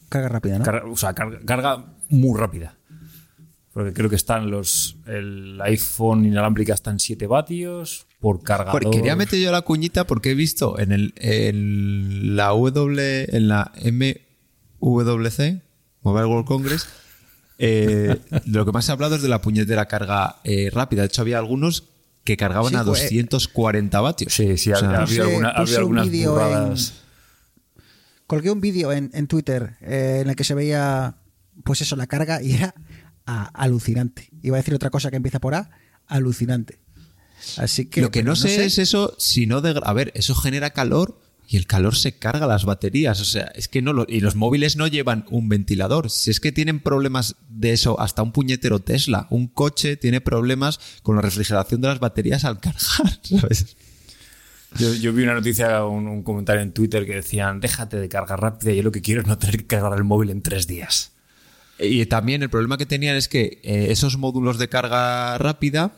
Carga 0.09 0.29
rápida, 0.29 0.59
¿no? 0.61 0.65
Carga- 0.65 0.89
o 0.89 0.97
sea, 0.97 1.13
carga, 1.15 1.41
carga 1.45 1.85
muy 2.11 2.39
rápida. 2.39 2.77
Porque 3.75 3.93
creo 3.93 4.09
que 4.09 4.17
están 4.17 4.51
los. 4.51 4.97
El 5.07 5.61
iPhone 5.63 6.25
inalámbrica 6.25 6.73
está 6.73 6.91
en 6.93 7.01
7 7.01 7.27
vatios 7.27 8.07
por 8.21 8.43
cargador. 8.43 8.85
Joder, 8.85 8.97
quería 8.99 9.17
meter 9.17 9.39
yo 9.41 9.51
la 9.53 9.61
cuñita 9.63 10.07
porque 10.07 10.31
he 10.31 10.35
visto 10.35 10.79
en 10.79 10.93
el 10.93 11.13
en 11.17 12.37
la 12.37 12.47
W 12.51 13.27
en 13.37 13.49
la 13.49 13.73
MWC 14.81 15.61
Mobile 16.03 16.27
World 16.27 16.47
Congress 16.47 16.87
eh, 17.59 18.17
lo 18.47 18.65
que 18.65 18.73
más 18.73 18.85
se 18.85 18.93
ha 18.93 18.95
hablado 18.95 19.15
es 19.17 19.23
de 19.23 19.29
la 19.29 19.41
puñetera 19.41 19.87
carga 19.87 20.37
eh, 20.45 20.71
rápida. 20.73 21.03
De 21.03 21.07
hecho, 21.07 21.23
había 21.23 21.39
algunos 21.39 21.85
que 22.25 22.37
cargaban 22.37 22.71
Sí, 22.71 22.77
a 22.77 22.85
pues, 22.85 23.03
240 23.03 24.01
vatios. 24.01 24.33
Sí, 24.35 24.57
sí, 24.57 24.73
O 24.73 24.77
sea, 24.77 24.89
ha, 24.91 25.03
ha 25.03 25.07
puse- 25.07 25.21
habido, 25.21 25.25
alguna- 25.27 25.49
ha 25.51 25.61
puse 25.61 25.77
habido 25.77 25.89
un 25.89 25.99
algunas 25.99 26.27
burradas. 26.29 26.95
Colgué 28.27 28.51
un 28.51 28.61
vídeo 28.61 28.91
en, 28.93 29.11
en 29.15 29.27
Twitter 29.29 29.77
eh, 29.83 30.21
en 30.23 30.31
el 30.31 30.37
que 30.37 30.45
se 30.45 30.55
veía, 30.55 31.17
pues 31.63 31.81
eso, 31.83 31.95
la 31.97 32.07
carga 32.07 32.43
y 32.43 32.55
era 32.55 32.75
a- 33.27 33.47
alucinante. 33.55 34.31
Iba 34.43 34.57
a 34.57 34.61
decir 34.61 34.75
otra 34.75 34.91
cosa 34.91 35.11
que 35.11 35.17
empieza 35.17 35.41
por 35.41 35.55
A, 35.55 35.71
alucinante. 36.07 36.79
Así 37.59 37.87
que. 37.87 38.01
lo 38.01 38.11
que 38.11 38.23
no, 38.23 38.37
sé, 38.37 38.65
es 38.65 38.79
eso, 38.79 39.15
si 39.19 39.47
no 39.47 39.61
de... 39.61 39.79
A 39.85 39.93
ver, 39.93 40.13
eso 40.15 40.35
genera 40.35 40.71
calor 40.71 41.21
y 41.47 41.59
el 41.59 41.67
calor 41.67 41.95
se 41.95 42.17
carga 42.17 42.47
las 42.47 42.65
baterías. 42.65 43.21
O 43.21 43.25
sea, 43.25 43.53
es 43.55 43.69
que 43.69 43.83
no... 43.83 43.93
Lo, 43.93 44.07
y 44.09 44.21
los 44.21 44.35
móviles 44.35 44.77
no 44.77 44.87
llevan 44.87 45.27
un 45.31 45.49
ventilador. 45.51 46.11
Si 46.11 46.31
es 46.31 46.41
que 46.41 46.53
tienen 46.53 46.81
problemas 46.81 47.37
de 47.51 47.73
eso, 47.73 48.01
hasta 48.01 48.23
un 48.23 48.33
puñetero 48.33 48.81
Tesla. 48.81 49.27
Un 49.31 49.49
coche 49.49 49.97
tiene 49.97 50.21
problemas 50.23 50.81
con 51.03 51.17
la 51.17 51.23
refrigeración 51.23 51.83
de 51.83 51.89
las 51.89 52.01
baterías 52.01 52.45
al 52.45 52.61
cargar, 52.61 52.81
¿sabes? 53.23 53.77
Yo, 54.79 54.93
yo 54.95 55.13
vi 55.13 55.23
una 55.23 55.35
noticia, 55.35 55.85
un, 55.85 56.09
un 56.09 56.23
comentario 56.23 56.61
en 56.63 56.73
Twitter 56.73 57.07
que 57.07 57.15
decían: 57.15 57.61
déjate 57.61 57.99
de 57.99 58.09
carga 58.09 58.37
rápida, 58.37 58.73
yo 58.73 58.83
lo 58.83 58.91
que 58.91 59.03
quiero 59.03 59.21
es 59.21 59.27
no 59.29 59.39
tener 59.39 59.59
que 59.59 59.67
cargar 59.67 59.97
el 59.97 60.03
móvil 60.05 60.31
en 60.31 60.43
tres 60.43 60.67
días. 60.67 61.13
Y 61.79 62.07
también 62.07 62.43
el 62.43 62.51
problema 62.51 62.79
que 62.79 62.87
tenían 62.87 63.17
es 63.17 63.29
que 63.29 63.61
eh, 63.63 63.87
esos 63.91 64.17
módulos 64.17 64.59
de 64.59 64.69
carga 64.69 65.39
rápida 65.39 65.97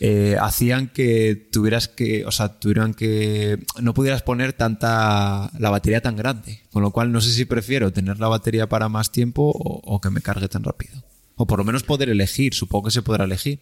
eh, 0.00 0.36
hacían 0.40 0.88
que 0.88 1.48
tuvieras 1.52 1.88
que, 1.88 2.26
o 2.26 2.32
sea, 2.32 2.58
tuvieran 2.58 2.94
que, 2.94 3.64
no 3.80 3.94
pudieras 3.94 4.22
poner 4.22 4.52
tanta, 4.52 5.50
la 5.58 5.70
batería 5.70 6.00
tan 6.00 6.16
grande. 6.16 6.60
Con 6.72 6.82
lo 6.82 6.90
cual 6.90 7.12
no 7.12 7.20
sé 7.20 7.30
si 7.30 7.44
prefiero 7.44 7.92
tener 7.92 8.18
la 8.18 8.28
batería 8.28 8.68
para 8.68 8.88
más 8.88 9.12
tiempo 9.12 9.52
o, 9.54 9.80
o 9.84 10.00
que 10.00 10.10
me 10.10 10.20
cargue 10.20 10.48
tan 10.48 10.64
rápido. 10.64 11.02
O 11.36 11.46
por 11.46 11.58
lo 11.58 11.64
menos 11.64 11.82
poder 11.84 12.08
elegir, 12.08 12.54
supongo 12.54 12.86
que 12.86 12.90
se 12.90 13.02
podrá 13.02 13.24
elegir. 13.24 13.60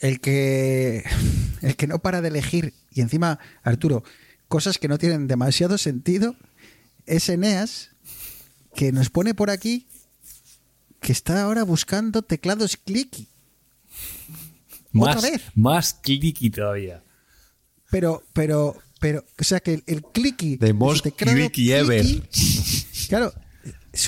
El 0.00 0.20
que, 0.20 1.04
el 1.62 1.76
que 1.76 1.86
no 1.86 1.98
para 1.98 2.20
de 2.20 2.28
elegir, 2.28 2.74
y 2.90 3.02
encima, 3.02 3.38
Arturo, 3.62 4.02
cosas 4.48 4.78
que 4.78 4.88
no 4.88 4.98
tienen 4.98 5.28
demasiado 5.28 5.78
sentido, 5.78 6.36
es 7.06 7.28
Eneas, 7.28 7.90
que 8.74 8.92
nos 8.92 9.10
pone 9.10 9.34
por 9.34 9.50
aquí 9.50 9.86
que 11.00 11.12
está 11.12 11.42
ahora 11.42 11.62
buscando 11.64 12.22
teclados 12.22 12.76
clicky. 12.76 13.26
Más, 14.92 15.16
Otra 15.16 15.30
vez. 15.30 15.42
más 15.54 15.94
clicky 15.94 16.50
todavía. 16.50 17.02
Pero, 17.90 18.22
pero, 18.32 18.76
pero, 19.00 19.24
o 19.38 19.44
sea 19.44 19.60
que 19.60 19.74
el, 19.74 19.82
el 19.86 20.02
clicky. 20.02 20.56
The 20.56 20.66
de 20.66 20.72
most 20.72 21.04
teclado 21.04 21.36
clicky 21.36 21.72
ever. 21.72 22.04
Claro, 23.08 23.34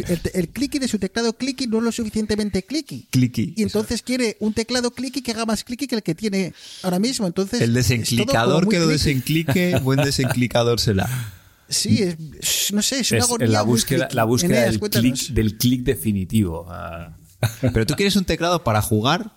el, 0.07 0.21
el 0.35 0.49
clicky 0.51 0.79
de 0.79 0.87
su 0.87 0.97
teclado 1.01 1.33
clicky 1.33 1.67
no 1.67 1.79
es 1.79 1.85
lo 1.85 1.91
suficientemente 1.91 2.63
clicky. 2.63 3.09
Clicky. 3.11 3.55
Y 3.57 3.63
entonces 3.65 4.01
quiere 4.03 4.37
un 4.39 4.55
teclado 4.55 4.93
clicky 4.93 5.23
que 5.23 5.33
haga 5.33 5.45
más 5.45 5.65
clicky 5.65 5.89
que 5.89 5.97
el 5.97 6.05
que 6.05 6.15
tiene 6.15 6.55
ahora 6.85 7.01
mismo. 7.01 7.27
Entonces, 7.27 7.61
El 7.61 7.75
desenclicador 7.75 8.69
que 8.69 8.79
lo 8.79 8.87
clicky. 8.87 8.93
desenclique, 8.93 9.81
buen 9.83 10.01
desenclicador 10.05 10.79
será. 10.79 11.09
Sí, 11.73 12.03
es, 12.03 12.73
no 12.73 12.83
sé, 12.83 13.01
es 13.01 13.11
una 13.13 13.19
Es 13.21 13.25
agonía 13.25 13.49
la 13.49 13.63
búsqueda, 13.63 14.07
clicky. 14.07 14.17
la 14.17 14.25
búsqueda 14.25 14.67
Eneas, 14.67 14.81
del 14.81 14.91
click, 14.91 15.29
del 15.29 15.57
click 15.59 15.83
definitivo. 15.83 16.67
Ah. 16.69 17.17
Pero 17.61 17.87
tú 17.87 17.95
quieres 17.95 18.15
un 18.17 18.25
teclado 18.25 18.63
para 18.63 18.81
jugar 18.83 19.33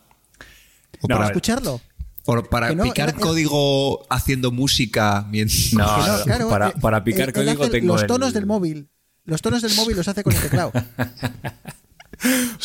o 1.01 1.07
No, 1.07 1.15
para, 1.15 1.27
escucharlo. 1.27 1.81
o 2.25 2.43
para 2.43 2.73
no, 2.73 2.83
picar 2.83 3.09
era- 3.09 3.17
código 3.17 4.05
haciendo 4.11 4.51
música 4.51 5.25
mientras. 5.31 5.73
No, 5.73 5.85
no, 6.17 6.23
claro, 6.23 6.49
para, 6.49 6.69
eh, 6.69 6.73
para 6.81 7.03
picar 7.03 7.29
él- 7.29 7.33
código 7.33 7.69
tengo 7.69 7.93
los 7.93 8.01
el- 8.03 8.07
tonos 8.07 8.33
del 8.33 8.45
móvil. 8.45 8.89
Los 9.23 9.41
tonos 9.41 9.61
del 9.63 9.73
móvil 9.75 9.97
los 9.97 10.07
hace 10.07 10.23
con 10.23 10.33
el 10.35 10.41
teclado. 10.41 10.71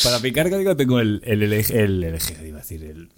Para 0.03 0.19
picar 0.19 0.49
código 0.49 0.75
tengo 0.75 0.99
el, 0.99 1.21
el, 1.25 1.43
el, 1.43 1.53
el, 1.53 2.03
el 2.03 2.47
iba 2.47 2.57
a 2.59 2.61
decir, 2.61 2.83
el, 2.83 3.09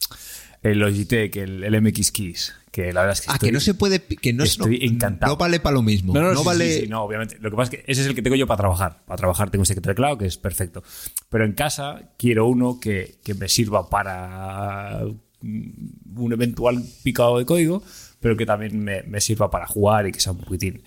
el 0.64 0.80
Logitech, 0.80 1.36
el, 1.36 1.64
el 1.64 1.82
MX 1.82 2.12
Keys, 2.12 2.54
que 2.72 2.92
la 2.94 3.02
verdad 3.02 3.18
es 3.18 3.22
que 3.22 3.28
Ah, 3.30 3.34
estoy- 3.36 3.50
que 3.50 3.54
no 3.54 3.60
se 3.60 3.74
puede. 3.74 4.00
Que 4.04 4.34
no, 4.34 4.44
estoy 4.44 4.80
no- 4.80 4.86
encantado. 4.94 5.34
No 5.34 5.38
vale 5.38 5.60
para 5.60 5.76
lo 5.76 5.82
mismo. 5.84 6.14
No, 6.14 6.22
No, 6.22 6.34
no, 6.34 6.40
sí, 6.40 6.46
vale. 6.46 6.74
sí, 6.74 6.80
sí, 6.82 6.88
no, 6.88 7.04
obviamente. 7.04 7.38
Lo 7.40 7.52
que 7.52 7.56
pasa 7.58 7.72
es 7.76 7.78
que 7.84 7.92
ese 7.92 8.02
es 8.02 8.08
el 8.08 8.16
que 8.16 8.22
tengo 8.22 8.36
yo 8.36 8.48
para 8.48 8.58
trabajar. 8.60 9.04
Para 9.06 9.18
trabajar 9.18 9.52
tengo 9.52 9.64
ese 9.64 9.76
teclado 9.80 10.18
que 10.18 10.26
es 10.26 10.38
perfecto. 10.38 10.82
Pero 11.30 11.46
en 11.46 11.54
casa 11.54 12.14
quiero 12.18 12.48
uno 12.48 12.80
que, 12.80 13.16
que 13.24 13.34
me 13.36 13.48
sirva 13.50 13.90
para 13.90 15.02
mm, 15.42 16.20
un 16.20 16.34
eventual 16.34 16.84
picado 17.04 17.38
de 17.38 17.46
código, 17.46 17.84
pero 18.20 18.36
que 18.38 18.46
también 18.46 18.82
me, 18.84 19.04
me 19.04 19.20
sirva 19.22 19.52
para 19.52 19.68
jugar 19.68 20.08
y 20.08 20.12
que 20.14 20.20
sea 20.22 20.32
un 20.32 20.40
poquitín. 20.40 20.82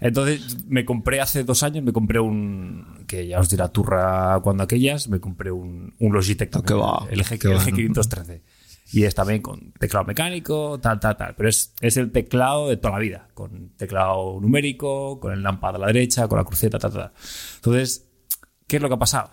Entonces 0.00 0.64
me 0.66 0.84
compré 0.84 1.20
hace 1.20 1.44
dos 1.44 1.62
años, 1.62 1.84
me 1.84 1.92
compré 1.92 2.18
un, 2.18 3.04
que 3.06 3.26
ya 3.28 3.38
os 3.38 3.48
dirá 3.48 3.68
turra 3.68 4.40
cuando 4.42 4.64
aquellas, 4.64 5.08
me 5.08 5.20
compré 5.20 5.52
un, 5.52 5.94
un 6.00 6.12
Logitech 6.12 6.48
que 6.50 6.58
también, 6.60 6.80
va, 6.80 7.06
el, 7.10 7.22
G, 7.24 7.38
que 7.38 7.46
el 7.48 7.54
va, 7.54 7.60
G513. 7.64 8.40
Y 8.92 9.04
es 9.04 9.14
también 9.14 9.40
con 9.40 9.72
teclado 9.72 10.04
mecánico, 10.04 10.78
tal, 10.78 11.00
tal, 11.00 11.16
tal. 11.16 11.34
Pero 11.34 11.48
es, 11.48 11.74
es 11.80 11.96
el 11.96 12.12
teclado 12.12 12.68
de 12.68 12.76
toda 12.76 12.94
la 12.94 13.00
vida, 13.00 13.28
con 13.32 13.70
teclado 13.70 14.38
numérico, 14.38 15.18
con 15.18 15.32
el 15.32 15.42
lámpara 15.42 15.78
a 15.78 15.80
la 15.80 15.86
derecha, 15.86 16.28
con 16.28 16.36
la 16.36 16.44
cruceta, 16.44 16.78
tal, 16.78 16.92
tal. 16.92 17.12
Entonces, 17.56 18.06
¿qué 18.66 18.76
es 18.76 18.82
lo 18.82 18.88
que 18.88 18.94
ha 18.94 18.98
pasado? 18.98 19.30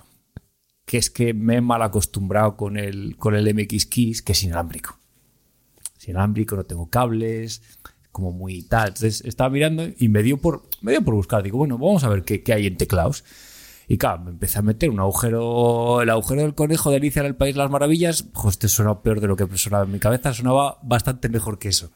Que 0.85 0.97
es 0.97 1.09
que 1.09 1.33
me 1.33 1.57
he 1.57 1.61
mal 1.61 1.81
acostumbrado 1.81 2.55
con 2.55 2.77
el, 2.77 3.17
con 3.17 3.35
el 3.35 3.53
MX 3.53 3.85
Keys, 3.85 4.21
que 4.21 4.31
es 4.31 4.43
inalámbrico. 4.43 4.97
Es 5.97 6.07
inalámbrico, 6.07 6.55
no 6.55 6.63
tengo 6.63 6.89
cables, 6.89 7.61
como 8.13 8.31
muy 8.31 8.63
tal. 8.63 8.87
Entonces 8.87 9.21
estaba 9.25 9.49
mirando 9.49 9.85
y 9.97 10.07
me 10.07 10.23
dio 10.23 10.37
por, 10.37 10.69
me 10.81 10.93
dio 10.93 11.03
por 11.03 11.15
buscar. 11.15 11.43
Digo, 11.43 11.57
bueno, 11.57 11.77
vamos 11.77 12.05
a 12.05 12.09
ver 12.09 12.23
qué, 12.23 12.43
qué 12.43 12.53
hay 12.53 12.67
en 12.67 12.77
teclados. 12.77 13.25
Y 13.91 13.97
claro, 13.97 14.21
me 14.21 14.29
empecé 14.29 14.59
a 14.59 14.61
meter 14.61 14.91
un 14.91 14.99
agujero, 14.99 16.01
el 16.03 16.09
agujero 16.11 16.43
del 16.43 16.53
conejo 16.53 16.91
de 16.91 16.97
Alicia 16.97 17.21
en 17.21 17.25
el 17.25 17.35
País 17.35 17.55
de 17.55 17.59
las 17.63 17.71
Maravillas. 17.71 18.25
Joder, 18.33 18.51
este 18.51 18.67
suena 18.69 19.01
peor 19.01 19.19
de 19.19 19.25
lo 19.27 19.35
que 19.35 19.47
sonaba 19.57 19.83
en 19.85 19.91
mi 19.91 19.97
cabeza, 19.97 20.31
sonaba 20.31 20.77
bastante 20.83 21.27
mejor 21.27 21.57
que 21.57 21.69
eso. 21.69 21.89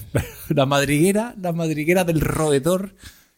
la 0.50 0.66
madriguera, 0.66 1.34
la 1.40 1.52
madriguera 1.52 2.04
del 2.04 2.20
roedor 2.20 2.94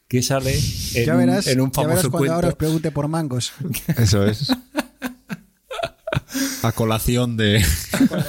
que 0.08 0.20
sale 0.20 0.52
en, 0.94 1.06
ya 1.06 1.12
un- 1.12 1.18
verás, 1.20 1.46
en 1.46 1.60
un 1.60 1.70
ya 1.70 1.82
verás 1.82 1.94
famoso 2.02 2.10
cuando 2.10 2.18
cuento. 2.18 2.34
ahora 2.34 2.48
os 2.48 2.54
pregunte 2.56 2.90
por 2.90 3.06
mangos. 3.06 3.52
Eso 3.96 4.26
es. 4.26 4.52
A 6.62 6.72
colación 6.72 7.36
de. 7.36 7.64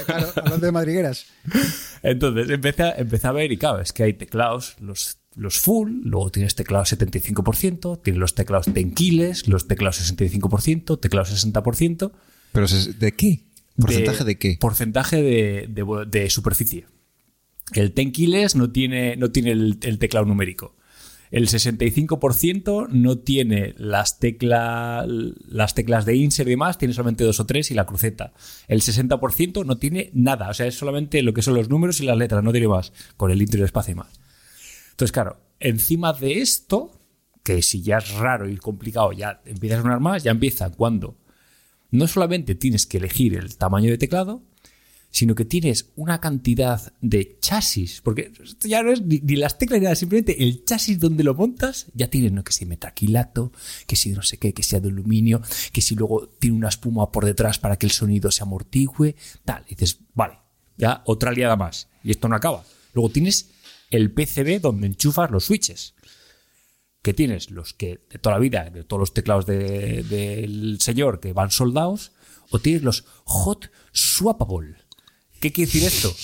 claro, 0.06 0.28
hablando 0.36 0.66
de 0.66 0.72
madrigueras. 0.72 1.26
Entonces 2.02 2.48
empecé 2.50 2.82
a, 2.84 2.90
empecé 2.92 3.26
a 3.26 3.32
ver 3.32 3.50
y 3.52 3.56
claro, 3.56 3.80
es 3.80 3.92
que 3.92 4.02
hay 4.04 4.12
teclados, 4.14 4.76
los, 4.80 5.18
los 5.36 5.58
full, 5.58 6.00
luego 6.04 6.30
tienes 6.30 6.54
teclados 6.54 6.92
75%, 6.92 8.00
tienes 8.02 8.20
los 8.20 8.34
teclados 8.34 8.66
tenquiles, 8.72 9.48
los 9.48 9.66
teclados 9.68 10.00
65%, 10.12 11.00
teclados 11.00 11.32
60%. 11.44 12.12
Pero 12.52 12.66
¿de 12.68 13.12
qué? 13.14 13.40
¿Porcentaje 13.76 14.24
de, 14.24 14.38
qué? 14.38 14.56
Porcentaje 14.60 15.22
de, 15.22 15.66
de- 15.68 16.06
de 16.08 16.30
superficie. 16.30 16.86
El 17.72 17.92
tenquiles 17.92 18.54
no 18.54 18.70
tiene, 18.70 19.16
no 19.16 19.30
tiene 19.32 19.50
el, 19.52 19.78
el 19.82 19.98
teclado 19.98 20.26
numérico. 20.26 20.76
El 21.30 21.48
65% 21.48 22.88
no 22.90 23.18
tiene 23.18 23.74
las, 23.76 24.20
tecla- 24.20 25.04
las 25.48 25.74
teclas 25.74 26.04
de 26.06 26.14
insert 26.14 26.46
y 26.46 26.50
demás, 26.50 26.78
tiene 26.78 26.94
solamente 26.94 27.24
dos 27.24 27.40
o 27.40 27.46
tres 27.46 27.70
y 27.70 27.74
la 27.74 27.86
cruceta. 27.86 28.32
El 28.68 28.82
60% 28.82 29.64
no 29.66 29.76
tiene 29.78 30.10
nada, 30.12 30.50
o 30.50 30.54
sea, 30.54 30.66
es 30.66 30.76
solamente 30.76 31.22
lo 31.22 31.34
que 31.34 31.42
son 31.42 31.54
los 31.54 31.68
números 31.68 32.00
y 32.00 32.04
las 32.04 32.16
letras, 32.16 32.44
no 32.44 32.52
tiene 32.52 32.68
más, 32.68 32.92
con 33.16 33.32
el 33.32 33.42
intro 33.42 33.58
y 33.58 33.62
el 33.62 33.66
espacio 33.66 33.92
y 33.92 33.96
más. 33.96 34.20
Entonces, 34.94 35.10
claro, 35.10 35.40
encima 35.58 36.12
de 36.12 36.40
esto, 36.40 36.92
que 37.42 37.62
si 37.62 37.82
ya 37.82 37.98
es 37.98 38.12
raro 38.12 38.48
y 38.48 38.56
complicado, 38.56 39.10
ya 39.10 39.42
empiezas 39.44 39.80
a 39.80 39.82
sonar 39.82 39.98
más, 39.98 40.22
ya 40.22 40.30
empieza 40.30 40.70
cuando 40.70 41.18
no 41.90 42.06
solamente 42.06 42.54
tienes 42.54 42.86
que 42.86 42.98
elegir 42.98 43.34
el 43.34 43.56
tamaño 43.56 43.90
de 43.90 43.98
teclado, 43.98 44.44
sino 45.10 45.34
que 45.34 45.44
tienes 45.44 45.90
una 45.96 46.20
cantidad 46.20 46.92
de 47.00 47.38
chasis, 47.40 48.02
porque 48.02 48.30
esto 48.40 48.68
ya 48.68 48.84
no 48.84 48.92
es 48.92 49.02
ni, 49.02 49.18
las 49.34 49.58
teclas 49.58 49.80
ni 49.80 49.84
nada, 49.84 49.96
simplemente 49.96 50.44
el 50.44 50.64
chasis 50.64 51.00
donde 51.00 51.24
lo 51.24 51.34
montas 51.34 51.86
ya 51.92 52.08
tiene, 52.08 52.30
no 52.30 52.44
que 52.44 52.52
si 52.52 52.66
metaquilato, 52.66 53.50
que 53.88 53.96
si 53.96 54.10
no 54.12 54.22
sé 54.22 54.38
qué, 54.38 54.54
que 54.54 54.62
sea 54.62 54.78
de 54.78 54.90
aluminio, 54.90 55.42
que 55.72 55.80
si 55.80 55.96
luego 55.96 56.28
tiene 56.38 56.56
una 56.56 56.68
espuma 56.68 57.10
por 57.10 57.24
detrás 57.24 57.58
para 57.58 57.76
que 57.76 57.86
el 57.86 57.92
sonido 57.92 58.30
se 58.30 58.44
amortigüe, 58.44 59.16
tal. 59.44 59.64
Y 59.66 59.76
dices, 59.76 59.98
vale, 60.14 60.38
ya 60.76 61.02
otra 61.06 61.32
liada 61.32 61.56
más. 61.56 61.88
Y 62.04 62.12
esto 62.12 62.28
no 62.28 62.36
acaba. 62.36 62.64
Luego 62.92 63.10
tienes 63.10 63.50
el 63.94 64.10
PCB 64.12 64.60
donde 64.60 64.86
enchufas 64.86 65.30
los 65.30 65.44
switches 65.44 65.94
que 67.02 67.12
tienes 67.14 67.50
los 67.50 67.74
que 67.74 68.00
de 68.10 68.18
toda 68.18 68.36
la 68.36 68.40
vida, 68.40 68.70
de 68.70 68.82
todos 68.84 69.00
los 69.00 69.14
teclados 69.14 69.44
de- 69.46 70.02
del 70.04 70.78
señor 70.80 71.20
que 71.20 71.32
van 71.34 71.50
soldados, 71.50 72.12
o 72.50 72.58
tienes 72.60 72.82
los 72.82 73.04
hot 73.24 73.70
swappable. 73.92 74.76
¿Qué 75.40 75.52
quiere 75.52 75.70
decir 75.70 75.84
esto? 75.84 76.14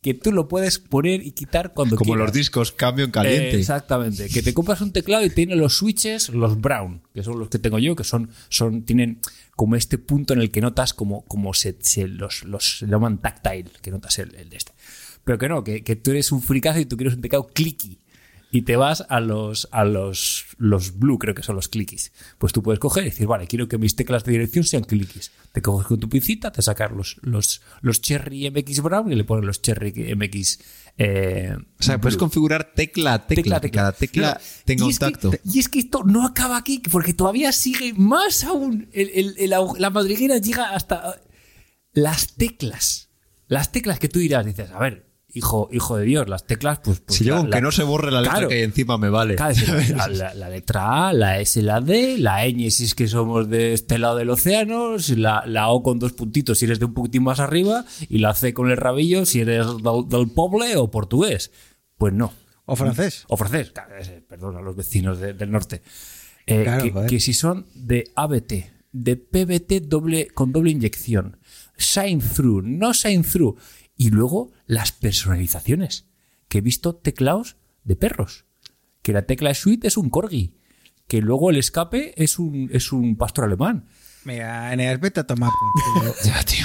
Que 0.00 0.14
tú 0.14 0.32
lo 0.32 0.48
puedes 0.48 0.80
poner 0.80 1.24
y 1.24 1.30
quitar 1.30 1.72
cuando 1.74 1.94
Como 1.94 2.10
quieras. 2.14 2.26
los 2.26 2.32
discos 2.34 2.72
cambio 2.72 3.04
en 3.04 3.12
caliente. 3.12 3.52
Eh, 3.54 3.60
exactamente. 3.60 4.28
Que 4.28 4.42
te 4.42 4.52
compras 4.52 4.80
un 4.80 4.92
teclado 4.92 5.24
y 5.24 5.30
tiene 5.30 5.54
los 5.54 5.76
switches, 5.76 6.30
los 6.30 6.60
brown, 6.60 7.02
que 7.14 7.22
son 7.22 7.38
los 7.38 7.48
que 7.48 7.60
tengo 7.60 7.78
yo, 7.78 7.94
que 7.94 8.02
son, 8.02 8.28
son 8.48 8.82
tienen 8.82 9.20
como 9.54 9.76
este 9.76 9.98
punto 9.98 10.32
en 10.34 10.40
el 10.40 10.50
que 10.50 10.60
notas 10.60 10.92
como, 10.94 11.22
como 11.26 11.54
se, 11.54 11.76
se 11.80 12.08
los, 12.08 12.42
los 12.42 12.78
se 12.78 12.86
llaman 12.86 13.18
tactile, 13.18 13.70
que 13.80 13.92
notas 13.92 14.18
el, 14.18 14.34
el 14.34 14.50
de 14.50 14.56
este. 14.56 14.72
Pero 15.24 15.38
que 15.38 15.48
no, 15.48 15.62
que, 15.64 15.82
que 15.84 15.96
tú 15.96 16.10
eres 16.10 16.32
un 16.32 16.42
fricazo 16.42 16.80
y 16.80 16.86
tú 16.86 16.96
quieres 16.96 17.14
un 17.14 17.22
teclado 17.22 17.48
clicky. 17.52 17.98
Y 18.54 18.62
te 18.62 18.76
vas 18.76 19.06
a 19.08 19.18
los, 19.20 19.66
a 19.72 19.82
los, 19.86 20.44
los 20.58 20.98
blue, 20.98 21.18
creo 21.18 21.34
que 21.34 21.42
son 21.42 21.56
los 21.56 21.68
clickies. 21.68 22.12
Pues 22.36 22.52
tú 22.52 22.62
puedes 22.62 22.78
coger 22.80 23.04
y 23.04 23.08
decir, 23.08 23.26
vale, 23.26 23.46
quiero 23.46 23.66
que 23.66 23.78
mis 23.78 23.96
teclas 23.96 24.24
de 24.24 24.32
dirección 24.32 24.64
sean 24.64 24.84
clickies. 24.84 25.32
Te 25.52 25.62
coges 25.62 25.86
con 25.86 25.98
tu 25.98 26.10
pincita, 26.10 26.52
te 26.52 26.60
sacas 26.60 26.92
los, 26.92 27.16
los, 27.22 27.62
los 27.80 28.02
Cherry 28.02 28.50
MX 28.50 28.82
Brown 28.82 29.10
y 29.10 29.14
le 29.14 29.24
pones 29.24 29.46
los 29.46 29.62
Cherry 29.62 30.14
MX. 30.14 30.58
Eh, 30.98 31.56
O 31.80 31.82
sea, 31.82 31.98
puedes 31.98 32.18
configurar 32.18 32.74
tecla 32.74 33.26
tecla, 33.26 33.58
cada 33.58 33.92
tecla 33.92 34.34
No, 34.34 34.40
tenga 34.66 34.82
y 34.82 34.84
un 34.84 34.90
es 34.90 34.98
que- 34.98 35.04
tacto. 35.06 35.30
y 35.50 35.58
es 35.58 35.68
que 35.70 35.78
esto 35.78 36.02
no 36.04 36.26
acaba 36.26 36.58
aquí, 36.58 36.82
porque 36.90 37.14
todavía 37.14 37.52
sigue 37.52 37.94
más 37.94 38.44
aún. 38.44 38.90
El- 38.92 39.12
el- 39.14 39.34
el 39.38 39.54
la 39.78 39.88
madriguera 39.88 40.36
llega 40.36 40.74
hasta 40.74 41.12
eh, 41.12 41.20
las 41.94 42.34
teclas. 42.34 43.08
Las 43.48 43.72
teclas 43.72 43.98
que 43.98 44.08
tú 44.08 44.18
dirás, 44.18 44.44
dices, 44.44 44.70
a 44.70 44.78
ver, 44.78 45.10
hijo, 45.34 45.68
hijo 45.72 45.96
de 45.96 46.04
Dios, 46.04 46.28
las 46.28 46.46
teclas, 46.46 46.80
pues. 46.84 47.00
pues 47.00 47.18
si 47.18 47.24
yo, 47.24 47.34
la- 47.34 47.40
aunque 47.40 47.56
la- 47.56 47.60
no 47.62 47.72
se 47.72 47.82
borre 47.84 48.10
la 48.10 48.20
letra 48.20 48.34
Claro. 48.34 48.48
que 48.48 48.54
hay 48.56 48.62
encima, 48.62 48.98
me 48.98 49.08
vale. 49.08 49.36
Claro, 49.36 49.54
la, 49.96 50.08
la- 50.08 50.34
la 50.34 50.48
letra 50.50 51.08
A, 51.08 51.12
la 51.12 51.40
S, 51.40 51.60
la 51.62 51.80
D, 51.80 52.18
la 52.18 52.46
ñ 52.46 52.70
si 52.70 52.84
es 52.84 52.94
que 52.94 53.08
somos 53.08 53.48
de 53.48 53.72
este 53.72 53.98
lado 53.98 54.16
del 54.16 54.30
océano, 54.30 54.98
si 54.98 55.16
la, 55.16 55.44
la 55.46 55.68
O 55.68 55.82
con 55.82 55.98
dos 55.98 56.12
puntitos 56.12 56.58
si 56.58 56.66
eres 56.66 56.78
de 56.78 56.84
un 56.86 56.94
poquitín 56.94 57.22
más 57.22 57.40
arriba, 57.40 57.84
y 58.08 58.18
la 58.18 58.34
C 58.34 58.52
con 58.54 58.70
el 58.70 58.76
rabillo 58.76 59.24
si 59.26 59.40
eres 59.40 59.66
del, 59.66 60.08
del 60.08 60.28
poble 60.30 60.76
o 60.76 60.90
portugués. 60.90 61.50
Pues 61.96 62.12
no. 62.12 62.32
O 62.64 62.76
francés. 62.76 63.24
O 63.28 63.36
francés, 63.36 63.72
ese, 64.00 64.20
perdón 64.22 64.56
a 64.56 64.60
los 64.62 64.76
vecinos 64.76 65.18
de- 65.18 65.32
del 65.34 65.50
norte. 65.50 65.82
Eh, 66.46 66.62
Claro, 66.64 66.82
que, 67.02 67.06
que 67.06 67.20
si 67.20 67.32
son 67.34 67.66
de 67.74 68.10
ABT, 68.14 68.70
de 68.92 69.16
PBT 69.16 69.80
doble, 69.86 70.28
con 70.34 70.52
doble 70.52 70.70
inyección, 70.70 71.38
sign 71.76 72.20
through, 72.20 72.62
no 72.64 72.92
sign 72.94 73.22
through. 73.22 73.56
Y 73.96 74.10
luego 74.10 74.50
las 74.66 74.92
personalizaciones, 74.92 76.06
que 76.48 76.58
he 76.58 76.60
visto 76.60 76.94
teclados 76.94 77.56
de 77.84 77.96
perros, 77.96 78.44
que 79.02 79.12
la 79.12 79.22
tecla 79.22 79.54
suite 79.54 79.86
es 79.88 79.96
un 79.96 80.10
corgi, 80.10 80.54
que 81.08 81.20
luego 81.20 81.50
el 81.50 81.56
escape 81.56 82.14
es 82.22 82.38
un, 82.38 82.70
es 82.72 82.92
un 82.92 83.16
pastor 83.16 83.44
alemán, 83.44 83.86
Mira, 84.24 84.72
Eneas, 84.72 85.00
vete 85.00 85.18
a 85.18 85.26
tomar 85.26 85.50
por. 85.50 86.14
Ya, 86.24 86.40
tío. 86.44 86.64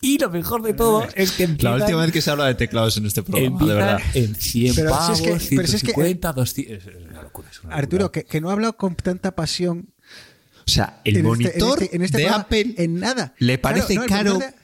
Y 0.00 0.18
lo 0.18 0.28
mejor 0.28 0.60
de 0.62 0.74
todo 0.74 1.06
es 1.14 1.30
que 1.32 1.44
La 1.46 1.50
empiezan, 1.52 1.80
última 1.82 2.02
vez 2.02 2.12
que 2.12 2.20
se 2.20 2.30
habla 2.32 2.46
de 2.46 2.56
teclados 2.56 2.96
en 2.96 3.06
este 3.06 3.22
programa, 3.22 3.64
de 3.64 3.74
verdad. 3.74 4.00
en 4.14 4.34
100 4.34 4.74
Pero 4.74 4.88
si 4.90 4.94
pavos, 4.94 5.20
es 5.20 5.22
que- 5.48 5.56
pero 5.56 5.68
si 5.68 5.76
es 5.76 5.82
que- 5.82 5.92
150, 5.94 6.32
200... 6.32 6.74
Es, 6.76 6.86
una 7.10 7.22
locura, 7.22 7.48
es 7.50 7.62
una 7.62 7.74
Arturo, 7.76 8.10
que, 8.12 8.24
que 8.24 8.40
no 8.40 8.50
ha 8.50 8.52
hablado 8.54 8.76
con 8.76 8.96
tanta 8.96 9.34
pasión 9.36 9.94
O 10.66 10.70
sea, 10.70 11.00
el 11.04 11.16
en 11.18 11.26
este- 11.26 11.28
monitor 11.28 11.78
en 11.78 11.84
este, 11.84 11.96
en 11.96 12.02
este 12.02 12.16
de 12.18 12.22
programa, 12.24 12.42
Apple 12.44 12.74
en 12.76 12.94
nada. 13.00 13.34
le 13.38 13.56
parece 13.58 13.94
Claro, 13.94 14.00
no, 14.00 14.02
el 14.02 14.08
caro 14.10 14.38
de- 14.40 14.54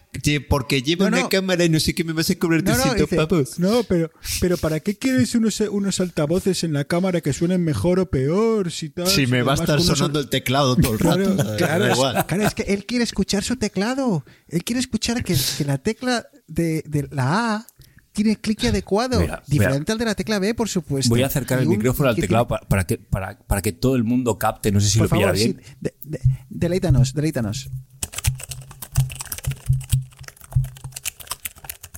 porque 0.49 0.83
lleva 0.83 1.05
No, 1.09 1.17
una 1.17 1.23
no. 1.25 1.29
cámara 1.29 1.65
y 1.65 1.69
no 1.69 1.81
sé 1.81 1.95
qué 1.95 2.05
me 2.05 2.13
vas 2.13 2.29
a 2.31 2.35
cobrar 2.37 2.63
No, 2.63 2.71
no, 2.71 2.77
300 2.77 3.11
dice, 3.11 3.17
pavos. 3.17 3.59
no, 3.59 3.83
pero, 3.85 4.11
pero 4.41 4.57
¿para 4.57 4.81
qué 4.81 4.97
quieres 4.97 5.35
unos, 5.35 5.61
unos 5.61 6.01
altavoces 6.01 6.63
en 6.65 6.73
la 6.73 6.85
cámara 6.85 7.21
que 7.21 7.33
suenen 7.33 7.63
mejor 7.65 8.01
o 8.01 8.11
peor? 8.11 8.71
Si, 8.71 8.91
tal, 8.91 9.07
Si 9.07 9.27
me 9.27 9.43
va 9.43 9.53
a 9.53 9.55
estar 9.57 9.79
unos- 9.79 9.99
sonando 9.99 10.21
el 10.21 10.29
teclado 10.29 10.77
todo 10.77 10.93
el 10.95 10.99
Claro, 11.01 11.37
rato. 11.37 11.57
claro, 11.57 11.85
da 11.85 11.91
es, 11.93 11.97
igual. 11.97 12.27
claro, 12.27 12.47
es 12.47 12.55
que 12.55 12.63
él 12.63 12.87
quiere 12.87 13.05
escuchar 13.05 13.43
su 13.45 13.57
teclado. 13.57 14.25
Él 14.49 14.63
quiere 14.65 14.81
escuchar 14.81 15.23
que, 15.25 15.37
que 15.59 15.65
la 15.65 15.79
tecla 15.79 16.27
de, 16.47 16.83
de 16.87 17.09
la 17.11 17.55
A 17.57 17.67
tiene 18.13 18.37
clic 18.37 18.65
adecuado. 18.65 19.21
Mira, 19.21 19.43
diferente 19.47 19.93
al 19.93 19.99
de 19.99 20.05
la 20.05 20.15
tecla 20.15 20.39
B, 20.41 20.53
por 20.55 20.69
supuesto. 20.69 21.09
Voy 21.11 21.23
a 21.23 21.27
acercar 21.27 21.59
Y 21.61 21.63
el 21.63 21.69
un- 21.69 21.77
micrófono 21.77 22.09
al 22.09 22.17
teclado 22.17 22.49
para, 22.49 22.67
para 22.67 22.85
que, 22.85 22.99
para, 22.99 23.39
para 23.39 23.63
que 23.63 23.73
todo 23.73 23.95
el 23.97 24.05
mundo 24.05 24.37
capte. 24.39 24.73
No 24.73 24.81
sé 24.81 24.89
si 24.91 24.99
por 24.99 25.07
lo 25.07 25.11
pillará 25.17 25.33
favor, 25.33 25.39
sí, 25.39 25.53
bien. 25.55 25.77
de- 25.81 25.95
de- 26.03 26.21
deleítanos, 26.49 27.15
deleítanos. 27.15 27.71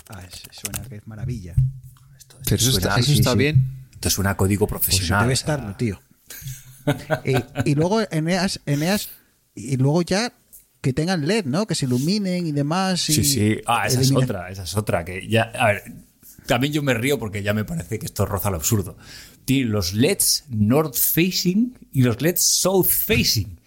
Ah, 0.08 0.20
es- 0.96 1.02
suena 1.02 1.02
que 1.02 1.02
es 1.02 1.06
maravilla. 1.06 1.54
Pero 2.44 2.56
eso 2.56 2.70
Suena- 2.72 2.88
está, 2.88 3.00
eso 3.00 3.12
sí, 3.12 3.18
está 3.18 3.32
sí. 3.32 3.38
bien. 3.38 3.86
Esto 3.92 4.10
suena 4.10 4.30
a 4.30 4.36
código 4.36 4.66
Pues 4.66 4.80
profesional. 4.80 5.22
debe 5.22 5.32
o 5.34 5.36
sea, 5.36 5.54
estarlo, 5.54 5.76
tío. 5.76 6.00
y, 7.24 7.34
y 7.70 7.74
luego 7.74 8.00
Eneas, 8.10 8.60
Eneas, 8.66 9.08
y 9.54 9.76
luego 9.76 10.02
ya 10.02 10.32
que 10.80 10.92
tengan 10.92 11.26
LED, 11.26 11.44
¿no? 11.44 11.66
Que 11.66 11.74
se 11.76 11.86
iluminen 11.86 12.46
y 12.46 12.52
demás. 12.52 13.08
y 13.10 13.14
Sí, 13.14 13.24
sí. 13.24 13.56
Ah, 13.66 13.86
esa 13.86 14.00
es 14.00 14.08
elimina- 14.10 14.24
otra, 14.24 14.50
esa 14.50 14.64
es 14.64 14.76
otra. 14.76 15.04
Que 15.04 15.28
ya, 15.28 15.42
a 15.54 15.68
ver, 15.68 15.82
también 16.46 16.72
yo 16.72 16.82
me 16.82 16.94
río 16.94 17.18
porque 17.20 17.42
ya 17.44 17.54
me 17.54 17.64
parece 17.64 17.98
que 18.00 18.06
esto 18.06 18.26
roza 18.26 18.50
lo 18.50 18.56
absurdo. 18.56 18.96
Tiene 19.44 19.70
los 19.70 19.92
LEDs 19.94 20.44
north 20.48 20.96
facing 20.96 21.78
y 21.92 22.02
los 22.02 22.20
LEDs 22.20 22.42
south 22.42 22.88
facing. 22.88 23.60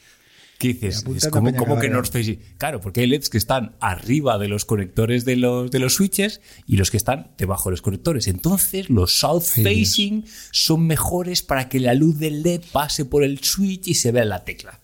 ¿Qué 0.73 0.87
dices? 0.87 1.05
Es 1.15 1.27
como, 1.29 1.53
como 1.55 1.79
que 1.79 1.89
north 1.89 2.11
facing. 2.11 2.39
Claro, 2.57 2.81
porque 2.81 3.01
hay 3.01 3.07
LEDs 3.07 3.29
que 3.29 3.37
están 3.37 3.75
arriba 3.79 4.37
de 4.37 4.47
los 4.47 4.65
conectores 4.65 5.25
de 5.25 5.35
los, 5.35 5.69
de 5.71 5.79
los 5.79 5.93
switches 5.95 6.41
y 6.65 6.77
los 6.77 6.91
que 6.91 6.97
están 6.97 7.31
debajo 7.37 7.69
de 7.69 7.73
los 7.73 7.81
conectores. 7.81 8.27
Entonces, 8.27 8.89
los 8.89 9.19
south 9.19 9.43
facing 9.43 10.25
son 10.51 10.87
mejores 10.87 11.41
para 11.43 11.69
que 11.69 11.79
la 11.79 11.93
luz 11.93 12.17
del 12.19 12.43
LED 12.43 12.61
pase 12.71 13.05
por 13.05 13.23
el 13.23 13.39
switch 13.43 13.87
y 13.87 13.93
se 13.93 14.11
vea 14.11 14.23
en 14.23 14.29
la 14.29 14.43
tecla. 14.43 14.79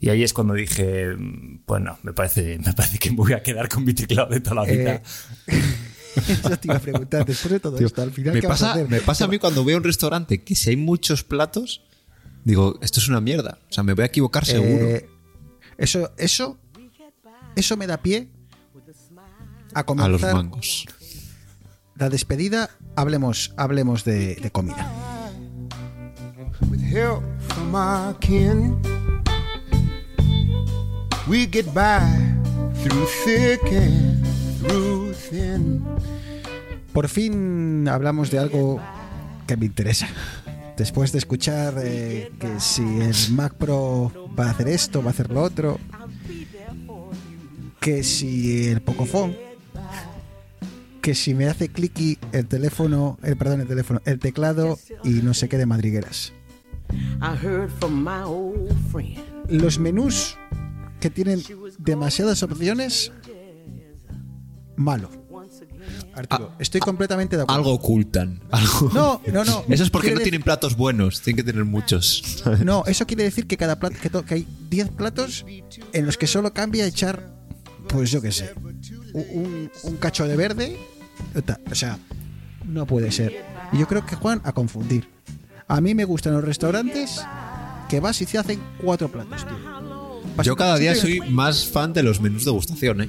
Y 0.00 0.10
ahí 0.10 0.22
es 0.22 0.32
cuando 0.34 0.54
dije, 0.54 1.14
mm, 1.16 1.60
pues 1.64 1.80
no, 1.82 1.98
me 2.02 2.12
parece, 2.12 2.58
me 2.58 2.72
parece 2.74 2.98
que 2.98 3.10
me 3.10 3.16
voy 3.16 3.32
a 3.32 3.42
quedar 3.42 3.68
con 3.68 3.84
mi 3.84 3.94
teclado 3.94 4.28
de 4.30 4.40
toda 4.40 4.56
la 4.56 4.64
vida. 4.64 5.02
Eh, 5.46 5.62
Eso 6.28 6.56
te 6.58 6.68
iba 6.68 6.76
a 6.76 6.80
preguntar, 6.80 7.24
después 7.24 7.52
de 7.52 7.60
todo 7.60 7.78
esto, 7.78 8.02
al 8.02 8.12
final, 8.12 8.34
Me 8.34 8.40
¿qué 8.40 8.46
vas 8.46 8.62
a 8.62 8.66
pasa, 8.66 8.72
hacer? 8.74 8.88
me 8.88 9.00
pasa 9.00 9.24
a 9.24 9.28
mí 9.28 9.38
cuando 9.38 9.64
voy 9.64 9.72
a 9.72 9.76
un 9.78 9.82
restaurante 9.84 10.42
que 10.42 10.54
si 10.54 10.70
hay 10.70 10.76
muchos 10.76 11.24
platos, 11.24 11.82
digo, 12.44 12.78
esto 12.80 13.00
es 13.00 13.08
una 13.08 13.20
mierda. 13.20 13.58
O 13.68 13.72
sea, 13.72 13.82
me 13.82 13.94
voy 13.94 14.02
a 14.02 14.06
equivocar 14.06 14.44
seguro. 14.44 14.86
Eh, 14.86 15.08
eso, 15.78 16.12
eso, 16.16 16.58
eso 17.56 17.76
me 17.76 17.86
da 17.86 17.98
pie 17.98 18.28
a 19.74 19.80
a 19.80 19.82
los 19.82 19.84
comenzar 19.86 20.34
mangos. 20.34 20.86
la 21.96 22.08
despedida. 22.08 22.70
Hablemos, 22.96 23.52
hablemos 23.56 24.04
de, 24.04 24.36
de 24.36 24.50
comida. 24.50 24.90
with 26.70 26.80
help 26.80 27.22
from 27.48 27.74
our 27.74 28.14
kin. 28.20 28.76
We 31.28 31.46
get 31.46 31.72
by 31.74 32.00
through 32.82 33.06
thick 33.24 33.60
and 33.72 34.24
through 34.60 35.14
thin. 35.14 35.84
Por 36.92 37.08
fin 37.08 37.88
hablamos 37.88 38.30
de 38.30 38.38
algo 38.38 38.80
que 39.46 39.56
me 39.56 39.66
interesa. 39.66 40.06
Después 40.76 41.12
de 41.12 41.18
escuchar 41.18 41.74
eh, 41.82 42.32
que 42.38 42.58
si 42.58 42.82
el 42.82 43.14
Mac 43.32 43.54
Pro 43.54 44.12
va 44.38 44.46
a 44.46 44.50
hacer 44.50 44.68
esto, 44.68 45.02
va 45.02 45.08
a 45.08 45.10
hacer 45.10 45.30
lo 45.30 45.42
otro, 45.42 45.78
que 47.80 48.02
si 48.02 48.66
el 48.66 48.80
Pocophone, 48.82 49.36
que 51.00 51.14
si 51.14 51.34
me 51.34 51.46
hace 51.46 51.68
clicky 51.68 52.18
el 52.32 52.46
teléfono, 52.46 53.18
el 53.22 53.36
perdón, 53.36 53.60
el 53.60 53.68
teléfono, 53.68 54.00
el 54.04 54.18
teclado 54.18 54.78
y 55.04 55.10
no 55.10 55.32
sé 55.34 55.48
qué 55.48 55.58
de 55.58 55.66
madrigueras. 55.66 56.32
Los 59.48 59.78
menús 59.78 60.36
que 61.00 61.10
tienen 61.10 61.42
demasiadas 61.78 62.42
opciones, 62.42 63.12
malo. 64.76 65.23
Arturo, 66.14 66.52
estoy 66.58 66.80
completamente 66.80 67.36
de 67.36 67.42
acuerdo. 67.42 67.58
Algo 67.58 67.72
ocultan. 67.74 68.40
Algo. 68.50 68.90
No, 68.94 69.20
no, 69.32 69.44
no. 69.44 69.64
Eso 69.68 69.82
es 69.84 69.90
porque 69.90 70.08
no 70.10 70.14
decir- 70.16 70.24
tienen 70.24 70.42
platos 70.42 70.76
buenos. 70.76 71.20
Tienen 71.22 71.44
que 71.44 71.52
tener 71.52 71.64
muchos. 71.64 72.42
No, 72.64 72.84
eso 72.86 73.06
quiere 73.06 73.24
decir 73.24 73.46
que 73.46 73.56
cada 73.56 73.78
plato, 73.78 73.96
que, 74.00 74.10
to- 74.10 74.24
que 74.24 74.34
hay 74.34 74.46
10 74.70 74.90
platos 74.90 75.44
en 75.92 76.06
los 76.06 76.16
que 76.16 76.26
solo 76.26 76.52
cambia 76.52 76.86
echar, 76.86 77.34
pues 77.88 78.10
yo 78.10 78.20
qué 78.22 78.32
sé, 78.32 78.52
un, 79.12 79.70
un 79.82 79.96
cacho 79.96 80.26
de 80.28 80.36
verde. 80.36 80.76
O 81.70 81.74
sea, 81.74 81.98
no 82.66 82.86
puede 82.86 83.10
ser. 83.12 83.44
Y 83.72 83.78
yo 83.78 83.86
creo 83.88 84.04
que 84.06 84.16
juegan 84.16 84.40
a 84.44 84.52
confundir. 84.52 85.08
A 85.68 85.80
mí 85.80 85.94
me 85.94 86.04
gustan 86.04 86.34
los 86.34 86.44
restaurantes 86.44 87.20
que 87.88 88.00
vas 88.00 88.20
y 88.20 88.26
se 88.26 88.38
hacen 88.38 88.60
cuatro 88.82 89.10
platos, 89.10 89.44
tío. 89.46 90.20
Vas 90.36 90.46
Yo 90.46 90.56
cada 90.56 90.76
día 90.78 90.94
soy 90.94 91.20
más 91.30 91.66
fan 91.66 91.92
de 91.92 92.02
los 92.02 92.20
menús 92.20 92.44
de 92.44 92.50
degustación, 92.50 93.00
¿eh? 93.02 93.08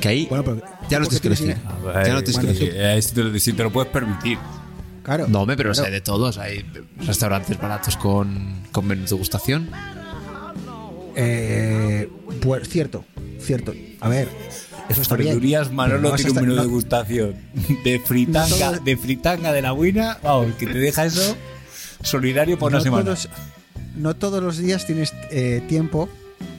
Que 0.00 0.08
ahí 0.08 0.26
Bueno, 0.28 0.44
pero- 0.44 0.62
ya 0.92 0.98
no 1.00 1.06
tienes 1.06 1.40
elegir. 1.40 1.56
dinero. 1.56 1.92
Ya 2.04 2.12
no 2.14 2.22
que 2.22 2.32
Bueno, 2.32 2.50
elegir. 2.50 2.72
Eh, 2.76 3.02
si, 3.02 3.12
te, 3.14 3.52
te 3.52 3.62
lo 3.62 3.72
puedes 3.72 3.90
permitir. 3.90 4.38
Claro. 5.02 5.26
No, 5.28 5.40
hombre, 5.42 5.56
pero 5.56 5.72
o 5.72 5.74
sea, 5.74 5.84
Claro. 5.84 5.94
de 5.94 6.00
todos. 6.00 6.38
Hay 6.38 6.64
restaurantes 7.04 7.58
baratos 7.60 7.96
con, 7.96 8.62
con 8.70 8.86
menús 8.86 9.10
de 9.10 9.16
degustación. 9.16 9.68
Eh, 11.14 12.08
pues 12.40 12.68
cierto, 12.68 13.04
cierto. 13.40 13.74
A 14.00 14.08
ver, 14.08 14.28
eso 14.88 15.02
está 15.02 15.16
bien. 15.16 15.38
Manolo 15.72 16.10
no 16.10 16.14
tiene 16.16 16.30
un 16.30 16.36
menú 16.36 16.54
no- 16.54 16.62
de 16.62 16.68
degustación 16.68 17.34
de 17.84 18.00
fritanga, 18.00 18.72
de 18.78 18.96
fritanga 18.96 19.52
de 19.52 19.62
la 19.62 19.72
buena, 19.72 20.18
vamos, 20.22 20.54
que 20.54 20.66
te 20.66 20.78
deja 20.78 21.04
eso 21.04 21.36
solidario 22.02 22.58
por 22.58 22.72
una 22.72 22.80
semana. 22.80 23.04
Todos, 23.04 23.28
no 23.96 24.14
todos 24.16 24.42
los 24.42 24.56
días 24.58 24.86
tienes 24.86 25.12
eh, 25.30 25.62
tiempo 25.68 26.08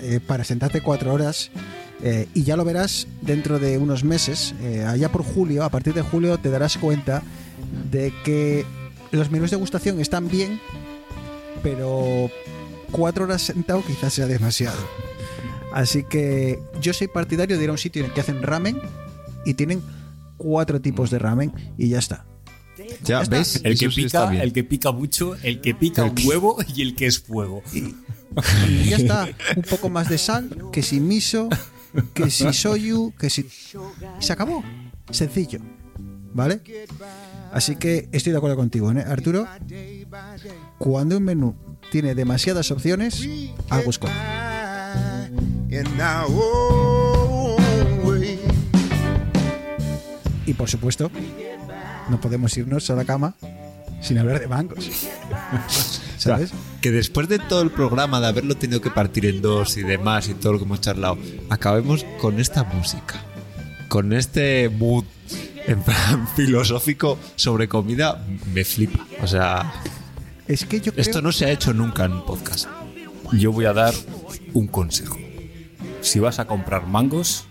eh, 0.02 0.20
para 0.26 0.44
sentarte 0.44 0.82
cuatro 0.82 1.14
horas 1.14 1.50
eh, 2.04 2.28
y 2.34 2.44
ya 2.44 2.58
lo 2.58 2.66
verás 2.66 3.08
dentro 3.22 3.60
de 3.60 3.78
unos 3.78 4.04
meses. 4.04 4.54
eh, 4.62 4.84
allá 4.86 5.10
por 5.12 5.24
julio, 5.24 5.64
a 5.64 5.70
partir 5.70 5.94
de 5.94 6.02
julio, 6.02 6.38
te 6.38 6.50
darás 6.50 6.78
cuenta 6.78 7.24
de 7.90 8.14
que 8.26 8.66
los 9.12 9.32
menús 9.32 9.52
de 9.52 9.58
gustación 9.58 10.00
están 10.02 10.28
bien, 10.28 10.60
pero 11.62 12.30
cuatro 12.92 13.24
horas 13.24 13.42
sentado 13.42 13.84
quizás 13.86 14.14
sea 14.14 14.28
demasiado. 14.28 14.80
Así 15.72 16.04
que 16.04 16.60
yo 16.82 16.94
soy 16.94 17.08
partidario 17.08 17.58
de 17.58 17.64
ir 17.64 17.70
a 17.70 17.74
un 17.74 17.78
sitio 17.78 18.02
en 18.02 18.10
el 18.10 18.14
que 18.14 18.22
hacen 18.22 18.44
ramen 18.44 18.80
y 19.46 19.54
tienen 19.54 19.82
cuatro 20.38 20.82
tipos 20.82 21.10
de 21.10 21.20
ramen 21.20 21.54
y 21.78 21.90
ya 21.90 22.00
está. 22.00 22.26
Ya, 23.04 23.22
está. 23.22 23.36
¿veis? 23.36 23.62
El 23.64 23.78
que, 23.78 23.90
sí 23.90 24.04
pica, 24.04 24.44
el 24.44 24.52
que 24.52 24.64
pica 24.64 24.92
mucho, 24.92 25.36
el 25.42 25.62
que 25.62 25.74
pica 25.74 26.04
un 26.04 26.16
huevo 26.26 26.58
y 26.76 26.82
el 26.82 26.96
que 26.96 27.06
es 27.06 27.20
fuego. 27.20 27.64
Y 27.72 28.90
ya 28.90 28.98
está. 28.98 29.30
Un 29.56 29.64
poco 29.64 29.90
más 29.90 30.10
de 30.10 30.18
sal, 30.18 30.50
que 30.72 30.82
si 30.82 31.00
miso, 31.00 31.50
que 32.14 32.30
si 32.30 32.52
soyu, 32.54 33.14
que 33.18 33.30
si. 33.30 33.48
Se 34.20 34.34
acabó. 34.34 34.64
Sencillo. 35.12 35.60
¿Vale? 36.34 36.62
Así 37.52 37.76
que 37.76 38.10
estoy 38.12 38.32
de 38.32 38.38
acuerdo 38.38 38.56
contigo, 38.56 38.92
¿eh? 38.92 39.04
Arturo. 39.08 39.48
Cuando 40.80 41.18
un 41.18 41.24
menú 41.24 41.56
tiene 41.92 42.16
demasiadas 42.16 42.72
opciones, 42.72 43.28
algo 43.70 43.92
way. 48.04 48.40
Y 50.46 50.54
por 50.54 50.70
supuesto, 50.70 51.12
no 52.10 52.20
podemos 52.20 52.58
irnos 52.58 52.90
a 52.90 52.96
la 52.96 53.06
cama 53.06 53.36
sin 54.02 54.18
hablar 54.18 54.40
de 54.40 54.48
mangos. 54.48 54.90
¿Sabes? 56.24 56.52
Que 56.82 56.92
después 56.92 57.28
de 57.30 57.40
todo 57.40 57.62
el 57.62 57.72
programa, 57.72 58.20
de 58.20 58.28
haberlo 58.28 58.56
tenido 58.56 58.82
que 58.82 58.90
partir 58.90 59.26
en 59.26 59.42
dos 59.42 59.78
y 59.78 59.84
demás 59.84 60.28
y 60.30 60.34
todo 60.34 60.54
lo 60.54 60.60
que 60.60 60.66
hemos 60.66 60.82
charlado, 60.82 61.18
acabemos 61.50 62.06
con 62.22 62.40
esta 62.40 62.64
música. 62.64 63.24
Con 63.90 64.14
este 64.14 64.70
mood 64.70 65.06
en 65.68 65.82
plan 65.82 66.28
filosófico 66.36 67.18
sobre 67.36 67.68
comida, 67.68 68.26
me 68.54 68.64
flipa. 68.64 69.06
O 69.22 69.28
sea, 69.28 69.74
Es 70.48 70.66
que 70.66 70.80
yo 70.82 70.92
creo. 70.92 71.02
esto 71.02 71.22
no 71.22 71.32
se 71.32 71.46
ha 71.46 71.52
hecho 71.52 71.74
nunca 71.74 72.06
en 72.06 72.14
un 72.14 72.26
podcast. 72.26 72.68
Yo 73.32 73.52
voy 73.52 73.66
a 73.66 73.74
dar 73.74 73.94
un 74.54 74.68
consejo. 74.68 75.18
Si 76.02 76.20
vas 76.20 76.40
a 76.40 76.46
comprar 76.46 76.86
mangos, 76.88 77.46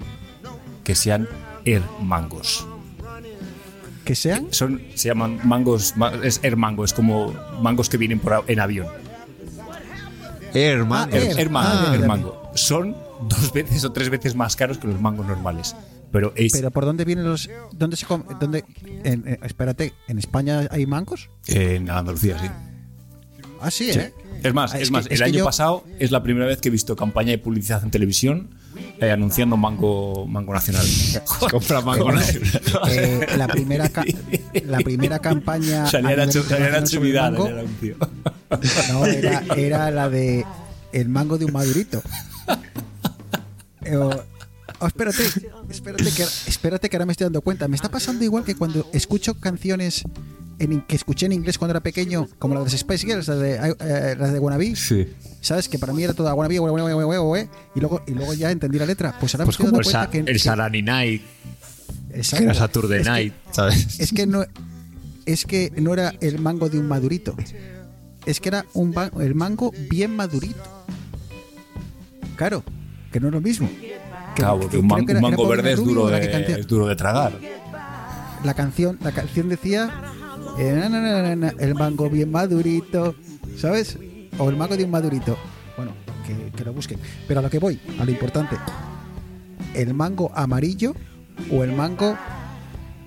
que 0.84 0.94
sean 0.94 1.28
Air 1.64 1.82
Mangos. 2.00 2.66
Que 4.12 4.16
sean. 4.16 4.48
Son, 4.50 4.78
se 4.94 5.08
llaman 5.08 5.40
mangos, 5.42 5.96
ma- 5.96 6.12
es 6.22 6.38
Air 6.42 6.58
Mango, 6.58 6.84
es 6.84 6.92
como 6.92 7.32
mangos 7.62 7.88
que 7.88 7.96
vienen 7.96 8.18
por, 8.20 8.44
en 8.46 8.60
avión. 8.60 8.86
Air. 10.52 10.84
Ah, 10.90 11.08
Air. 11.10 11.30
El, 11.32 11.38
el 11.38 11.50
mango, 11.50 11.70
Ah, 11.88 11.96
ya 11.98 12.06
mango. 12.06 12.50
Son 12.54 12.94
dos 13.26 13.50
veces 13.54 13.82
o 13.84 13.92
tres 13.92 14.10
veces 14.10 14.34
más 14.34 14.54
caros 14.54 14.76
que 14.76 14.86
los 14.86 15.00
mangos 15.00 15.26
normales. 15.26 15.74
Pero 16.10 16.34
es 16.36 16.52
Pero 16.52 16.70
¿por 16.70 16.84
dónde 16.84 17.06
vienen 17.06 17.24
los...? 17.24 17.48
¿Dónde 17.72 17.96
se 17.96 18.04
dónde, 18.38 18.66
en- 19.02 19.26
eh, 19.26 19.38
espérate, 19.44 19.94
¿en 20.08 20.18
España 20.18 20.68
hay 20.70 20.84
mangos? 20.84 21.30
en 21.46 21.88
Andalucía, 21.88 22.38
sí. 22.38 22.48
Ah, 23.62 23.70
sí, 23.70 23.90
¿eh? 23.90 24.12
Es 24.42 24.52
más, 24.52 24.72
Ah, 24.74 24.76
es, 24.78 24.82
es 24.84 24.90
más, 24.90 25.06
el 25.06 25.12
es 25.12 25.20
año 25.22 25.38
yo- 25.38 25.44
pasado 25.44 25.84
es 26.00 26.10
la 26.10 26.22
primera 26.22 26.46
vez 26.46 26.58
que 26.60 26.68
he 26.68 26.70
visto 26.72 26.96
campaña 26.96 27.30
de 27.30 27.38
publicidad 27.38 27.82
en 27.84 27.90
televisión 27.92 28.48
eh, 29.00 29.10
anunciando 29.10 29.56
mango, 29.56 30.26
mango 30.26 30.52
nacional. 30.52 30.84
Compra 31.50 31.80
mango. 31.80 32.10
Eh, 32.90 33.26
la, 33.36 33.46
primera 33.48 33.90
la 34.66 34.78
primera 34.78 35.18
campaña... 35.20 35.86
Salía 35.90 36.16
Nacho, 36.16 37.00
Vidal 37.00 37.32
mango- 37.34 37.46
en 37.46 37.52
el 37.52 37.58
anuncio. 37.60 37.96
No, 38.92 39.06
era, 39.06 39.44
era 39.56 39.90
la 39.90 40.08
de 40.10 40.44
el 40.92 41.08
mango 41.08 41.38
de 41.38 41.44
un 41.46 41.52
madurito. 41.52 42.02
Eh, 43.84 43.96
oh, 43.96 44.86
espérate, 44.86 45.22
espérate 45.70 46.10
que, 46.12 46.22
espérate 46.46 46.88
que 46.88 46.96
ahora 46.96 47.06
me 47.06 47.12
estoy 47.12 47.24
dando 47.26 47.40
cuenta. 47.42 47.66
Me 47.68 47.76
está 47.76 47.90
pasando 47.90 48.24
igual 48.24 48.44
que 48.44 48.54
cuando 48.54 48.88
escucho 48.92 49.34
canciones 49.34 50.04
en, 50.58 50.82
que 50.82 50.96
escuché 50.96 51.26
en 51.26 51.32
inglés 51.32 51.58
cuando 51.58 51.72
era 51.72 51.80
pequeño, 51.80 52.28
como 52.38 52.54
las 52.54 52.70
de 52.72 52.78
Spice 52.78 53.06
Girls, 53.06 53.28
las 53.28 53.38
de, 53.38 53.54
eh, 53.80 54.16
las 54.18 54.32
de 54.32 54.38
Wannabe. 54.38 54.76
Sí. 54.76 55.08
¿Sabes? 55.40 55.68
Que 55.68 55.78
para 55.78 55.92
mí 55.92 56.02
era 56.04 56.14
toda 56.14 56.34
Wannabe, 56.34 56.60
Wannabe, 56.60 56.94
Wannabe, 56.94 57.18
Wannabe, 57.18 57.48
y 57.74 57.80
luego, 57.80 58.02
y 58.06 58.12
luego 58.12 58.34
ya 58.34 58.50
entendí 58.50 58.78
la 58.78 58.86
letra. 58.86 59.14
Pues 59.18 59.34
ahora 59.34 59.44
Pues 59.44 59.58
me 59.58 59.64
estoy 59.64 59.70
como 59.72 59.82
dando 59.82 59.88
el, 59.88 59.92
cuenta 60.10 60.10
que, 60.26 60.30
el 60.32 60.40
Sarani 60.40 60.82
Night, 60.82 61.22
que 62.12 62.18
exacto. 62.18 62.44
era 62.44 62.54
Saturday 62.54 63.00
Es 63.00 63.04
que- 63.06 63.10
Night, 63.10 63.32
¿sabes? 63.50 64.00
es 64.00 64.12
que 64.12 64.26
no 64.26 64.44
es 65.24 65.44
que 65.46 65.72
no 65.76 65.92
era 65.94 66.12
el 66.20 66.38
mango 66.40 66.68
de 66.68 66.78
un 66.78 66.88
madurito. 66.88 67.34
Es 68.26 68.40
que 68.40 68.48
era 68.50 68.64
un 68.74 68.94
el 69.20 69.34
mango 69.34 69.72
bien 69.90 70.14
madurito. 70.14 70.62
Claro, 72.36 72.62
que 73.12 73.20
no 73.20 73.28
es 73.28 73.32
lo 73.34 73.40
mismo. 73.40 73.68
Que- 73.80 73.92
Claro, 74.34 74.60
que 74.60 74.62
porque 74.64 74.78
un, 74.78 74.86
man- 74.86 75.06
mango 75.20 75.46
verde 75.46 75.72
es 75.74 75.84
duro 75.84 76.08
la 76.08 76.18
de, 76.18 76.60
es 76.60 76.66
duro 76.66 76.86
de 76.86 76.96
tragar. 76.96 77.38
La 78.44 78.54
canción, 78.54 78.98
la 79.02 79.12
canción 79.12 79.48
decía 79.50 79.90
eh, 80.58 80.72
na, 80.76 80.88
na, 80.88 81.00
na, 81.00 81.22
na, 81.22 81.36
na, 81.36 81.54
el 81.58 81.74
mango 81.74 82.08
bien 82.10 82.30
madurito, 82.30 83.14
¿sabes? 83.56 83.98
O 84.38 84.48
el 84.50 84.56
mango 84.56 84.76
de 84.76 84.84
un 84.84 84.90
madurito. 84.90 85.36
Bueno, 85.76 85.92
que, 86.26 86.50
que 86.56 86.64
lo 86.64 86.72
busquen. 86.72 86.98
Pero 87.28 87.40
a 87.40 87.42
lo 87.42 87.50
que 87.50 87.58
voy, 87.58 87.80
a 87.98 88.04
lo 88.04 88.10
importante. 88.10 88.56
El 89.74 89.94
mango 89.94 90.30
amarillo 90.34 90.94
o 91.50 91.64
el 91.64 91.72
mango 91.72 92.16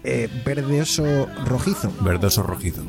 eh, 0.04 0.30
verdeoso 0.46 1.28
rojizo. 1.46 1.92
Verdoso 2.02 2.44
rojizo. 2.44 2.84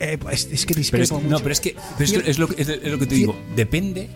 Eh, 0.00 0.16
pues, 0.18 0.48
es 0.52 0.64
que 0.64 0.74
Pero 0.74 0.80
es, 0.80 0.90
discrepo 0.92 1.20
no, 1.24 1.30
mucho. 1.30 1.42
pero 1.42 1.52
es 1.52 1.60
que, 1.60 1.74
pero 1.96 2.04
es, 2.04 2.12
que 2.12 2.30
es 2.30 2.38
lo, 2.38 2.46
que- 2.48 2.62
es 2.62 2.68
lo 2.84 2.98
que 3.00 3.06
te 3.06 3.14
digo. 3.16 3.36
Depende, 3.56 4.08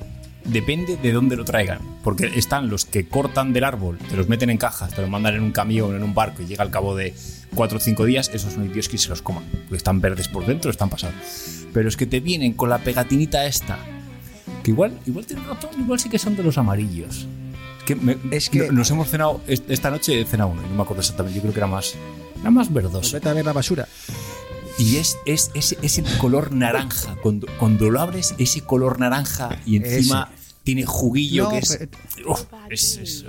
depende 0.44 0.96
de 0.96 1.12
dónde 1.12 1.34
lo 1.36 1.44
traigan. 1.44 1.80
Porque 2.04 2.30
están 2.36 2.68
los 2.70 2.84
que 2.84 3.08
cortan 3.08 3.52
del 3.52 3.64
árbol, 3.64 3.98
te 4.08 4.16
los 4.16 4.28
meten 4.28 4.50
en 4.50 4.58
cajas, 4.58 4.94
te 4.94 5.00
los 5.00 5.10
mandan 5.10 5.34
en 5.34 5.42
un 5.42 5.50
camión, 5.50 5.96
en 5.96 6.04
un 6.04 6.14
barco 6.14 6.42
y 6.42 6.46
llega 6.46 6.62
al 6.62 6.70
cabo 6.70 6.94
de 6.94 7.14
4 7.54 7.78
o 7.78 7.80
5 7.80 8.04
días. 8.04 8.30
Esos 8.32 8.52
son 8.54 8.64
idiotas 8.64 8.88
que 8.88 8.98
se 8.98 9.08
los 9.08 9.22
coman. 9.22 9.44
Porque 9.50 9.76
están 9.76 10.00
verdes 10.00 10.28
por 10.28 10.46
dentro, 10.46 10.70
están 10.70 10.90
pasados. 10.90 11.14
Pero 11.72 11.88
es 11.88 11.96
que 11.96 12.06
te 12.06 12.20
vienen 12.20 12.52
con 12.54 12.68
la 12.68 12.78
pegatinita 12.78 13.46
esta. 13.46 13.78
Que 14.62 14.70
igual, 14.70 14.98
igual 15.06 15.26
tiene 15.26 15.42
razón, 15.44 15.70
igual 15.78 15.98
sí 15.98 16.08
que 16.08 16.18
son 16.18 16.36
de 16.36 16.42
los 16.42 16.56
amarillos. 16.58 17.26
Es 17.78 17.84
que, 17.84 17.94
me- 17.96 18.16
Es 18.30 18.48
que- 18.48 18.66
no- 18.68 18.72
nos 18.72 18.90
hemos 18.90 19.08
cenado, 19.08 19.40
est- 19.48 19.68
esta 19.70 19.90
noche 19.90 20.20
he 20.20 20.24
cenado 20.24 20.50
uno, 20.50 20.62
y 20.64 20.68
no 20.68 20.74
me 20.76 20.82
acuerdo 20.82 21.00
exactamente, 21.00 21.36
yo 21.36 21.42
creo 21.42 21.52
que 21.52 21.58
era 21.60 21.66
más, 21.66 21.94
era 22.40 22.50
más 22.50 22.72
verdoso. 22.72 23.14
vete 23.14 23.28
a 23.28 23.32
ver 23.32 23.44
la 23.44 23.52
basura. 23.52 23.88
Y 24.78 24.96
es, 24.96 25.16
es, 25.26 25.50
es, 25.54 25.76
es 25.82 25.98
el 25.98 26.06
color 26.18 26.52
naranja. 26.52 27.16
Cuando, 27.22 27.46
cuando 27.58 27.90
lo 27.90 28.00
abres, 28.00 28.34
ese 28.38 28.60
color 28.62 29.00
naranja 29.00 29.58
y 29.66 29.76
encima 29.76 30.30
tiene 30.62 30.84
juguillo 30.86 31.44
No, 31.44 31.50
que 31.50 31.58
es. 31.58 31.76
pero- 32.16 32.30
Uf, 32.32 32.44
es, 32.70 32.96
es- 32.98 33.24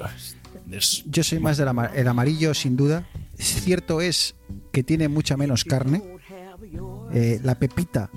es- 0.71 1.03
Yo 1.07 1.23
soy 1.23 1.39
más 1.39 1.57
del 1.57 1.67
ama- 1.67 1.91
el 1.95 2.07
amarillo, 2.07 2.53
sin 2.53 2.77
duda. 2.77 3.07
Cierto 3.37 4.01
es 4.01 4.35
que 4.71 4.83
tiene 4.83 5.07
mucha 5.07 5.37
menos 5.37 5.63
carne. 5.63 6.01
Eh, 7.13 7.39
la 7.43 7.55
pepita 7.55 8.09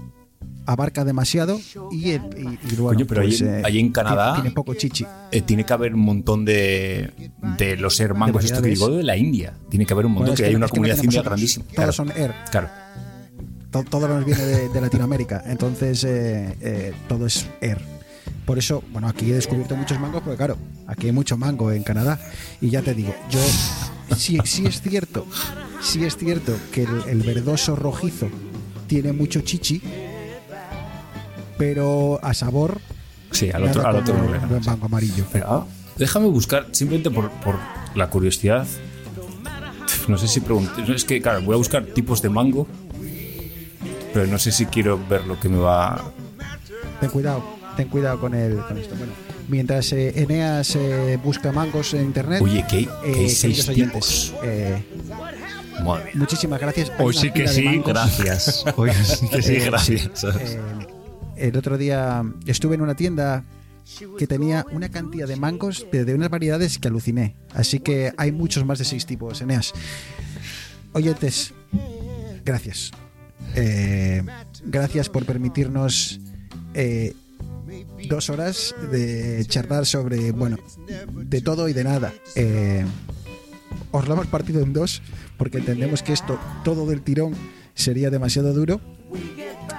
abarca 0.67 1.05
demasiado 1.05 1.59
y, 1.93 2.11
y- 2.11 2.15
y 2.15 2.77
bueno, 2.77 2.99
Coño, 2.99 3.07
pero 3.07 3.21
ahí 3.23 3.29
pues, 3.29 3.41
en- 3.41 3.65
ahí 3.65 3.79
en 3.79 3.93
Canadá- 3.93 4.33
tiene, 4.35 4.43
tiene 4.43 4.55
poco 4.55 4.75
chichi. 4.75 5.07
eh, 5.33 5.41
tiene 5.43 5.65
que 5.65 5.73
haber 5.73 5.95
un 5.95 6.01
montón 6.01 6.45
de, 6.45 7.13
de 7.57 7.77
los 7.77 7.99
air 8.01 8.15
mangos, 8.15 8.45
esto 8.45 8.63
que 8.63 8.71
digo 8.71 8.89
de 8.91 9.03
la 9.05 9.17
India. 9.17 9.55
Tiene 9.69 9.87
que 9.87 9.93
haber 9.93 10.07
un 10.07 10.13
montón, 10.13 10.27
Bueno, 10.27 10.35
es 10.35 10.41
que, 10.41 10.47
hay 10.47 10.55
una 10.55 10.69
comunidad 10.69 11.03
india 11.03 11.23
grandísima. 11.23 11.65
Todos 11.67 11.75
Claro, 11.77 11.93
son 11.93 12.11
air. 12.13 12.35
claro. 12.51 12.69
To- 13.71 13.85
todo 13.85 14.09
nos 14.09 14.25
viene 14.25 14.43
de, 14.45 14.69
de 14.69 14.81
Latinoamérica. 14.81 15.43
Entonces, 15.47 16.03
eh, 16.05 16.55
eh, 16.61 16.93
todo 17.09 17.27
es 17.27 17.47
air. 17.61 17.79
Por 18.45 18.59
eso, 18.59 18.83
bueno, 18.93 19.09
aquí 19.09 19.31
he 19.31 19.35
descubierto 19.35 19.77
muchos 19.77 19.99
mangos, 19.99 20.23
porque 20.23 20.37
claro, 20.37 20.57
aquí 20.87 21.07
hay 21.07 21.13
mucho 21.13 21.37
mango 21.37 21.73
en 21.73 21.83
Canadá. 21.83 22.19
Y 22.61 22.71
ya 22.71 22.83
te 22.83 22.95
digo, 22.95 23.15
yo 23.31 23.41
sí, 24.17 24.39
sí 24.45 24.67
es 24.67 24.81
cierto, 24.81 25.27
sí 25.81 26.05
es 26.05 26.17
cierto 26.17 26.57
que 26.73 26.85
el, 26.85 27.03
el 27.09 27.23
verdoso 27.23 27.75
rojizo 27.77 28.29
tiene 28.87 29.13
mucho 29.13 29.41
chichi, 29.41 29.83
pero 31.59 32.21
a 32.23 32.35
sabor 32.35 32.81
Sí, 33.31 33.51
al 33.53 33.65
otro, 33.65 33.87
al 33.87 33.97
otro 33.97 34.15
no 34.17 34.61
mango 34.61 34.87
amarillo. 34.87 35.25
Pero, 35.33 35.47
ah, 35.49 35.67
déjame 35.97 36.27
buscar, 36.29 36.69
simplemente 36.73 37.11
por, 37.11 37.31
por 37.31 37.57
la 37.95 38.09
curiosidad. 38.09 38.67
No 40.09 40.17
sé 40.17 40.29
si 40.29 40.41
pregunté. 40.41 40.91
Es 40.95 41.05
que, 41.05 41.21
claro, 41.21 41.43
voy 41.43 41.55
a 41.55 41.59
buscar 41.59 41.85
tipos 41.85 42.23
de 42.23 42.31
mango. 42.31 42.67
Pero 44.15 44.27
no 44.27 44.39
sé 44.39 44.53
si 44.53 44.67
quiero 44.67 44.99
ver 45.09 45.27
lo 45.27 45.39
que 45.39 45.49
me 45.49 45.59
va. 45.59 46.03
Ten 47.01 47.11
cuidado, 47.11 47.45
ten 47.77 47.89
cuidado 47.89 48.19
con, 48.21 48.35
el, 48.35 48.57
con 48.67 48.79
esto. 48.79 48.95
Bueno, 48.97 49.13
mientras 49.49 49.93
eh, 49.93 50.13
Eneas 50.23 50.75
eh, 50.77 51.19
busca 51.23 51.53
mangos 51.53 51.95
en 51.95 52.03
internet, 52.07 52.41
Oye, 52.43 52.65
que 52.69 52.77
hay, 52.77 52.85
que 52.87 53.13
hay 53.19 53.25
eh, 53.27 53.29
seis 53.29 53.67
tipos. 53.67 54.35
eh, 54.43 54.83
muchísimas 56.15 56.61
gracias. 56.61 56.91
Hoy 56.99 57.15
sí 57.15 57.31
que 57.31 57.47
sí, 57.49 57.83
gracias. 57.85 58.65
Hoy 58.77 58.91
sí 59.05 59.29
que 59.29 59.43
sí, 59.43 59.53
Eh, 59.55 59.63
gracias. 59.67 60.25
Eh, 60.25 60.61
el 61.37 61.57
otro 61.57 61.77
día 61.79 62.25
estuve 62.47 62.77
en 62.77 62.81
una 62.81 62.95
tienda 62.95 63.45
que 64.19 64.27
tenía 64.27 64.67
una 64.73 64.89
cantidad 64.89 65.29
de 65.29 65.37
mangos 65.37 65.87
de, 65.93 66.05
de 66.05 66.15
unas 66.15 66.29
variedades 66.31 66.79
que 66.79 66.89
aluciné. 66.89 67.37
Así 67.55 67.79
que 67.81 68.13
hay 68.17 68.33
muchos 68.33 68.65
más 68.65 68.79
de 68.79 68.85
seis 68.85 69.07
tipos, 69.07 69.41
Eneas. 69.41 69.73
Oyentes, 70.93 71.53
gracias. 72.45 72.91
Eh, 73.55 74.23
gracias 74.65 75.09
por 75.09 75.25
permitirnos 75.25 76.21
eh, 76.75 77.15
dos 78.09 78.31
horas 78.31 78.75
de 78.91 79.45
charlar 79.47 79.87
sobre, 79.87 80.31
bueno, 80.33 80.57
de 81.13 81.41
todo 81.41 81.69
y 81.69 81.73
de 81.73 81.85
nada. 81.85 82.13
Eh, 82.35 82.85
os 83.91 84.07
lo 84.07 84.15
hemos 84.15 84.27
partido 84.27 84.63
en 84.63 84.73
dos 84.73 85.03
porque 85.37 85.59
entendemos 85.59 86.03
que 86.03 86.13
esto, 86.13 86.39
todo 86.65 86.87
del 86.87 87.03
tirón, 87.03 87.35
sería 87.75 88.11
demasiado 88.11 88.53
duro. 88.53 88.81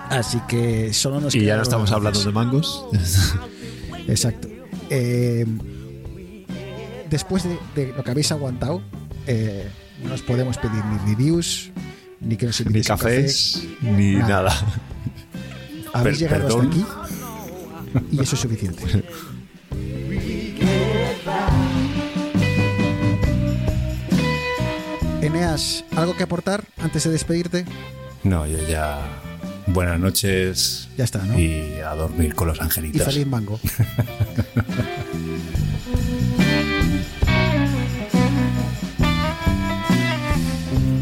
Así 0.09 0.39
que 0.47 0.93
solo 0.93 1.19
nos 1.19 1.35
Y 1.35 1.43
ya 1.43 1.57
no 1.57 1.63
estamos 1.63 1.91
hablando 1.91 2.23
de 2.23 2.31
mangos. 2.31 2.85
Exacto. 4.07 4.47
Eh, 4.89 5.45
después 7.09 7.43
de, 7.43 7.57
de 7.75 7.93
lo 7.93 8.03
que 8.03 8.11
habéis 8.11 8.31
aguantado, 8.31 8.81
eh, 9.25 9.67
no 10.03 10.13
os 10.13 10.21
podemos 10.21 10.57
pedir 10.57 10.83
ni 10.85 11.13
reviews, 11.13 11.71
ni 12.21 12.37
que 12.37 12.45
nos 12.45 12.65
Ni 12.65 12.81
café. 12.83 12.85
cafés, 13.21 13.63
ni 13.81 14.15
Nada. 14.15 14.43
nada. 14.43 14.65
Habéis 15.93 16.19
Per- 16.19 16.29
llegado 16.29 16.47
perdón. 16.59 16.69
hasta 16.71 17.03
aquí 17.03 17.16
y 18.11 18.21
eso 18.21 18.35
es 18.35 18.41
suficiente. 18.41 18.83
Eneas, 25.21 25.83
¿algo 25.95 26.15
que 26.15 26.23
aportar 26.23 26.63
antes 26.77 27.03
de 27.03 27.11
despedirte? 27.11 27.65
No, 28.23 28.45
yo 28.47 28.59
ya. 28.67 28.99
Buenas 29.67 29.99
noches. 29.99 30.87
Ya 30.97 31.03
está, 31.03 31.19
¿no? 31.23 31.37
Y 31.37 31.79
a 31.81 31.93
dormir 31.95 32.33
con 32.35 32.47
los 32.47 32.57
Y 32.57 32.61
angelitos. 32.61 33.03
feliz 33.05 33.27
mango. 33.27 33.59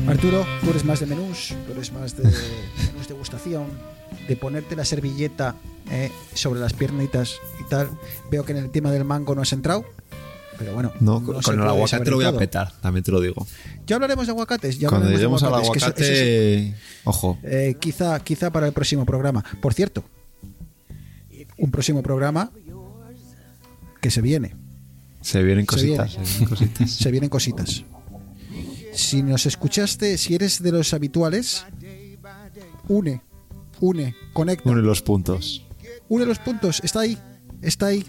Arturo, 0.07 0.45
tú 0.63 0.69
eres 0.69 0.85
más 0.85 0.99
de 0.99 1.07
menús, 1.07 1.53
tú 1.65 1.71
eres 1.73 1.91
más 1.91 2.15
de 2.15 2.23
menús 2.23 3.07
degustación, 3.07 3.65
de 4.27 4.35
ponerte 4.35 4.75
la 4.75 4.85
servilleta 4.85 5.55
eh, 5.91 6.11
sobre 6.33 6.59
las 6.59 6.73
piernitas 6.73 7.35
y 7.59 7.69
tal. 7.69 7.89
Veo 8.31 8.43
que 8.45 8.51
en 8.53 8.57
el 8.59 8.71
tema 8.71 8.91
del 8.91 9.03
mango 9.05 9.35
no 9.35 9.41
has 9.41 9.53
entrado, 9.53 9.85
pero 10.57 10.73
bueno. 10.73 10.91
No, 10.99 11.19
no 11.19 11.41
con 11.41 11.59
el 11.61 11.67
aguacate 11.67 12.09
lo 12.09 12.17
voy 12.17 12.25
a 12.25 12.37
petar, 12.37 12.71
también 12.81 13.03
te 13.03 13.11
lo 13.11 13.19
digo. 13.21 13.45
Ya 13.85 13.95
hablaremos 13.95 14.25
de 14.25 14.31
aguacates. 14.31 14.79
Ya 14.79 14.89
Cuando 14.89 15.09
lleguemos 15.09 15.43
al 15.43 15.53
aguacates, 15.53 15.83
que 15.83 16.03
eso- 16.03 16.11
eso 16.11 16.13
es- 16.13 16.73
aguacate, 16.73 16.75
ojo. 17.03 17.37
eh, 17.43 17.75
quizá, 17.79 18.19
quizá 18.21 18.49
para 18.51 18.67
el 18.67 18.73
próximo 18.73 19.05
programa. 19.05 19.43
Por 19.61 19.73
cierto, 19.73 20.03
un 21.57 21.71
próximo 21.71 22.01
programa 22.01 22.51
que 24.01 24.09
se 24.11 24.21
viene. 24.21 24.55
Se 25.21 25.41
vienen 25.41 25.65
cositas. 25.65 26.11
viene. 26.17 26.25
se 26.27 26.31
vienen 26.35 26.49
cositas. 26.49 26.89
Se 26.99 27.11
vienen 27.11 27.29
cositas. 27.29 27.83
Si 28.93 29.23
nos 29.23 29.45
escuchaste, 29.45 30.17
si 30.17 30.35
eres 30.35 30.61
de 30.63 30.71
los 30.71 30.93
habituales, 30.93 31.65
une, 32.87 33.21
une, 33.79 34.15
conecta. 34.33 34.69
Une 34.69 34.81
los 34.81 35.01
puntos. 35.01 35.63
Uno 36.07 36.21
de 36.21 36.27
los 36.27 36.39
puntos 36.39 36.81
está 36.83 37.01
ahí, 37.01 37.17
está 37.61 37.87
ahí. 37.87 38.05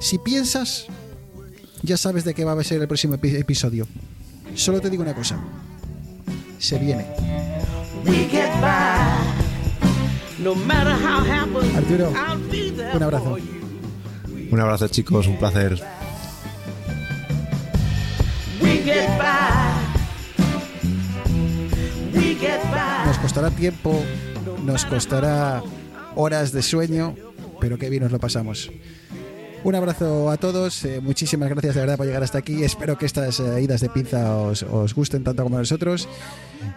Si 0.00 0.18
piensas, 0.18 0.86
ya 1.82 1.96
sabes 1.96 2.24
de 2.24 2.34
qué 2.34 2.44
va 2.44 2.52
a 2.52 2.64
ser 2.64 2.80
el 2.80 2.88
próximo 2.88 3.14
epi- 3.14 3.36
episodio. 3.38 3.86
Solo 4.54 4.80
te 4.80 4.90
digo 4.90 5.02
una 5.02 5.14
cosa. 5.14 5.38
Se 6.58 6.78
viene. 6.78 7.06
We 8.04 8.28
get 8.28 8.50
by. 8.60 9.24
No 10.38 10.54
matter 10.54 10.92
how 10.92 11.24
happens, 11.24 11.74
Arturo, 11.74 12.12
un 12.94 13.02
abrazo. 13.02 13.36
Un 14.50 14.60
abrazo, 14.60 14.88
chicos, 14.88 15.26
un 15.26 15.38
placer. 15.38 15.80
Nos 23.06 23.18
costará 23.18 23.50
tiempo, 23.50 24.02
nos 24.64 24.84
costará 24.86 25.62
horas 26.16 26.52
de 26.52 26.62
sueño, 26.62 27.14
pero 27.60 27.78
qué 27.78 27.90
bien 27.90 28.02
nos 28.02 28.12
lo 28.12 28.18
pasamos. 28.18 28.70
Un 29.62 29.74
abrazo 29.74 30.30
a 30.30 30.36
todos, 30.36 30.84
eh, 30.84 31.00
muchísimas 31.00 31.48
gracias 31.48 31.74
de 31.74 31.80
verdad 31.80 31.96
por 31.96 32.06
llegar 32.06 32.22
hasta 32.22 32.38
aquí. 32.38 32.64
Espero 32.64 32.98
que 32.98 33.06
estas 33.06 33.40
eh, 33.40 33.62
idas 33.62 33.80
de 33.80 33.88
pinza 33.88 34.36
os, 34.36 34.62
os 34.62 34.94
gusten 34.94 35.24
tanto 35.24 35.42
como 35.42 35.56
a 35.56 35.60
nosotros. 35.60 36.06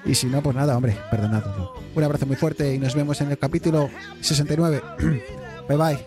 Y 0.06 0.16
si 0.16 0.28
no, 0.28 0.42
pues 0.42 0.56
nada, 0.56 0.78
hombre, 0.78 0.98
perdonadlo. 1.12 1.74
Un 1.96 2.04
abrazo 2.04 2.26
muy 2.26 2.38
fuerte 2.38 2.74
y 2.74 2.80
nos 2.80 2.96
vemos 2.96 3.20
en 3.20 3.32
el 3.32 3.38
capítulo 3.38 3.90
69. 4.22 4.82
bye 5.68 5.78
bye. 5.78 5.98